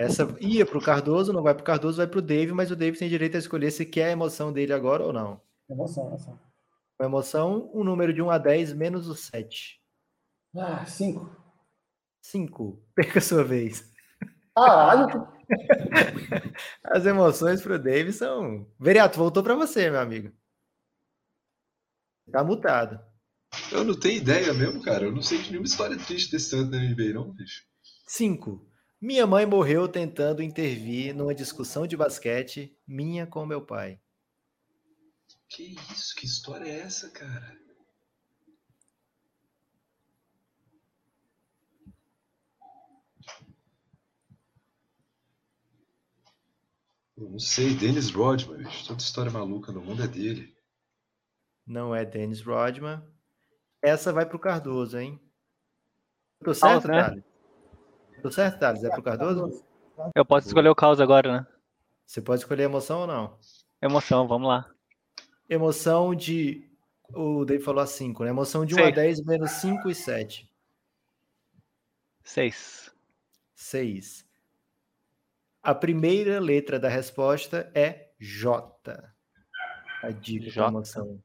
É? 0.00 0.04
Essa 0.04 0.34
ia 0.40 0.64
para 0.64 0.78
o 0.78 0.82
Cardoso, 0.82 1.32
não 1.32 1.42
vai 1.42 1.54
para 1.54 1.62
o 1.62 1.64
Cardoso, 1.64 1.98
vai 1.98 2.06
para 2.06 2.18
o 2.18 2.22
Dave, 2.22 2.52
mas 2.52 2.70
o 2.70 2.76
Dave 2.76 2.98
tem 2.98 3.08
direito 3.08 3.36
a 3.36 3.38
escolher 3.38 3.70
se 3.70 3.84
quer 3.84 4.06
a 4.06 4.12
emoção 4.12 4.52
dele 4.52 4.72
agora 4.72 5.04
ou 5.04 5.12
não. 5.12 5.40
Emoção, 5.68 6.06
emoção. 6.06 6.40
Com 6.98 7.04
emoção, 7.04 7.70
um 7.74 7.84
número 7.84 8.12
de 8.12 8.22
1 8.22 8.30
a 8.30 8.38
10 8.38 8.72
menos 8.72 9.08
o 9.08 9.14
7. 9.14 9.80
Ah, 10.56 10.84
cinco. 10.86 11.30
5. 12.22 12.82
Perca 12.94 13.18
a 13.18 13.22
sua 13.22 13.44
vez. 13.44 13.90
Caralho, 14.56 15.28
As 16.84 17.04
emoções 17.06 17.60
pro 17.60 17.78
Davis 17.78 18.16
são. 18.16 18.66
Veriato, 18.78 19.18
voltou 19.18 19.42
para 19.42 19.54
você, 19.54 19.90
meu 19.90 20.00
amigo. 20.00 20.32
Tá 22.30 22.44
mutado. 22.44 23.00
Eu 23.72 23.84
não 23.84 23.98
tenho 23.98 24.18
ideia 24.18 24.52
mesmo, 24.54 24.82
cara. 24.82 25.04
Eu 25.04 25.12
não 25.12 25.22
sei 25.22 25.38
de 25.38 25.50
nenhuma 25.50 25.66
história 25.66 25.96
triste 25.98 26.30
desse 26.30 26.50
tanto 26.50 26.70
na 26.70 26.78
NBA, 26.78 27.14
não, 27.14 27.32
bicho. 27.32 27.64
5. 28.06 28.69
Minha 29.00 29.26
mãe 29.26 29.46
morreu 29.46 29.88
tentando 29.88 30.42
intervir 30.42 31.14
numa 31.14 31.34
discussão 31.34 31.86
de 31.86 31.96
basquete 31.96 32.78
minha 32.86 33.26
com 33.26 33.46
meu 33.46 33.64
pai. 33.64 33.98
Que 35.48 35.74
isso? 35.90 36.14
Que 36.14 36.26
história 36.26 36.68
é 36.68 36.80
essa, 36.80 37.10
cara? 37.10 37.58
Eu 47.16 47.30
não 47.30 47.38
sei, 47.38 47.74
Dennis 47.74 48.10
Rodman, 48.10 48.58
bicho. 48.58 48.86
Toda 48.86 49.00
história 49.00 49.30
maluca 49.30 49.72
no 49.72 49.80
mundo 49.80 50.02
é 50.02 50.08
dele. 50.08 50.54
Não 51.66 51.94
é 51.94 52.04
Dennis 52.04 52.42
Rodman. 52.42 53.02
Essa 53.82 54.12
vai 54.12 54.26
pro 54.26 54.38
Cardoso, 54.38 54.98
hein? 54.98 55.18
Tô 56.44 56.52
certo, 56.52 56.86
né? 56.86 57.02
Thales? 57.02 57.29
Tô 58.20 58.30
certo, 58.30 58.58
Thales? 58.58 58.84
É 58.84 58.90
pro 58.90 59.02
Cardoso? 59.02 59.64
Eu 60.14 60.24
posso 60.24 60.46
escolher 60.46 60.68
o 60.68 60.74
caos 60.74 61.00
agora, 61.00 61.32
né? 61.32 61.46
Você 62.06 62.20
pode 62.20 62.40
escolher 62.40 62.64
emoção 62.64 63.00
ou 63.00 63.06
não? 63.06 63.38
Emoção, 63.80 64.26
vamos 64.26 64.48
lá. 64.48 64.70
Emoção 65.48 66.14
de. 66.14 66.68
O 67.12 67.44
Dave 67.44 67.62
falou 67.62 67.82
a 67.82 67.86
5, 67.86 68.24
né? 68.24 68.30
Emoção 68.30 68.64
de 68.64 68.74
1 68.74 68.78
a 68.78 68.82
Seis. 68.82 68.94
10 68.94 69.24
menos 69.24 69.50
5 69.52 69.90
e 69.90 69.94
7. 69.94 70.50
Seis. 72.22 72.94
6. 73.54 74.26
A 75.62 75.74
primeira 75.74 76.38
letra 76.38 76.78
da 76.78 76.88
resposta 76.88 77.70
é 77.74 78.10
J. 78.18 79.12
A 80.02 80.10
dica 80.10 80.50
J. 80.50 80.62
com 80.62 80.68
emoção. 80.68 81.22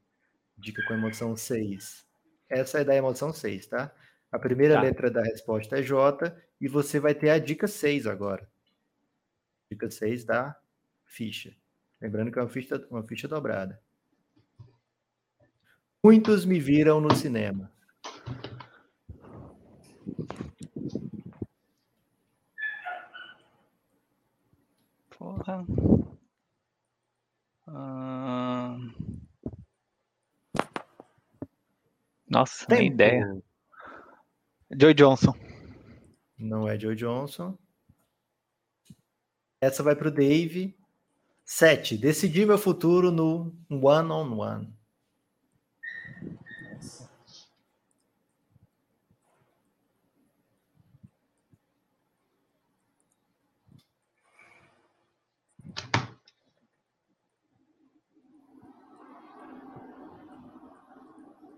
Dica 0.57 0.85
com 0.87 0.93
emoção 0.93 1.35
6. 1.35 2.05
Essa 2.49 2.79
é 2.79 2.83
da 2.83 2.95
emoção 2.95 3.31
6, 3.31 3.67
tá? 3.67 3.93
A 4.35 4.39
primeira 4.39 4.73
Tá. 4.75 4.81
letra 4.81 5.09
da 5.09 5.21
resposta 5.23 5.79
é 5.79 5.81
J 5.81 6.35
e 6.59 6.67
você 6.67 6.99
vai 6.99 7.15
ter 7.15 7.29
a 7.29 7.39
dica 7.39 7.67
6 7.69 8.05
agora. 8.05 8.45
Dica 9.71 9.89
6 9.89 10.25
da 10.25 10.59
ficha. 11.05 11.55
Lembrando 12.01 12.29
que 12.33 12.37
é 12.37 12.41
uma 12.41 12.49
ficha, 12.49 12.85
uma 12.91 13.01
ficha 13.01 13.29
dobrada. 13.29 13.81
Muitos 16.03 16.43
me 16.43 16.59
viram 16.59 16.99
no 16.99 17.15
cinema. 17.15 17.71
Porra. 25.17 25.65
Ah. 27.67 28.77
Nossa, 32.29 32.65
nem 32.69 32.79
Tempo. 32.89 32.93
ideia. 32.93 33.41
Joey 34.77 34.93
Johnson. 34.93 35.33
Não 36.37 36.67
é 36.67 36.77
Joe 36.77 36.95
Johnson. 36.95 37.57
Essa 39.61 39.81
vai 39.81 39.95
para 39.95 40.09
o 40.09 40.11
Dave. 40.11 40.77
7. 41.45 41.97
Decidi 41.97 42.45
meu 42.45 42.57
futuro 42.57 43.11
no 43.11 43.55
one 43.69 44.11
on 44.11 44.37
one. 44.37 44.73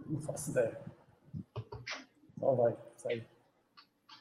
Não 0.05 0.21
faço 0.21 0.51
ideia. 0.51 0.79
Só 2.39 2.55
vai, 2.55 2.77
sai. 3.07 3.25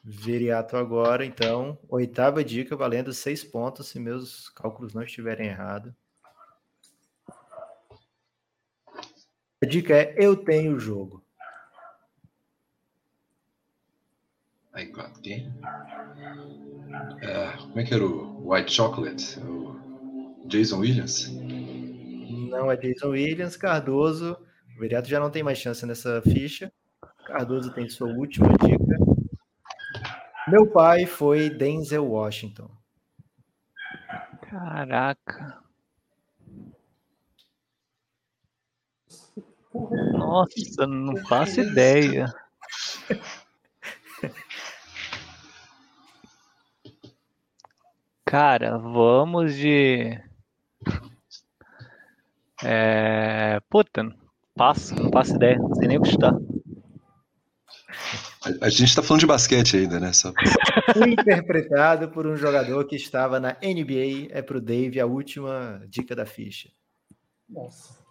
Viriato 0.04 0.76
agora, 0.76 1.24
então. 1.24 1.78
Oitava 1.88 2.44
dica, 2.44 2.76
valendo 2.76 3.12
6 3.12 3.42
pontos, 3.44 3.88
se 3.88 3.98
meus 3.98 4.48
cálculos 4.50 4.94
não 4.94 5.02
estiverem 5.02 5.48
errados. 5.48 5.92
A 9.62 9.66
dica 9.66 9.94
é: 9.94 10.14
eu 10.16 10.36
tenho 10.36 10.76
o 10.76 10.78
jogo. 10.78 11.24
I 14.76 14.84
got 14.84 15.20
game. 15.22 15.52
É, 17.22 17.56
como 17.56 17.80
é 17.80 17.84
que 17.84 17.94
era 17.94 18.04
o 18.04 18.52
White 18.52 18.72
Chocolate? 18.72 19.40
O 19.40 20.44
Jason 20.46 20.78
Williams? 20.78 21.30
Não 22.48 22.70
é 22.70 22.76
Jason 22.76 23.08
Williams, 23.08 23.56
Cardoso. 23.56 24.36
O 24.76 24.80
Viriato 24.80 25.08
já 25.08 25.18
não 25.18 25.30
tem 25.30 25.42
mais 25.42 25.58
chance 25.58 25.84
nessa 25.86 26.20
ficha. 26.22 26.70
Cardoso 27.26 27.72
tem 27.72 27.88
sua 27.88 28.06
última 28.06 28.48
dica. 28.56 28.96
Meu 30.46 30.64
pai 30.64 31.06
foi 31.06 31.50
Denzel 31.50 32.06
Washington. 32.06 32.70
Caraca. 34.42 35.60
Nossa, 40.12 40.86
não 40.86 41.16
faço 41.26 41.60
ideia. 41.60 42.32
Cara, 48.24 48.78
vamos 48.78 49.52
de. 49.56 50.16
É... 52.62 53.60
Puta, 53.68 54.14
passo, 54.54 54.94
não 54.94 55.10
faço 55.10 55.34
ideia, 55.34 55.58
não 55.58 55.74
sei 55.74 55.88
nem 55.88 55.98
o 55.98 56.02
que 56.02 56.10
chutar. 56.10 56.45
A, 58.46 58.66
a 58.66 58.68
gente 58.70 58.94
tá 58.94 59.02
falando 59.02 59.20
de 59.20 59.26
basquete 59.26 59.76
ainda, 59.76 59.98
né? 59.98 60.12
Só... 60.12 60.32
Interpretado 61.06 62.08
por 62.10 62.26
um 62.26 62.36
jogador 62.36 62.86
que 62.86 62.94
estava 62.94 63.40
na 63.40 63.56
NBA. 63.62 64.28
É 64.30 64.40
pro 64.40 64.60
Dave 64.60 65.00
a 65.00 65.06
última 65.06 65.82
dica 65.88 66.14
da 66.14 66.24
ficha. 66.24 66.68
Nossa. 67.48 68.05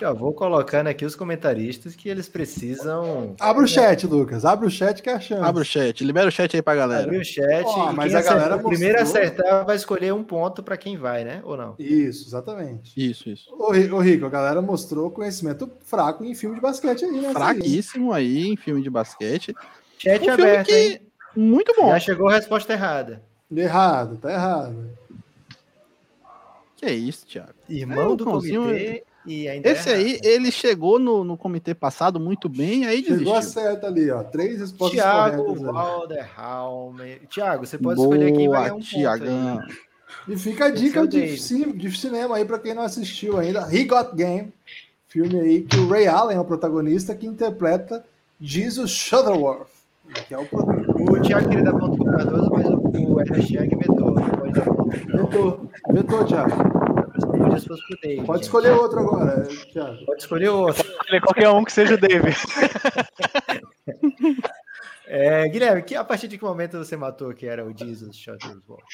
Já 0.00 0.12
vou 0.14 0.32
colocando 0.32 0.86
aqui 0.86 1.04
os 1.04 1.14
comentaristas 1.14 1.94
que 1.94 2.08
eles 2.08 2.26
precisam 2.26 3.34
Abre 3.38 3.64
o 3.64 3.68
chat, 3.68 4.06
Lucas. 4.06 4.46
Abre 4.46 4.66
o 4.66 4.70
chat 4.70 5.02
que 5.02 5.10
é 5.10 5.12
a 5.14 5.20
chance. 5.20 5.42
Abre 5.42 5.60
o 5.60 5.64
chat, 5.64 6.02
libera 6.02 6.26
o 6.28 6.32
chat 6.32 6.56
aí 6.56 6.62
pra 6.62 6.74
galera. 6.74 7.02
abrir 7.04 7.18
o 7.20 7.24
chat. 7.24 7.66
E 7.68 7.94
mas 7.94 8.14
a 8.14 8.22
galera 8.22 8.56
o 8.56 8.62
primeiro 8.62 8.98
mostrou- 8.98 9.22
acertar 9.22 9.66
vai 9.66 9.76
escolher 9.76 10.14
um 10.14 10.24
ponto 10.24 10.62
para 10.62 10.78
quem 10.78 10.96
vai, 10.96 11.22
né? 11.22 11.42
Ou 11.44 11.54
não? 11.54 11.74
Isso, 11.78 12.26
exatamente. 12.26 12.92
Isso, 12.96 13.28
isso. 13.28 13.52
Ô, 13.54 13.66
ô, 13.72 14.00
Rico, 14.00 14.24
a 14.24 14.30
galera 14.30 14.62
mostrou 14.62 15.10
conhecimento 15.10 15.70
fraco 15.84 16.24
em 16.24 16.34
filme 16.34 16.54
de 16.56 16.62
basquete 16.62 17.04
aí, 17.04 17.20
né? 17.20 17.32
Fraquíssimo 17.32 18.10
aí 18.12 18.48
em 18.48 18.56
filme 18.56 18.80
de 18.82 18.88
basquete. 18.88 19.54
Chat 19.98 20.26
Um 20.26 20.32
aberto, 20.32 20.66
que- 20.68 20.72
hein? 20.74 21.00
Muito 21.36 21.74
bom. 21.76 21.88
Já 21.90 22.00
chegou 22.00 22.28
a 22.28 22.32
resposta 22.32 22.72
errada. 22.72 23.22
Errado, 23.54 24.16
tá 24.16 24.32
errado. 24.32 24.90
Que 26.76 26.86
é 26.86 26.92
isso, 26.94 27.26
Thiago. 27.26 27.52
Irmão 27.68 28.14
É, 28.14 28.16
do 28.16 28.24
Cãozinho- 28.24 28.62
comitê 28.62 29.04
Esse 29.26 29.90
é 29.90 29.94
aí, 29.94 30.10
errado. 30.12 30.24
ele 30.24 30.50
chegou 30.50 30.98
no, 30.98 31.22
no 31.24 31.36
comitê 31.36 31.74
passado 31.74 32.18
muito 32.18 32.48
bem, 32.48 32.86
aí 32.86 33.04
Chegou 33.04 33.34
a 33.34 33.40
desistiu. 33.40 33.62
certa 33.62 33.86
ali, 33.86 34.10
ó. 34.10 34.22
Três 34.22 34.58
respostas 34.60 34.98
Thiago 35.00 35.44
corretas. 35.44 35.64
ali. 35.68 35.76
Walderhaume. 35.76 37.16
Thiago, 37.28 37.66
você 37.66 37.78
pode 37.78 38.00
escolher 38.00 38.32
quem 38.32 38.48
vai 38.48 38.62
ganhar 38.70 38.74
um 38.74 38.80
Boa, 38.80 39.18
ponto. 39.18 39.62
Aí. 39.68 39.76
E 40.28 40.36
fica 40.36 40.64
a 40.64 40.68
é 40.68 40.72
dica 40.72 41.02
o 41.02 41.06
de, 41.06 41.36
de 41.36 41.98
cinema 41.98 42.36
aí 42.36 42.44
pra 42.44 42.58
quem 42.58 42.74
não 42.74 42.82
assistiu 42.82 43.38
ainda. 43.38 43.68
He 43.72 43.84
Got 43.84 44.14
Game, 44.14 44.52
filme 45.06 45.38
aí 45.40 45.60
que 45.62 45.76
o 45.76 45.88
Ray 45.88 46.06
Allen 46.06 46.36
é 46.36 46.40
o 46.40 46.44
protagonista 46.44 47.14
que 47.14 47.26
interpreta 47.26 48.04
Jesus 48.40 48.90
Shuttleworth, 48.90 49.68
que 50.26 50.34
é 50.34 50.38
o 50.38 50.46
protagonista. 50.46 50.92
O 50.92 51.20
Thiago 51.20 51.48
queria 51.48 51.64
dar 51.64 51.78
ponto 51.78 51.96
pro 51.96 52.12
Cardoso, 52.12 52.50
mas 52.50 52.66
o, 52.66 52.76
o 52.78 53.20
Young 53.20 53.76
vetou. 53.76 54.14
Vetou, 55.06 55.70
vetou, 55.92 56.24
Thiago. 56.24 56.79
David, 57.54 58.26
Pode 58.26 58.38
gente. 58.38 58.42
escolher 58.44 58.70
outro 58.72 59.00
agora, 59.00 59.46
Thiago. 59.72 60.04
Pode 60.06 60.22
escolher 60.22 60.48
outro. 60.48 60.88
Escolher 60.88 61.20
qualquer 61.20 61.48
um 61.50 61.64
que 61.64 61.72
seja 61.72 61.94
o 61.94 61.98
David. 61.98 62.36
É, 65.12 65.48
Guilherme, 65.48 65.82
que, 65.82 65.96
a 65.96 66.04
partir 66.04 66.28
de 66.28 66.38
que 66.38 66.44
momento 66.44 66.78
você 66.78 66.96
matou 66.96 67.34
que 67.34 67.44
era 67.44 67.66
o 67.66 67.76
Jesus 67.76 68.16
Shuttlesworth? 68.16 68.84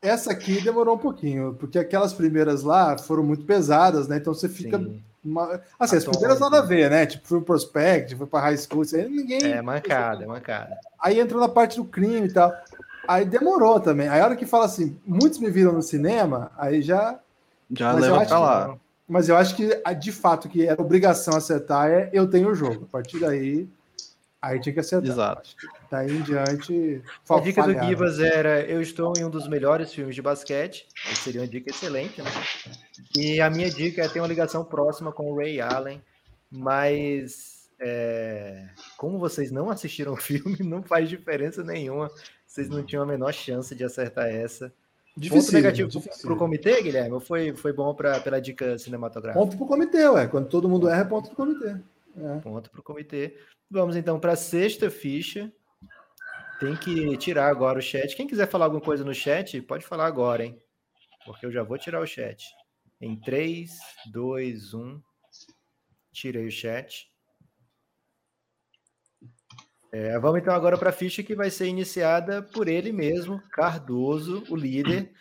Essa 0.00 0.32
aqui 0.32 0.58
demorou 0.62 0.94
um 0.94 0.98
pouquinho, 0.98 1.52
porque 1.54 1.78
aquelas 1.78 2.14
primeiras 2.14 2.62
lá 2.62 2.96
foram 2.96 3.22
muito 3.22 3.44
pesadas, 3.44 4.08
né? 4.08 4.16
Então 4.16 4.32
você 4.32 4.48
fica. 4.48 4.80
Uma- 5.22 5.60
Assim, 5.78 5.96
as 5.96 6.04
primeiras 6.06 6.40
nada 6.40 6.60
a 6.60 6.62
ver, 6.62 6.88
né? 6.90 7.04
Tipo, 7.04 7.28
foi 7.28 7.38
o 7.38 7.42
Prospect, 7.42 8.16
foi 8.16 8.26
pra 8.26 8.40
High 8.40 8.56
School, 8.56 8.82
isso 8.84 8.96
aí 8.96 9.06
ninguém. 9.06 9.52
É, 9.52 9.60
mancada, 9.60 10.24
é 10.24 10.26
mancada. 10.26 10.78
Aí 10.98 11.20
entrou 11.20 11.38
na 11.38 11.48
parte 11.48 11.76
do 11.76 11.84
crime 11.84 12.28
e 12.28 12.32
tal. 12.32 12.50
Aí 13.06 13.26
demorou 13.26 13.78
também. 13.80 14.08
Aí 14.08 14.18
a 14.18 14.24
hora 14.24 14.36
que 14.36 14.46
fala 14.46 14.64
assim, 14.64 14.98
muitos 15.04 15.38
me 15.40 15.50
viram 15.50 15.72
no 15.72 15.82
cinema, 15.82 16.50
aí 16.56 16.80
já. 16.80 17.20
Já 17.76 17.92
Mas 17.92 18.04
eu 18.04 18.10
leva 18.10 18.16
acho 18.22 18.28
pra 18.28 18.36
que 18.38 18.42
lá. 18.42 18.78
Mas 19.08 19.28
eu 19.28 19.36
acho 19.36 19.56
que, 19.56 19.80
a- 19.84 19.92
de 19.92 20.12
fato, 20.12 20.48
que 20.48 20.66
era 20.66 20.80
obrigação 20.80 21.36
acertar 21.36 21.90
é 21.90 22.10
eu 22.12 22.28
tenho 22.28 22.48
o 22.50 22.54
jogo. 22.54 22.84
A 22.84 22.92
partir 22.92 23.18
daí, 23.18 23.68
aí 24.40 24.60
tinha 24.60 24.72
que 24.72 24.80
acertar. 24.80 25.10
Exato. 25.10 25.50
Que 25.58 25.66
Daí 25.90 26.16
em 26.16 26.22
diante, 26.22 27.02
A 27.28 27.40
dica 27.40 27.62
do. 27.64 27.72
Givas 27.88 28.20
era: 28.20 28.60
eu 28.62 28.80
estou 28.80 29.12
em 29.18 29.24
um 29.24 29.30
dos 29.30 29.48
melhores 29.48 29.92
filmes 29.92 30.14
de 30.14 30.22
basquete. 30.22 30.86
Isso 31.10 31.22
seria 31.22 31.40
uma 31.40 31.48
dica 31.48 31.70
excelente, 31.70 32.22
né? 32.22 32.30
E 33.16 33.40
a 33.40 33.50
minha 33.50 33.68
dica 33.68 34.02
é 34.04 34.08
ter 34.08 34.20
uma 34.20 34.28
ligação 34.28 34.64
próxima 34.64 35.10
com 35.10 35.32
o 35.32 35.36
Ray 35.36 35.60
Allen, 35.60 36.00
mas 36.48 37.68
é, 37.80 38.68
como 38.96 39.18
vocês 39.18 39.50
não 39.50 39.70
assistiram 39.70 40.12
o 40.12 40.16
filme, 40.16 40.58
não 40.62 40.82
faz 40.82 41.08
diferença 41.08 41.64
nenhuma. 41.64 42.08
Vocês 42.46 42.68
não 42.68 42.84
tinham 42.84 43.02
a 43.02 43.06
menor 43.06 43.32
chance 43.32 43.74
de 43.74 43.82
acertar 43.82 44.26
essa. 44.26 44.72
Ponto 45.14 45.20
Difícil, 45.20 45.52
negativo 45.54 45.88
difícil. 45.88 46.22
para 46.22 46.32
o 46.32 46.36
comitê, 46.36 46.82
Guilherme? 46.82 47.12
Ou 47.12 47.20
foi, 47.20 47.54
foi 47.54 47.72
bom 47.72 47.94
pra, 47.94 48.20
pela 48.20 48.40
dica 48.40 48.78
cinematográfica? 48.78 49.42
Ponto 49.44 49.56
pro 49.56 49.66
comitê, 49.66 50.08
ué. 50.08 50.26
Quando 50.28 50.48
todo 50.48 50.68
mundo 50.68 50.88
erra, 50.88 51.02
é 51.02 51.04
ponto 51.04 51.26
pro 51.28 51.36
comitê. 51.36 51.76
É. 52.16 52.38
Ponto 52.40 52.70
para 52.70 52.80
o 52.80 52.82
comitê. 52.82 53.36
Vamos 53.70 53.96
então 53.96 54.18
para 54.20 54.32
a 54.32 54.36
sexta 54.36 54.88
ficha. 54.90 55.52
Tem 56.60 56.76
que 56.76 57.16
tirar 57.16 57.48
agora 57.48 57.78
o 57.78 57.82
chat. 57.82 58.14
Quem 58.14 58.26
quiser 58.26 58.46
falar 58.48 58.66
alguma 58.66 58.82
coisa 58.82 59.02
no 59.04 59.14
chat, 59.14 59.60
pode 59.62 59.84
falar 59.84 60.06
agora, 60.06 60.44
hein? 60.44 60.60
Porque 61.24 61.44
eu 61.44 61.50
já 61.50 61.62
vou 61.62 61.76
tirar 61.78 62.00
o 62.00 62.06
chat. 62.06 62.46
Em 63.00 63.16
3, 63.16 63.70
2, 64.12 64.74
1. 64.74 65.00
Tirei 66.12 66.46
o 66.46 66.50
chat. 66.50 67.09
É, 69.92 70.16
vamos 70.20 70.40
então 70.40 70.54
agora 70.54 70.78
para 70.78 70.90
a 70.90 70.92
ficha 70.92 71.22
que 71.22 71.34
vai 71.34 71.50
ser 71.50 71.66
iniciada 71.66 72.42
por 72.42 72.68
ele 72.68 72.92
mesmo, 72.92 73.42
Cardoso, 73.50 74.44
o 74.48 74.54
líder. 74.54 75.12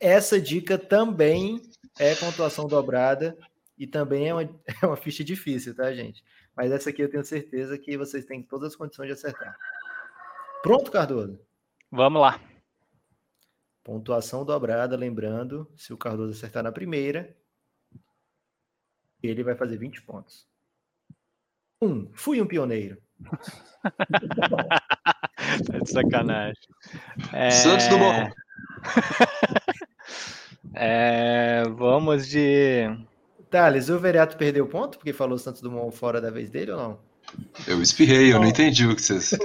Essa 0.00 0.40
dica 0.40 0.78
também 0.78 1.60
é 1.98 2.14
pontuação 2.14 2.66
dobrada 2.66 3.36
e 3.76 3.86
também 3.86 4.28
é 4.28 4.34
uma, 4.34 4.42
é 4.82 4.86
uma 4.86 4.96
ficha 4.96 5.22
difícil, 5.22 5.74
tá, 5.74 5.92
gente? 5.92 6.24
Mas 6.56 6.72
essa 6.72 6.88
aqui 6.88 7.02
eu 7.02 7.10
tenho 7.10 7.24
certeza 7.24 7.76
que 7.76 7.98
vocês 7.98 8.24
têm 8.24 8.42
todas 8.42 8.72
as 8.72 8.76
condições 8.76 9.08
de 9.08 9.12
acertar. 9.12 9.54
Pronto, 10.62 10.90
Cardoso? 10.90 11.38
Vamos 11.90 12.22
lá. 12.22 12.40
Pontuação 13.84 14.44
dobrada, 14.44 14.96
lembrando, 14.96 15.70
se 15.76 15.92
o 15.92 15.98
Cardoso 15.98 16.32
acertar 16.32 16.62
na 16.62 16.72
primeira, 16.72 17.36
ele 19.22 19.44
vai 19.44 19.54
fazer 19.54 19.76
20 19.76 20.02
pontos. 20.02 20.48
Um, 21.80 22.10
fui 22.14 22.40
um 22.40 22.46
pioneiro. 22.46 23.05
Tá 25.66 25.78
de 25.82 25.90
sacanagem. 25.90 26.60
É... 27.32 27.50
Santos 27.50 27.86
Dumont. 27.88 28.32
É, 30.74 31.62
vamos 31.76 32.28
de. 32.28 32.84
Thales, 33.50 33.88
o 33.88 33.98
Veriato 33.98 34.36
perdeu 34.36 34.66
ponto 34.66 34.98
porque 34.98 35.12
falou 35.12 35.38
Santos 35.38 35.62
Dumont 35.62 35.96
fora 35.96 36.20
da 36.20 36.30
vez 36.30 36.50
dele 36.50 36.72
ou 36.72 36.76
não? 36.78 36.98
Eu 37.66 37.80
espirrei, 37.80 38.32
eu 38.32 38.38
não 38.38 38.46
entendi 38.46 38.86
o 38.86 38.94
que 38.94 39.02
vocês. 39.02 39.30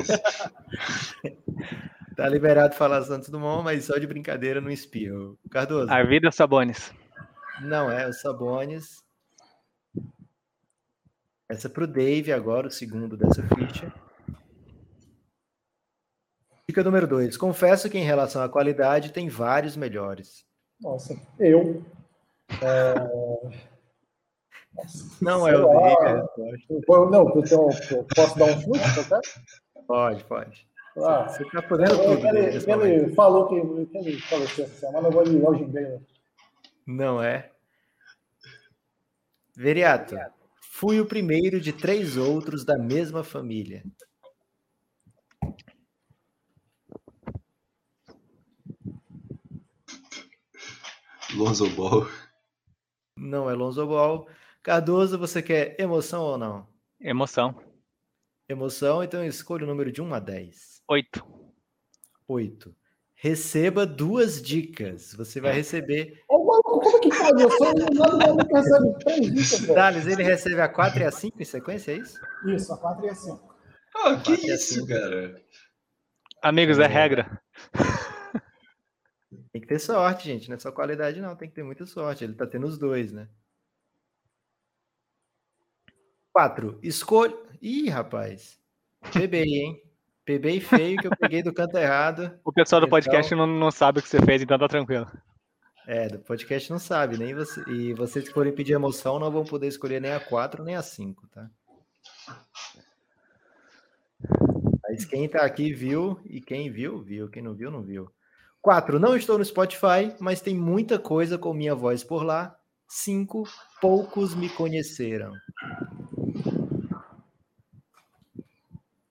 Tá 2.13 2.27
liberado 2.27 2.75
falar 2.75 3.01
Santos 3.03 3.29
Dumont, 3.29 3.63
mas 3.63 3.85
só 3.85 3.97
de 3.97 4.05
brincadeira 4.05 4.59
não 4.61 4.69
espirro. 4.69 5.39
Cardoso, 5.49 5.89
A 5.91 6.03
vida 6.03 6.29
Sabones. 6.29 6.93
não 7.61 7.89
é 7.89 8.05
o 8.05 8.13
Sabones. 8.13 9.01
Essa 11.51 11.67
é 11.67 11.69
pro 11.69 11.85
Dave 11.85 12.31
agora, 12.31 12.67
o 12.67 12.71
segundo 12.71 13.17
dessa 13.17 13.43
ficha. 13.55 13.93
Dica 16.65 16.81
número 16.81 17.05
2. 17.05 17.35
Confesso 17.35 17.89
que 17.89 17.97
em 17.97 18.03
relação 18.05 18.41
à 18.41 18.47
qualidade 18.47 19.11
tem 19.11 19.27
vários 19.27 19.75
melhores. 19.75 20.45
Nossa, 20.79 21.13
eu. 21.37 21.83
Não 25.21 25.45
é 25.45 25.51
Sei 25.51 25.59
o 25.61 25.67
lá. 25.67 25.95
Dave. 26.37 26.65
Eu- 26.87 27.09
Não, 27.09 27.27
eu, 27.35 27.43
tenho, 27.43 27.67
eu 27.91 28.05
posso 28.15 28.39
dar 28.39 28.45
um 28.45 28.61
chute, 28.61 28.79
qualquer? 29.09 29.19
Pode, 29.85 30.23
pode. 30.23 30.65
Ah, 30.99 31.27
Você 31.27 31.43
tá 31.51 31.61
podendo 31.61 31.97
tudo. 31.97 32.25
ele, 32.27 32.93
ele 32.93 33.13
falou 33.13 33.49
que, 33.49 33.55
ele 33.97 34.19
faleceu 34.21 34.63
essa 34.65 34.75
semana, 34.87 35.09
eu 35.09 35.11
vou 35.11 35.23
de 35.25 35.35
Elgin 35.37 35.65
Baylor. 35.69 35.99
Não 36.87 37.21
é. 37.21 37.51
Veriato, 39.55 40.15
fui 40.81 40.99
o 40.99 41.05
primeiro 41.05 41.61
de 41.61 41.71
três 41.71 42.17
outros 42.17 42.65
da 42.65 42.75
mesma 42.75 43.23
família. 43.23 43.83
Lonzo 51.35 51.69
Ball. 51.75 52.07
Não 53.15 53.47
é 53.47 53.53
Lonzo 53.53 53.85
Ball. 53.85 54.27
Cardoso, 54.63 55.19
você 55.19 55.43
quer 55.43 55.79
emoção 55.79 56.23
ou 56.23 56.35
não? 56.35 56.67
Emoção. 56.99 57.61
Emoção, 58.49 59.03
então 59.03 59.23
escolha 59.23 59.65
o 59.65 59.67
número 59.67 59.91
de 59.91 60.01
1 60.01 60.11
a 60.15 60.19
10. 60.19 60.81
Oito. 60.87 61.23
8. 62.27 62.75
Receba 63.13 63.85
duas 63.85 64.41
dicas. 64.41 65.13
Você 65.13 65.39
vai 65.39 65.53
receber. 65.53 66.23
Ô, 66.27 66.43
é 66.97 66.99
que 67.01 67.09
pode? 67.09 67.43
Eu 67.43 67.51
sou 67.51 67.67
um 67.69 67.93
nada 67.93 68.17
maluco 68.17 68.55
recebe 68.55 68.99
três 69.03 69.27
dicas, 69.33 69.59
velho. 69.61 69.73
Thales, 69.75 70.07
ele 70.07 70.23
recebe 70.23 70.61
a 70.61 70.69
4 70.69 70.99
e 71.01 71.03
a 71.05 71.11
5 71.11 71.41
em 71.41 71.45
sequência, 71.45 71.91
é 71.91 71.97
isso? 71.97 72.19
Isso, 72.47 72.73
a 72.73 72.77
4 72.77 73.05
e 73.05 73.09
a 73.09 73.15
5. 73.15 73.55
Ah, 73.95 74.15
que 74.17 74.33
isso, 74.33 74.87
cara? 74.87 75.41
Amigos, 76.41 76.79
é 76.79 76.87
regra. 76.87 77.41
Tem 79.51 79.61
que 79.61 79.67
ter 79.67 79.79
sorte, 79.79 80.23
gente. 80.25 80.49
Não 80.49 80.55
é 80.55 80.59
só 80.59 80.71
qualidade, 80.71 81.19
não. 81.21 81.35
Tem 81.35 81.49
que 81.49 81.55
ter 81.55 81.63
muita 81.63 81.85
sorte. 81.85 82.23
Ele 82.23 82.33
tá 82.33 82.47
tendo 82.47 82.65
os 82.65 82.77
dois, 82.79 83.11
né? 83.11 83.27
4. 86.33 86.79
Escolha. 86.81 87.35
Ih, 87.61 87.89
rapaz. 87.89 88.57
Pebei, 89.13 89.43
hein? 89.43 89.81
Pebei 90.23 90.59
feio 90.61 90.97
que 90.97 91.07
eu 91.07 91.17
peguei 91.17 91.43
do 91.43 91.53
canto 91.53 91.77
errado. 91.77 92.39
O 92.45 92.53
pessoal 92.53 92.79
do 92.79 92.85
Então- 92.87 92.95
podcast 92.97 93.35
não, 93.35 93.45
não 93.45 93.71
sabe 93.71 93.99
o 93.99 94.01
que 94.01 94.07
você 94.07 94.21
fez, 94.21 94.41
então 94.41 94.57
tá 94.57 94.67
tranquilo. 94.67 95.05
É, 95.87 96.07
do 96.07 96.19
podcast 96.19 96.69
não 96.69 96.79
sabe, 96.79 97.17
nem 97.17 97.33
você. 97.33 97.61
E 97.69 97.93
vocês 97.93 98.27
que 98.27 98.33
forem 98.33 98.53
pedir 98.53 98.73
emoção 98.73 99.19
não 99.19 99.31
vão 99.31 99.43
poder 99.43 99.67
escolher 99.67 99.99
nem 99.99 100.11
a 100.11 100.19
4 100.19 100.63
nem 100.63 100.75
a 100.75 100.81
5, 100.81 101.27
tá? 101.27 101.49
Mas 104.83 105.05
quem 105.05 105.27
tá 105.27 105.43
aqui 105.43 105.73
viu, 105.73 106.19
e 106.25 106.41
quem 106.41 106.69
viu, 106.69 107.01
viu. 107.01 107.29
Quem 107.29 107.41
não 107.41 107.53
viu, 107.53 107.71
não 107.71 107.81
viu. 107.81 108.11
4. 108.61 108.99
Não 108.99 109.15
estou 109.15 109.37
no 109.37 109.45
Spotify, 109.45 110.13
mas 110.19 110.41
tem 110.41 110.55
muita 110.55 110.99
coisa 110.99 111.37
com 111.37 111.53
minha 111.53 111.73
voz 111.73 112.03
por 112.03 112.23
lá. 112.23 112.55
5. 112.87 113.43
Poucos 113.79 114.35
me 114.35 114.49
conheceram. 114.49 115.33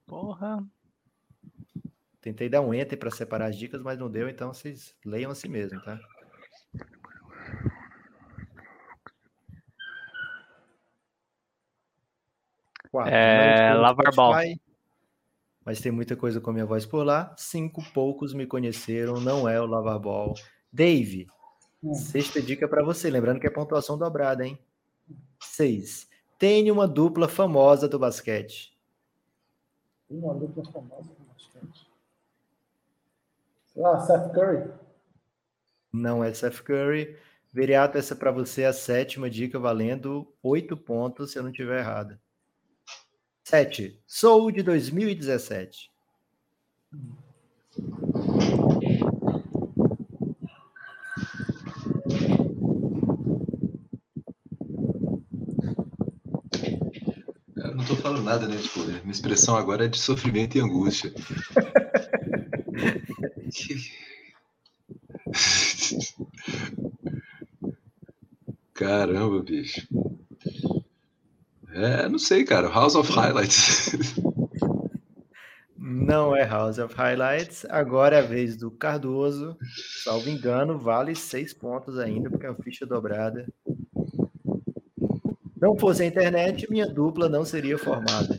Porra. 0.06 0.64
Tentei 2.20 2.48
dar 2.48 2.60
um 2.60 2.74
enter 2.74 2.98
para 2.98 3.10
separar 3.10 3.46
as 3.46 3.56
dicas, 3.56 3.82
mas 3.82 3.98
não 3.98 4.10
deu, 4.10 4.28
então 4.28 4.52
vocês 4.52 4.94
leiam 5.04 5.30
a 5.30 5.34
si 5.34 5.48
mesmo, 5.48 5.80
tá? 5.80 5.98
Quatro, 12.90 13.12
É, 13.14 13.72
Lavar 13.74 14.14
Ball. 14.14 14.32
Spotify, 14.34 14.60
Mas 15.64 15.80
tem 15.80 15.92
muita 15.92 16.16
coisa 16.16 16.40
com 16.40 16.52
minha 16.52 16.66
voz 16.66 16.84
por 16.86 17.04
lá. 17.04 17.34
Cinco 17.36 17.82
poucos 17.92 18.32
me 18.34 18.46
conheceram, 18.46 19.20
não 19.20 19.48
é 19.48 19.60
o 19.60 19.66
Lavar 19.66 19.98
Ball. 19.98 20.34
Dave, 20.72 21.26
Hum. 21.82 21.94
sexta 21.94 22.40
dica 22.42 22.68
para 22.68 22.82
você, 22.82 23.08
lembrando 23.10 23.40
que 23.40 23.46
é 23.46 23.50
pontuação 23.50 23.96
dobrada, 23.96 24.44
hein? 24.44 24.58
Seis. 25.40 26.08
Tenho 26.38 26.74
uma 26.74 26.86
dupla 26.88 27.28
famosa 27.28 27.88
do 27.88 27.98
basquete. 27.98 28.76
Uma 30.08 30.34
dupla 30.34 30.64
famosa 30.64 31.08
do 31.14 31.24
basquete. 31.32 31.86
Sei 33.66 33.82
lá, 33.82 34.00
Seth 34.00 34.32
Curry. 34.32 34.70
Não 35.92 36.22
é 36.24 36.32
Seth 36.34 36.60
Curry. 36.62 37.16
Veriato, 37.52 37.98
essa 37.98 38.14
para 38.14 38.30
você 38.30 38.62
é 38.62 38.66
a 38.66 38.72
sétima 38.72 39.28
dica, 39.28 39.58
valendo 39.58 40.32
oito 40.42 40.76
pontos, 40.76 41.32
se 41.32 41.38
eu 41.38 41.42
não 41.42 41.50
estiver 41.50 41.78
errado. 41.80 42.18
Sete. 43.50 43.98
Sou 44.06 44.52
de 44.52 44.62
2017. 44.62 45.90
Eu 57.56 57.74
não 57.74 57.84
tô 57.84 57.96
falando 57.96 58.22
nada, 58.22 58.46
né? 58.46 58.56
Tipo, 58.56 58.84
minha 58.84 59.10
expressão 59.10 59.56
agora 59.56 59.86
é 59.86 59.88
de 59.88 59.98
sofrimento 59.98 60.56
e 60.56 60.60
angústia. 60.60 61.12
Caramba, 68.74 69.42
bicho. 69.42 69.88
É, 71.80 72.08
não 72.08 72.18
sei, 72.18 72.44
cara. 72.44 72.68
House 72.68 72.94
of 72.94 73.10
Highlights. 73.10 73.94
Não 75.78 76.36
é 76.36 76.44
House 76.44 76.78
of 76.78 76.94
Highlights. 76.94 77.64
Agora 77.70 78.16
é 78.16 78.18
a 78.18 78.22
vez 78.22 78.54
do 78.54 78.70
Cardoso. 78.70 79.56
Salvo 80.04 80.28
engano, 80.28 80.78
vale 80.78 81.14
seis 81.14 81.54
pontos 81.54 81.98
ainda, 81.98 82.28
porque 82.28 82.44
é 82.44 82.50
uma 82.50 82.62
ficha 82.62 82.84
dobrada. 82.84 83.46
Não 85.60 85.76
fosse 85.76 86.02
a 86.02 86.06
internet, 86.06 86.70
minha 86.70 86.86
dupla 86.86 87.28
não 87.28 87.44
seria 87.46 87.78
formada. 87.78 88.38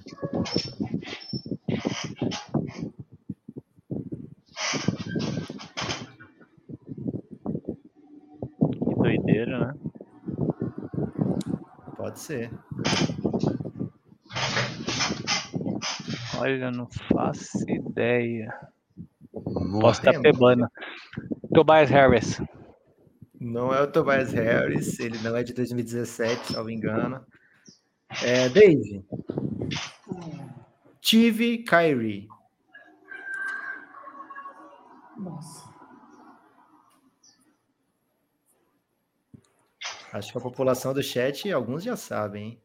Que 8.83 8.95
doideira, 8.95 9.59
né? 9.59 9.73
Pode 11.95 12.19
ser. 12.19 12.51
Olha, 16.41 16.71
não 16.71 16.87
faço 16.89 17.69
ideia. 17.69 18.51
Nossa. 19.31 19.79
Posso 19.79 19.99
estar 20.01 20.19
pebando. 20.21 20.67
Tobias 21.53 21.89
Harris. 21.89 22.41
Não 23.39 23.71
é 23.73 23.81
o 23.81 23.91
Tobias 23.91 24.33
Harris, 24.33 24.99
ele 24.99 25.19
não 25.19 25.35
é 25.37 25.43
de 25.43 25.53
2017, 25.53 26.53
salvo 26.53 26.71
engano. 26.71 27.23
É, 28.23 28.49
Dave. 28.49 29.05
Tive 30.99 31.59
Kyrie. 31.59 32.27
Nossa. 35.17 35.71
Acho 40.11 40.31
que 40.31 40.37
a 40.37 40.41
população 40.41 40.93
do 40.93 41.03
chat, 41.03 41.51
alguns 41.51 41.83
já 41.83 41.95
sabem, 41.95 42.43
hein? 42.43 42.61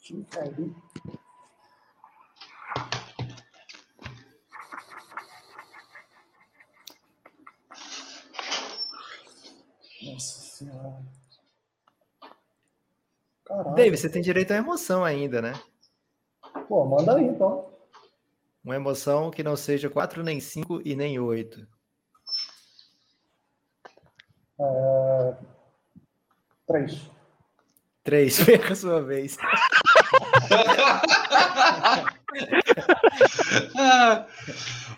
Time 0.00 0.24
Kyrie. 0.24 0.74
Nossa 10.12 10.40
senhora. 10.40 11.02
Caralho. 13.44 13.74
Dave, 13.74 13.96
você 13.96 14.08
tem 14.08 14.22
direito 14.22 14.52
à 14.52 14.56
emoção 14.56 15.04
ainda, 15.04 15.42
né? 15.42 15.52
Pô, 16.68 16.84
manda 16.84 17.16
aí 17.16 17.24
então. 17.24 17.68
Uma 18.64 18.76
emoção 18.76 19.30
que 19.30 19.42
não 19.42 19.56
seja 19.56 19.90
4, 19.90 20.22
nem 20.22 20.40
5 20.40 20.80
e 20.84 20.96
nem 20.96 21.18
8. 21.18 21.66
É... 24.60 25.34
Três. 26.66 27.10
3, 28.02 28.44
perca 28.44 28.72
a 28.72 28.76
sua 28.76 29.02
vez. 29.02 29.36
Ah, 33.76 34.26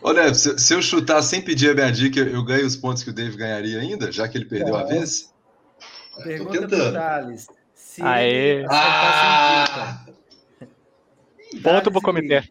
Ô, 0.00 0.12
Neves, 0.12 0.40
se, 0.40 0.58
se 0.58 0.74
eu 0.74 0.82
chutar 0.82 1.22
sem 1.22 1.40
pedir 1.42 1.70
a 1.70 1.74
minha 1.74 1.90
dica, 1.90 2.20
eu 2.20 2.44
ganho 2.44 2.66
os 2.66 2.76
pontos 2.76 3.02
que 3.02 3.10
o 3.10 3.12
Dave 3.12 3.36
ganharia 3.36 3.80
ainda, 3.80 4.10
já 4.12 4.28
que 4.28 4.38
ele 4.38 4.44
perdeu 4.44 4.76
a 4.76 4.80
Não. 4.80 4.88
vez? 4.88 5.32
É, 5.80 6.16
tô 6.18 6.22
Pergunta 6.22 6.58
pro 6.58 6.68
tentando. 6.68 6.92
Thales. 6.92 7.46
Se 7.74 8.02
Aê. 8.02 8.28
ele 8.60 8.66
acertar 8.66 9.12
sem 9.20 9.28
Ah, 9.28 10.04
dica. 10.06 11.62
Ponto 11.62 11.90
pro 11.90 12.00
e 12.00 12.02
comitê. 12.02 12.48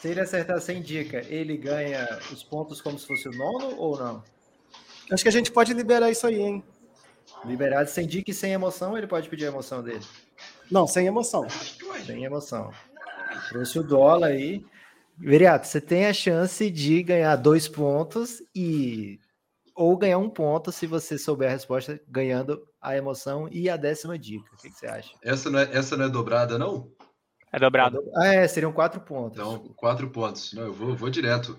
Se 0.00 0.08
ele 0.08 0.20
acertar 0.20 0.60
sem 0.60 0.80
dica, 0.82 1.22
ele 1.28 1.56
ganha 1.56 2.18
os 2.32 2.42
pontos 2.42 2.80
como 2.80 2.98
se 2.98 3.06
fosse 3.06 3.28
o 3.28 3.32
nono 3.32 3.76
ou 3.76 3.98
não? 3.98 4.22
Acho 5.10 5.22
que 5.22 5.28
a 5.28 5.32
gente 5.32 5.52
pode 5.52 5.72
liberar 5.72 6.10
isso 6.10 6.26
aí, 6.26 6.40
hein? 6.40 6.64
Liberado 7.44 7.88
sem 7.90 8.06
dica 8.06 8.30
e 8.30 8.34
sem 8.34 8.52
emoção, 8.52 8.96
ele 8.96 9.06
pode 9.06 9.28
pedir 9.28 9.44
a 9.44 9.48
emoção 9.48 9.82
dele. 9.82 10.04
Não, 10.70 10.86
sem 10.86 11.06
emoção. 11.06 11.46
Sem 12.04 12.24
emoção. 12.24 12.72
Trouxe 13.48 13.78
o 13.78 13.82
dólar 13.82 14.28
aí. 14.28 14.64
Viriato, 15.18 15.66
você 15.66 15.80
tem 15.80 16.06
a 16.06 16.12
chance 16.12 16.70
de 16.70 17.02
ganhar 17.02 17.36
dois 17.36 17.66
pontos 17.66 18.42
e 18.54 19.18
ou 19.74 19.96
ganhar 19.96 20.18
um 20.18 20.30
ponto 20.30 20.72
se 20.72 20.86
você 20.86 21.18
souber 21.18 21.48
a 21.48 21.52
resposta 21.52 22.00
ganhando 22.08 22.66
a 22.80 22.96
emoção 22.96 23.46
e 23.50 23.68
a 23.68 23.76
décima 23.76 24.18
dica. 24.18 24.50
O 24.54 24.56
que, 24.56 24.70
que 24.70 24.76
você 24.76 24.86
acha? 24.86 25.14
essa, 25.22 25.50
não 25.50 25.58
é, 25.58 25.76
essa 25.76 25.96
não 25.96 26.06
é 26.06 26.08
dobrada, 26.08 26.58
não? 26.58 26.90
É 27.52 27.58
dobrado. 27.58 28.02
Ah, 28.16 28.26
é, 28.26 28.48
seriam 28.48 28.72
quatro 28.72 29.00
pontos. 29.00 29.38
Então, 29.38 29.58
quatro 29.76 30.10
pontos. 30.10 30.52
Não, 30.54 30.64
eu 30.64 30.72
vou, 30.72 30.90
eu 30.90 30.96
vou 30.96 31.10
direto. 31.10 31.58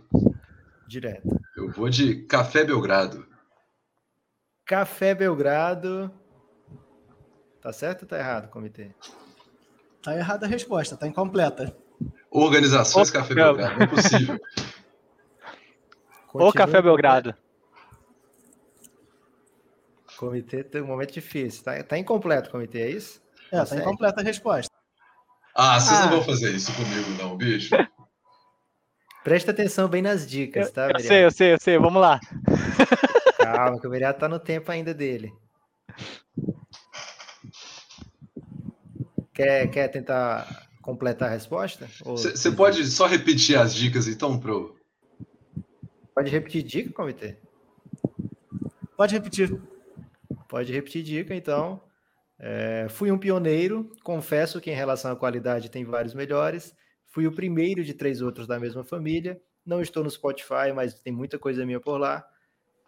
Direto. 0.87 1.27
Eu 1.55 1.71
vou 1.71 1.89
de 1.89 2.23
Café 2.23 2.63
Belgrado. 2.63 3.25
Café 4.65 5.15
Belgrado. 5.15 6.11
Tá 7.61 7.71
certo 7.71 8.03
ou 8.03 8.07
tá 8.07 8.17
errado, 8.17 8.49
comitê? 8.49 8.93
Tá 10.07 10.15
errada 10.15 10.45
a 10.45 10.49
resposta, 10.49 10.95
tá 10.95 11.05
incompleta. 11.05 11.75
Organizações 12.31 13.09
Ô, 13.09 13.11
Café 13.11 13.35
Bel- 13.35 13.57
Belgrado. 13.57 13.75
Não 13.77 13.84
é 13.84 13.88
possível. 13.88 14.35
Ô, 16.29 16.31
Continua 16.31 16.53
Café 16.53 16.81
Belgrado. 16.81 17.35
Comitê 20.17 20.63
tem 20.63 20.81
um 20.81 20.88
momento 20.88 21.11
difícil. 21.11 21.61
Tá, 21.61 21.84
tá 21.84 21.97
incompleto 21.97 22.47
o 22.47 22.51
comitê, 22.53 22.84
é 22.84 22.89
isso? 22.91 23.21
É, 23.51 23.57
tá 23.57 23.59
Consegue? 23.63 23.81
incompleta 23.81 24.21
a 24.21 24.23
resposta. 24.23 24.71
Ah, 25.53 25.77
vocês 25.77 25.99
Ah. 25.99 26.03
não 26.05 26.09
vão 26.11 26.23
fazer 26.23 26.51
isso 26.55 26.71
comigo, 26.73 27.09
não, 27.21 27.35
bicho. 27.35 27.75
Presta 29.25 29.51
atenção 29.51 29.89
bem 29.89 30.01
nas 30.01 30.25
dicas, 30.25 30.71
tá, 30.71 30.84
Eu 30.84 30.88
Viriato? 30.88 31.07
sei, 31.09 31.25
eu 31.25 31.31
sei, 31.31 31.53
eu 31.53 31.57
sei. 31.59 31.77
Vamos 31.77 32.01
lá. 32.01 32.17
Calma, 33.39 33.77
que 33.77 33.85
o 33.85 33.91
Viriato 33.91 34.21
tá 34.21 34.29
no 34.29 34.39
tempo 34.39 34.71
ainda 34.71 34.93
dele. 34.93 35.34
Quer, 39.38 39.68
quer 39.69 39.88
tentar 39.89 40.68
completar 40.81 41.30
a 41.30 41.31
resposta? 41.31 41.88
Ou- 42.03 42.18
Você 42.18 42.51
pode 42.51 42.84
só 42.88 43.05
repetir 43.05 43.55
as 43.55 43.76
dicas, 43.76 44.07
então, 44.07 44.39
pro. 44.39 44.76
Pode 46.15 46.31
repetir 46.31 46.64
dica, 46.64 46.91
comitê? 46.91 47.38
Pode 48.97 49.14
repetir. 49.14 49.61
Pode 50.49 50.73
repetir 50.73 51.03
dica, 51.03 51.35
então. 51.35 51.80
É, 52.39 52.88
fui 52.89 53.11
um 53.11 53.18
pioneiro, 53.19 53.91
confesso 54.03 54.59
que 54.59 54.72
em 54.72 54.76
relação 54.76 55.11
à 55.11 55.15
qualidade 55.15 55.69
tem 55.69 55.85
vários 55.85 56.15
melhores. 56.15 56.73
Fui 57.05 57.27
o 57.27 57.31
primeiro 57.31 57.84
de 57.84 57.93
três 57.93 58.19
outros 58.19 58.47
da 58.47 58.59
mesma 58.59 58.84
família. 58.84 59.39
Não 59.64 59.81
estou 59.81 60.03
no 60.03 60.09
Spotify, 60.09 60.72
mas 60.73 60.95
tem 60.95 61.14
muita 61.14 61.38
coisa 61.38 61.64
minha 61.64 61.80
por 61.80 61.99
lá. 61.99 62.26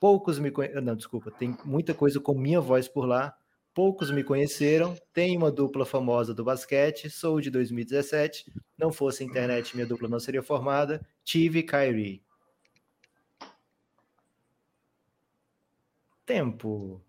Poucos 0.02 0.40
me 0.40 0.50
conheceram. 0.50 0.82
Não, 0.82 0.96
desculpa, 0.96 1.30
tem 1.30 1.56
muita 1.64 1.94
coisa 1.94 2.20
com 2.20 2.34
minha 2.34 2.60
voz 2.60 2.88
por 2.88 3.06
lá. 3.06 3.36
Poucos 3.74 4.12
me 4.12 4.24
conheceram. 4.24 4.96
Tenho 5.14 5.40
uma 5.40 5.52
dupla 5.52 5.86
famosa 5.86 6.34
do 6.34 6.44
basquete. 6.44 7.10
Sou 7.10 7.40
de 7.40 7.50
2017. 7.50 8.52
Não 8.78 8.92
fosse 8.92 9.24
a 9.24 9.26
internet, 9.26 9.76
minha 9.76 9.88
dupla 9.88 10.10
não 10.10 10.20
seria 10.20 10.44
formada. 10.44 11.06
Tive 11.24 11.64
Kyrie. 11.64 12.22
Tempo. 16.26 17.02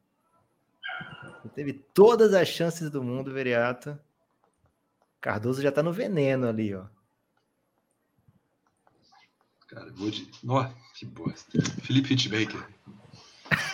Teve 1.54 1.72
todas 1.72 2.34
as 2.34 2.48
chances 2.48 2.90
do 2.90 3.02
mundo, 3.02 3.32
Veriato. 3.32 3.98
Cardoso 5.20 5.60
já 5.60 5.70
tá 5.70 5.82
no 5.82 5.92
veneno 5.92 6.48
ali, 6.48 6.74
ó. 6.74 6.86
Cara, 9.66 9.92
vou 9.92 10.10
de. 10.10 10.28
Nossa, 10.42 10.74
que 10.94 11.06
bosta. 11.06 11.62
Felipe 11.82 12.14
Hitmaker. 12.14 12.66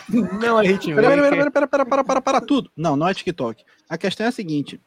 Não 0.09 0.59
é 0.61 0.67
ritmo. 0.67 0.95
Pera, 0.95 1.09
pera, 1.09 1.21
pera, 1.21 1.51
pera, 1.51 1.67
pera, 1.67 1.85
para, 1.85 2.03
para, 2.03 2.21
para 2.21 2.41
tudo. 2.41 2.71
Não, 2.75 2.95
não 2.95 3.07
é 3.07 3.13
TikTok. 3.13 3.63
A 3.89 3.97
questão 3.97 4.25
é 4.25 4.29
a 4.29 4.31
seguinte: 4.31 4.79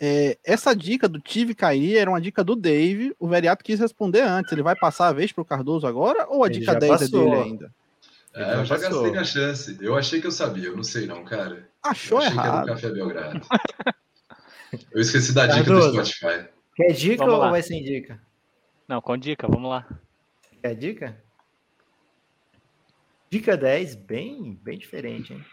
é, 0.00 0.36
essa 0.44 0.74
dica 0.74 1.08
do 1.08 1.20
Tive 1.20 1.54
cair 1.54 1.96
era 1.96 2.10
uma 2.10 2.20
dica 2.20 2.42
do 2.42 2.56
Dave. 2.56 3.14
O 3.18 3.28
Veriato 3.28 3.62
quis 3.64 3.78
responder 3.80 4.22
antes. 4.22 4.52
Ele 4.52 4.62
vai 4.62 4.74
passar 4.76 5.08
a 5.08 5.12
vez 5.12 5.32
pro 5.32 5.44
Cardoso 5.44 5.86
agora 5.86 6.26
ou 6.28 6.42
a 6.44 6.46
Ele 6.48 6.58
dica 6.58 6.72
já 6.72 6.78
10 6.78 6.92
é 6.92 6.98
passou. 6.98 7.24
dele 7.30 7.42
ainda? 7.42 7.74
É, 8.34 8.54
eu 8.54 8.64
já 8.64 8.74
passou. 8.76 8.90
gastei 8.90 9.10
minha 9.12 9.24
chance. 9.24 9.78
Eu 9.80 9.96
achei 9.96 10.20
que 10.20 10.26
eu 10.26 10.32
sabia, 10.32 10.66
eu 10.68 10.76
não 10.76 10.82
sei 10.82 11.06
não, 11.06 11.24
cara. 11.24 11.68
Achou 11.82 12.18
eu 12.20 12.26
achei 12.26 12.32
que 12.34 12.40
era 12.40 12.48
o 12.48 12.52
errado. 12.54 12.66
Café 12.66 12.90
Belgrado. 12.90 13.40
Eu 14.90 15.00
esqueci 15.00 15.32
da 15.32 15.46
dica 15.46 15.64
Cardoso. 15.64 15.92
do 15.92 16.04
Spotify. 16.04 16.48
Quer 16.74 16.92
dica 16.92 17.18
Vamos 17.18 17.34
ou 17.34 17.40
lá. 17.40 17.50
vai 17.50 17.62
sem 17.62 17.82
dica? 17.84 18.20
Não, 18.88 19.00
com 19.00 19.16
dica, 19.16 19.46
vamos 19.46 19.70
lá. 19.70 19.86
Quer 20.60 20.74
dica? 20.74 21.23
Dica 23.34 23.56
10, 23.56 23.96
bem, 23.96 24.54
bem 24.62 24.78
diferente, 24.78 25.32
hein? 25.32 25.44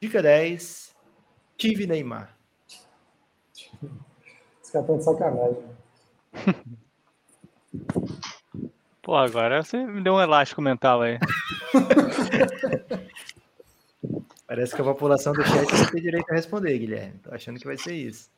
Dica 0.00 0.22
10, 0.22 0.96
tive 1.58 1.86
Neymar. 1.86 2.34
Esse 4.62 4.72
cara 4.72 4.86
tá 4.86 4.96
de 4.96 5.04
sacanagem. 5.04 5.64
Pô, 9.02 9.16
agora 9.16 9.62
você 9.62 9.84
me 9.84 10.02
deu 10.02 10.14
um 10.14 10.22
elástico 10.22 10.62
mental 10.62 11.02
aí. 11.02 11.18
Parece 14.48 14.74
que 14.74 14.80
a 14.80 14.84
população 14.84 15.34
do 15.34 15.44
chat 15.44 15.70
não 15.74 15.90
tem 15.90 16.00
direito 16.00 16.30
a 16.30 16.34
responder, 16.34 16.78
Guilherme. 16.78 17.18
Tô 17.18 17.34
achando 17.34 17.60
que 17.60 17.66
vai 17.66 17.76
ser 17.76 17.92
isso. 17.92 18.30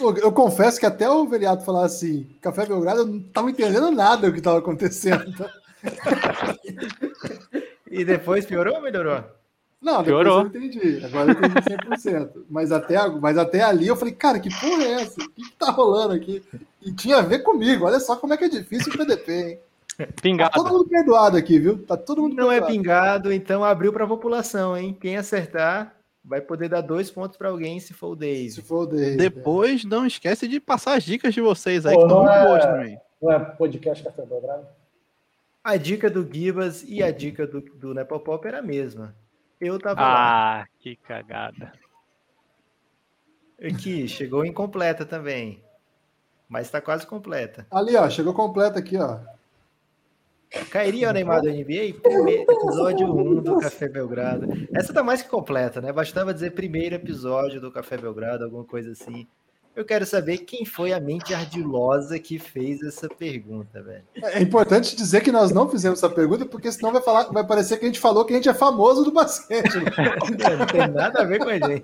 Eu 0.00 0.32
confesso 0.32 0.78
que 0.78 0.86
até 0.86 1.08
o 1.10 1.26
Veriato 1.26 1.64
falar 1.64 1.84
assim, 1.84 2.28
Café 2.40 2.64
Belgrado, 2.66 3.00
eu 3.00 3.06
não 3.06 3.20
tava 3.20 3.50
entendendo 3.50 3.90
nada 3.90 4.28
do 4.28 4.32
que 4.34 4.40
tava 4.40 4.58
acontecendo. 4.58 5.24
E 7.90 8.04
depois 8.04 8.44
piorou 8.44 8.74
ou 8.76 8.82
melhorou? 8.82 9.24
Não, 9.80 10.02
depois 10.02 10.24
Piorou. 10.24 10.40
eu 10.42 10.46
entendi. 10.48 11.04
Agora 11.04 11.30
eu 11.32 11.38
entendi 11.38 11.54
100%. 12.10 12.30
Mas 12.50 12.70
até, 12.72 13.08
mas 13.08 13.38
até 13.38 13.62
ali 13.62 13.86
eu 13.86 13.96
falei, 13.96 14.12
cara, 14.14 14.38
que 14.38 14.50
porra 14.50 14.82
é 14.82 14.90
essa? 15.02 15.20
O 15.20 15.30
que, 15.30 15.42
que 15.42 15.56
tá 15.56 15.70
rolando 15.70 16.12
aqui? 16.14 16.42
E 16.82 16.92
tinha 16.92 17.18
a 17.18 17.22
ver 17.22 17.38
comigo. 17.40 17.86
Olha 17.86 17.98
só 18.00 18.16
como 18.16 18.34
é 18.34 18.36
que 18.36 18.44
é 18.44 18.48
difícil 18.48 18.92
o 18.92 18.96
PDP, 18.98 19.32
hein? 19.32 19.58
Pingado. 20.20 20.50
Tá 20.50 20.58
todo 20.58 20.70
mundo 20.72 20.88
perdoado 20.88 21.36
aqui, 21.36 21.58
viu? 21.58 21.78
Tá 21.84 21.96
todo 21.96 22.20
mundo 22.22 22.36
Não 22.36 22.52
é 22.52 22.56
perdoado. 22.56 22.72
pingado, 22.72 23.32
então 23.32 23.64
abriu 23.64 23.92
para 23.92 24.04
a 24.04 24.08
população, 24.08 24.76
hein? 24.76 24.96
Quem 25.00 25.16
acertar 25.16 25.94
vai 26.28 26.40
poder 26.42 26.68
dar 26.68 26.82
dois 26.82 27.10
pontos 27.10 27.36
para 27.38 27.48
alguém 27.48 27.80
se 27.80 27.94
for 27.94 28.08
o 28.08 28.16
Dave. 28.16 28.50
Se 28.50 28.62
for 28.62 28.82
o 28.82 28.86
Dave. 28.86 29.16
Depois, 29.16 29.84
não 29.84 30.06
esquece 30.06 30.46
de 30.46 30.60
passar 30.60 30.96
as 30.98 31.02
dicas 31.04 31.32
de 31.32 31.40
vocês 31.40 31.86
aí, 31.86 31.94
Pô, 31.94 32.00
que 32.00 32.06
estão 32.06 32.24
não 32.24 32.26
muito 32.26 32.38
é- 32.38 32.46
boas 32.46 32.64
também. 32.64 33.00
Não 33.20 33.32
é 33.32 33.38
podcast 33.40 34.04
Café 34.04 34.24
Belgrado? 34.24 34.66
A 35.64 35.76
dica 35.76 36.08
do 36.08 36.22
Gibas 36.32 36.84
e 36.86 37.02
a 37.02 37.10
dica 37.10 37.46
do, 37.46 37.60
do 37.60 37.92
Nepopop 37.94 38.46
era 38.46 38.58
a 38.60 38.62
mesma. 38.62 39.14
Eu 39.60 39.78
tava 39.78 40.00
lá. 40.00 40.60
Ah, 40.62 40.66
que 40.78 40.94
cagada. 40.96 41.72
Aqui, 43.60 44.06
chegou 44.06 44.44
incompleta 44.44 45.04
também. 45.04 45.62
Mas 46.48 46.70
tá 46.70 46.80
quase 46.80 47.06
completa. 47.06 47.66
Ali, 47.70 47.96
ó, 47.96 48.08
chegou 48.08 48.32
completo 48.32 48.78
aqui, 48.78 48.96
ó. 48.96 49.18
Cairia 50.70 51.10
o 51.10 51.12
Neymar 51.12 51.42
da 51.42 51.50
NBA? 51.50 52.00
Primeiro 52.02 52.50
episódio 52.50 53.06
1 53.06 53.42
do 53.42 53.58
Café 53.58 53.88
Belgrado. 53.88 54.46
Essa 54.74 54.92
tá 54.92 55.02
mais 55.02 55.22
que 55.22 55.28
completa, 55.28 55.80
né? 55.80 55.92
Bastava 55.92 56.32
dizer 56.32 56.52
primeiro 56.52 56.94
episódio 56.94 57.60
do 57.60 57.70
Café 57.70 57.98
Belgrado, 57.98 58.44
alguma 58.44 58.64
coisa 58.64 58.92
assim. 58.92 59.28
Eu 59.78 59.84
quero 59.84 60.04
saber 60.04 60.38
quem 60.38 60.64
foi 60.64 60.92
a 60.92 60.98
mente 60.98 61.32
ardilosa 61.32 62.18
que 62.18 62.36
fez 62.36 62.82
essa 62.82 63.08
pergunta, 63.08 63.80
velho. 63.80 64.02
É 64.16 64.42
importante 64.42 64.96
dizer 64.96 65.20
que 65.20 65.30
nós 65.30 65.52
não 65.52 65.68
fizemos 65.68 66.00
essa 66.02 66.12
pergunta, 66.12 66.44
porque 66.44 66.72
senão 66.72 66.92
vai, 66.92 67.00
falar, 67.00 67.30
vai 67.30 67.46
parecer 67.46 67.76
que 67.78 67.84
a 67.84 67.86
gente 67.88 68.00
falou 68.00 68.24
que 68.24 68.32
a 68.32 68.36
gente 68.36 68.48
é 68.48 68.54
famoso 68.54 69.04
do 69.04 69.12
basquete. 69.12 69.76
Não 69.76 70.66
tem 70.66 70.88
nada 70.88 71.22
a 71.22 71.24
ver 71.24 71.38
com 71.38 71.48
a 71.48 71.54
gente. 71.54 71.82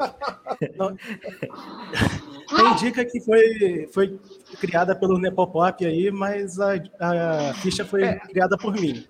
Tem 2.48 2.74
dica 2.80 3.04
que 3.04 3.20
foi, 3.20 3.88
foi 3.92 4.18
criada 4.60 4.96
pelo 4.96 5.16
Nepopop 5.16 5.86
aí, 5.86 6.10
mas 6.10 6.58
a, 6.58 6.72
a 6.98 7.54
ficha 7.54 7.84
foi 7.84 8.02
É. 8.02 8.18
criada 8.18 8.58
por 8.58 8.74
mim. 8.74 9.06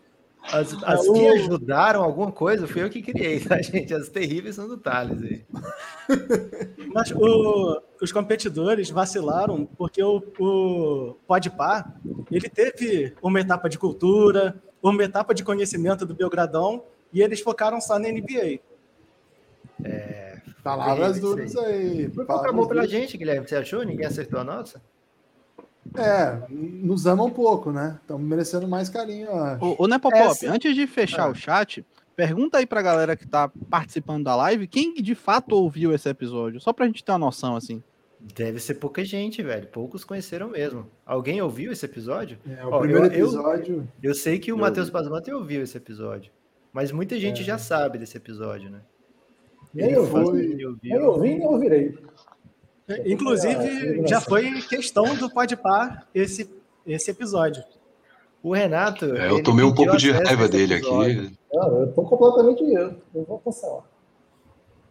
As, 0.52 0.74
as 0.84 1.08
que 1.08 1.26
ajudaram 1.28 2.02
alguma 2.02 2.30
coisa, 2.30 2.66
fui 2.68 2.82
eu 2.82 2.90
que 2.90 3.02
criei, 3.02 3.40
tá, 3.40 3.60
gente? 3.62 3.92
As 3.94 4.08
terríveis 4.08 4.54
são 4.56 4.68
do 4.68 4.76
Thales 4.76 5.22
aí. 5.22 5.44
Mas 6.92 7.10
o- 7.12 7.80
os 8.00 8.12
competidores 8.12 8.90
vacilaram 8.90 9.64
porque 9.64 10.02
o, 10.02 10.22
o 10.38 11.14
Podpah, 11.26 11.84
ele 12.30 12.48
teve 12.48 13.14
uma 13.22 13.40
etapa 13.40 13.68
de 13.68 13.78
cultura, 13.78 14.62
uma 14.82 15.02
etapa 15.02 15.34
de 15.34 15.42
conhecimento 15.42 16.04
do 16.04 16.14
Belgradão, 16.14 16.84
e 17.12 17.22
eles 17.22 17.40
focaram 17.40 17.80
só 17.80 17.98
na 17.98 18.08
NBA. 18.10 18.60
Palavras 20.62 21.16
Isso 21.16 21.26
duras 21.26 21.56
aí. 21.56 22.10
Foi 22.12 22.24
palavras 22.24 22.26
pouco 22.26 22.48
amor 22.48 22.68
pela 22.68 22.86
gente, 22.86 23.16
Guilherme. 23.16 23.46
Você 23.48 23.56
achou? 23.56 23.82
Ninguém 23.82 24.06
acertou 24.06 24.40
a 24.40 24.44
nossa? 24.44 24.80
É, 25.96 26.40
nos 26.50 27.06
ama 27.06 27.24
um 27.24 27.30
pouco, 27.30 27.70
né? 27.70 27.98
Estamos 28.00 28.26
merecendo 28.26 28.66
mais 28.66 28.88
carinho, 28.88 29.26
eu 29.28 29.38
acho. 29.38 29.64
Ô, 29.64 29.76
ô 29.84 29.86
Nepopop, 29.86 30.16
Essa- 30.22 30.50
antes 30.50 30.74
de 30.74 30.86
fechar 30.86 31.24
Ah. 31.24 31.30
o 31.30 31.34
chat, 31.34 31.84
pergunta 32.16 32.58
aí 32.58 32.66
pra 32.66 32.82
galera 32.82 33.14
que 33.16 33.26
tá 33.26 33.50
participando 33.70 34.24
da 34.24 34.34
live 34.36 34.66
quem 34.66 34.94
de 34.94 35.14
fato 35.14 35.52
ouviu 35.54 35.92
esse 35.94 36.08
episódio, 36.08 36.60
só 36.60 36.72
pra 36.72 36.86
gente 36.86 37.04
ter 37.04 37.12
uma 37.12 37.18
noção, 37.18 37.54
assim. 37.56 37.82
Deve 38.34 38.58
ser 38.58 38.74
pouca 38.76 39.04
gente, 39.04 39.42
velho. 39.42 39.66
Poucos 39.68 40.02
conheceram 40.02 40.48
mesmo. 40.48 40.86
Alguém 41.04 41.42
ouviu 41.42 41.70
esse 41.70 41.84
episódio? 41.84 42.38
É, 42.48 42.64
o 42.64 42.70
Ó, 42.70 42.78
primeiro 42.80 43.04
eu- 43.06 43.12
eu- 43.12 43.24
episódio. 43.26 43.88
Eu 44.02 44.14
sei 44.14 44.38
que 44.38 44.50
o 44.50 44.54
Eu 44.56 44.60
Matheus. 44.60 44.88
Basmante 44.88 45.30
ouviu 45.30 45.62
esse 45.62 45.76
episódio. 45.76 46.32
Mas 46.72 46.90
muita 46.90 47.20
gente 47.20 47.44
já 47.44 47.58
sabe 47.58 47.98
desse 47.98 48.16
episódio, 48.16 48.70
né? 48.70 48.80
Nem 49.74 49.88
Ele 49.88 49.96
ouvi, 49.98 50.54
nem 50.56 50.66
ouvi, 51.02 51.28
nem 51.28 51.46
ouvirei. 51.46 51.98
Inclusive, 53.06 54.02
Ah, 54.02 54.06
já 54.06 54.20
foi 54.20 54.60
questão 54.62 55.14
do 55.16 55.30
Podpah 55.30 56.02
esse, 56.14 56.50
esse 56.86 57.10
episódio. 57.10 57.62
O 58.42 58.52
Renato. 58.52 59.06
É, 59.16 59.30
eu 59.30 59.42
tomei 59.42 59.64
um 59.64 59.74
pouco 59.74 59.96
de 59.96 60.10
raiva 60.10 60.46
dele 60.48 60.74
episódio. 60.74 61.22
aqui. 61.22 61.38
Não, 61.52 61.80
eu 61.80 61.92
tô 61.92 62.02
completamente. 62.02 62.62
Eu, 62.62 62.94
eu 63.14 63.24
vou 63.24 63.38
cancelar. 63.38 63.84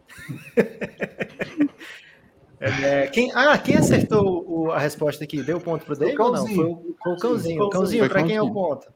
É, 2.60 3.08
quem, 3.08 3.30
ah, 3.34 3.58
quem 3.58 3.76
acertou 3.76 4.42
o- 4.48 4.70
a 4.70 4.78
resposta 4.78 5.22
aqui? 5.22 5.42
Deu 5.42 5.60
ponto 5.60 5.84
pro 5.84 5.94
Dave 5.94 6.18
ou 6.18 6.32
não? 6.32 6.44
Cãozinho. 6.46 6.56
Foi 6.56 6.64
o, 6.64 6.94
foi 7.02 7.12
o 7.12 7.16
Cãozinho. 7.18 7.62
O 7.64 7.68
Cãozinho, 7.68 8.00
Foi 8.04 8.08
pra 8.08 8.22
quem 8.22 8.36
é 8.36 8.42
o 8.42 8.50
Cãozinho. 8.50 8.80
ponto? 8.80 8.92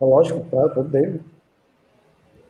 Lógico, 0.00 0.46
tá, 0.50 0.68
tô 0.68 0.82
dele. 0.84 1.20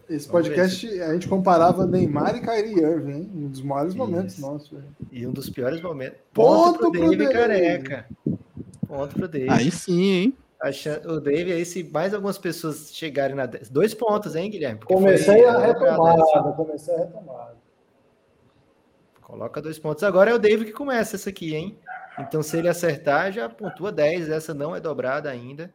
Esse 0.08 0.28
podcast, 0.28 1.00
a 1.00 1.12
gente 1.14 1.26
comparava 1.28 1.86
Neymar 1.86 2.36
e 2.36 2.40
Kyrie 2.40 2.78
Irving, 2.82 3.12
hein? 3.12 3.30
Um 3.34 3.48
dos 3.48 3.62
maiores 3.62 3.94
momentos 3.94 4.38
nossos. 4.38 4.70
velho. 4.70 4.84
E 5.10 5.26
um 5.26 5.32
dos 5.32 5.48
piores 5.48 5.80
momentos. 5.80 6.18
Ponto 6.32 6.78
pro 6.78 6.92
pro 6.92 7.10
Dave. 7.16 7.32
Careca. 7.32 8.06
Ponto 8.86 9.14
pro 9.14 9.26
Dave. 9.28 9.48
Aí 9.50 9.70
sim, 9.70 10.02
hein? 10.02 10.36
A 10.60 10.70
chan- 10.72 11.00
O 11.06 11.20
Dave 11.20 11.52
aí, 11.52 11.64
se 11.64 11.82
mais 11.84 12.12
algumas 12.14 12.36
pessoas 12.38 12.90
chegarem 12.94 13.34
na. 13.34 13.46
dez- 13.46 13.68
Dois 13.70 13.94
pontos, 13.94 14.34
hein, 14.36 14.50
Guilherme? 14.50 14.78
Porque 14.78 14.92
Comecei 14.94 15.24
foi- 15.42 15.44
a 15.46 15.58
retomada, 15.58 16.22
comecei 16.54 16.94
a 16.94 16.98
retomada. 16.98 17.54
Coloca 19.22 19.60
dois 19.62 19.78
pontos. 19.78 20.04
Agora 20.04 20.30
é 20.30 20.34
o 20.34 20.38
Dave 20.38 20.66
que 20.66 20.72
começa 20.72 21.16
essa 21.16 21.30
aqui, 21.30 21.54
hein? 21.54 21.78
Então, 22.18 22.42
se 22.42 22.56
ele 22.56 22.68
acertar, 22.68 23.32
já 23.32 23.48
pontua 23.48 23.90
10. 23.90 24.28
Essa 24.28 24.52
não 24.54 24.76
é 24.76 24.80
dobrada 24.80 25.28
ainda. 25.30 25.72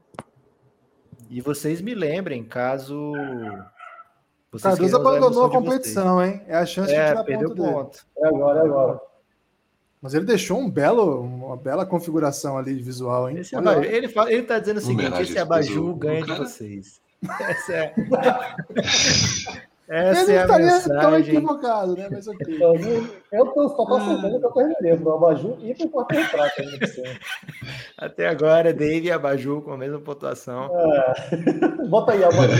E 1.29 1.41
vocês 1.41 1.81
me 1.81 1.93
lembrem, 1.93 2.43
caso. 2.43 3.11
Vocês 4.51 4.75
Cardoso 4.75 4.95
abandonou 4.95 5.45
a 5.45 5.49
competição, 5.49 6.23
hein? 6.23 6.41
É 6.47 6.55
a 6.55 6.65
chance 6.65 6.89
vocês. 6.89 6.97
de 6.97 7.05
É, 7.05 7.09
tirar 7.09 7.23
perdeu 7.23 7.49
ponto 7.49 7.61
ponto. 7.71 8.05
É 8.17 8.27
agora, 8.27 8.59
é 8.59 8.63
agora. 8.63 8.99
Mas 10.01 10.13
ele 10.13 10.25
deixou 10.25 10.57
um 10.57 10.69
belo, 10.69 11.21
uma 11.21 11.57
bela 11.57 11.85
configuração 11.85 12.57
ali 12.57 12.75
de 12.75 12.81
visual, 12.81 13.29
hein? 13.29 13.37
Esse 13.37 13.55
Olha 13.55 13.71
abajur, 13.71 13.91
ele, 13.91 14.07
fala, 14.07 14.31
ele 14.31 14.43
tá 14.43 14.57
dizendo 14.57 14.77
o 14.77 14.81
seguinte: 14.81 15.01
Homenagem 15.01 15.23
esse 15.23 15.37
ao 15.37 15.45
abajur 15.45 15.95
ganha 15.95 16.23
de 16.23 16.33
vocês. 16.35 17.01
Essa 17.41 17.73
é, 17.73 17.93
essa 19.89 20.25
não 20.27 20.33
é 20.33 20.37
a 20.39 20.43
estaria 20.77 21.01
tão 21.01 21.19
equivocado, 21.19 21.95
né? 21.95 22.07
Mas 22.11 22.27
ok. 22.27 22.45
Então, 22.59 22.75
eu 23.31 23.45
tô, 23.47 23.69
só 23.69 23.85
tô 23.85 23.95
acertando 23.95 24.39
que 24.39 24.45
eu 24.45 24.51
terminei 24.51 24.97
pro 24.97 25.13
Abaju 25.13 25.57
e 25.61 25.73
pro 25.75 25.89
Porto 25.89 26.13
cima. 26.15 27.19
Até 27.97 28.27
agora, 28.27 28.73
Dave 28.73 29.07
e 29.07 29.11
Abaju 29.11 29.61
com 29.61 29.73
a 29.73 29.77
mesma 29.77 29.99
pontuação. 29.99 30.69
Bota 31.89 32.13
aí, 32.13 32.23
Abaju. 32.23 32.53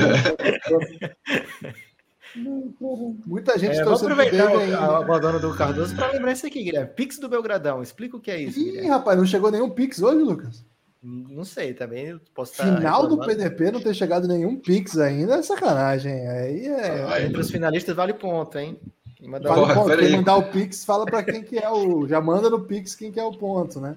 Muita 3.25 3.57
gente 3.57 3.79
É, 3.79 3.83
torcendo 3.83 4.15
pro 4.15 4.21
aproveitar 4.23 4.51
o, 4.51 4.57
o 4.57 4.59
ainda. 4.59 4.97
abandono 4.97 5.39
do 5.39 5.55
Cardoso 5.55 5.95
para 5.95 6.11
lembrar 6.11 6.31
isso 6.33 6.45
aqui, 6.45 6.63
Guilherme. 6.63 6.91
Pix 6.93 7.17
do 7.17 7.27
Belgradão. 7.27 7.81
Explica 7.81 8.17
o 8.17 8.19
que 8.21 8.29
é 8.29 8.39
isso, 8.39 8.59
Ih, 8.59 8.65
Guilherme. 8.65 8.89
rapaz, 8.89 9.17
não 9.17 9.25
chegou 9.25 9.49
nenhum 9.51 9.69
Pix 9.69 10.01
hoje, 10.01 10.23
Lucas? 10.23 10.63
Não 11.01 11.45
sei, 11.45 11.73
também 11.73 12.19
posso 12.35 12.51
estar. 12.51 12.75
Final 12.77 13.07
do. 13.07 13.19
PDP 13.19 13.71
não 13.71 13.79
ter 13.79 13.93
chegado 13.93 14.27
nenhum 14.27 14.57
Pix 14.59 14.97
ainda 14.97 15.35
é 15.35 15.41
sacanagem. 15.41 16.27
Aí 16.27 16.65
é. 16.67 17.25
Entre 17.25 17.39
os 17.39 17.49
finalistas 17.49 17.95
vale 17.95 18.13
ponto, 18.13 18.57
hein? 18.59 18.77
Quem 19.15 19.29
mandar 19.29 19.47
Vale 19.49 19.61
Porra, 19.61 19.73
ponto. 19.75 19.87
pera 19.87 20.01
Quem 20.01 20.15
mandar 20.17 20.35
o 20.35 20.43
Pix 20.43 20.83
fala 20.83 21.05
pra 21.05 21.23
quem 21.23 21.41
que 21.41 21.57
é 21.57 21.69
o. 21.69 22.05
Já 22.07 22.19
manda 22.19 22.49
no 22.49 22.61
Pix 22.61 22.95
quem 22.95 23.11
que 23.11 23.19
é 23.19 23.23
o 23.23 23.31
ponto, 23.31 23.79
né? 23.79 23.95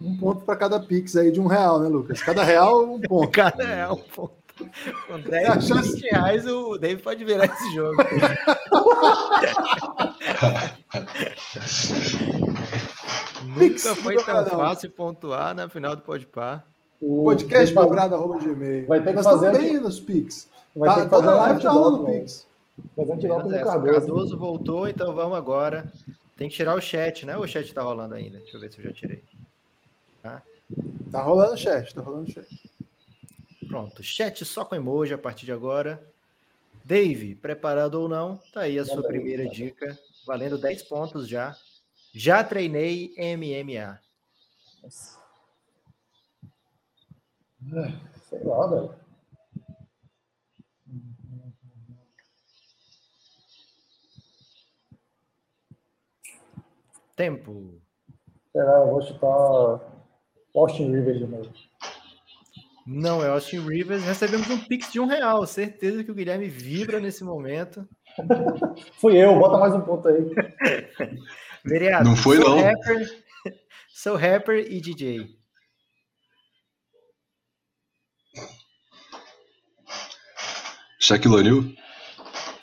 Um 0.00 0.16
ponto 0.18 0.44
pra 0.44 0.54
cada 0.54 0.78
Pix 0.78 1.16
aí 1.16 1.32
de 1.32 1.40
um 1.40 1.46
real, 1.46 1.80
né, 1.80 1.88
Lucas? 1.88 2.22
Cada 2.22 2.44
real, 2.44 2.84
um 2.84 3.00
ponto. 3.02 3.30
Cada 3.30 3.64
é 3.64 3.88
um 3.90 3.96
ponto. 3.96 4.38
Com 5.08 5.18
10, 5.20 5.48
a 5.48 5.60
chance- 5.60 5.94
20 5.94 6.02
reais, 6.10 6.46
o 6.46 6.76
Dave 6.78 7.00
pode 7.02 7.24
virar 7.24 7.46
esse 7.46 7.74
jogo. 7.74 7.96
Pix 13.58 13.84
Nunca 13.84 13.94
foi 14.02 14.14
tão 14.16 14.24
Belgradão. 14.24 14.58
fácil 14.58 14.90
pontuar 14.90 15.54
na 15.54 15.68
final 15.68 15.96
do 15.96 16.02
Podpar. 16.02 16.64
O- 17.00 17.24
Podcast 17.24 17.74
vai- 17.74 17.84
belgrado.gmail. 17.84 18.86
Vai 18.86 19.02
ter 19.02 19.14
que 19.16 19.22
fazer 19.22 19.52
bem 19.56 19.80
nos 19.80 19.98
Pix. 20.00 20.48
Vai 20.76 20.88
Tá, 20.88 20.94
ter 20.96 21.04
que 21.04 21.10
tá 21.10 21.16
fazer 21.16 21.28
um 21.28 21.36
live, 21.36 21.62
tá 21.62 21.70
rolando? 21.70 22.04
Pix. 22.06 22.46
Fazer 22.96 23.12
antidoto 23.12 23.38
Menos 23.38 23.50
do 23.52 23.56
essa. 23.56 23.64
Cardoso. 23.64 23.92
Cardoso 24.00 24.38
voltou, 24.38 24.88
então 24.88 25.14
vamos 25.14 25.36
agora. 25.36 25.90
Tem 26.36 26.48
que 26.48 26.54
tirar 26.56 26.74
o 26.74 26.80
chat, 26.80 27.26
né? 27.26 27.36
O 27.36 27.46
chat 27.46 27.72
tá 27.74 27.82
rolando 27.82 28.14
ainda? 28.14 28.38
Deixa 28.38 28.56
eu 28.56 28.60
ver 28.60 28.72
se 28.72 28.78
eu 28.78 28.84
já 28.84 28.92
tirei. 28.92 29.22
Tá 31.10 31.22
rolando 31.22 31.56
chat, 31.56 31.92
tá 31.94 32.00
rolando 32.00 32.30
chat. 32.30 32.46
Pronto, 33.66 34.02
chat 34.02 34.44
só 34.44 34.64
com 34.64 34.74
emoji 34.76 35.12
a 35.14 35.18
partir 35.18 35.44
de 35.46 35.52
agora. 35.52 36.00
Dave, 36.84 37.34
preparado 37.34 37.94
ou 37.96 38.08
não, 38.08 38.38
tá 38.52 38.60
aí 38.62 38.78
a 38.78 38.84
sua 38.84 39.02
primeira 39.02 39.48
dica, 39.48 39.98
valendo 40.26 40.56
10 40.58 40.82
pontos 40.84 41.28
já. 41.28 41.56
Já 42.12 42.42
treinei 42.42 43.14
MMA. 43.16 44.00
Sei 48.28 48.44
lá, 48.44 48.66
velho. 48.66 48.94
Tempo. 57.14 57.80
Será, 58.50 58.78
eu 58.78 58.90
vou 58.90 59.02
chutar 59.02 59.80
Austin 60.54 60.90
Rivers 60.90 61.18
de 61.18 61.26
novo. 61.26 61.52
Não 62.86 63.22
é 63.22 63.28
Austin 63.28 63.60
Rivers. 63.60 64.02
Recebemos 64.02 64.50
um 64.50 64.58
pix 64.58 64.90
de 64.90 64.98
um 64.98 65.06
real. 65.06 65.46
Certeza 65.46 66.02
que 66.02 66.10
o 66.10 66.14
Guilherme 66.14 66.48
vibra 66.48 66.98
nesse 66.98 67.22
momento. 67.22 67.86
Fui 68.98 69.16
eu, 69.16 69.38
bota 69.38 69.58
mais 69.58 69.74
um 69.74 69.80
ponto 69.82 70.08
aí. 70.08 70.18
Vereador. 71.64 72.04
Não 72.04 72.16
foi, 72.16 72.38
não. 72.38 72.60
Rapper, 72.60 73.24
sou 73.92 74.16
rapper 74.16 74.66
e 74.70 74.80
DJ. 74.80 75.40
Shaquille 80.98 81.34
O'Neal? 81.34 81.64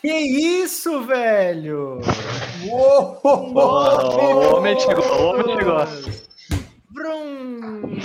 Que 0.02 0.14
isso, 0.14 1.04
velho! 1.06 2.00
Uou! 2.66 3.20
O 3.24 4.56
homem 4.56 4.80
chegou, 4.80 5.06
o 5.06 5.24
homem 5.26 5.58
chegou. 5.58 5.78
Brum! 6.92 7.98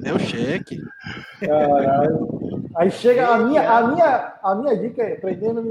Deu 0.00 0.18
cheque. 0.18 0.78
Caralho. 1.40 2.42
Aí 2.76 2.90
chega 2.90 3.28
a 3.28 3.38
minha, 3.38 3.70
a 3.70 3.86
minha, 3.86 4.34
a 4.42 4.54
minha 4.54 4.76
dica 4.76 5.02
é 5.02 5.14
prender 5.16 5.54
no. 5.54 5.62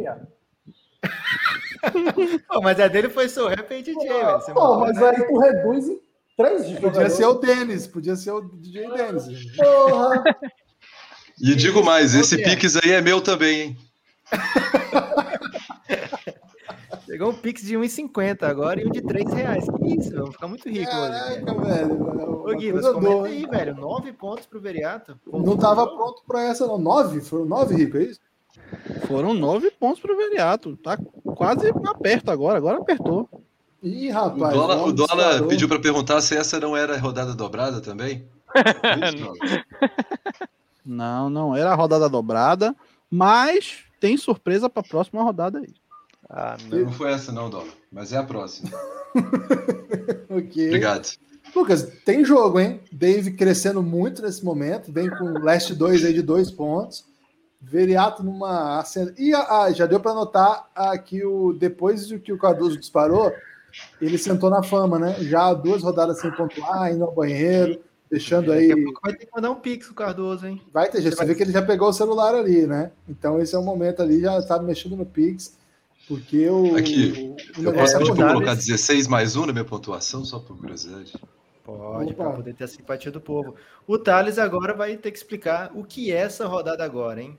Pô, 2.47 2.61
mas 2.61 2.79
a 2.79 2.87
dele 2.87 3.09
foi 3.09 3.27
Sorrap 3.29 3.71
e 3.71 3.81
DJ, 3.81 4.07
velho. 4.07 4.31
Você 4.39 4.53
Pô, 4.53 4.79
mas 4.79 4.95
né? 4.97 5.09
aí 5.09 5.27
tu 5.27 5.37
reduz 5.39 5.87
em 5.89 5.99
três 6.37 6.61
Podia 6.63 6.79
jogadores. 6.81 7.13
ser 7.13 7.25
o 7.25 7.33
Denis, 7.35 7.87
podia 7.87 8.15
ser 8.15 8.31
o 8.31 8.41
DJ 8.41 8.89
Denis. 8.91 9.55
Porra! 9.55 10.23
E 11.41 11.55
digo 11.55 11.83
mais, 11.83 12.13
esse 12.13 12.35
Ô, 12.35 12.37
Pierre. 12.37 12.55
Pix 12.55 12.75
aí 12.77 12.91
é 12.91 13.01
meu 13.01 13.19
também, 13.21 13.61
hein? 13.61 13.77
Pegou 17.07 17.29
um 17.31 17.33
Pix 17.33 17.63
de 17.63 17.75
1,50 17.75 18.43
agora 18.43 18.81
e 18.81 18.85
um 18.85 18.89
de 18.89 19.01
3 19.01 19.33
reais. 19.33 19.65
Que 19.65 19.99
isso, 19.99 20.13
vamos 20.15 20.31
ficar 20.33 20.47
muito 20.47 20.69
rico 20.69 20.89
hoje. 20.95 21.11
velho. 21.11 21.45
Caraca, 21.45 21.61
velho. 21.65 22.03
Ô, 22.03 22.43
uma 22.45 22.55
Gui, 22.55 22.71
mas 22.71 22.87
comenta 22.87 23.25
aí, 23.27 23.45
velho. 23.45 23.75
9 23.75 24.13
pontos 24.13 24.45
pro 24.45 24.61
Veriato. 24.61 25.19
Não 25.27 25.57
tava 25.57 25.85
pronto 25.87 26.23
pra 26.25 26.43
essa, 26.43 26.65
não. 26.65 26.77
Nove? 26.77 27.19
Foram 27.21 27.45
nove, 27.45 27.75
Rico, 27.75 27.97
é 27.97 28.03
isso? 28.03 28.19
Foram 29.07 29.33
nove 29.33 29.71
pontos 29.71 29.99
pro 30.01 30.15
Veriato. 30.17 30.75
Tá 30.77 30.97
quase 31.35 31.69
aperto 31.85 32.31
agora, 32.31 32.57
agora 32.57 32.77
apertou. 32.79 33.29
Ih, 33.83 34.09
O 34.09 34.13
rapaz. 34.13 34.53
Dólar, 34.53 34.75
logo 34.75 34.89
o 34.89 34.93
disparou. 34.93 35.47
pediu 35.47 35.67
para 35.67 35.79
perguntar 35.79 36.21
se 36.21 36.35
essa 36.37 36.59
não 36.59 36.75
era 36.77 36.97
rodada 36.97 37.33
dobrada 37.33 37.81
também. 37.81 38.25
Não, 40.85 41.29
não 41.29 41.55
era 41.55 41.71
a 41.71 41.75
rodada 41.75 42.09
dobrada, 42.09 42.75
mas 43.09 43.83
tem 43.99 44.17
surpresa 44.17 44.67
pra 44.69 44.81
próxima 44.81 45.21
rodada 45.21 45.59
aí. 45.59 45.69
Ah, 46.29 46.57
Não 46.69 46.91
foi 46.91 47.11
essa 47.11 47.31
não, 47.31 47.49
Dólar, 47.49 47.67
mas 47.91 48.11
é 48.13 48.17
a 48.17 48.23
próxima. 48.23 48.69
Ok. 50.29 50.67
Obrigado. 50.67 51.09
Lucas, 51.53 51.83
tem 52.05 52.23
jogo, 52.23 52.57
hein? 52.59 52.79
Dave 52.89 53.31
crescendo 53.33 53.83
muito 53.83 54.21
nesse 54.21 54.43
momento, 54.45 54.89
vem 54.91 55.09
com 55.09 55.25
o 55.25 55.43
Last 55.43 55.75
2 55.75 56.05
aí 56.05 56.13
de 56.13 56.21
dois 56.21 56.49
pontos. 56.49 57.03
Veriato 57.61 58.23
numa. 58.23 58.83
E 59.17 59.33
ah, 59.33 59.71
já 59.71 59.85
deu 59.85 59.99
para 59.99 60.15
notar 60.15 60.69
ah, 60.75 60.97
que 60.97 61.23
o, 61.23 61.53
depois 61.53 62.07
do 62.07 62.19
que 62.19 62.33
o 62.33 62.37
Cardoso 62.37 62.77
disparou, 62.77 63.31
ele 64.01 64.17
sentou 64.17 64.49
na 64.49 64.63
fama, 64.63 64.97
né? 64.97 65.15
Já 65.19 65.53
duas 65.53 65.83
rodadas 65.83 66.19
sem 66.19 66.31
pontuar, 66.31 66.91
indo 66.91 67.03
ao 67.03 67.13
banheiro, 67.13 67.79
deixando 68.09 68.51
aí. 68.51 68.67
Daqui 68.67 68.81
a 68.81 68.83
pouco 68.83 69.01
vai 69.03 69.15
ter 69.15 69.25
que 69.27 69.31
mandar 69.35 69.51
um 69.51 69.55
Pix 69.55 69.85
pro 69.85 69.95
Cardoso, 69.95 70.47
hein? 70.47 70.61
Vai 70.73 70.89
ter, 70.89 71.01
já, 71.01 71.11
você 71.11 71.23
vê 71.23 71.35
que 71.35 71.43
ele 71.43 71.51
já 71.51 71.61
pegou 71.61 71.89
o 71.89 71.93
celular 71.93 72.33
ali, 72.33 72.65
né? 72.65 72.91
Então 73.07 73.39
esse 73.39 73.53
é 73.53 73.59
o 73.59 73.63
momento 73.63 74.01
ali, 74.01 74.21
já 74.21 74.41
tá 74.41 74.59
mexendo 74.59 74.97
no 74.97 75.05
Pix, 75.05 75.55
porque 76.07 76.49
o, 76.49 76.75
Aqui, 76.75 77.35
o 77.57 77.61
Eu 77.61 77.71
negócio 77.71 77.73
posso 77.73 77.95
é 77.95 77.99
pedir 77.99 78.15
para 78.15 78.25
mudar. 78.25 78.33
colocar 78.33 78.55
16 78.55 79.07
mais 79.07 79.35
1 79.35 79.45
na 79.45 79.53
minha 79.53 79.65
pontuação, 79.65 80.25
só 80.25 80.39
por 80.39 80.57
curiosidade? 80.57 81.13
Pode, 81.63 82.13
para 82.15 82.31
poder 82.31 82.55
ter 82.55 82.63
a 82.63 82.67
simpatia 82.67 83.11
do 83.11 83.21
povo. 83.21 83.55
O 83.85 83.99
Thales 83.99 84.39
agora 84.39 84.73
vai 84.73 84.97
ter 84.97 85.11
que 85.11 85.17
explicar 85.17 85.71
o 85.75 85.83
que 85.83 86.11
é 86.11 86.17
essa 86.17 86.47
rodada 86.47 86.83
agora, 86.83 87.21
hein? 87.21 87.37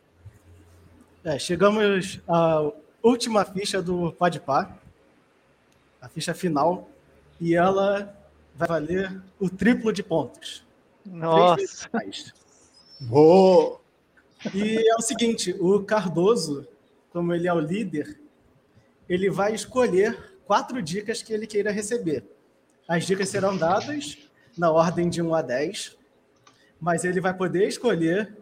É, 1.25 1.39
chegamos 1.39 2.21
à 2.27 2.69
última 3.01 3.45
ficha 3.45 3.81
do 3.81 4.13
Podpah, 4.13 4.77
a 6.01 6.09
ficha 6.09 6.35
final, 6.35 6.91
e 7.41 7.55
ela 7.55 8.13
vai 8.57 8.67
valer 8.67 9.23
o 9.39 9.49
triplo 9.49 9.93
de 9.93 10.03
pontos. 10.03 10.65
Três 11.05 11.17
Nossa, 11.17 11.57
vezes 11.57 11.89
mais. 11.93 12.35
Boa! 13.01 13.81
E 14.53 14.89
é 14.89 14.95
o 14.97 15.01
seguinte, 15.01 15.55
o 15.61 15.85
Cardoso, 15.85 16.67
como 17.13 17.33
ele 17.33 17.47
é 17.47 17.53
o 17.53 17.61
líder, 17.61 18.19
ele 19.09 19.31
vai 19.31 19.55
escolher 19.55 20.35
quatro 20.45 20.83
dicas 20.83 21.23
que 21.23 21.33
ele 21.33 21.47
queira 21.47 21.71
receber. 21.71 22.25
As 22.89 23.07
dicas 23.07 23.29
serão 23.29 23.57
dadas 23.57 24.19
na 24.59 24.73
ordem 24.73 25.09
de 25.09 25.23
1 25.23 25.35
a 25.37 25.43
10, 25.43 25.97
mas 26.81 27.05
ele 27.05 27.21
vai 27.21 27.33
poder 27.33 27.69
escolher 27.69 28.37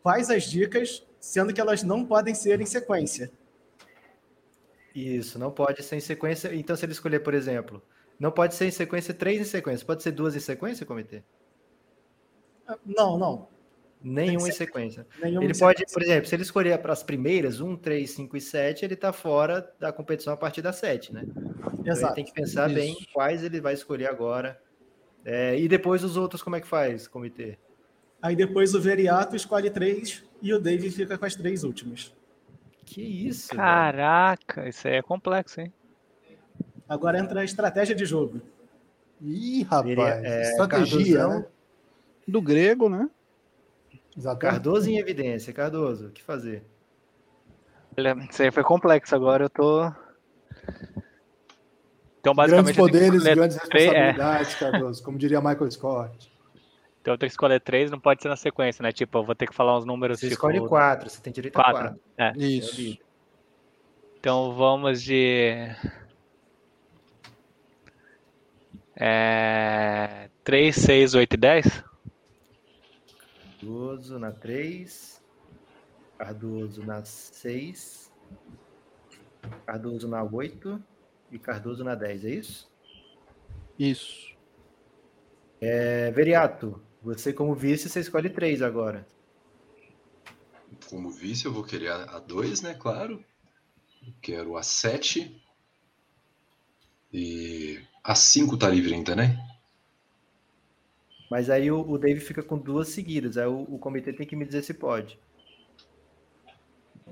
quais 0.00 0.30
as 0.30 0.44
dicas, 0.44 1.02
sendo 1.24 1.54
que 1.54 1.60
elas 1.60 1.82
não 1.82 2.04
podem 2.04 2.34
ser 2.34 2.60
em 2.60 2.66
sequência. 2.66 3.32
Isso, 4.94 5.38
não 5.38 5.50
pode 5.50 5.82
ser 5.82 5.96
em 5.96 6.00
sequência. 6.00 6.54
Então, 6.54 6.76
se 6.76 6.84
ele 6.84 6.92
escolher, 6.92 7.20
por 7.20 7.32
exemplo, 7.32 7.82
não 8.20 8.30
pode 8.30 8.54
ser 8.54 8.66
em 8.66 8.70
sequência 8.70 9.14
três 9.14 9.40
em 9.40 9.44
sequência. 9.44 9.86
Pode 9.86 10.02
ser 10.02 10.12
duas 10.12 10.36
em 10.36 10.40
sequência, 10.40 10.84
comitê? 10.84 11.22
Não, 12.84 13.18
não. 13.18 13.48
Nenhuma 14.02 14.48
em 14.48 14.52
sequência. 14.52 15.06
Nenhuma 15.20 15.44
Ele 15.44 15.58
pode, 15.58 15.78
sequência. 15.78 15.94
por 15.94 16.02
exemplo, 16.02 16.28
se 16.28 16.34
ele 16.36 16.42
escolher 16.42 16.78
para 16.78 16.92
as 16.92 17.02
primeiras, 17.02 17.58
1, 17.58 17.76
3, 17.78 18.10
5 18.10 18.36
e 18.36 18.40
7, 18.40 18.84
ele 18.84 18.94
está 18.94 19.12
fora 19.12 19.72
da 19.80 19.90
competição 19.90 20.34
a 20.34 20.36
partir 20.36 20.60
da 20.60 20.74
7, 20.74 21.12
né? 21.14 21.22
Então 21.24 21.80
ele 21.80 21.90
Exato. 21.90 22.14
tem 22.14 22.24
que 22.24 22.34
pensar 22.34 22.66
Isso. 22.66 22.78
bem 22.78 22.96
quais 23.14 23.42
ele 23.42 23.62
vai 23.62 23.72
escolher 23.72 24.10
agora. 24.10 24.60
É, 25.24 25.58
e 25.58 25.66
depois 25.66 26.04
os 26.04 26.18
outros, 26.18 26.42
como 26.42 26.54
é 26.54 26.60
que 26.60 26.66
faz, 26.66 27.08
comitê? 27.08 27.56
Aí 28.20 28.36
depois 28.36 28.74
o 28.74 28.80
Veriato 28.80 29.34
escolhe 29.34 29.70
três 29.70 30.22
e 30.44 30.52
o 30.52 30.60
David 30.60 30.94
fica 30.94 31.16
com 31.16 31.24
as 31.24 31.34
três 31.34 31.64
últimas. 31.64 32.14
Que 32.84 33.00
isso? 33.00 33.48
velho? 33.48 33.62
caraca, 33.62 34.68
isso 34.68 34.86
aí 34.86 34.96
é 34.96 35.02
complexo, 35.02 35.58
hein? 35.58 35.72
Agora 36.86 37.18
entra 37.18 37.40
a 37.40 37.44
estratégia 37.44 37.96
de 37.96 38.04
jogo. 38.04 38.42
Ih, 39.22 39.62
rapaz, 39.62 39.86
Seria, 39.86 40.20
é, 40.22 40.42
estratégia, 40.42 41.28
né? 41.28 41.46
Do 42.28 42.42
grego, 42.42 42.90
né? 42.90 43.08
Exatamente. 44.14 44.40
Cardoso 44.52 44.90
em 44.90 44.98
evidência. 44.98 45.50
Cardoso, 45.50 46.08
o 46.08 46.10
que 46.10 46.22
fazer? 46.22 46.62
Olha, 47.96 48.14
Isso 48.30 48.42
aí 48.42 48.50
foi 48.50 48.62
complexo, 48.62 49.14
agora 49.14 49.44
eu 49.44 49.50
tô. 49.50 49.86
Então, 52.20 52.34
Grandes 52.34 52.52
basicamente, 52.52 52.74
que 52.74 52.80
poderes, 52.80 53.22
grandes 53.22 53.56
é. 53.56 53.60
responsabilidades, 53.60 54.54
Cardoso, 54.56 55.02
como 55.02 55.16
diria 55.16 55.40
Michael 55.40 55.70
Scott. 55.70 56.33
Então 57.04 57.12
eu 57.12 57.18
tenho 57.18 57.28
que 57.28 57.34
escolher 57.34 57.60
três, 57.60 57.90
não 57.90 58.00
pode 58.00 58.22
ser 58.22 58.30
na 58.30 58.36
sequência, 58.36 58.82
né? 58.82 58.90
Tipo, 58.90 59.18
eu 59.18 59.24
vou 59.24 59.34
ter 59.34 59.46
que 59.46 59.54
falar 59.54 59.76
uns 59.76 59.84
números 59.84 60.18
Você 60.20 60.30
tipo. 60.30 60.36
escolhe 60.36 60.66
quatro, 60.66 61.10
você 61.10 61.20
tem 61.20 61.34
direito 61.34 61.54
a 61.60 61.62
quatro. 61.62 61.82
quatro. 61.82 62.00
É. 62.16 62.32
Isso. 62.38 62.98
Então 64.18 64.54
vamos 64.54 65.02
de. 65.02 65.68
É... 68.96 70.30
3, 70.44 70.74
6, 70.74 71.14
8 71.14 71.34
e 71.34 71.36
10? 71.36 71.84
Cardoso 73.60 74.18
na 74.18 74.32
3. 74.32 75.22
Cardoso 76.16 76.86
na 76.86 77.04
6. 77.04 78.10
Cardoso 79.66 80.08
na 80.08 80.22
8. 80.22 80.82
E 81.30 81.38
Cardoso 81.38 81.84
na 81.84 81.94
10, 81.94 82.24
é 82.24 82.30
isso? 82.30 82.72
Isso. 83.78 84.34
É, 85.60 86.10
Veriato, 86.10 86.80
você 87.04 87.32
como 87.32 87.54
vice, 87.54 87.88
você 87.88 88.00
escolhe 88.00 88.30
3 88.30 88.62
agora. 88.62 89.06
Como 90.88 91.10
vice, 91.10 91.44
eu 91.44 91.52
vou 91.52 91.62
querer 91.62 91.90
a 91.90 92.18
2, 92.18 92.62
né? 92.62 92.74
Claro. 92.74 93.22
Eu 94.06 94.12
quero 94.22 94.56
a 94.56 94.62
7. 94.62 95.42
E 97.12 97.80
a 98.02 98.14
5 98.14 98.56
tá 98.56 98.68
livre 98.68 98.94
ainda, 98.94 99.14
né? 99.14 99.38
Mas 101.30 101.50
aí 101.50 101.70
o, 101.70 101.80
o 101.88 101.98
Dave 101.98 102.20
fica 102.20 102.42
com 102.42 102.56
duas 102.56 102.88
seguidas. 102.88 103.36
Aí 103.36 103.46
o, 103.46 103.62
o 103.62 103.78
comitê 103.78 104.12
tem 104.12 104.26
que 104.26 104.34
me 104.34 104.46
dizer 104.46 104.62
se 104.62 104.72
pode. 104.72 105.18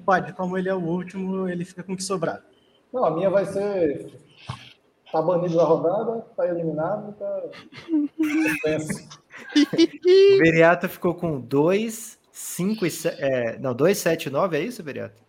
Pode, 0.06 0.32
como 0.32 0.56
ele 0.56 0.68
é 0.68 0.74
o 0.74 0.82
último, 0.82 1.48
ele 1.48 1.64
fica 1.64 1.82
com 1.82 1.92
o 1.92 1.96
que 1.96 2.02
sobrar. 2.02 2.42
Não, 2.92 3.04
a 3.04 3.10
minha 3.10 3.30
vai 3.30 3.44
ser. 3.44 4.10
Tá 5.10 5.20
banido 5.20 5.56
da 5.56 5.64
rodada, 5.64 6.22
tá 6.36 6.48
eliminado, 6.48 7.12
tá. 7.14 7.42
Suspenso. 8.16 9.21
O 9.54 10.38
Veriato 10.38 10.88
ficou 10.88 11.14
com 11.14 11.40
2, 11.40 12.18
5 12.30 12.86
e 12.86 12.90
7. 12.90 13.22
É, 13.22 13.58
não, 13.58 13.74
2, 13.74 13.96
7 13.96 14.26
e 14.26 14.30
9, 14.30 14.56
é 14.56 14.62
isso, 14.62 14.82
Veriato? 14.82 15.22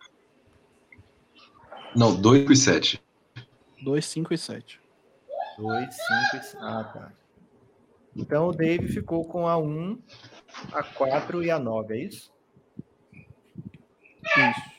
Não, 1.96 2.14
2 2.14 2.50
e 2.50 2.56
7. 2.56 3.02
2, 3.82 4.04
5 4.06 4.34
e 4.34 4.38
7. 4.38 4.80
2, 5.58 5.94
5 5.94 6.36
e 6.36 6.42
7. 6.42 6.56
Ah, 6.60 6.84
tá. 6.84 7.12
Então 8.16 8.48
o 8.48 8.52
Dave 8.52 8.88
ficou 8.88 9.24
com 9.24 9.48
a 9.48 9.58
1, 9.58 9.98
a 10.72 10.82
4 10.82 11.42
e 11.42 11.50
a 11.50 11.58
9, 11.58 11.94
é 11.94 12.04
isso? 12.04 12.32
Isso. 14.24 14.74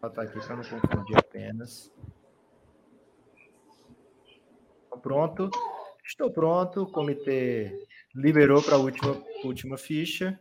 Vou 0.00 0.10
botar 0.10 0.22
aqui 0.22 0.38
para 0.40 0.56
não 0.56 0.64
confundir 0.64 1.16
apenas. 1.18 1.92
Tô 4.90 4.98
Pronto. 4.98 5.50
Estou 6.04 6.30
pronto. 6.30 6.82
O 6.82 6.90
comitê 6.90 7.86
liberou 8.14 8.62
para 8.62 8.76
a 8.76 8.78
última, 8.78 9.22
última 9.44 9.76
ficha. 9.76 10.38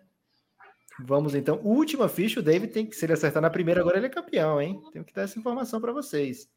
Vamos 1.00 1.34
então. 1.34 1.60
Última 1.64 2.08
ficha, 2.08 2.40
o 2.40 2.44
David 2.44 2.72
tem 2.74 2.86
que, 2.86 2.96
se 2.96 3.06
ele 3.06 3.14
acertar 3.14 3.42
na 3.42 3.50
primeira, 3.50 3.82
agora 3.82 3.98
ele 3.98 4.08
é 4.08 4.10
campeão, 4.10 4.62
hein? 4.62 4.82
Tenho 4.92 5.06
que 5.06 5.14
dar 5.14 5.24
essa 5.24 5.40
informação 5.40 5.80
para 5.80 5.94
vocês. 5.94 6.50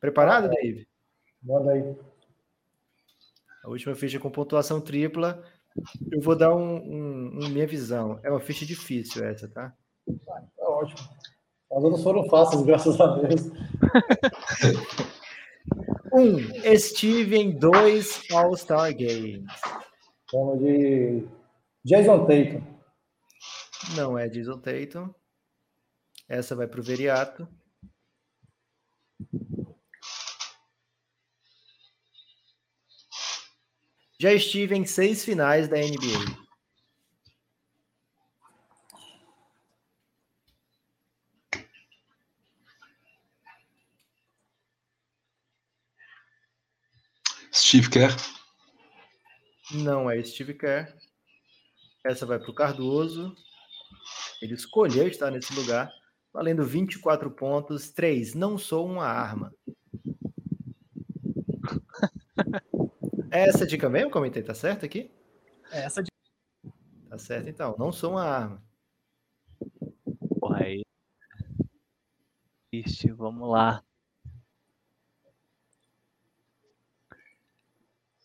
Preparado, 0.00 0.48
Dave? 0.48 0.86
Manda 1.42 1.72
aí. 1.72 1.96
A 3.64 3.68
última 3.68 3.94
ficha 3.94 4.18
com 4.18 4.30
pontuação 4.30 4.80
tripla 4.80 5.42
Eu 6.10 6.20
vou 6.20 6.36
dar 6.36 6.54
um, 6.54 6.76
um, 6.76 7.38
um 7.42 7.48
minha 7.48 7.66
visão. 7.66 8.18
É 8.22 8.30
uma 8.30 8.40
ficha 8.40 8.64
difícil 8.64 9.24
essa, 9.24 9.48
tá? 9.48 9.74
Tá 10.26 10.68
ótimo. 10.68 11.08
As 11.70 11.84
outras 11.84 12.02
foram 12.02 12.28
fáceis, 12.28 12.62
graças 12.62 13.00
a 13.00 13.16
Deus. 13.16 13.50
Um, 16.12 16.38
estive 16.64 17.36
em 17.36 17.50
dois 17.50 18.22
All-Star 18.30 18.92
Games. 18.94 19.44
Vamos 20.32 20.60
de 20.60 21.26
Jason 21.84 22.26
Tatum. 22.26 22.62
Não 23.96 24.18
é 24.18 24.28
Jason 24.28 24.58
Tatum. 24.58 25.12
Essa 26.28 26.54
vai 26.54 26.66
para 26.66 26.80
o 26.80 26.84
Veriato. 26.84 27.48
Já 34.20 34.32
estive 34.32 34.74
em 34.74 34.84
seis 34.84 35.24
finais 35.24 35.68
da 35.68 35.76
NBA. 35.76 36.47
Steve 47.68 47.90
Kerr. 47.90 48.16
Não 49.74 50.10
é 50.10 50.24
Steve 50.24 50.54
Kerr. 50.54 50.90
Essa 52.02 52.24
vai 52.24 52.38
para 52.38 52.50
o 52.50 52.54
Cardoso. 52.54 53.36
Ele 54.40 54.54
escolheu 54.54 55.06
estar 55.06 55.30
nesse 55.30 55.54
lugar, 55.54 55.92
valendo 56.32 56.64
24 56.64 57.30
pontos. 57.30 57.90
3. 57.90 58.34
Não 58.34 58.56
sou 58.56 58.86
uma 58.86 59.04
arma. 59.04 59.54
Essa 63.30 63.66
dica 63.66 63.90
mesmo, 63.90 64.10
comentei, 64.10 64.42
tá 64.42 64.54
certo 64.54 64.86
aqui? 64.86 65.10
É 65.70 65.80
essa 65.80 66.02
de... 66.02 66.10
Tá 67.10 67.18
certo, 67.18 67.50
então. 67.50 67.76
Não 67.78 67.92
sou 67.92 68.12
uma 68.12 68.24
arma. 68.24 68.62
Porra 70.40 70.64
aí. 70.64 70.86
Ixi, 72.72 73.12
vamos 73.12 73.46
lá. 73.46 73.84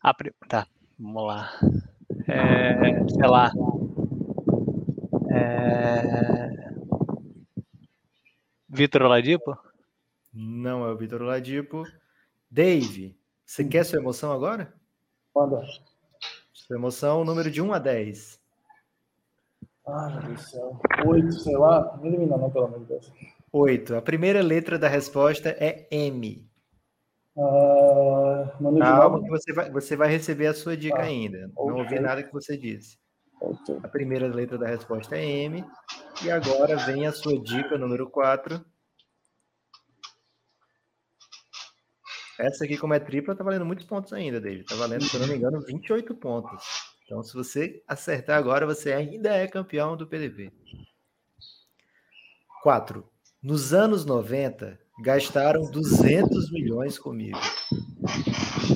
A 0.04 0.14
pri- 0.14 0.34
Tá, 0.50 0.68
vamos 1.00 1.26
lá. 1.26 1.50
É, 2.28 3.08
sei 3.08 3.28
lá. 3.28 3.52
É... 5.32 6.74
Vitor 8.70 9.04
Oladipo? 9.04 9.58
Não 10.34 10.86
é 10.86 10.92
o 10.92 10.98
Vitor 10.98 11.22
Oladipo. 11.22 11.84
Dave, 12.50 13.18
você 13.46 13.64
quer 13.64 13.84
sua 13.86 14.00
emoção 14.00 14.32
agora? 14.32 14.74
Manda. 15.36 15.64
Sua 16.52 16.76
emoção, 16.76 17.24
número 17.26 17.50
de 17.50 17.62
1 17.62 17.74
a 17.74 17.80
10. 17.80 18.40
Ai, 19.88 20.12
meu 20.14 20.22
Deus 20.22 20.34
do 20.34 20.40
céu. 20.50 20.80
Oito, 21.06 21.32
sei 21.34 21.58
lá. 21.58 21.98
Não 21.98 22.06
elimina 22.06 22.38
não, 22.38 22.50
pelo 22.50 22.66
amor 22.66 22.80
de 22.80 22.86
Deus. 22.86 23.12
8. 23.52 23.96
A 23.96 24.02
primeira 24.02 24.42
letra 24.42 24.78
da 24.80 24.88
resposta 24.88 25.50
é 25.60 25.88
M. 25.92 26.48
Manu 27.36 28.80
Calma, 28.80 29.24
que 29.24 29.30
você 29.30 29.54
vai, 29.54 29.72
você 29.72 29.96
vai 29.96 30.08
receber 30.08 30.48
a 30.48 30.54
sua 30.54 30.78
dica 30.78 31.00
Ah, 31.00 31.04
ainda. 31.06 31.48
Não 31.56 31.66
ok. 31.66 31.82
ouvi 31.84 32.00
nada 32.00 32.24
que 32.24 32.32
você 32.32 32.56
disse. 32.56 32.98
Ok. 33.42 33.80
A 33.84 33.88
primeira 33.88 34.28
letra 34.28 34.58
da 34.58 34.68
resposta 34.68 35.18
é 35.18 35.26
M. 35.26 35.66
E 36.24 36.30
agora 36.32 36.78
vem 36.86 37.08
a 37.08 37.12
sua 37.12 37.38
dica 37.42 37.78
número 37.78 38.10
4. 38.10 38.64
Essa 42.40 42.66
aqui, 42.66 42.78
como 42.78 42.94
é 42.94 43.00
tripla, 43.00 43.36
tá 43.36 43.44
valendo 43.44 43.66
muitos 43.66 43.86
pontos 43.86 44.12
ainda, 44.14 44.40
David. 44.40 44.66
Tá 44.66 44.76
valendo, 44.76 45.04
se 45.04 45.16
eu 45.16 45.22
não 45.22 45.28
me 45.28 45.36
engano, 45.36 45.62
28 45.62 46.16
pontos. 46.16 46.64
Então, 47.06 47.22
se 47.24 47.34
você 47.34 47.84
acertar 47.88 48.38
agora, 48.38 48.66
você 48.66 48.94
ainda 48.94 49.36
é 49.36 49.48
campeão 49.48 49.96
do 49.96 50.08
PDP. 50.08 50.52
4. 52.64 53.08
Nos 53.42 53.74
anos 53.74 54.06
90, 54.06 54.80
gastaram 55.00 55.70
200 55.70 56.52
milhões 56.52 56.98
comigo. 56.98 57.40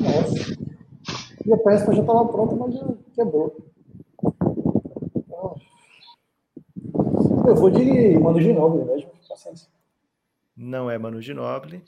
Nossa. 0.02 0.58
E 1.46 1.54
a 1.54 1.58
peça 1.58 1.94
já 1.94 2.02
estava 2.02 2.26
pronta, 2.26 2.56
mas 2.56 2.76
já 2.76 2.88
quebrou. 3.16 3.56
Eu 7.48 7.56
vou 7.56 7.70
de 7.70 8.20
Mano 8.20 8.42
Ginóbili 8.42 8.86
mesmo. 8.86 9.12
Paciência. 9.28 9.70
Não 10.56 10.90
é 10.90 10.98
Manu 10.98 11.22
Ginóbili. 11.22 11.84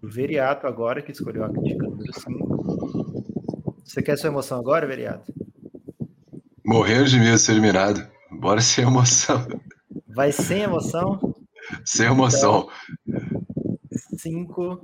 O 0.00 0.08
Veriato 0.08 0.68
agora, 0.68 1.02
que 1.02 1.10
escolheu 1.10 1.44
a 1.44 1.48
dica 1.48 1.82
número 1.88 2.12
5. 2.12 3.82
Você 3.84 4.00
quer 4.00 4.16
sua 4.16 4.28
emoção 4.28 4.60
agora, 4.60 4.86
Veriato? 4.86 5.32
Morrendo 6.64 7.06
de 7.06 7.18
medo 7.18 7.32
de 7.32 7.40
ser 7.40 7.52
eliminado. 7.52 8.08
Bora 8.30 8.60
sem 8.60 8.84
emoção. 8.84 9.44
Vai 10.14 10.32
sem 10.32 10.62
emoção? 10.62 11.34
Sem 11.84 12.06
emoção. 12.06 12.68
5. 14.16 14.80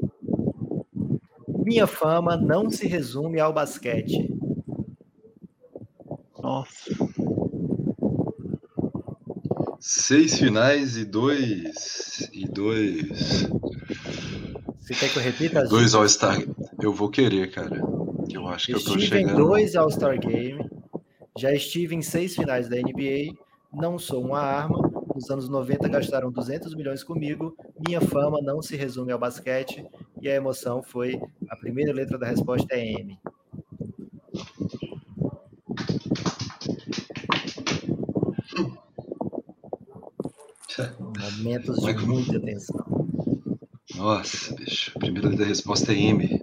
Minha 1.64 1.86
fama 1.86 2.36
não 2.36 2.70
se 2.70 2.86
resume 2.86 3.40
ao 3.40 3.52
basquete. 3.52 4.30
Nossa. 6.42 6.90
Seis 9.80 10.38
finais 10.38 10.96
e 10.96 11.04
dois. 11.04 12.28
E 12.32 12.46
dois. 12.46 13.48
Você 14.80 14.94
quer 14.94 15.10
que 15.10 15.18
eu 15.18 15.22
repita 15.22 15.62
as 15.62 15.68
Dois 15.70 15.94
All-Star. 15.94 16.38
Eu 16.82 16.92
vou 16.92 17.08
querer, 17.08 17.50
cara. 17.50 17.80
Eu 18.30 18.46
acho 18.48 18.66
que 18.66 18.74
eu 18.74 18.84
tô 18.84 18.96
Estive 18.96 19.04
em 19.20 19.26
chegando. 19.26 19.36
dois 19.46 19.74
All-Star 19.74 20.18
Game. 20.20 20.68
Já 21.38 21.52
estive 21.52 21.94
em 21.94 22.02
seis 22.02 22.34
finais 22.36 22.68
da 22.68 22.76
NBA. 22.76 23.34
Não 23.72 23.98
sou 23.98 24.22
uma 24.24 24.40
arma. 24.40 24.83
Nos 25.14 25.30
anos 25.30 25.48
90 25.48 25.88
gastaram 25.88 26.30
200 26.30 26.74
milhões 26.74 27.04
comigo. 27.04 27.56
Minha 27.86 28.00
fama 28.00 28.40
não 28.42 28.60
se 28.60 28.76
resume 28.76 29.12
ao 29.12 29.18
basquete. 29.18 29.84
E 30.20 30.28
a 30.28 30.34
emoção 30.34 30.82
foi 30.82 31.20
a 31.48 31.56
primeira 31.56 31.92
letra 31.92 32.18
da 32.18 32.26
resposta 32.26 32.74
é 32.74 32.84
M. 32.92 33.18
Momentos 40.98 41.76
de 41.76 41.86
Michael. 41.86 42.06
muita 42.06 42.40
tensão. 42.40 42.84
Nossa, 43.94 44.54
bicho. 44.54 44.92
A 44.96 44.98
primeira 44.98 45.30
da 45.30 45.44
resposta 45.44 45.92
é 45.92 45.96
M. 45.96 46.42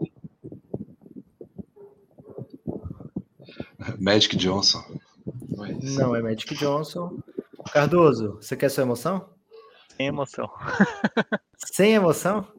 Magic 4.00 4.36
Johnson. 4.38 4.84
Mas- 5.58 5.96
Não 5.96 6.16
é 6.16 6.22
Magic 6.22 6.56
Johnson. 6.56 7.20
Cardoso, 7.70 8.36
você 8.36 8.56
quer 8.58 8.70
sua 8.70 8.84
emoção? 8.84 9.34
Sem 9.96 10.08
emoção. 10.08 10.50
Sem 11.58 11.94
emoção? 11.94 12.52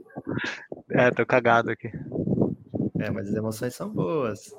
É, 0.91 1.11
tô 1.11 1.27
cagado 1.27 1.71
aqui. 1.71 1.89
É, 2.99 3.11
mas 3.11 3.29
as 3.29 3.35
emoções 3.35 3.75
são 3.75 3.91
boas. 3.91 4.55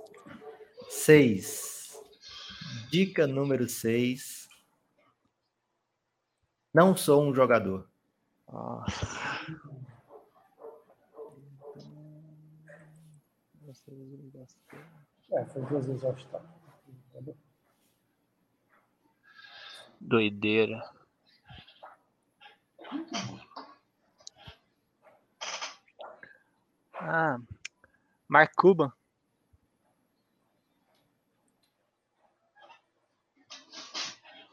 Seis. 0.90 1.98
Dica 2.90 3.26
número 3.26 3.70
seis. 3.70 4.48
Não 6.74 6.96
sou 6.96 7.24
um 7.24 7.34
jogador. 7.34 7.88
Nossa. 8.52 9.06
É, 15.32 15.46
foi 15.46 15.64
duas 15.64 15.88
vezes 15.88 16.04
All-Star. 16.04 16.44
Entendeu? 17.10 17.36
Doideira. 20.04 20.84
Ah, 26.94 27.40
Mark 28.28 28.54
Cuban. 28.56 28.92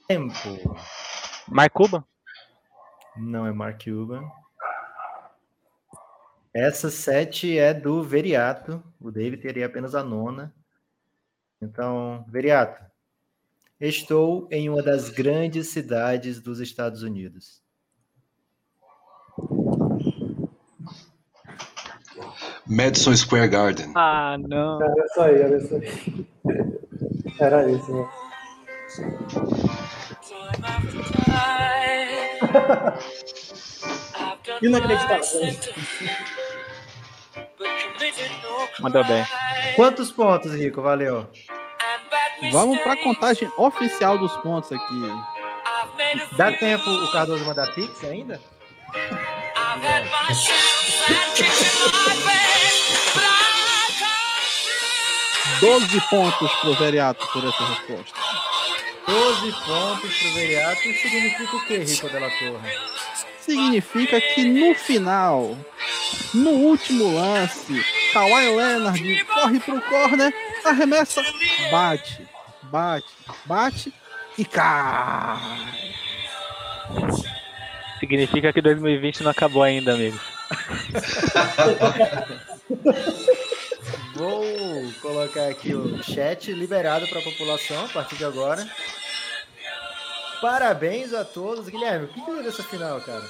Tempo. 0.07 0.35
Mark 1.49 1.73
Cuban? 1.73 2.05
Não 3.17 3.47
é 3.47 3.53
Mark 3.53 3.85
Cuban. 3.85 4.31
Essa 6.55 6.91
sete 6.91 7.59
é 7.59 7.75
do 7.75 8.03
Veriato. 8.03 8.83
O 9.01 9.11
David 9.11 9.43
teria 9.43 9.67
apenas 9.67 9.95
a 9.95 10.03
nona. 10.03 10.55
Então, 11.61 12.25
Veriato, 12.29 12.90
estou 13.81 14.47
em 14.51 14.69
uma 14.69 14.83
das 14.83 15.09
grandes 15.09 15.69
cidades 15.69 16.41
dos 16.41 16.61
Estados 16.61 17.03
Unidos. 17.03 17.63
Madison 22.67 23.17
Square 23.17 23.49
Garden. 23.49 23.93
Ah, 23.97 24.37
não. 24.39 24.83
Era 24.83 25.07
isso 25.07 25.21
aí, 25.21 25.41
era 25.41 25.57
isso 25.57 25.75
aí. 25.75 26.27
Era 27.41 27.71
isso, 27.71 27.93
né? 27.93 28.09
Inacreditável. 34.63 35.27
Mandou 38.81 39.05
bem. 39.05 39.25
Quantos 39.77 40.11
pontos, 40.13 40.53
Rico? 40.55 40.83
Valeu. 40.83 41.27
Vamos 42.53 42.79
para 42.81 42.95
a 42.95 42.97
contagem 42.97 43.51
oficial 43.57 44.17
dos 44.19 44.35
pontos 44.39 44.73
aqui. 44.73 45.03
Dá 46.37 46.53
tempo 46.53 46.89
o 46.89 47.13
Cardoso 47.13 47.45
mandar 47.45 47.73
pix 47.75 48.03
ainda? 48.05 48.41
12 55.61 56.01
pontos 56.09 56.51
pro 56.61 56.75
Veriato 56.75 57.27
por 57.33 57.45
essa 57.47 57.65
resposta. 57.65 58.19
12 59.07 59.53
pontos 59.67 60.19
pro 60.19 60.33
Veriato. 60.33 60.89
Isso 60.89 61.09
significa 61.09 61.57
o 61.57 61.67
que, 61.67 61.77
Rico 61.77 62.09
Della 62.09 62.31
Torre? 62.31 62.79
Significa 63.41 64.21
que 64.21 64.45
no 64.45 64.75
final, 64.75 65.57
no 66.33 66.51
último 66.51 67.13
lance, 67.15 67.85
Kawhi 68.13 68.57
Leonard 68.57 69.25
corre 69.27 69.61
pro 69.61 69.81
corner, 69.83 70.33
arremessa, 70.65 71.23
bate, 71.71 72.27
bate, 72.65 73.09
bate 73.47 73.95
e 74.39 74.45
cai. 74.45 75.39
Significa 77.99 78.53
que 78.53 78.63
2020 78.63 79.23
não 79.23 79.31
acabou 79.31 79.63
ainda, 79.63 79.95
amigos. 79.95 80.21
Vou 84.15 84.45
colocar 85.01 85.49
aqui 85.49 85.75
o 85.75 86.03
chat 86.03 86.53
liberado 86.53 87.07
para 87.09 87.21
a 87.21 87.23
população 87.23 87.85
a 87.85 87.89
partir 87.89 88.17
de 88.17 88.25
agora. 88.25 88.67
Parabéns 90.41 91.13
a 91.13 91.25
todos. 91.25 91.69
Guilherme, 91.69 92.07
o 92.07 92.09
que 92.09 92.21
você 92.21 92.43
dessa 92.43 92.63
final, 92.63 93.01
cara? 93.03 93.23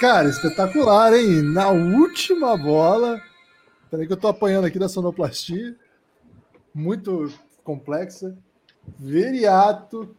Cara, 0.00 0.28
espetacular, 0.28 1.14
hein? 1.14 1.42
Na 1.42 1.68
última 1.68 2.56
bola. 2.56 3.20
Peraí 3.90 4.06
que 4.06 4.12
eu 4.12 4.16
tô 4.18 4.28
apanhando 4.28 4.66
aqui 4.66 4.78
da 4.78 4.88
sonoplastia. 4.88 5.74
Muito 6.74 7.32
complexa. 7.62 8.36
Veriato. 8.98 10.14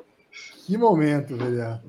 Que 0.65 0.77
momento, 0.77 1.36
Veriato. 1.36 1.88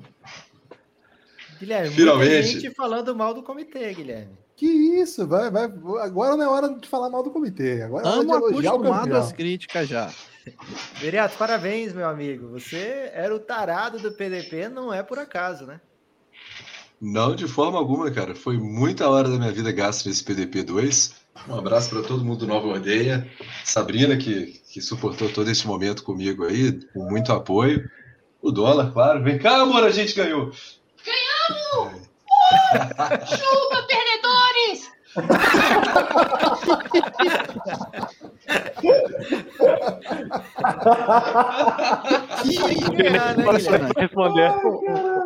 Guilherme, 1.59 1.89
Finalmente. 1.95 2.71
falando 2.75 3.15
mal 3.15 3.33
do 3.33 3.41
comitê, 3.41 3.93
Guilherme. 3.93 4.37
Que 4.55 4.65
isso, 4.65 5.27
vai, 5.27 5.49
vai. 5.51 5.65
Agora 6.01 6.35
não 6.35 6.43
é 6.43 6.47
hora 6.47 6.69
de 6.69 6.87
falar 6.87 7.09
mal 7.09 7.23
do 7.23 7.31
comitê. 7.31 7.81
Agora 7.81 8.05
é 8.05 8.09
hora 8.09 8.19
de 8.19 8.25
Estamos 8.25 8.51
elogiar 8.51 8.71
o 8.71 8.75
acostumados 8.75 9.03
campeão. 9.07 9.21
às 9.21 9.31
críticas 9.31 9.87
já. 9.87 10.11
Veriato, 10.99 11.37
parabéns, 11.37 11.93
meu 11.93 12.07
amigo. 12.07 12.49
Você 12.49 13.09
era 13.13 13.35
o 13.35 13.39
tarado 13.39 13.99
do 13.99 14.11
PDP, 14.11 14.69
não 14.69 14.93
é 14.93 15.03
por 15.03 15.19
acaso, 15.19 15.65
né? 15.65 15.79
Não, 16.99 17.35
de 17.35 17.47
forma 17.47 17.77
alguma, 17.77 18.09
cara. 18.09 18.33
Foi 18.33 18.57
muita 18.57 19.07
hora 19.07 19.29
da 19.29 19.37
minha 19.37 19.51
vida 19.51 19.71
gasta 19.71 20.09
nesse 20.09 20.23
PDP 20.23 20.63
2. 20.63 21.13
Um 21.47 21.55
abraço 21.57 21.89
para 21.89 22.01
todo 22.01 22.23
mundo 22.23 22.39
do 22.39 22.47
Nova 22.47 22.67
Ordeia. 22.67 23.27
Sabrina, 23.63 24.17
que, 24.17 24.61
que 24.71 24.81
suportou 24.81 25.29
todo 25.29 25.49
esse 25.49 25.65
momento 25.67 26.03
comigo 26.03 26.45
aí, 26.45 26.79
com 26.93 27.09
muito 27.09 27.31
apoio. 27.31 27.89
O 28.41 28.51
dólar, 28.51 28.91
claro. 28.91 29.23
Vem 29.23 29.37
cá, 29.37 29.61
amor, 29.61 29.83
a 29.83 29.89
gente 29.89 30.13
ganhou. 30.15 30.51
Chupa, 33.27 33.83
perdedores! 33.87 34.91
Ganhar, 42.95 43.37
né, 43.37 43.43
Guilherme? 43.43 43.93
Responder. 43.97 44.51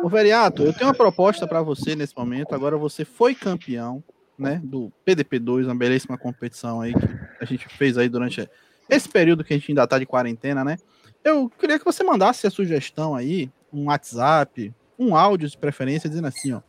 Ô, 0.02 0.08
Veriato, 0.08 0.62
eu 0.62 0.72
tenho 0.72 0.86
uma 0.88 0.94
proposta 0.94 1.46
para 1.46 1.62
você 1.62 1.94
nesse 1.94 2.16
momento. 2.16 2.54
Agora 2.54 2.76
você 2.76 3.04
foi 3.04 3.34
campeão, 3.34 4.02
né, 4.42 4.60
do 4.62 4.92
PDP2, 5.06 5.64
uma 5.64 5.74
belíssima 5.74 6.18
competição 6.18 6.80
aí 6.80 6.92
que 6.92 7.08
a 7.40 7.44
gente 7.44 7.68
fez 7.68 7.96
aí 7.96 8.08
durante 8.08 8.48
esse 8.90 9.08
período 9.08 9.42
que 9.44 9.54
a 9.54 9.56
gente 9.56 9.70
ainda 9.70 9.86
tá 9.86 9.98
de 9.98 10.04
quarentena, 10.04 10.64
né? 10.64 10.76
Eu 11.24 11.48
queria 11.48 11.78
que 11.78 11.84
você 11.84 12.02
mandasse 12.02 12.46
a 12.46 12.50
sugestão 12.50 13.14
aí, 13.14 13.50
um 13.72 13.86
WhatsApp, 13.86 14.74
um 14.98 15.16
áudio 15.16 15.48
de 15.48 15.56
preferência, 15.56 16.08
dizendo 16.10 16.26
assim, 16.26 16.52
ó. 16.52 16.60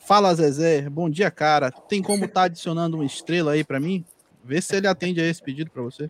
Fala, 0.00 0.34
Zezé, 0.34 0.88
bom 0.88 1.10
dia, 1.10 1.30
cara. 1.30 1.70
Tem 1.70 2.02
como 2.02 2.26
tá 2.26 2.44
adicionando 2.44 2.96
uma 2.96 3.04
estrela 3.04 3.52
aí 3.52 3.62
para 3.62 3.78
mim? 3.78 4.04
Vê 4.42 4.60
se 4.62 4.74
ele 4.74 4.86
atende 4.88 5.20
a 5.20 5.26
esse 5.26 5.42
pedido 5.42 5.70
para 5.70 5.82
você. 5.82 6.08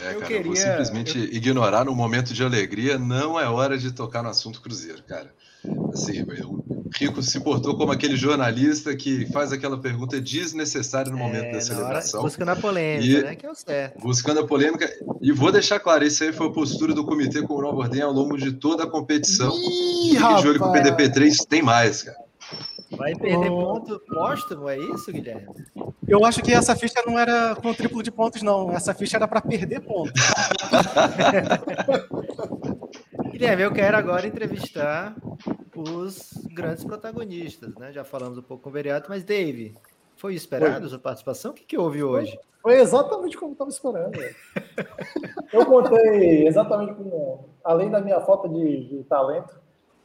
É, 0.00 0.14
Eu 0.14 0.20
cara, 0.20 0.32
eu 0.32 0.42
vou 0.42 0.52
queria- 0.52 0.56
simplesmente 0.56 1.18
ignorar 1.18 1.84
no 1.84 1.94
momento 1.94 2.32
de 2.32 2.42
alegria. 2.42 2.98
Não 2.98 3.38
é 3.38 3.46
hora 3.48 3.76
de 3.78 3.92
tocar 3.92 4.22
no 4.22 4.30
assunto 4.30 4.60
Cruzeiro, 4.60 5.02
cara. 5.04 5.32
Assim, 5.92 6.22
o 6.22 6.26
Rico 6.94 7.22
se 7.22 7.40
portou 7.40 7.76
como 7.76 7.92
aquele 7.92 8.16
jornalista 8.16 8.94
que 8.94 9.26
faz 9.32 9.52
aquela 9.52 9.78
pergunta 9.78 10.20
desnecessária 10.20 11.10
no 11.10 11.18
momento 11.18 11.44
É, 11.44 11.46
da 11.46 11.50
na 11.52 11.56
hora, 11.56 11.60
celebração. 11.62 12.22
buscando 12.22 12.48
a 12.50 12.56
polêmica, 12.56 13.06
E- 13.06 13.22
né? 13.22 13.34
Que 13.36 13.46
é 13.46 13.50
o 13.50 13.54
certo. 13.54 14.00
buscando 14.00 14.40
a 14.40 14.46
polêmica. 14.46 14.90
E 15.20 15.32
vou 15.32 15.50
deixar 15.50 15.80
claro, 15.80 16.04
isso 16.04 16.22
aí 16.24 16.32
foi 16.32 16.48
a 16.48 16.50
postura 16.50 16.94
do 16.94 17.04
comitê 17.04 17.42
com 17.42 17.54
o 17.54 17.62
Nova 17.62 17.78
Ordem 17.78 18.02
ao 18.02 18.12
longo 18.12 18.36
de 18.36 18.52
toda 18.52 18.84
a 18.84 18.86
competição. 18.86 19.52
Ih, 19.56 20.16
Fique 20.16 20.34
de 20.42 20.48
olho 20.48 20.58
que 20.58 20.64
o 20.64 20.70
rapaz. 20.70 20.90
PDP3 20.90 21.46
tem 21.48 21.62
mais, 21.62 22.02
cara. 22.02 22.18
Vai 22.90 23.14
perder 23.14 23.50
Oh. 23.50 23.74
ponto 23.80 23.98
póstumo, 24.00 24.68
é 24.68 24.76
isso, 24.78 25.10
Guilherme? 25.10 25.46
Eu 26.06 26.26
acho 26.26 26.42
que 26.42 26.52
essa 26.52 26.76
ficha 26.76 27.02
não 27.06 27.18
era 27.18 27.54
com 27.56 27.72
triplo 27.72 28.02
de 28.02 28.10
pontos, 28.10 28.42
não. 28.42 28.70
Essa 28.70 28.92
ficha 28.92 29.16
era 29.16 29.26
para 29.26 29.40
perder 29.40 29.80
pontos. 29.80 30.20
Guilherme, 33.32 33.62
eu 33.62 33.72
quero 33.72 33.96
agora 33.96 34.26
entrevistar 34.26 35.14
os 35.74 36.32
grandes 36.52 36.84
protagonistas, 36.84 37.74
né? 37.76 37.92
Já 37.92 38.04
falamos 38.04 38.38
um 38.38 38.42
pouco 38.42 38.64
com 38.64 38.70
o 38.70 38.72
Veriato, 38.72 39.08
mas 39.08 39.24
Dave, 39.24 39.74
foi 40.16 40.34
esperado 40.34 40.88
sua 40.88 40.98
participação? 40.98 41.50
O 41.50 41.54
que, 41.54 41.64
que 41.64 41.78
houve 41.78 42.02
hoje? 42.02 42.38
Foi 42.60 42.78
exatamente 42.78 43.36
como 43.36 43.50
eu 43.50 43.54
estava 43.54 43.70
esperando. 43.70 44.12
Eu 45.52 45.66
contei 45.66 46.46
exatamente 46.46 46.94
com, 46.94 47.44
além 47.62 47.90
da 47.90 48.00
minha 48.00 48.18
falta 48.22 48.48
de, 48.48 48.88
de 48.88 49.04
talento, 49.04 49.60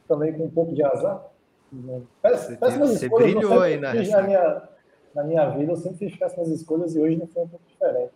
também 0.06 0.30
com 0.36 0.44
um 0.44 0.50
pouco 0.50 0.74
de 0.74 0.82
azar. 0.82 1.24
Você 1.72 2.06
Péssimas 2.20 2.58
teve- 2.58 2.78
você 2.78 3.06
escolhas. 3.06 3.32
brilhou 3.32 3.60
aí 3.62 3.78
na 3.78 3.94
na 3.94 4.22
minha, 4.22 4.62
na 5.14 5.24
minha 5.24 5.48
vida, 5.50 5.72
eu 5.72 5.76
sempre 5.76 5.98
fiz 6.10 6.18
péssimas 6.18 6.48
escolhas 6.50 6.94
e 6.94 7.00
hoje 7.00 7.16
não 7.16 7.26
foi 7.28 7.44
um 7.44 7.48
pouco 7.48 7.64
diferente. 7.66 8.12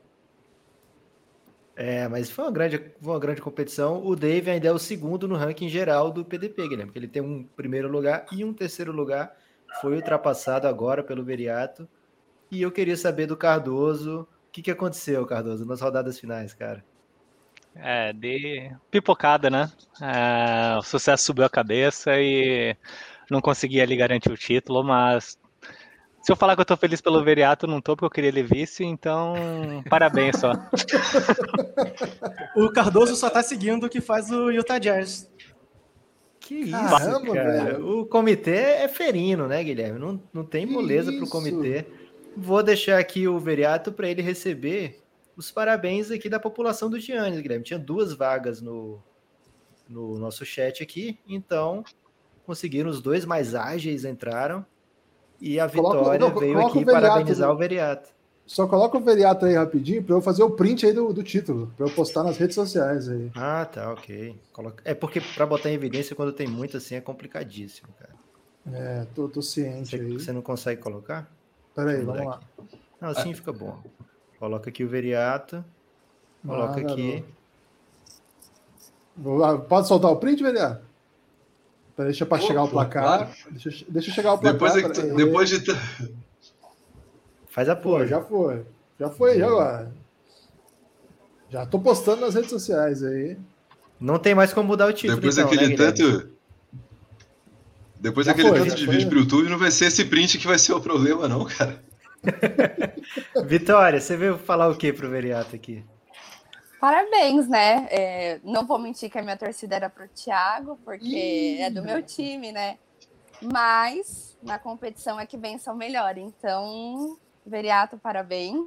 É, 1.74 2.06
mas 2.06 2.30
foi 2.30 2.44
uma 2.44 2.50
grande, 2.50 2.78
foi 3.00 3.12
uma 3.12 3.18
grande 3.18 3.40
competição. 3.40 4.04
O 4.04 4.14
Dave 4.14 4.50
ainda 4.50 4.68
é 4.68 4.72
o 4.72 4.78
segundo 4.78 5.26
no 5.26 5.36
ranking 5.36 5.68
geral 5.68 6.10
do 6.10 6.24
PDP, 6.24 6.68
Guilherme, 6.68 6.86
porque 6.86 6.98
ele 6.98 7.08
tem 7.08 7.22
um 7.22 7.44
primeiro 7.56 7.88
lugar 7.88 8.26
e 8.30 8.44
um 8.44 8.52
terceiro 8.52 8.92
lugar. 8.92 9.34
Foi 9.80 9.96
ultrapassado 9.96 10.68
agora 10.68 11.02
pelo 11.02 11.24
Veriato. 11.24 11.88
E 12.50 12.60
eu 12.60 12.70
queria 12.70 12.96
saber 12.96 13.26
do 13.26 13.36
Cardoso. 13.36 14.28
O 14.48 14.52
que, 14.52 14.60
que 14.60 14.70
aconteceu, 14.70 15.24
Cardoso, 15.24 15.64
nas 15.64 15.80
rodadas 15.80 16.20
finais, 16.20 16.52
cara? 16.52 16.84
É, 17.74 18.12
de 18.12 18.70
pipocada, 18.90 19.48
né? 19.48 19.72
É, 20.00 20.76
o 20.76 20.82
sucesso 20.82 21.24
subiu 21.24 21.46
a 21.46 21.50
cabeça 21.50 22.20
e 22.20 22.76
não 23.30 23.40
consegui 23.40 23.80
ali 23.80 23.96
garantir 23.96 24.30
o 24.30 24.36
título, 24.36 24.84
mas 24.84 25.38
se 26.22 26.30
eu 26.30 26.36
falar 26.36 26.54
que 26.54 26.60
eu 26.60 26.64
tô 26.64 26.76
feliz 26.76 27.00
pelo 27.00 27.22
Veriato, 27.24 27.66
não 27.66 27.80
tô, 27.80 27.96
porque 27.96 28.04
eu 28.06 28.10
queria 28.10 28.28
ele 28.28 28.42
vice, 28.42 28.84
então 28.84 29.34
parabéns 29.90 30.36
só. 30.38 30.52
O 32.56 32.70
Cardoso 32.70 33.16
só 33.16 33.28
tá 33.28 33.42
seguindo 33.42 33.84
o 33.86 33.88
que 33.88 34.00
faz 34.00 34.30
o 34.30 34.50
Utah 34.50 34.78
Jazz. 34.78 35.30
Que 36.40 36.54
isso, 36.56 36.70
Caramba, 36.72 37.34
cara. 37.34 37.64
velho. 37.64 38.00
O 38.00 38.06
comitê 38.06 38.56
é 38.56 38.88
ferino, 38.88 39.46
né, 39.46 39.62
Guilherme? 39.62 39.98
Não, 39.98 40.20
não 40.32 40.44
tem 40.44 40.66
Que 40.66 40.72
moleza 40.72 41.12
pro 41.12 41.22
isso? 41.22 41.30
comitê. 41.30 41.86
Vou 42.36 42.62
deixar 42.62 42.98
aqui 42.98 43.28
o 43.28 43.38
Veriato 43.38 43.92
para 43.92 44.08
ele 44.08 44.22
receber 44.22 45.02
os 45.36 45.50
parabéns 45.50 46.10
aqui 46.10 46.28
da 46.28 46.40
população 46.40 46.90
do 46.90 46.98
Giannis, 46.98 47.40
Guilherme. 47.40 47.64
Tinha 47.64 47.78
duas 47.78 48.12
vagas 48.12 48.60
no, 48.60 49.02
no 49.88 50.18
nosso 50.18 50.44
chat 50.44 50.82
aqui, 50.82 51.18
então 51.28 51.84
conseguiram 52.44 52.90
os 52.90 53.00
dois 53.00 53.24
mais 53.24 53.54
ágeis 53.54 54.04
entraram 54.04 54.64
e 55.42 55.58
a 55.60 55.68
Coloca- 55.68 55.98
vitória 55.98 56.18
não, 56.20 56.38
veio 56.38 56.54
coloca 56.54 56.70
aqui 56.70 56.84
Veriato 56.84 57.06
parabenizar 57.06 57.50
o 57.50 57.56
Veriato. 57.56 58.08
Só 58.46 58.66
coloca 58.66 58.96
o 58.96 59.00
Veriato 59.00 59.44
aí 59.46 59.54
rapidinho 59.54 60.02
para 60.02 60.14
eu 60.16 60.20
fazer 60.20 60.42
o 60.42 60.50
print 60.50 60.86
aí 60.86 60.92
do, 60.92 61.12
do 61.12 61.22
título, 61.22 61.72
para 61.76 61.86
eu 61.86 61.90
postar 61.94 62.22
nas 62.22 62.36
redes 62.36 62.54
sociais 62.54 63.08
aí. 63.08 63.30
Ah, 63.34 63.64
tá, 63.64 63.92
ok. 63.92 64.38
Coloca- 64.52 64.82
É 64.84 64.94
porque 64.94 65.20
para 65.20 65.44
botar 65.46 65.70
em 65.70 65.74
evidência 65.74 66.14
quando 66.16 66.32
tem 66.32 66.46
muito 66.46 66.76
assim 66.76 66.94
é 66.94 67.00
complicadíssimo, 67.00 67.88
cara. 67.98 68.12
É, 68.72 69.06
tô, 69.14 69.28
tô 69.28 69.42
ciente 69.42 69.90
Você, 69.90 69.96
aí. 70.02 70.12
você 70.12 70.32
não 70.32 70.42
consegue 70.42 70.80
colocar? 70.80 71.28
Peraí, 71.74 72.04
Vamos 72.04 72.24
lá. 72.26 72.40
Não, 73.00 73.08
assim 73.08 73.34
fica 73.34 73.52
bom. 73.52 73.78
Coloca 74.38 74.70
aqui 74.70 74.84
o 74.84 74.88
Veriato. 74.88 75.64
Coloca 76.46 76.76
Manda, 76.80 76.92
aqui. 76.92 77.24
Vou 79.16 79.36
lá. 79.38 79.58
Pode 79.58 79.88
soltar 79.88 80.10
o 80.10 80.16
print, 80.16 80.42
Veriato? 80.42 80.84
Peraí, 82.02 82.12
Deixa 82.12 82.26
para 82.26 82.42
chegar 82.42 82.62
o 82.64 82.68
placar. 82.68 83.02
claro. 83.02 83.28
Deixa, 83.50 83.84
deixa 83.88 84.10
chegar 84.12 84.32
o 84.34 84.38
placar. 84.38 84.52
Depois, 84.54 84.76
é 84.76 84.82
que 84.82 84.88
tu- 84.90 85.14
depois 85.16 85.48
de. 85.48 85.60
t- 85.60 85.76
Faz 87.48 87.68
a 87.68 87.76
Pô, 87.76 87.98
pose. 87.98 88.06
já 88.08 88.20
foi. 88.20 88.64
Já 88.98 89.10
foi, 89.10 89.38
já 89.38 89.46
agora. 89.46 89.92
Já 91.50 91.66
tô 91.66 91.78
postando 91.78 92.22
nas 92.22 92.34
redes 92.34 92.50
sociais 92.50 93.02
aí. 93.02 93.36
Não 94.00 94.18
tem 94.18 94.34
mais 94.34 94.52
como 94.52 94.68
mudar 94.68 94.86
o 94.86 94.92
título. 94.92 95.16
Depois 95.16 95.36
então, 95.36 95.50
daquele 95.50 95.68
né, 95.70 95.76
tanto. 95.76 96.30
Depois 98.00 98.26
Já 98.26 98.32
daquele 98.32 98.48
foi, 98.48 98.58
tanto 98.58 98.74
de 98.74 98.84
foi. 98.86 98.94
vídeo 98.94 99.08
pro 99.10 99.18
YouTube, 99.20 99.48
não 99.48 99.58
vai 99.58 99.70
ser 99.70 99.84
esse 99.86 100.04
print 100.04 100.38
que 100.38 100.46
vai 100.46 100.58
ser 100.58 100.72
o 100.72 100.80
problema, 100.80 101.28
não, 101.28 101.44
cara. 101.44 101.82
Vitória, 103.46 104.00
você 104.00 104.16
veio 104.16 104.38
falar 104.38 104.68
o 104.68 104.76
que 104.76 104.92
pro 104.92 105.08
Veriato 105.10 105.54
aqui? 105.54 105.84
Parabéns, 106.82 107.46
né? 107.46 107.86
É, 107.92 108.40
não 108.42 108.66
vou 108.66 108.76
mentir 108.76 109.08
que 109.08 109.16
a 109.16 109.22
minha 109.22 109.36
torcida 109.36 109.76
era 109.76 109.88
pro 109.88 110.08
Thiago, 110.08 110.76
porque 110.84 111.06
Ih. 111.06 111.60
é 111.60 111.70
do 111.70 111.80
meu 111.80 112.02
time, 112.02 112.50
né? 112.50 112.76
Mas 113.40 114.36
na 114.42 114.58
competição 114.58 115.20
é 115.20 115.24
que 115.24 115.36
vença 115.36 115.72
o 115.72 115.76
melhor. 115.76 116.18
Então, 116.18 117.16
Veriato, 117.46 117.96
parabéns. 117.98 118.66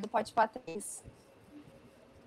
Do 0.00 0.08
Pode 0.08 0.32
Patrícia. 0.32 1.06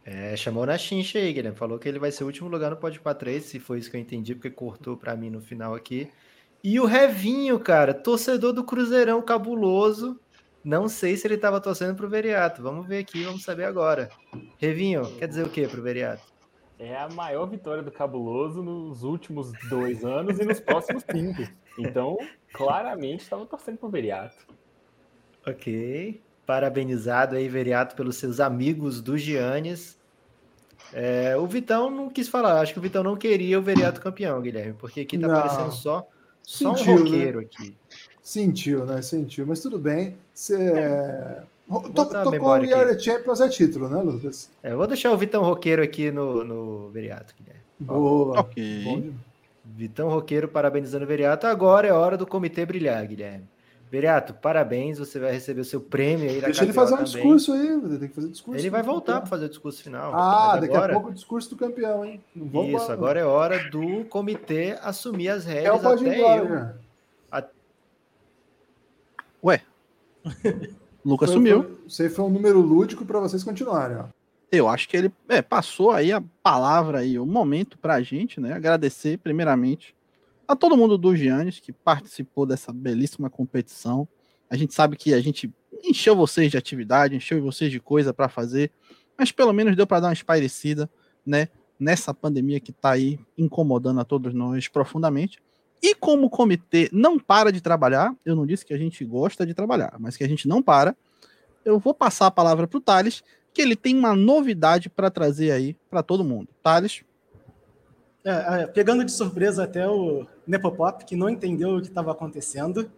É, 0.06 0.34
chamou 0.38 0.66
na 0.66 0.78
chincha 0.78 1.20
aí, 1.20 1.34
Guilherme. 1.34 1.58
Falou 1.58 1.78
que 1.78 1.90
ele 1.90 2.00
vai 2.00 2.14
ser 2.14 2.24
o 2.24 2.28
último 2.28 2.48
lugar 2.48 2.72
no 2.72 2.78
Pode 2.78 2.98
3, 2.98 3.44
se 3.44 3.60
foi 3.60 3.80
isso 3.80 3.92
que 3.92 3.98
eu 3.98 4.02
entendi, 4.02 4.36
porque 4.36 4.50
cortou 4.50 4.96
pra 4.96 5.18
mim 5.18 5.30
no 5.30 5.42
final 5.42 5.76
aqui. 5.76 6.10
E 6.64 6.80
o 6.80 6.86
Revinho, 6.86 7.60
cara, 7.60 7.94
torcedor 7.94 8.54
do 8.54 8.64
Cruzeirão 8.64 9.22
cabuloso. 9.22 10.18
Não 10.64 10.88
sei 10.90 11.16
se 11.16 11.28
ele 11.28 11.38
tava 11.38 11.62
torcendo 11.62 11.96
pro 11.96 12.10
Veriato. 12.10 12.62
Vamos 12.62 12.88
ver 12.88 13.00
aqui, 13.00 13.24
vamos 13.24 13.44
saber 13.44 13.66
agora. 13.66 14.10
Revinho, 14.58 15.06
quer 15.18 15.28
dizer 15.28 15.46
o 15.46 15.50
que 15.50 15.68
pro 15.68 15.82
Veriato? 15.82 16.24
É 16.80 16.96
a 16.96 17.10
maior 17.10 17.48
vitória 17.48 17.82
do 17.82 17.92
Cabuloso 17.92 18.62
nos 18.62 19.04
últimos 19.04 19.52
dois 19.70 20.06
anos 20.06 20.40
e 20.40 20.46
nos 20.46 20.60
próximos 20.60 21.04
cinco. 21.10 21.44
Então, 21.80 22.18
claramente, 22.54 23.24
estava 23.24 23.46
torcendo 23.46 23.78
pro 23.78 23.90
Veriato. 23.90 24.36
Ok. 25.46 26.22
Parabenizado 26.46 27.36
aí, 27.36 27.48
Veriato, 27.48 27.96
pelos 27.96 28.18
seus 28.18 28.40
amigos 28.40 29.02
do 29.02 29.18
Giannis. 29.18 29.98
É, 30.94 31.36
o 31.36 31.46
Vitão 31.48 31.90
não 31.90 32.10
quis 32.10 32.28
falar. 32.28 32.62
Acho 32.62 32.74
que 32.74 32.80
o 32.80 32.82
Vitão 32.82 33.04
não 33.04 33.16
queria 33.16 33.60
o 33.60 33.62
Veriato 33.62 34.00
campeão, 34.00 34.42
Guilherme, 34.42 34.74
porque 34.74 35.02
aqui 35.02 35.18
tá 35.18 35.28
Não. 35.28 35.36
aparecendo 35.36 35.72
só, 35.72 36.08
só 36.44 36.76
Sentiu, 36.76 36.94
um 36.94 36.96
né? 36.98 37.04
roqueiro 37.04 37.40
aqui. 37.40 37.78
Sentiu, 38.28 38.86
né? 38.86 39.02
Sentiu. 39.02 39.48
Mas 39.48 39.62
tudo 39.62 39.80
bem. 39.80 40.18
Você. 40.34 40.58
Botar 41.66 42.24
a 42.24 42.24
Tocou 42.26 42.60
o. 42.60 42.66
Yara 42.66 43.00
Champions 43.00 43.40
é 43.40 43.48
título, 43.48 43.88
né, 43.88 44.02
Lucas? 44.02 44.52
É, 44.62 44.74
eu 44.74 44.78
vou 44.78 44.86
deixar 44.86 45.14
o 45.14 45.18
Vitão 45.18 45.42
Roqueiro 45.44 45.82
aqui 45.82 46.12
no, 46.12 46.44
no 46.44 46.90
Veriato, 46.90 47.34
Guilherme. 47.40 47.62
Boa. 47.80 48.42
Ok. 48.42 48.84
Bom. 48.84 49.14
Vitão 49.64 50.10
Roqueiro 50.10 50.50
parabenizando 50.50 51.06
o 51.06 51.08
Veriato. 51.08 51.48
Agora 51.48 51.88
é 51.88 51.94
hora 51.94 52.18
do 52.18 52.28
comitê 52.28 52.66
brilhar, 52.66 53.08
Guilherme. 53.08 53.48
Veriato, 53.90 54.34
parabéns. 54.34 55.00
Você 55.00 55.20
vai 55.20 55.32
receber 55.32 55.62
o 55.62 55.66
seu 55.66 55.80
prêmio 55.80 56.30
aí 56.30 56.42
da 56.42 56.48
Deixa 56.48 56.66
ele 56.66 56.74
fazer 56.74 56.96
um 56.96 56.98
também. 56.98 57.14
discurso 57.14 57.54
aí, 57.54 57.66
ele 57.66 57.98
tem 57.98 58.10
que 58.10 58.16
fazer 58.16 58.28
discurso. 58.28 58.60
Ele 58.60 58.70
vai 58.70 58.84
voltar 58.84 59.22
para 59.22 59.30
fazer 59.30 59.46
o 59.46 59.50
discurso 59.50 59.82
final. 59.82 60.12
Ah, 60.14 60.50
mas 60.52 60.62
daqui 60.64 60.76
agora, 60.76 60.92
a 60.92 60.96
pouco 60.96 61.12
o 61.12 61.14
discurso 61.14 61.50
do 61.52 61.56
campeão, 61.56 62.04
hein? 62.04 62.22
Isso, 62.36 62.92
agora 62.92 63.22
é 63.22 63.24
hora 63.24 63.70
do 63.70 64.04
comitê 64.04 64.78
assumir 64.82 65.30
as 65.30 65.48
é 65.48 65.54
rédeas. 65.54 65.80
o 65.80 65.80
pode 65.82 66.04
ir 66.04 66.10
até 66.10 66.20
embora, 66.20 66.44
eu. 66.44 66.50
já. 66.50 66.74
Ué. 69.44 69.62
Lucas 71.06 71.30
Foi- 71.30 71.38
sumiu. 71.38 71.78
aí 72.00 72.10
foi 72.10 72.26
um 72.26 72.30
número 72.30 72.60
lúdico 72.60 73.06
para 73.06 73.20
vocês 73.20 73.44
continuarem, 73.44 73.98
ó. 73.98 74.06
Eu 74.52 74.68
acho 74.68 74.88
que 74.88 74.96
ele 74.96 75.12
é, 75.28 75.42
passou 75.42 75.92
aí 75.92 76.12
a 76.12 76.24
palavra 76.42 77.00
aí, 77.00 77.20
o 77.20 77.26
momento 77.26 77.78
pra 77.78 78.02
gente, 78.02 78.40
né? 78.40 78.54
Agradecer 78.54 79.18
primeiramente 79.18 79.94
a 80.48 80.56
todo 80.56 80.78
mundo 80.78 80.98
do 80.98 81.14
Giannis 81.16 81.60
que 81.60 81.74
participou 81.74 82.46
dessa 82.46 82.72
belíssima 82.72 83.30
competição. 83.30 84.08
A 84.50 84.56
gente 84.56 84.74
sabe 84.74 84.96
que 84.96 85.14
a 85.14 85.20
gente 85.20 85.54
encheu 85.84 86.16
vocês 86.16 86.50
de 86.50 86.58
atividade, 86.58 87.16
encheu 87.16 87.42
vocês 87.42 87.70
de 87.70 87.80
coisa 87.80 88.14
pra 88.14 88.30
fazer, 88.30 88.72
mas 89.18 89.32
pelo 89.32 89.52
menos 89.52 89.76
deu 89.76 89.86
pra 89.86 90.00
dar 90.00 90.08
uma 90.08 90.14
espairecida, 90.14 90.90
né? 91.26 91.50
Nessa 91.78 92.14
pandemia 92.14 92.60
que 92.60 92.72
tá 92.72 92.92
aí 92.92 93.20
incomodando 93.38 94.00
a 94.00 94.06
todos 94.06 94.34
nós 94.34 94.68
profundamente. 94.70 95.40
E 95.82 95.94
como 95.96 96.28
o 96.28 96.30
comitê 96.30 96.90
não 96.92 97.20
para 97.20 97.52
de 97.52 97.62
trabalhar, 97.62 98.14
eu 98.26 98.36
não 98.36 98.46
disse 98.46 98.66
que 98.66 98.74
a 98.74 98.78
gente 98.78 99.04
gosta 99.06 99.46
de 99.46 99.54
trabalhar, 99.54 99.96
mas 100.00 100.18
que 100.18 100.24
a 100.24 100.28
gente 100.28 100.48
não 100.48 100.62
para, 100.62 100.96
eu 101.64 101.80
vou 101.80 101.94
passar 101.94 102.28
a 102.28 102.32
palavra 102.32 102.68
pro 102.68 102.80
Thales, 102.82 103.24
que 103.54 103.62
ele 103.62 103.76
tem 103.76 103.96
uma 103.98 104.16
novidade 104.16 104.90
para 104.90 105.10
trazer 105.10 105.52
aí 105.52 105.76
para 105.90 106.02
todo 106.04 106.24
mundo. 106.24 106.48
Thales, 106.64 107.04
É, 108.24 108.64
é, 108.64 108.68
pegando 108.68 109.06
de 109.06 109.12
surpresa 109.12 109.64
até 109.64 109.88
o 109.88 110.28
Nepopop, 110.46 111.06
que 111.06 111.16
não 111.16 111.30
entendeu 111.30 111.78
o 111.78 111.82
que 111.82 111.88
estava 111.88 112.12
acontecendo, 112.12 112.92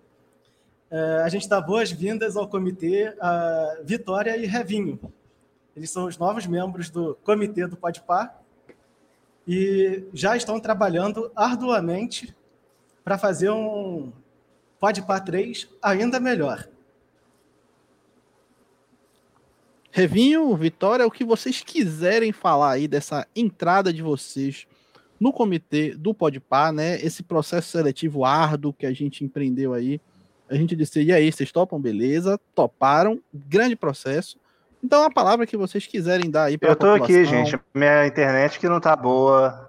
é, 0.89 1.22
a 1.23 1.30
gente 1.30 1.47
dá 1.47 1.61
boas-vindas 1.61 2.35
ao 2.35 2.47
comitê 2.47 3.14
Vitória 3.84 4.35
e 4.35 4.47
Revinho. 4.47 4.99
Eles 5.76 5.91
são 5.91 6.06
os 6.06 6.18
novos 6.18 6.47
membros 6.47 6.89
do 6.89 7.15
comitê 7.23 7.68
do 7.68 7.77
Podpar 7.77 8.41
e 9.47 10.03
já 10.14 10.35
estão 10.35 10.60
trabalhando 10.60 11.31
arduamente 11.35 12.35
para 13.10 13.18
fazer 13.18 13.49
um 13.49 14.14
Podpar 14.80 15.26
3 15.26 15.68
ainda 15.81 16.19
melhor. 16.19 16.69
Revinho, 19.90 20.56
Vitória, 20.56 21.07
o 21.07 21.10
que 21.10 21.26
vocês 21.26 21.60
quiserem 21.61 22.31
falar 22.31 22.73
aí 22.73 22.88
dessa 22.88 23.26
entrada 23.36 23.91
de 23.91 24.03
vocês 24.03 24.68
no 25.19 25.34
comitê 25.34 25.95
do 25.95 26.14
Podpar, 26.14 26.72
né? 26.72 27.02
Esse 27.02 27.23
processo 27.23 27.69
seletivo 27.69 28.23
árduo 28.23 28.72
que 28.72 28.86
a 28.86 28.94
gente 28.94 29.26
empreendeu 29.26 29.73
aí. 29.73 29.99
A 30.48 30.53
gente 30.53 30.76
disse, 30.76 31.02
e 31.02 31.11
aí, 31.11 31.31
vocês 31.31 31.52
topam? 31.52 31.81
Beleza, 31.81 32.40
toparam, 32.53 33.19
grande 33.34 33.76
processo. 33.76 34.38
Então, 34.84 35.02
a 35.03 35.10
palavra 35.10 35.48
que 35.48 35.57
vocês 35.57 35.88
quiserem 35.88 36.30
dar 36.30 36.44
aí 36.44 36.60
para 36.60 36.69
Eu 36.69 36.76
tô 36.76 36.91
aqui, 36.91 37.26
gente. 37.26 37.60
Minha 37.73 38.06
internet 38.06 38.60
que 38.60 38.69
não 38.69 38.80
tá 38.80 38.95
boa. 38.95 39.68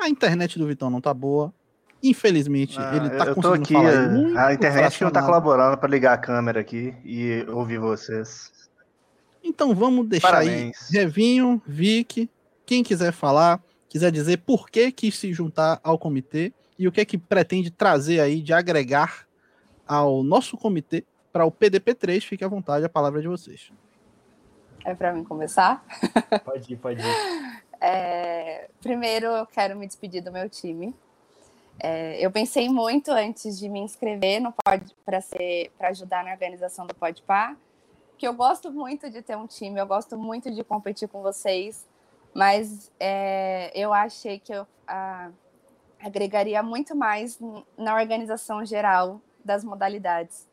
A 0.00 0.08
internet 0.08 0.58
do 0.58 0.66
Vitão 0.66 0.88
não 0.90 1.00
tá 1.00 1.12
boa. 1.12 1.52
Infelizmente, 2.02 2.78
Ah, 2.80 2.96
ele 2.96 3.10
tá 3.10 3.26
eu 3.26 3.34
tô 3.34 3.42
conseguindo 3.42 3.62
aqui. 3.62 3.72
falar 4.32 4.46
A 4.48 4.54
internet 4.54 4.96
que 4.98 5.04
não 5.04 5.10
tá 5.10 5.22
colaborando 5.22 5.76
pra 5.76 5.88
ligar 5.88 6.14
a 6.14 6.18
câmera 6.18 6.60
aqui 6.60 6.94
e 7.04 7.44
ouvir 7.48 7.78
vocês. 7.78 8.50
Então 9.44 9.74
vamos 9.74 10.08
deixar 10.08 10.28
Parabéns. 10.30 10.76
aí 10.94 10.98
Revinho, 10.98 11.60
Vic, 11.66 12.28
quem 12.64 12.82
quiser 12.82 13.12
falar, 13.12 13.62
quiser 13.88 14.10
dizer 14.10 14.38
por 14.38 14.70
que 14.70 14.90
quis 14.90 15.18
se 15.18 15.32
juntar 15.34 15.78
ao 15.82 15.98
comitê 15.98 16.52
e 16.78 16.88
o 16.88 16.92
que 16.92 17.02
é 17.02 17.04
que 17.04 17.18
pretende 17.18 17.70
trazer 17.70 18.20
aí 18.20 18.40
de 18.40 18.52
agregar 18.54 19.26
ao 19.86 20.22
nosso 20.22 20.56
comitê 20.56 21.04
para 21.32 21.44
o 21.44 21.52
PDP3, 21.52 22.22
fique 22.22 22.44
à 22.44 22.48
vontade, 22.48 22.84
a 22.84 22.88
palavra 22.88 23.20
é 23.20 23.22
de 23.22 23.28
vocês. 23.28 23.70
É 24.84 24.94
para 24.94 25.12
mim 25.12 25.22
começar? 25.22 25.84
Pode 26.44 26.72
ir, 26.72 26.76
pode 26.76 27.00
ir. 27.00 27.04
É, 27.80 28.68
primeiro, 28.80 29.26
eu 29.26 29.46
quero 29.46 29.76
me 29.76 29.86
despedir 29.86 30.22
do 30.22 30.30
meu 30.30 30.48
time. 30.48 30.94
É, 31.82 32.24
eu 32.24 32.30
pensei 32.30 32.68
muito 32.68 33.10
antes 33.10 33.58
de 33.58 33.68
me 33.68 33.80
inscrever 33.80 34.38
no 34.40 34.52
para 35.04 35.20
ser 35.22 35.72
para 35.78 35.88
ajudar 35.88 36.22
na 36.22 36.32
organização 36.32 36.86
do 36.86 36.94
Podpar, 36.94 37.56
que 38.18 38.28
eu 38.28 38.34
gosto 38.34 38.70
muito 38.70 39.08
de 39.08 39.22
ter 39.22 39.34
um 39.34 39.46
time, 39.46 39.80
eu 39.80 39.86
gosto 39.86 40.18
muito 40.18 40.50
de 40.50 40.62
competir 40.62 41.08
com 41.08 41.22
vocês, 41.22 41.86
mas 42.34 42.92
é, 43.00 43.72
eu 43.74 43.94
achei 43.94 44.38
que 44.38 44.52
eu 44.52 44.66
ah, 44.86 45.30
agregaria 45.98 46.62
muito 46.62 46.94
mais 46.94 47.38
na 47.78 47.94
organização 47.94 48.62
geral 48.62 49.18
das 49.42 49.64
modalidades. 49.64 50.46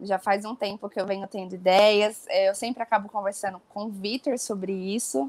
Já 0.00 0.20
faz 0.20 0.44
um 0.44 0.54
tempo 0.54 0.88
que 0.88 1.00
eu 1.00 1.06
venho 1.06 1.26
tendo 1.26 1.52
ideias, 1.52 2.26
é, 2.28 2.48
eu 2.48 2.54
sempre 2.54 2.80
acabo 2.80 3.08
conversando 3.08 3.60
com 3.70 3.86
o 3.86 3.90
Vitor 3.90 4.38
sobre 4.38 4.72
isso. 4.72 5.28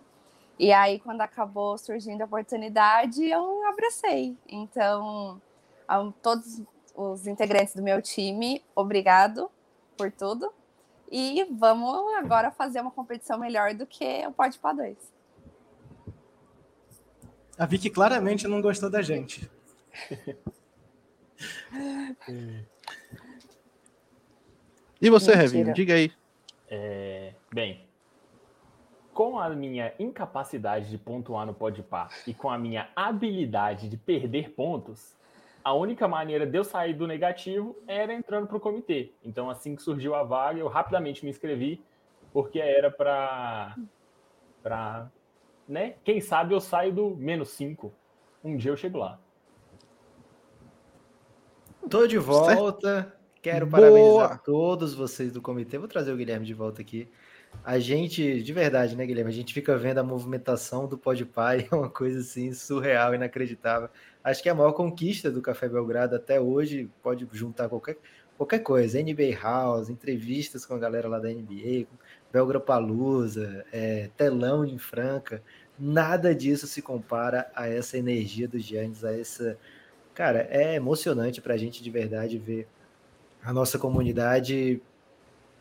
E 0.62 0.72
aí, 0.72 1.00
quando 1.00 1.22
acabou 1.22 1.76
surgindo 1.76 2.22
a 2.22 2.26
oportunidade, 2.26 3.28
eu 3.28 3.66
abracei. 3.66 4.38
Então, 4.48 5.42
a 5.88 6.12
todos 6.22 6.62
os 6.96 7.26
integrantes 7.26 7.76
do 7.76 7.82
meu 7.82 8.00
time, 8.00 8.64
obrigado 8.76 9.50
por 9.98 10.12
tudo. 10.12 10.54
E 11.12 11.48
vamos 11.50 12.14
agora 12.14 12.52
fazer 12.52 12.80
uma 12.80 12.92
competição 12.92 13.40
melhor 13.40 13.74
do 13.74 13.88
que 13.88 14.24
o 14.28 14.32
Pode 14.32 14.60
para 14.60 14.76
dois. 14.76 14.98
A 17.58 17.66
Vicky 17.66 17.90
claramente 17.90 18.48
não 18.48 18.62
gostou 18.62 18.88
da 18.88 19.02
gente. 19.02 19.50
E 25.02 25.10
você. 25.10 25.34
Revinho, 25.34 25.74
diga 25.74 25.96
aí. 25.96 26.12
É, 26.70 27.34
bem, 27.52 27.84
com 29.14 29.40
a 29.40 29.50
minha 29.50 29.94
incapacidade 30.00 30.90
de 30.90 30.98
pontuar 30.98 31.46
no 31.46 31.54
Podpah 31.54 32.10
e 32.26 32.34
com 32.34 32.50
a 32.50 32.58
minha 32.58 32.90
habilidade 32.96 33.90
de 33.90 33.98
perder 33.98 34.52
pontos, 34.52 35.16
a 35.64 35.74
única 35.74 36.08
maneira 36.08 36.46
de 36.46 36.58
eu 36.58 36.64
sair 36.64 36.94
do 36.94 37.06
negativo 37.06 37.76
era 37.88 38.14
entrando 38.14 38.48
para 38.48 38.58
o 38.58 38.60
comitê. 38.60 39.12
Então, 39.24 39.50
assim 39.50 39.76
que 39.76 39.84
surgiu 39.84 40.16
a 40.16 40.24
vaga, 40.24 40.60
eu 40.60 40.68
rapidamente 40.68 41.24
me 41.24 41.30
inscrevi, 41.30 41.84
porque 42.34 42.60
era 42.60 42.90
para. 42.90 43.76
Pra, 44.64 45.12
né? 45.68 45.96
Quem 46.04 46.20
sabe 46.22 46.54
eu 46.54 46.60
saio 46.60 46.94
do 46.94 47.16
menos 47.16 47.50
5. 47.50 47.92
Um 48.44 48.58
dia 48.58 48.72
eu 48.72 48.78
chego 48.78 48.98
lá. 48.98 49.20
Tô 51.90 52.08
de 52.08 52.18
volta. 52.18 53.16
Quero 53.42 53.66
Boa. 53.66 53.82
parabenizar 53.82 54.42
todos 54.44 54.94
vocês 54.94 55.32
do 55.32 55.42
comitê. 55.42 55.78
Vou 55.78 55.88
trazer 55.88 56.12
o 56.12 56.18
Guilherme 56.18 56.46
de 56.46 56.54
volta 56.54 56.82
aqui. 56.82 57.10
A 57.64 57.78
gente, 57.78 58.42
de 58.42 58.54
verdade, 58.54 58.96
né, 58.96 59.06
Guilherme? 59.06 59.30
A 59.30 59.34
gente 59.34 59.54
fica 59.54 59.78
vendo 59.78 60.00
a 60.00 60.04
movimentação 60.04 60.88
do 60.88 60.98
Podpah 60.98 61.56
e 61.58 61.68
é 61.72 61.76
uma 61.76 61.90
coisa 61.90 62.20
assim 62.20 62.54
surreal, 62.54 63.14
inacreditável. 63.14 63.90
Acho 64.24 64.42
que 64.42 64.50
é 64.50 64.52
a 64.52 64.56
maior 64.56 64.74
conquista 64.74 65.30
do 65.30 65.42
Café 65.42 65.70
Belgrado 65.70 66.16
até 66.16 66.40
hoje, 66.40 66.90
pode 67.04 67.28
juntar 67.32 67.70
qualquer, 67.70 67.98
qualquer 68.38 68.60
coisa, 68.60 69.02
NBA 69.02 69.38
House, 69.40 69.90
entrevistas 69.90 70.66
com 70.66 70.74
a 70.74 70.80
galera 70.80 71.08
lá 71.08 71.20
da 71.20 71.30
NBA, 71.30 71.88
Belgrapalusa, 72.32 73.66
é, 73.72 74.10
telão 74.18 74.66
em 74.66 74.78
Franca, 74.78 75.44
nada 75.78 76.34
disso 76.34 76.68
se 76.68 76.82
compara 76.82 77.52
a 77.56 77.68
essa 77.68 77.98
energia 77.98 78.48
do 78.48 78.60
Giannis, 78.60 79.04
a 79.04 79.18
essa... 79.18 79.58
Cara, 80.14 80.48
é 80.50 80.76
emocionante 80.76 81.42
para 81.42 81.54
a 81.54 81.58
gente 81.58 81.84
de 81.84 81.90
verdade 81.90 82.38
ver 82.38 82.68
a 83.44 83.54
nossa 83.54 83.80
comunidade 83.80 84.82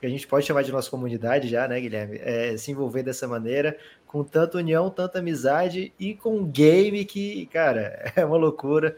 que 0.01 0.07
a 0.07 0.11
gente 0.11 0.27
pode 0.27 0.47
chamar 0.47 0.63
de 0.63 0.73
nossa 0.73 0.91
comunidade 0.91 1.47
já, 1.47 1.69
né, 1.69 1.79
Guilherme? 1.79 2.19
É, 2.23 2.57
se 2.57 2.71
envolver 2.71 3.03
dessa 3.03 3.29
maneira, 3.29 3.77
com 4.07 4.25
tanta 4.25 4.57
união, 4.57 4.89
tanta 4.89 5.19
amizade 5.19 5.93
e 5.99 6.15
com 6.15 6.39
um 6.39 6.47
game 6.47 7.05
que, 7.05 7.47
cara, 7.47 8.13
é 8.17 8.25
uma 8.25 8.39
loucura. 8.39 8.97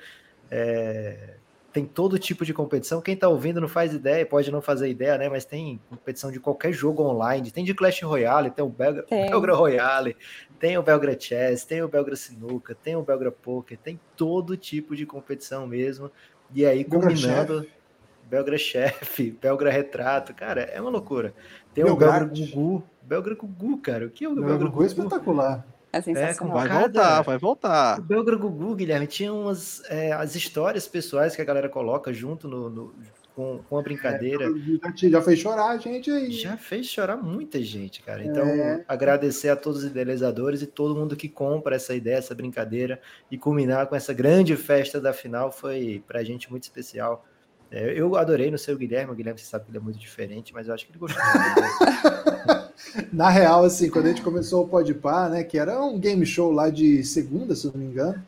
É, 0.50 1.34
tem 1.72 1.86
todo 1.86 2.18
tipo 2.18 2.44
de 2.44 2.52
competição. 2.52 3.00
Quem 3.00 3.16
tá 3.16 3.28
ouvindo 3.28 3.60
não 3.60 3.68
faz 3.68 3.94
ideia, 3.94 4.24
pode 4.26 4.50
não 4.52 4.60
fazer 4.60 4.88
ideia, 4.90 5.16
né? 5.18 5.28
Mas 5.28 5.44
tem 5.44 5.80
competição 5.88 6.30
de 6.30 6.38
qualquer 6.38 6.72
jogo 6.72 7.02
online. 7.02 7.50
Tem 7.50 7.64
de 7.64 7.74
Clash 7.74 8.02
Royale, 8.02 8.50
tem 8.50 8.64
o 8.64 8.68
Belgra, 8.68 9.02
tem. 9.02 9.26
Belgra 9.30 9.54
Royale, 9.54 10.16
tem 10.60 10.76
o 10.78 10.82
Belgra 10.82 11.18
Chess, 11.18 11.64
tem 11.64 11.82
o 11.82 11.88
Belgra 11.88 12.14
Sinuca, 12.14 12.74
tem 12.74 12.94
o 12.94 13.02
Belgra 13.02 13.32
Poker, 13.32 13.78
tem 13.78 13.98
todo 14.16 14.56
tipo 14.56 14.94
de 14.94 15.06
competição 15.06 15.66
mesmo. 15.66 16.10
E 16.54 16.66
aí, 16.66 16.84
combinando. 16.84 17.66
Belgra 18.32 18.56
Chef, 18.56 19.30
Belgra 19.38 19.70
Retrato, 19.70 20.32
cara, 20.32 20.62
é 20.62 20.80
uma 20.80 20.88
loucura. 20.88 21.34
Tem 21.74 21.84
o 21.84 21.94
Belgra 21.94 22.24
Gugu, 22.24 22.82
Belgra 23.02 23.34
Gugu, 23.34 23.76
cara, 23.76 24.06
o 24.06 24.10
que 24.10 24.24
é 24.24 24.28
o 24.28 24.34
Belgra, 24.34 24.52
Belgra 24.52 24.68
Gugu? 24.70 24.82
é 24.82 24.86
espetacular. 24.86 25.66
É 25.92 26.00
sensacional. 26.00 26.56
É, 26.56 26.68
vai 26.68 26.80
voltar, 26.80 27.20
vai 27.20 27.38
voltar. 27.38 27.98
O 27.98 28.02
Belgra 28.02 28.36
Gugu, 28.36 28.74
Guilherme, 28.74 29.06
tinha 29.06 29.30
umas 29.30 29.82
é, 29.90 30.12
as 30.14 30.34
histórias 30.34 30.88
pessoais 30.88 31.36
que 31.36 31.42
a 31.42 31.44
galera 31.44 31.68
coloca 31.68 32.10
junto 32.10 32.48
no, 32.48 32.70
no 32.70 32.94
com, 33.36 33.60
com 33.68 33.78
a 33.78 33.82
brincadeira. 33.82 34.46
É, 34.46 35.08
já 35.10 35.20
fez 35.20 35.38
chorar 35.38 35.68
a 35.68 35.76
gente 35.76 36.10
aí. 36.10 36.30
Já 36.30 36.56
fez 36.56 36.86
chorar 36.86 37.18
muita 37.18 37.62
gente, 37.62 38.02
cara. 38.02 38.24
Então, 38.24 38.46
é. 38.46 38.82
agradecer 38.88 39.50
a 39.50 39.56
todos 39.56 39.80
os 39.80 39.90
idealizadores 39.90 40.62
e 40.62 40.66
todo 40.66 40.96
mundo 40.96 41.16
que 41.16 41.28
compra 41.28 41.76
essa 41.76 41.94
ideia, 41.94 42.16
essa 42.16 42.34
brincadeira 42.34 42.98
e 43.30 43.36
culminar 43.36 43.88
com 43.88 43.94
essa 43.94 44.14
grande 44.14 44.56
festa 44.56 44.98
da 44.98 45.12
final 45.12 45.52
foi 45.52 46.02
pra 46.06 46.24
gente 46.24 46.50
muito 46.50 46.62
especial. 46.62 47.26
É, 47.72 47.98
eu 47.98 48.14
adorei 48.16 48.50
no 48.50 48.58
seu 48.58 48.76
Guilherme, 48.76 49.12
o 49.12 49.14
Guilherme 49.14 49.40
você 49.40 49.46
sabe 49.46 49.64
que 49.64 49.70
ele 49.70 49.78
é 49.78 49.80
muito 49.80 49.98
diferente, 49.98 50.52
mas 50.52 50.68
eu 50.68 50.74
acho 50.74 50.84
que 50.84 50.92
ele 50.92 50.98
gostou. 50.98 51.22
Na 53.10 53.30
real, 53.30 53.64
assim, 53.64 53.88
quando 53.88 54.06
a 54.06 54.08
gente 54.10 54.20
começou 54.20 54.64
o 54.64 54.68
Podpah, 54.68 55.30
né, 55.30 55.42
que 55.42 55.56
era 55.56 55.82
um 55.82 55.98
game 55.98 56.26
show 56.26 56.52
lá 56.52 56.68
de 56.68 57.02
segunda, 57.02 57.54
se 57.54 57.66
não 57.66 57.74
me 57.74 57.86
engano, 57.86 58.22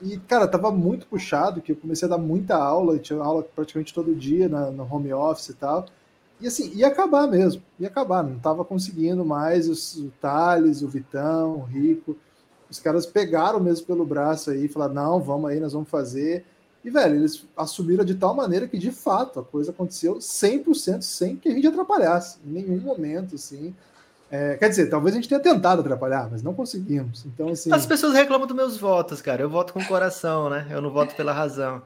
e, 0.00 0.16
cara, 0.20 0.48
tava 0.48 0.70
muito 0.70 1.06
puxado, 1.06 1.60
que 1.60 1.72
eu 1.72 1.76
comecei 1.76 2.06
a 2.06 2.10
dar 2.10 2.16
muita 2.18 2.56
aula, 2.56 2.98
tinha 2.98 3.20
aula 3.20 3.42
praticamente 3.42 3.92
todo 3.92 4.14
dia 4.14 4.48
na, 4.48 4.70
no 4.70 4.88
home 4.90 5.12
office 5.12 5.50
e 5.50 5.54
tal, 5.54 5.84
e 6.40 6.46
assim, 6.46 6.72
ia 6.74 6.86
acabar 6.86 7.26
mesmo, 7.26 7.62
ia 7.78 7.88
acabar, 7.88 8.22
não 8.22 8.38
tava 8.38 8.64
conseguindo 8.64 9.26
mais, 9.26 9.68
os, 9.68 9.96
o 9.96 10.10
Thales, 10.22 10.80
o 10.80 10.88
Vitão, 10.88 11.56
o 11.58 11.64
Rico, 11.64 12.16
os 12.70 12.80
caras 12.80 13.04
pegaram 13.04 13.60
mesmo 13.60 13.86
pelo 13.86 14.06
braço 14.06 14.50
aí, 14.50 14.68
falaram, 14.68 14.94
não, 14.94 15.20
vamos 15.20 15.50
aí, 15.50 15.60
nós 15.60 15.74
vamos 15.74 15.90
fazer, 15.90 16.46
e, 16.84 16.90
velho, 16.90 17.16
eles 17.16 17.44
assumiram 17.56 18.04
de 18.04 18.14
tal 18.14 18.34
maneira 18.34 18.66
que, 18.66 18.78
de 18.78 18.90
fato, 18.90 19.40
a 19.40 19.44
coisa 19.44 19.70
aconteceu 19.70 20.14
100% 20.16 21.02
sem 21.02 21.36
que 21.36 21.48
a 21.48 21.52
gente 21.52 21.66
atrapalhasse, 21.66 22.38
em 22.44 22.50
nenhum 22.50 22.80
momento, 22.80 23.34
assim. 23.34 23.74
É, 24.30 24.56
quer 24.56 24.68
dizer, 24.68 24.88
talvez 24.88 25.14
a 25.14 25.18
gente 25.18 25.28
tenha 25.28 25.40
tentado 25.40 25.82
atrapalhar, 25.82 26.28
mas 26.30 26.42
não 26.42 26.54
conseguimos. 26.54 27.26
Então, 27.26 27.48
assim. 27.48 27.70
As 27.72 27.84
pessoas 27.84 28.14
reclamam 28.14 28.46
dos 28.46 28.56
meus 28.56 28.78
votos, 28.78 29.20
cara. 29.20 29.42
Eu 29.42 29.50
voto 29.50 29.72
com 29.74 29.80
o 29.80 29.86
coração, 29.86 30.48
né? 30.48 30.66
Eu 30.70 30.80
não 30.80 30.90
voto 30.90 31.14
pela 31.14 31.32
razão. 31.32 31.82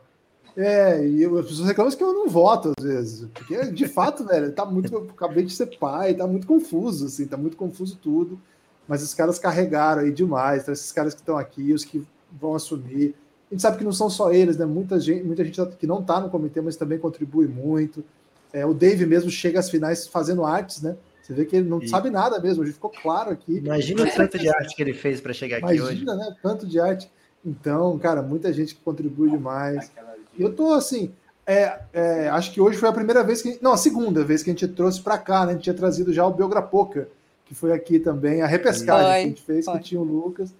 É, 0.56 1.04
e 1.04 1.22
eu, 1.22 1.36
as 1.38 1.46
pessoas 1.46 1.66
reclamam 1.66 1.92
que 1.92 2.04
eu 2.04 2.12
não 2.12 2.28
voto, 2.28 2.72
às 2.78 2.84
vezes. 2.84 3.28
Porque, 3.34 3.72
de 3.72 3.88
fato, 3.88 4.24
velho, 4.24 4.52
tá 4.52 4.64
muito. 4.64 4.92
Eu 4.94 5.08
acabei 5.10 5.44
de 5.44 5.52
ser 5.52 5.76
pai, 5.78 6.14
tá 6.14 6.26
muito 6.26 6.46
confuso, 6.46 7.06
assim, 7.06 7.26
tá 7.26 7.36
muito 7.36 7.56
confuso 7.56 7.98
tudo. 8.00 8.38
Mas 8.86 9.02
os 9.02 9.12
caras 9.12 9.40
carregaram 9.40 10.02
aí 10.02 10.12
demais. 10.12 10.62
Então, 10.62 10.72
esses 10.72 10.92
caras 10.92 11.14
que 11.14 11.20
estão 11.20 11.36
aqui, 11.36 11.72
os 11.72 11.84
que 11.84 12.06
vão 12.30 12.54
assumir 12.54 13.16
gente 13.54 13.62
sabe 13.62 13.78
que 13.78 13.84
não 13.84 13.92
são 13.92 14.10
só 14.10 14.32
eles, 14.32 14.56
né? 14.56 14.66
Muita 14.66 15.00
gente, 15.00 15.24
muita 15.24 15.44
gente 15.44 15.60
que 15.78 15.86
não 15.86 16.00
está 16.00 16.20
no 16.20 16.28
comitê, 16.28 16.60
mas 16.60 16.76
também 16.76 16.98
contribui 16.98 17.46
muito. 17.46 18.04
É, 18.52 18.66
o 18.66 18.74
Dave 18.74 19.06
mesmo 19.06 19.30
chega 19.30 19.58
às 19.58 19.70
finais 19.70 20.06
fazendo 20.06 20.44
artes, 20.44 20.82
né? 20.82 20.96
Você 21.22 21.32
vê 21.32 21.44
que 21.44 21.56
ele 21.56 21.68
não 21.68 21.82
e... 21.82 21.88
sabe 21.88 22.10
nada 22.10 22.38
mesmo, 22.38 22.62
hoje 22.62 22.72
ficou 22.72 22.90
claro 22.90 23.30
aqui. 23.30 23.56
Imagina 23.56 24.02
o 24.02 24.10
tanto 24.10 24.38
de 24.38 24.48
arte 24.48 24.76
que 24.76 24.82
ele 24.82 24.92
fez 24.92 25.20
para 25.20 25.32
chegar 25.32 25.56
aqui 25.56 25.64
Imagina, 25.66 25.86
hoje. 25.86 26.02
Imagina, 26.02 26.30
né? 26.30 26.36
Tanto 26.42 26.66
de 26.66 26.78
arte. 26.78 27.10
Então, 27.44 27.98
cara, 27.98 28.22
muita 28.22 28.52
gente 28.52 28.74
que 28.74 28.80
contribui 28.82 29.30
demais. 29.30 29.90
E 30.36 30.42
eu 30.42 30.52
tô 30.52 30.72
assim, 30.72 31.12
é, 31.46 31.80
é, 31.92 32.28
acho 32.28 32.52
que 32.52 32.60
hoje 32.60 32.78
foi 32.78 32.88
a 32.88 32.92
primeira 32.92 33.22
vez 33.22 33.40
que. 33.40 33.58
Não, 33.60 33.72
a 33.72 33.76
segunda 33.76 34.24
vez 34.24 34.42
que 34.42 34.50
a 34.50 34.52
gente 34.52 34.66
trouxe 34.68 35.00
para 35.00 35.18
cá, 35.18 35.44
né? 35.44 35.52
A 35.52 35.54
gente 35.54 35.64
tinha 35.64 35.74
trazido 35.74 36.12
já 36.12 36.26
o 36.26 36.32
Biograpoca, 36.32 37.08
que 37.44 37.54
foi 37.54 37.72
aqui 37.72 37.98
também, 37.98 38.42
a 38.42 38.46
repescagem 38.46 39.04
foi, 39.04 39.14
que 39.14 39.24
a 39.24 39.28
gente 39.28 39.42
fez, 39.42 39.64
foi. 39.64 39.78
que 39.78 39.84
tinha 39.84 40.00
o 40.00 40.04
Lucas. 40.04 40.54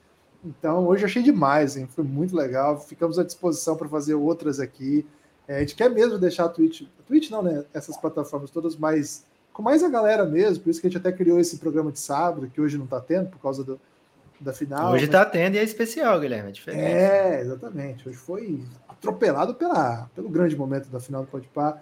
Então, 0.44 0.86
hoje 0.86 1.02
eu 1.02 1.06
achei 1.06 1.22
demais, 1.22 1.76
hein? 1.76 1.88
Foi 1.88 2.04
muito 2.04 2.36
legal. 2.36 2.78
Ficamos 2.78 3.18
à 3.18 3.24
disposição 3.24 3.76
para 3.76 3.88
fazer 3.88 4.14
outras 4.14 4.60
aqui. 4.60 5.06
É, 5.48 5.56
a 5.56 5.60
gente 5.60 5.74
quer 5.74 5.90
mesmo 5.90 6.18
deixar 6.18 6.44
a 6.44 6.48
Twitch, 6.48 6.82
a 6.82 7.02
Twitch 7.02 7.30
não, 7.30 7.42
né? 7.42 7.64
Essas 7.72 7.96
plataformas 7.96 8.50
todas 8.50 8.76
mais 8.76 9.24
com 9.54 9.62
mais 9.62 9.84
a 9.84 9.88
galera 9.88 10.26
mesmo, 10.26 10.64
por 10.64 10.70
isso 10.70 10.80
que 10.80 10.88
a 10.88 10.90
gente 10.90 10.98
até 10.98 11.12
criou 11.12 11.38
esse 11.38 11.58
programa 11.58 11.92
de 11.92 12.00
sábado, 12.00 12.50
que 12.52 12.60
hoje 12.60 12.76
não 12.76 12.86
está 12.86 13.00
tendo, 13.00 13.30
por 13.30 13.38
causa 13.38 13.62
do, 13.62 13.80
da 14.40 14.52
final. 14.52 14.92
Hoje 14.92 15.04
está 15.04 15.20
mas... 15.20 15.30
tendo 15.30 15.54
e 15.54 15.58
é 15.58 15.62
especial, 15.62 16.18
Guilherme, 16.18 16.48
é 16.48 16.52
diferente. 16.52 16.82
É, 16.82 17.40
exatamente. 17.40 18.08
Hoje 18.08 18.18
foi 18.18 18.64
atropelado 18.88 19.54
pela, 19.54 20.10
pelo 20.12 20.28
grande 20.28 20.56
momento 20.56 20.88
da 20.88 20.98
final 20.98 21.22
do 21.22 21.28
Podpah. 21.28 21.80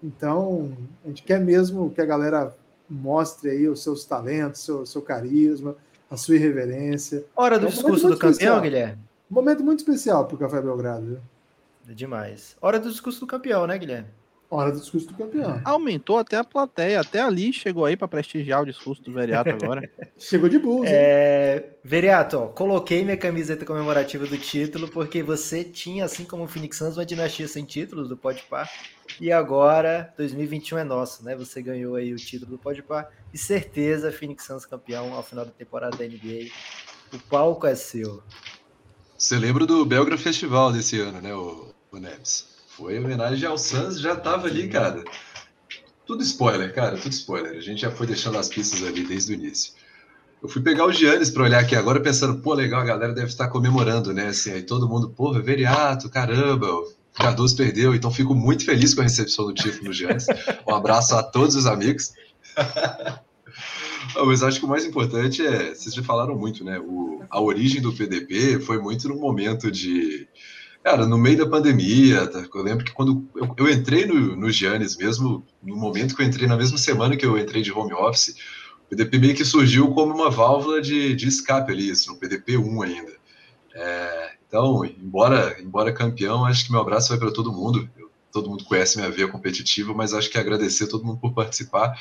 Então, 0.00 0.76
a 1.04 1.08
gente 1.08 1.24
quer 1.24 1.40
mesmo 1.40 1.90
que 1.90 2.00
a 2.00 2.06
galera 2.06 2.54
mostre 2.88 3.50
aí 3.50 3.68
os 3.68 3.82
seus 3.82 4.04
talentos, 4.04 4.64
seu, 4.64 4.86
seu 4.86 5.02
carisma, 5.02 5.74
a 6.10 6.16
sua 6.16 6.36
irreverência. 6.36 7.24
Hora 7.36 7.58
do 7.58 7.66
é 7.66 7.68
um 7.68 7.70
discurso 7.70 8.08
do 8.08 8.16
campeão, 8.16 8.30
especial. 8.30 8.60
Guilherme. 8.60 9.02
Um 9.30 9.34
momento 9.34 9.62
muito 9.62 9.80
especial 9.80 10.26
para 10.26 10.34
o 10.34 10.38
Café 10.38 10.60
Belgrado. 10.60 11.06
Viu? 11.06 11.18
É 11.88 11.94
demais. 11.94 12.56
Hora 12.60 12.78
do 12.78 12.90
discurso 12.90 13.20
do 13.20 13.26
campeão, 13.26 13.66
né, 13.66 13.76
Guilherme? 13.78 14.08
Hora 14.50 14.72
do 14.72 14.80
discurso 14.80 15.06
do 15.08 15.14
campeão. 15.14 15.60
Aumentou 15.62 16.16
até 16.16 16.36
a 16.36 16.44
plateia, 16.44 17.00
até 17.00 17.20
ali 17.20 17.52
chegou 17.52 17.84
aí 17.84 17.98
para 17.98 18.08
prestigiar 18.08 18.62
o 18.62 18.64
discurso 18.64 19.02
do 19.02 19.12
Veriato 19.12 19.50
agora. 19.50 19.90
chegou 20.16 20.48
de 20.48 20.58
bulls, 20.58 20.88
é... 20.88 21.74
Veriato, 21.84 22.38
ó, 22.38 22.46
coloquei 22.46 23.04
minha 23.04 23.16
camiseta 23.16 23.66
comemorativa 23.66 24.26
do 24.26 24.38
título 24.38 24.88
porque 24.88 25.22
você 25.22 25.62
tinha, 25.62 26.06
assim 26.06 26.24
como 26.24 26.44
o 26.44 26.48
Phoenix 26.48 26.78
Suns, 26.78 26.96
uma 26.96 27.04
dinastia 27.04 27.46
sem 27.46 27.66
títulos 27.66 28.08
do 28.08 28.16
Podpar. 28.16 28.70
E 29.20 29.30
agora, 29.30 30.14
2021 30.16 30.78
é 30.78 30.84
nosso, 30.84 31.22
né? 31.22 31.36
Você 31.36 31.60
ganhou 31.60 31.96
aí 31.96 32.14
o 32.14 32.16
título 32.16 32.52
do 32.52 32.58
Podpar. 32.58 33.10
E 33.34 33.36
certeza, 33.36 34.10
Phoenix 34.10 34.46
Suns 34.46 34.64
campeão 34.64 35.12
ao 35.12 35.22
final 35.22 35.44
da 35.44 35.50
temporada 35.50 35.94
da 35.94 36.04
NBA. 36.04 36.48
O 37.12 37.18
palco 37.28 37.66
é 37.66 37.74
seu. 37.74 38.22
Você 39.16 39.36
lembra 39.36 39.66
do 39.66 39.84
Belgra 39.84 40.16
Festival 40.16 40.72
desse 40.72 40.98
ano, 41.00 41.20
né, 41.20 41.34
o, 41.34 41.74
o 41.90 41.98
Neves? 41.98 42.57
Foi 42.78 42.96
homenagem 42.96 43.44
ao 43.44 43.58
Suns, 43.58 43.98
já 43.98 44.14
tava 44.14 44.46
ali, 44.46 44.68
cara. 44.68 45.02
Tudo 46.06 46.22
spoiler, 46.22 46.72
cara, 46.72 46.96
tudo 46.96 47.10
spoiler. 47.10 47.56
A 47.56 47.60
gente 47.60 47.80
já 47.80 47.90
foi 47.90 48.06
deixando 48.06 48.38
as 48.38 48.48
pistas 48.48 48.84
ali 48.84 49.04
desde 49.04 49.32
o 49.32 49.34
início. 49.34 49.72
Eu 50.40 50.48
fui 50.48 50.62
pegar 50.62 50.86
o 50.86 50.92
Giannis 50.92 51.28
para 51.28 51.42
olhar 51.42 51.58
aqui 51.58 51.74
agora, 51.74 51.98
pensando, 51.98 52.40
pô, 52.40 52.54
legal, 52.54 52.80
a 52.80 52.84
galera 52.84 53.12
deve 53.12 53.26
estar 53.26 53.48
comemorando, 53.48 54.14
né? 54.14 54.28
Assim, 54.28 54.52
aí 54.52 54.62
todo 54.62 54.88
mundo, 54.88 55.10
porra, 55.10 55.42
Veriato, 55.42 56.08
caramba, 56.08 56.72
o 56.72 56.86
Cardoso 57.14 57.56
perdeu, 57.56 57.96
então 57.96 58.12
fico 58.12 58.32
muito 58.32 58.64
feliz 58.64 58.94
com 58.94 59.00
a 59.00 59.04
recepção 59.04 59.46
do 59.46 59.54
título 59.54 59.86
do 59.86 59.92
Giannis. 59.92 60.26
Um 60.64 60.72
abraço 60.72 61.16
a 61.16 61.22
todos 61.24 61.56
os 61.56 61.66
amigos. 61.66 62.12
Mas 64.24 64.42
acho 64.44 64.60
que 64.60 64.66
o 64.66 64.68
mais 64.68 64.84
importante 64.84 65.44
é, 65.44 65.74
vocês 65.74 65.92
já 65.92 66.02
falaram 66.04 66.38
muito, 66.38 66.62
né? 66.62 66.78
O, 66.78 67.24
a 67.28 67.40
origem 67.40 67.82
do 67.82 67.92
PDP 67.92 68.60
foi 68.60 68.78
muito 68.78 69.08
no 69.08 69.16
momento 69.16 69.68
de 69.68 70.28
Cara, 70.82 71.06
no 71.06 71.18
meio 71.18 71.38
da 71.38 71.46
pandemia, 71.46 72.26
tá? 72.26 72.44
eu 72.54 72.62
lembro 72.62 72.84
que 72.84 72.92
quando 72.92 73.28
eu, 73.34 73.54
eu 73.56 73.68
entrei 73.70 74.06
no, 74.06 74.36
no 74.36 74.50
Giannis 74.50 74.96
mesmo, 74.96 75.44
no 75.62 75.76
momento 75.76 76.14
que 76.14 76.22
eu 76.22 76.26
entrei, 76.26 76.46
na 76.46 76.56
mesma 76.56 76.78
semana 76.78 77.16
que 77.16 77.26
eu 77.26 77.36
entrei 77.36 77.62
de 77.62 77.72
home 77.72 77.92
office, 77.92 78.34
o 78.86 78.88
PDP 78.88 79.18
meio 79.18 79.34
que 79.34 79.44
surgiu 79.44 79.90
como 79.92 80.14
uma 80.14 80.30
válvula 80.30 80.80
de, 80.80 81.14
de 81.14 81.28
escape 81.28 81.72
ali, 81.72 81.90
isso, 81.90 82.10
no 82.10 82.18
PDP 82.18 82.56
1 82.56 82.82
ainda. 82.82 83.12
É, 83.74 84.32
então, 84.46 84.84
embora, 84.84 85.60
embora 85.60 85.92
campeão, 85.92 86.46
acho 86.46 86.64
que 86.64 86.72
meu 86.72 86.80
abraço 86.80 87.10
vai 87.10 87.18
para 87.18 87.30
todo 87.30 87.52
mundo. 87.52 87.88
Eu, 87.98 88.10
todo 88.32 88.48
mundo 88.48 88.64
conhece 88.64 88.96
minha 88.96 89.10
veia 89.10 89.28
competitiva, 89.28 89.92
mas 89.92 90.14
acho 90.14 90.30
que 90.30 90.38
agradecer 90.38 90.84
a 90.84 90.88
todo 90.88 91.04
mundo 91.04 91.18
por 91.18 91.32
participar, 91.32 91.98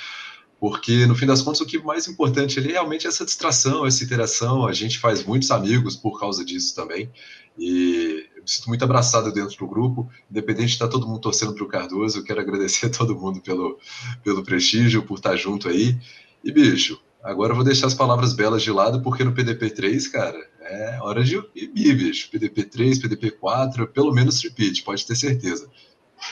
porque 0.59 1.05
no 1.05 1.15
fim 1.15 1.25
das 1.25 1.41
contas 1.41 1.61
o 1.61 1.65
que 1.65 1.77
mais 1.77 2.07
importante 2.07 2.59
ali 2.59 2.69
é 2.69 2.73
realmente 2.73 3.05
essa 3.05 3.25
distração, 3.25 3.85
essa 3.85 4.03
interação. 4.03 4.65
A 4.65 4.73
gente 4.73 4.97
faz 4.97 5.23
muitos 5.23 5.51
amigos 5.51 5.95
por 5.95 6.19
causa 6.19 6.43
disso 6.43 6.73
também. 6.73 7.11
E 7.57 8.26
me 8.41 8.47
sinto 8.47 8.67
muito 8.67 8.83
abraçado 8.83 9.31
dentro 9.31 9.57
do 9.57 9.67
grupo, 9.67 10.09
independente 10.29 10.67
de 10.67 10.73
estar 10.73 10.87
todo 10.87 11.07
mundo 11.07 11.19
torcendo 11.19 11.53
para 11.53 11.63
o 11.63 11.67
Cardoso, 11.67 12.19
eu 12.19 12.23
quero 12.23 12.41
agradecer 12.41 12.87
a 12.87 12.89
todo 12.89 13.15
mundo 13.15 13.41
pelo, 13.41 13.77
pelo 14.23 14.43
prestígio, 14.43 15.03
por 15.03 15.15
estar 15.15 15.35
junto 15.35 15.69
aí. 15.69 15.97
E, 16.43 16.51
bicho, 16.51 16.99
Agora 17.27 17.51
eu 17.51 17.55
vou 17.55 17.65
deixar 17.65 17.87
as 17.87 17.93
palavras 17.93 18.33
belas 18.33 18.63
de 18.63 18.71
lado, 18.71 19.01
porque 19.01 19.21
no 19.21 19.33
PDP3, 19.33 20.09
cara, 20.09 20.37
é 20.61 20.97
hora 21.01 21.23
de 21.23 21.35
ir, 21.53 21.93
bicho. 21.93 22.29
PDP3, 22.31 23.01
PDP4, 23.01 23.87
pelo 23.87 24.13
menos 24.13 24.41
repeat, 24.41 24.81
pode 24.83 25.05
ter 25.05 25.15
certeza. 25.15 25.69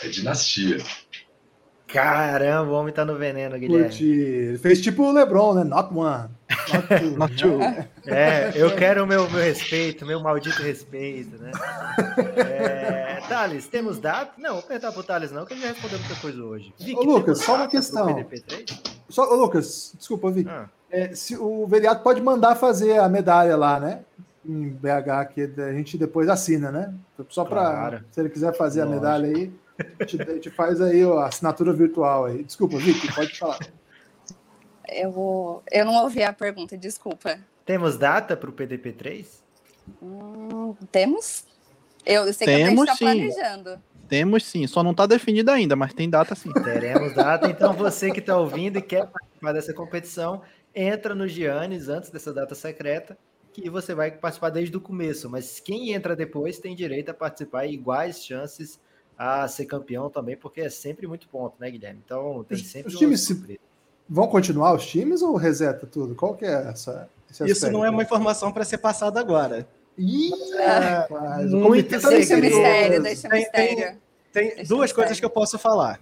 É 0.02 0.08
dinastia. 0.08 0.78
Caramba, 1.96 2.72
o 2.72 2.76
homem 2.76 2.94
tá 2.94 3.06
no 3.06 3.16
veneno, 3.16 3.58
Guilherme. 3.58 3.86
Curti. 3.86 4.06
Ele 4.06 4.58
fez 4.58 4.82
tipo 4.82 5.04
o 5.04 5.12
LeBron, 5.12 5.54
né? 5.54 5.64
Not 5.64 5.94
one. 5.94 6.30
Not 6.74 6.88
two. 7.00 7.12
Not 7.18 7.36
two. 7.36 7.60
É, 8.06 8.52
eu 8.56 8.76
quero 8.76 9.04
o 9.04 9.08
meu, 9.08 9.30
meu 9.30 9.42
respeito, 9.42 10.06
meu 10.06 10.20
maldito 10.20 10.62
respeito, 10.62 11.38
né? 11.42 11.52
É, 12.38 13.20
Thales, 13.30 13.68
temos 13.68 14.00
data? 14.00 14.32
Não, 14.38 14.56
vou 14.56 14.64
perguntar 14.64 14.92
pro 14.92 15.04
Thales 15.04 15.32
não, 15.32 15.46
que 15.46 15.54
ele 15.54 15.62
já 15.62 15.68
respondeu 15.70 16.00
muita 16.00 16.16
coisa 16.16 16.44
hoje. 16.44 16.74
Vic, 16.80 17.00
Ô, 17.00 17.04
Lucas, 17.04 17.40
só 17.40 17.56
uma 17.56 17.68
questão. 17.68 18.08
PDP3? 18.08 18.96
Só, 19.10 19.32
ô, 19.32 19.36
Lucas, 19.36 19.94
desculpa, 19.98 20.30
Vic. 20.32 20.50
Ah, 20.50 20.66
É, 20.92 21.14
se 21.16 21.36
o 21.38 21.66
vereador 21.66 22.04
pode 22.04 22.22
mandar 22.22 22.56
fazer 22.56 23.00
a 23.00 23.08
medalha 23.10 23.56
lá, 23.56 23.80
né? 23.80 24.00
Em 24.48 24.70
BH, 24.70 25.34
que 25.34 25.50
a 25.62 25.74
gente 25.74 25.98
depois 25.98 26.30
assina, 26.30 26.72
né? 26.72 26.94
Só 27.30 27.44
para. 27.46 27.62
Claro. 27.62 28.04
Se 28.12 28.20
ele 28.20 28.30
quiser 28.30 28.54
fazer 28.56 28.82
a 28.82 28.86
Lógico. 28.86 29.02
medalha 29.04 29.28
aí, 29.28 29.52
a 30.00 30.06
gente, 30.06 30.22
a 30.22 30.34
gente 30.34 30.50
faz 30.50 30.82
aí 30.82 31.04
ó, 31.04 31.20
a 31.20 31.28
assinatura 31.28 31.74
virtual 31.74 32.26
aí. 32.26 32.44
Desculpa, 32.44 32.78
Vic, 32.78 33.14
pode 33.14 33.38
falar. 33.38 33.60
Eu, 34.88 35.12
vou... 35.12 35.64
eu 35.72 35.86
não 35.86 36.04
ouvi 36.04 36.24
a 36.24 36.32
pergunta, 36.32 36.78
desculpa. 36.78 37.40
temos 37.66 37.98
data 37.98 38.38
pro 38.38 38.54
PDP3? 38.54 39.26
Hum, 40.02 40.76
temos? 40.92 41.46
Eu 42.06 42.32
sei 42.32 42.48
que 42.48 42.54
a 42.54 42.58
Temos, 42.58 42.88
gente 42.88 42.94
está 42.94 42.98
planejando. 42.98 43.82
Temos 44.08 44.46
sim, 44.46 44.68
só 44.68 44.84
não 44.84 44.94
tá 44.94 45.08
definido 45.08 45.50
ainda, 45.50 45.76
mas 45.76 45.94
tem 45.94 46.08
data 46.08 46.36
sim. 46.36 46.52
Teremos 46.54 47.16
data, 47.16 47.48
então 47.50 47.74
você 47.74 48.12
que 48.12 48.20
está 48.20 48.38
ouvindo 48.38 48.78
e 48.78 48.82
quer 48.82 49.08
participar 49.08 49.54
dessa 49.54 49.74
competição, 49.74 50.44
entra 50.74 51.16
no 51.16 51.28
Giannis 51.28 51.90
antes 51.90 52.12
dessa 52.12 52.32
data 52.32 52.54
secreta, 52.54 53.18
que 53.52 53.70
você 53.70 53.96
vai 53.96 54.12
participar 54.12 54.50
desde 54.52 54.78
o 54.78 54.82
começo. 54.82 55.30
Mas 55.30 55.60
quem 55.60 55.94
entra 55.94 56.16
depois 56.16 56.60
tem 56.60 56.76
direito 56.76 57.10
a 57.10 57.14
participar 57.14 57.66
e 57.66 57.74
iguais 57.74 58.24
chances 58.24 58.80
a 59.18 59.48
ser 59.48 59.66
campeão 59.66 60.10
também, 60.10 60.36
porque 60.36 60.62
é 60.62 60.70
sempre 60.70 61.08
muito 61.08 61.28
ponto, 61.30 61.56
né, 61.60 61.70
Guilherme? 61.72 62.02
Então 62.06 62.44
tem 62.48 62.58
sempre 62.58 62.92
os 62.92 62.98
times 63.00 63.22
se-. 63.22 63.60
Vão 64.08 64.28
continuar 64.28 64.74
os 64.76 64.86
times 64.86 65.22
ou 65.22 65.36
reseta 65.36 65.88
tudo? 65.88 66.14
Qual 66.16 66.36
que 66.36 66.46
é 66.46 66.70
essa? 66.70 67.10
esse 67.30 67.44
Isso 67.46 67.72
não 67.72 67.84
é 67.84 67.90
uma 67.90 68.04
informação 68.04 68.52
para 68.52 68.64
ser 68.64 68.78
passada 68.78 69.20
agora. 69.20 69.68
Ih, 69.98 70.32
Ah, 70.60 70.80
rapaz, 71.10 71.54
o 71.54 71.58
muito 71.58 71.90
tá 72.00 72.10
Deixa 72.10 72.36
mistério, 72.36 73.02
misterioso. 73.02 73.04
deixa 73.04 73.30
Tem- 73.30 73.40
mistério. 73.40 73.98
Tem 74.34 74.48
Deixa 74.56 74.64
duas 74.68 74.90
eu 74.90 74.96
coisas 74.96 75.20
que 75.20 75.26
eu 75.26 75.30
posso 75.30 75.58
falar. 75.58 76.00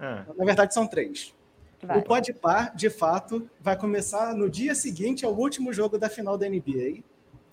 Ah, 0.00 0.24
Na 0.36 0.44
verdade, 0.44 0.72
são 0.72 0.86
três. 0.86 1.34
Vai. 1.82 1.98
O 1.98 2.02
Podpar, 2.02 2.74
de 2.74 2.88
fato, 2.90 3.48
vai 3.60 3.76
começar 3.76 4.34
no 4.34 4.48
dia 4.50 4.74
seguinte 4.74 5.24
ao 5.24 5.32
último 5.32 5.72
jogo 5.72 5.96
da 5.98 6.08
final 6.08 6.36
da 6.38 6.48
NBA. 6.48 7.02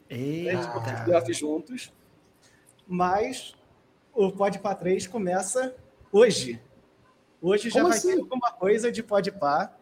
Eita. 0.09 1.03
playoffs 1.03 1.37
juntos. 1.37 1.91
Mas 2.87 3.54
o 4.15 4.31
Podpar 4.31 4.77
3 4.77 5.07
começa 5.07 5.75
hoje. 6.11 6.59
Hoje 7.41 7.69
já 7.69 7.81
Como 7.81 7.89
vai 7.89 7.97
assim? 7.97 8.13
ter 8.15 8.19
alguma 8.21 8.51
coisa 8.51 8.91
de 8.91 9.03
Podpar 9.03 9.77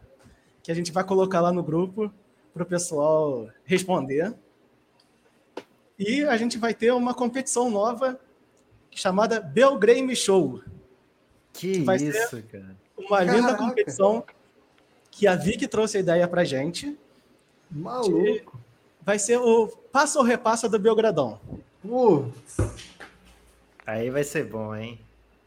que 0.61 0.71
a 0.71 0.75
gente 0.75 0.91
vai 0.91 1.03
colocar 1.03 1.39
lá 1.41 1.51
no 1.51 1.63
grupo 1.63 2.11
para 2.53 2.63
o 2.63 2.65
pessoal 2.65 3.47
responder. 3.63 4.33
E 5.97 6.23
a 6.23 6.35
gente 6.37 6.57
vai 6.57 6.73
ter 6.73 6.91
uma 6.91 7.13
competição 7.13 7.69
nova 7.69 8.19
chamada 8.91 9.39
Belgrame 9.39 10.15
Show. 10.15 10.61
Que 11.53 11.81
Vai 11.81 11.99
ser- 11.99 12.09
isso, 12.09 12.43
cara. 12.51 12.75
Uma 12.97 13.21
linda 13.23 13.41
Caraca. 13.53 13.57
competição 13.65 14.23
que 15.11 15.27
a 15.27 15.35
Vicky 15.35 15.67
trouxe 15.67 15.97
a 15.97 15.99
ideia 15.99 16.27
pra 16.27 16.43
gente. 16.43 16.97
Maluco. 17.69 18.59
Vai 19.01 19.19
ser 19.19 19.37
o 19.37 19.67
passo 19.91 20.17
ou 20.19 20.23
repassa 20.25 20.67
do 20.69 20.79
Belgradão. 20.79 21.39
Pô, 21.85 22.25
Aí 23.85 24.09
vai 24.09 24.23
ser 24.23 24.45
bom, 24.45 24.75
hein? 24.75 24.99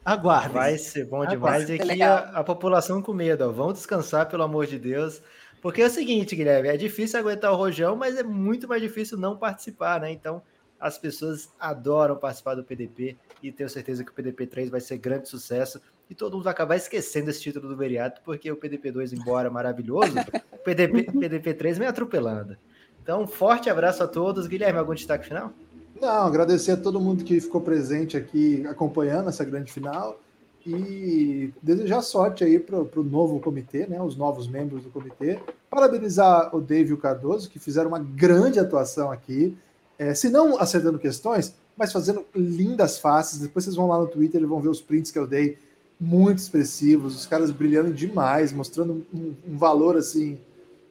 Aguardem. 0.05 0.53
Vai 0.53 0.79
ser 0.79 1.05
bom 1.07 1.19
Vai 1.19 1.29
demais. 1.29 1.69
E 1.69 1.75
aqui 1.75 2.03
a, 2.03 2.19
a 2.19 2.45
população 2.45 3.03
com 3.03 3.13
medo, 3.13 3.49
ó. 3.49 3.51
Vão 3.51 3.73
descansar, 3.73 4.29
pelo 4.29 4.43
amor 4.43 4.67
de 4.67 4.79
Deus. 4.79 5.21
Porque 5.61 5.83
é 5.83 5.87
o 5.87 5.91
seguinte, 5.91 6.37
Guilherme, 6.37 6.69
é 6.69 6.77
difícil 6.77 7.19
aguentar 7.19 7.53
o 7.53 7.57
rojão, 7.57 7.97
mas 7.97 8.17
é 8.17 8.23
muito 8.23 8.69
mais 8.69 8.81
difícil 8.81 9.19
não 9.19 9.37
participar, 9.37 10.01
né? 10.01 10.13
Então, 10.13 10.43
as 10.79 10.99
pessoas 10.99 11.53
adoram 11.59 12.17
participar 12.17 12.55
do 12.55 12.63
PDP 12.63 13.17
e 13.43 13.51
tenho 13.51 13.69
certeza 13.69 14.05
que 14.05 14.11
o 14.11 14.15
PDP 14.15 14.47
3 14.47 14.71
vai 14.71 14.81
ser 14.81 14.99
grande 14.99 15.29
sucesso 15.29 15.81
e 16.09 16.15
todo 16.15 16.35
mundo 16.35 16.45
vai 16.45 16.53
acabar 16.53 16.77
esquecendo 16.77 17.31
esse 17.31 17.41
título 17.41 17.69
do 17.69 17.77
Veriato, 17.77 18.21
porque 18.25 18.51
o 18.51 18.57
PDP 18.57 18.93
2, 18.93 19.13
embora 19.13 19.51
maravilhoso, 19.51 20.15
o 20.53 20.59
PDP, 20.59 21.11
PDP 21.11 21.55
3 21.55 21.79
vem 21.79 21.89
atropelando. 21.89 22.57
Então, 23.03 23.23
um 23.23 23.27
forte 23.27 23.71
abraço 23.71 24.03
a 24.03 24.07
todos. 24.07 24.47
Guilherme, 24.47 24.79
algum 24.79 24.95
destaque 24.95 25.27
final? 25.27 25.53
Não, 26.01 26.27
agradecer 26.27 26.73
a 26.73 26.77
todo 26.77 27.01
mundo 27.01 27.25
que 27.25 27.41
ficou 27.41 27.61
presente 27.61 28.17
aqui 28.17 28.67
acompanhando 28.67 29.29
essa 29.29 29.45
grande 29.45 29.73
final 29.73 30.21
e 30.67 31.53
desejar 31.63 32.03
sorte 32.03 32.43
aí 32.43 32.59
para 32.59 32.79
o 32.81 33.05
novo 33.05 33.39
comitê, 33.41 33.87
né, 33.87 34.03
os 34.03 34.17
novos 34.17 34.49
membros 34.49 34.83
do 34.83 34.91
comitê. 34.91 35.39
Parabenizar 35.71 36.55
o 36.55 36.61
Dave 36.61 36.91
e 36.91 36.93
o 36.93 36.99
Cardoso, 36.99 37.49
que 37.49 37.59
fizeram 37.59 37.89
uma 37.89 38.01
grande 38.01 38.59
atuação 38.59 39.11
aqui, 39.13 39.57
é, 39.99 40.13
se 40.13 40.29
não 40.29 40.59
acertando 40.59 40.99
questões, 40.99 41.55
mas 41.77 41.93
fazendo 41.93 42.27
lindas 42.35 42.99
faces. 42.99 43.39
Depois 43.39 43.65
vocês 43.65 43.77
vão 43.77 43.87
lá 43.87 43.99
no 43.99 44.09
Twitter 44.09 44.43
e 44.43 44.47
vão 44.47 44.61
ver 44.61 44.69
os 44.69 44.81
prints 44.81 45.11
que 45.11 45.19
eu 45.19 45.27
dei, 45.27 45.59
muito 45.99 46.39
expressivos, 46.39 47.17
os 47.17 47.27
caras 47.27 47.51
brilhando 47.51 47.93
demais, 47.93 48.53
mostrando 48.53 49.07
um, 49.15 49.35
um 49.49 49.57
valor 49.57 49.97
assim, 49.97 50.39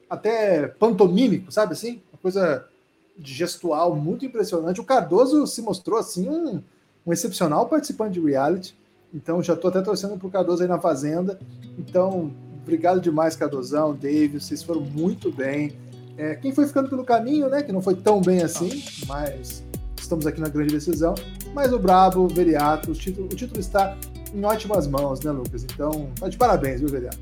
até 0.10 0.68
pantomímico, 0.68 1.52
sabe 1.52 1.74
assim? 1.74 2.02
Uma 2.12 2.20
coisa 2.20 2.68
gestual 3.18 3.96
muito 3.96 4.26
impressionante. 4.26 4.82
O 4.82 4.84
Cardoso 4.84 5.46
se 5.48 5.62
mostrou 5.62 5.98
assim 5.98 6.30
um, 6.30 6.62
um 7.06 7.14
excepcional 7.14 7.68
participante 7.68 8.20
de 8.20 8.26
reality. 8.26 8.78
Então 9.14 9.42
já 9.42 9.54
estou 9.54 9.70
até 9.70 9.82
torcendo 9.82 10.18
pro 10.18 10.30
Cardoso 10.30 10.62
aí 10.62 10.68
na 10.68 10.80
Fazenda. 10.80 11.40
Então, 11.78 12.34
obrigado 12.62 13.00
demais, 13.00 13.36
Cardozão, 13.36 13.94
David, 13.94 14.44
vocês 14.44 14.62
foram 14.62 14.82
muito 14.82 15.32
bem. 15.32 15.78
É, 16.18 16.36
quem 16.36 16.54
foi 16.54 16.66
ficando 16.68 16.90
pelo 16.90 17.04
caminho, 17.04 17.50
né? 17.50 17.62
Que 17.62 17.72
não 17.72 17.82
foi 17.82 17.96
tão 17.96 18.22
bem 18.22 18.42
assim, 18.42 18.84
mas 19.08 19.64
estamos 19.98 20.26
aqui 20.26 20.40
na 20.40 20.50
grande 20.50 20.74
decisão. 20.74 21.14
Mas 21.54 21.72
o 21.74 21.80
Brabo, 21.80 22.22
o 22.22 22.28
Veriato, 22.28 22.92
o 22.92 22.94
título, 22.94 23.28
o 23.28 23.36
título 23.36 23.60
está 23.60 23.98
em 24.34 24.44
ótimas 24.44 24.88
mãos, 24.88 25.22
né, 25.22 25.32
Lucas? 25.32 25.64
Então, 25.64 26.10
tá 26.20 26.28
de 26.28 26.38
parabéns, 26.38 26.80
viu, 26.80 26.90
Veriato? 26.90 27.20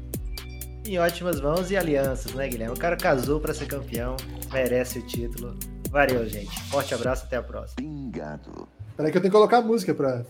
Em 0.86 0.98
ótimas 1.00 1.40
mãos 1.40 1.72
e 1.72 1.78
alianças, 1.78 2.34
né, 2.34 2.48
Guilherme? 2.48 2.76
O 2.76 2.80
cara 2.80 2.98
casou 2.98 3.40
para 3.40 3.54
ser 3.54 3.68
campeão, 3.68 4.16
merece 4.52 5.00
o 5.00 5.02
título. 5.02 5.56
Valeu, 5.94 6.28
gente. 6.28 6.60
Forte 6.72 6.92
abraço, 6.96 7.26
até 7.26 7.36
a 7.36 7.44
próxima. 7.44 7.76
Peraí 8.98 9.12
que 9.12 9.18
eu 9.20 9.22
tenho 9.22 9.32
que 9.32 9.38
colocar 9.38 9.58
a 9.58 9.62
música 9.62 9.94
para 9.94 10.26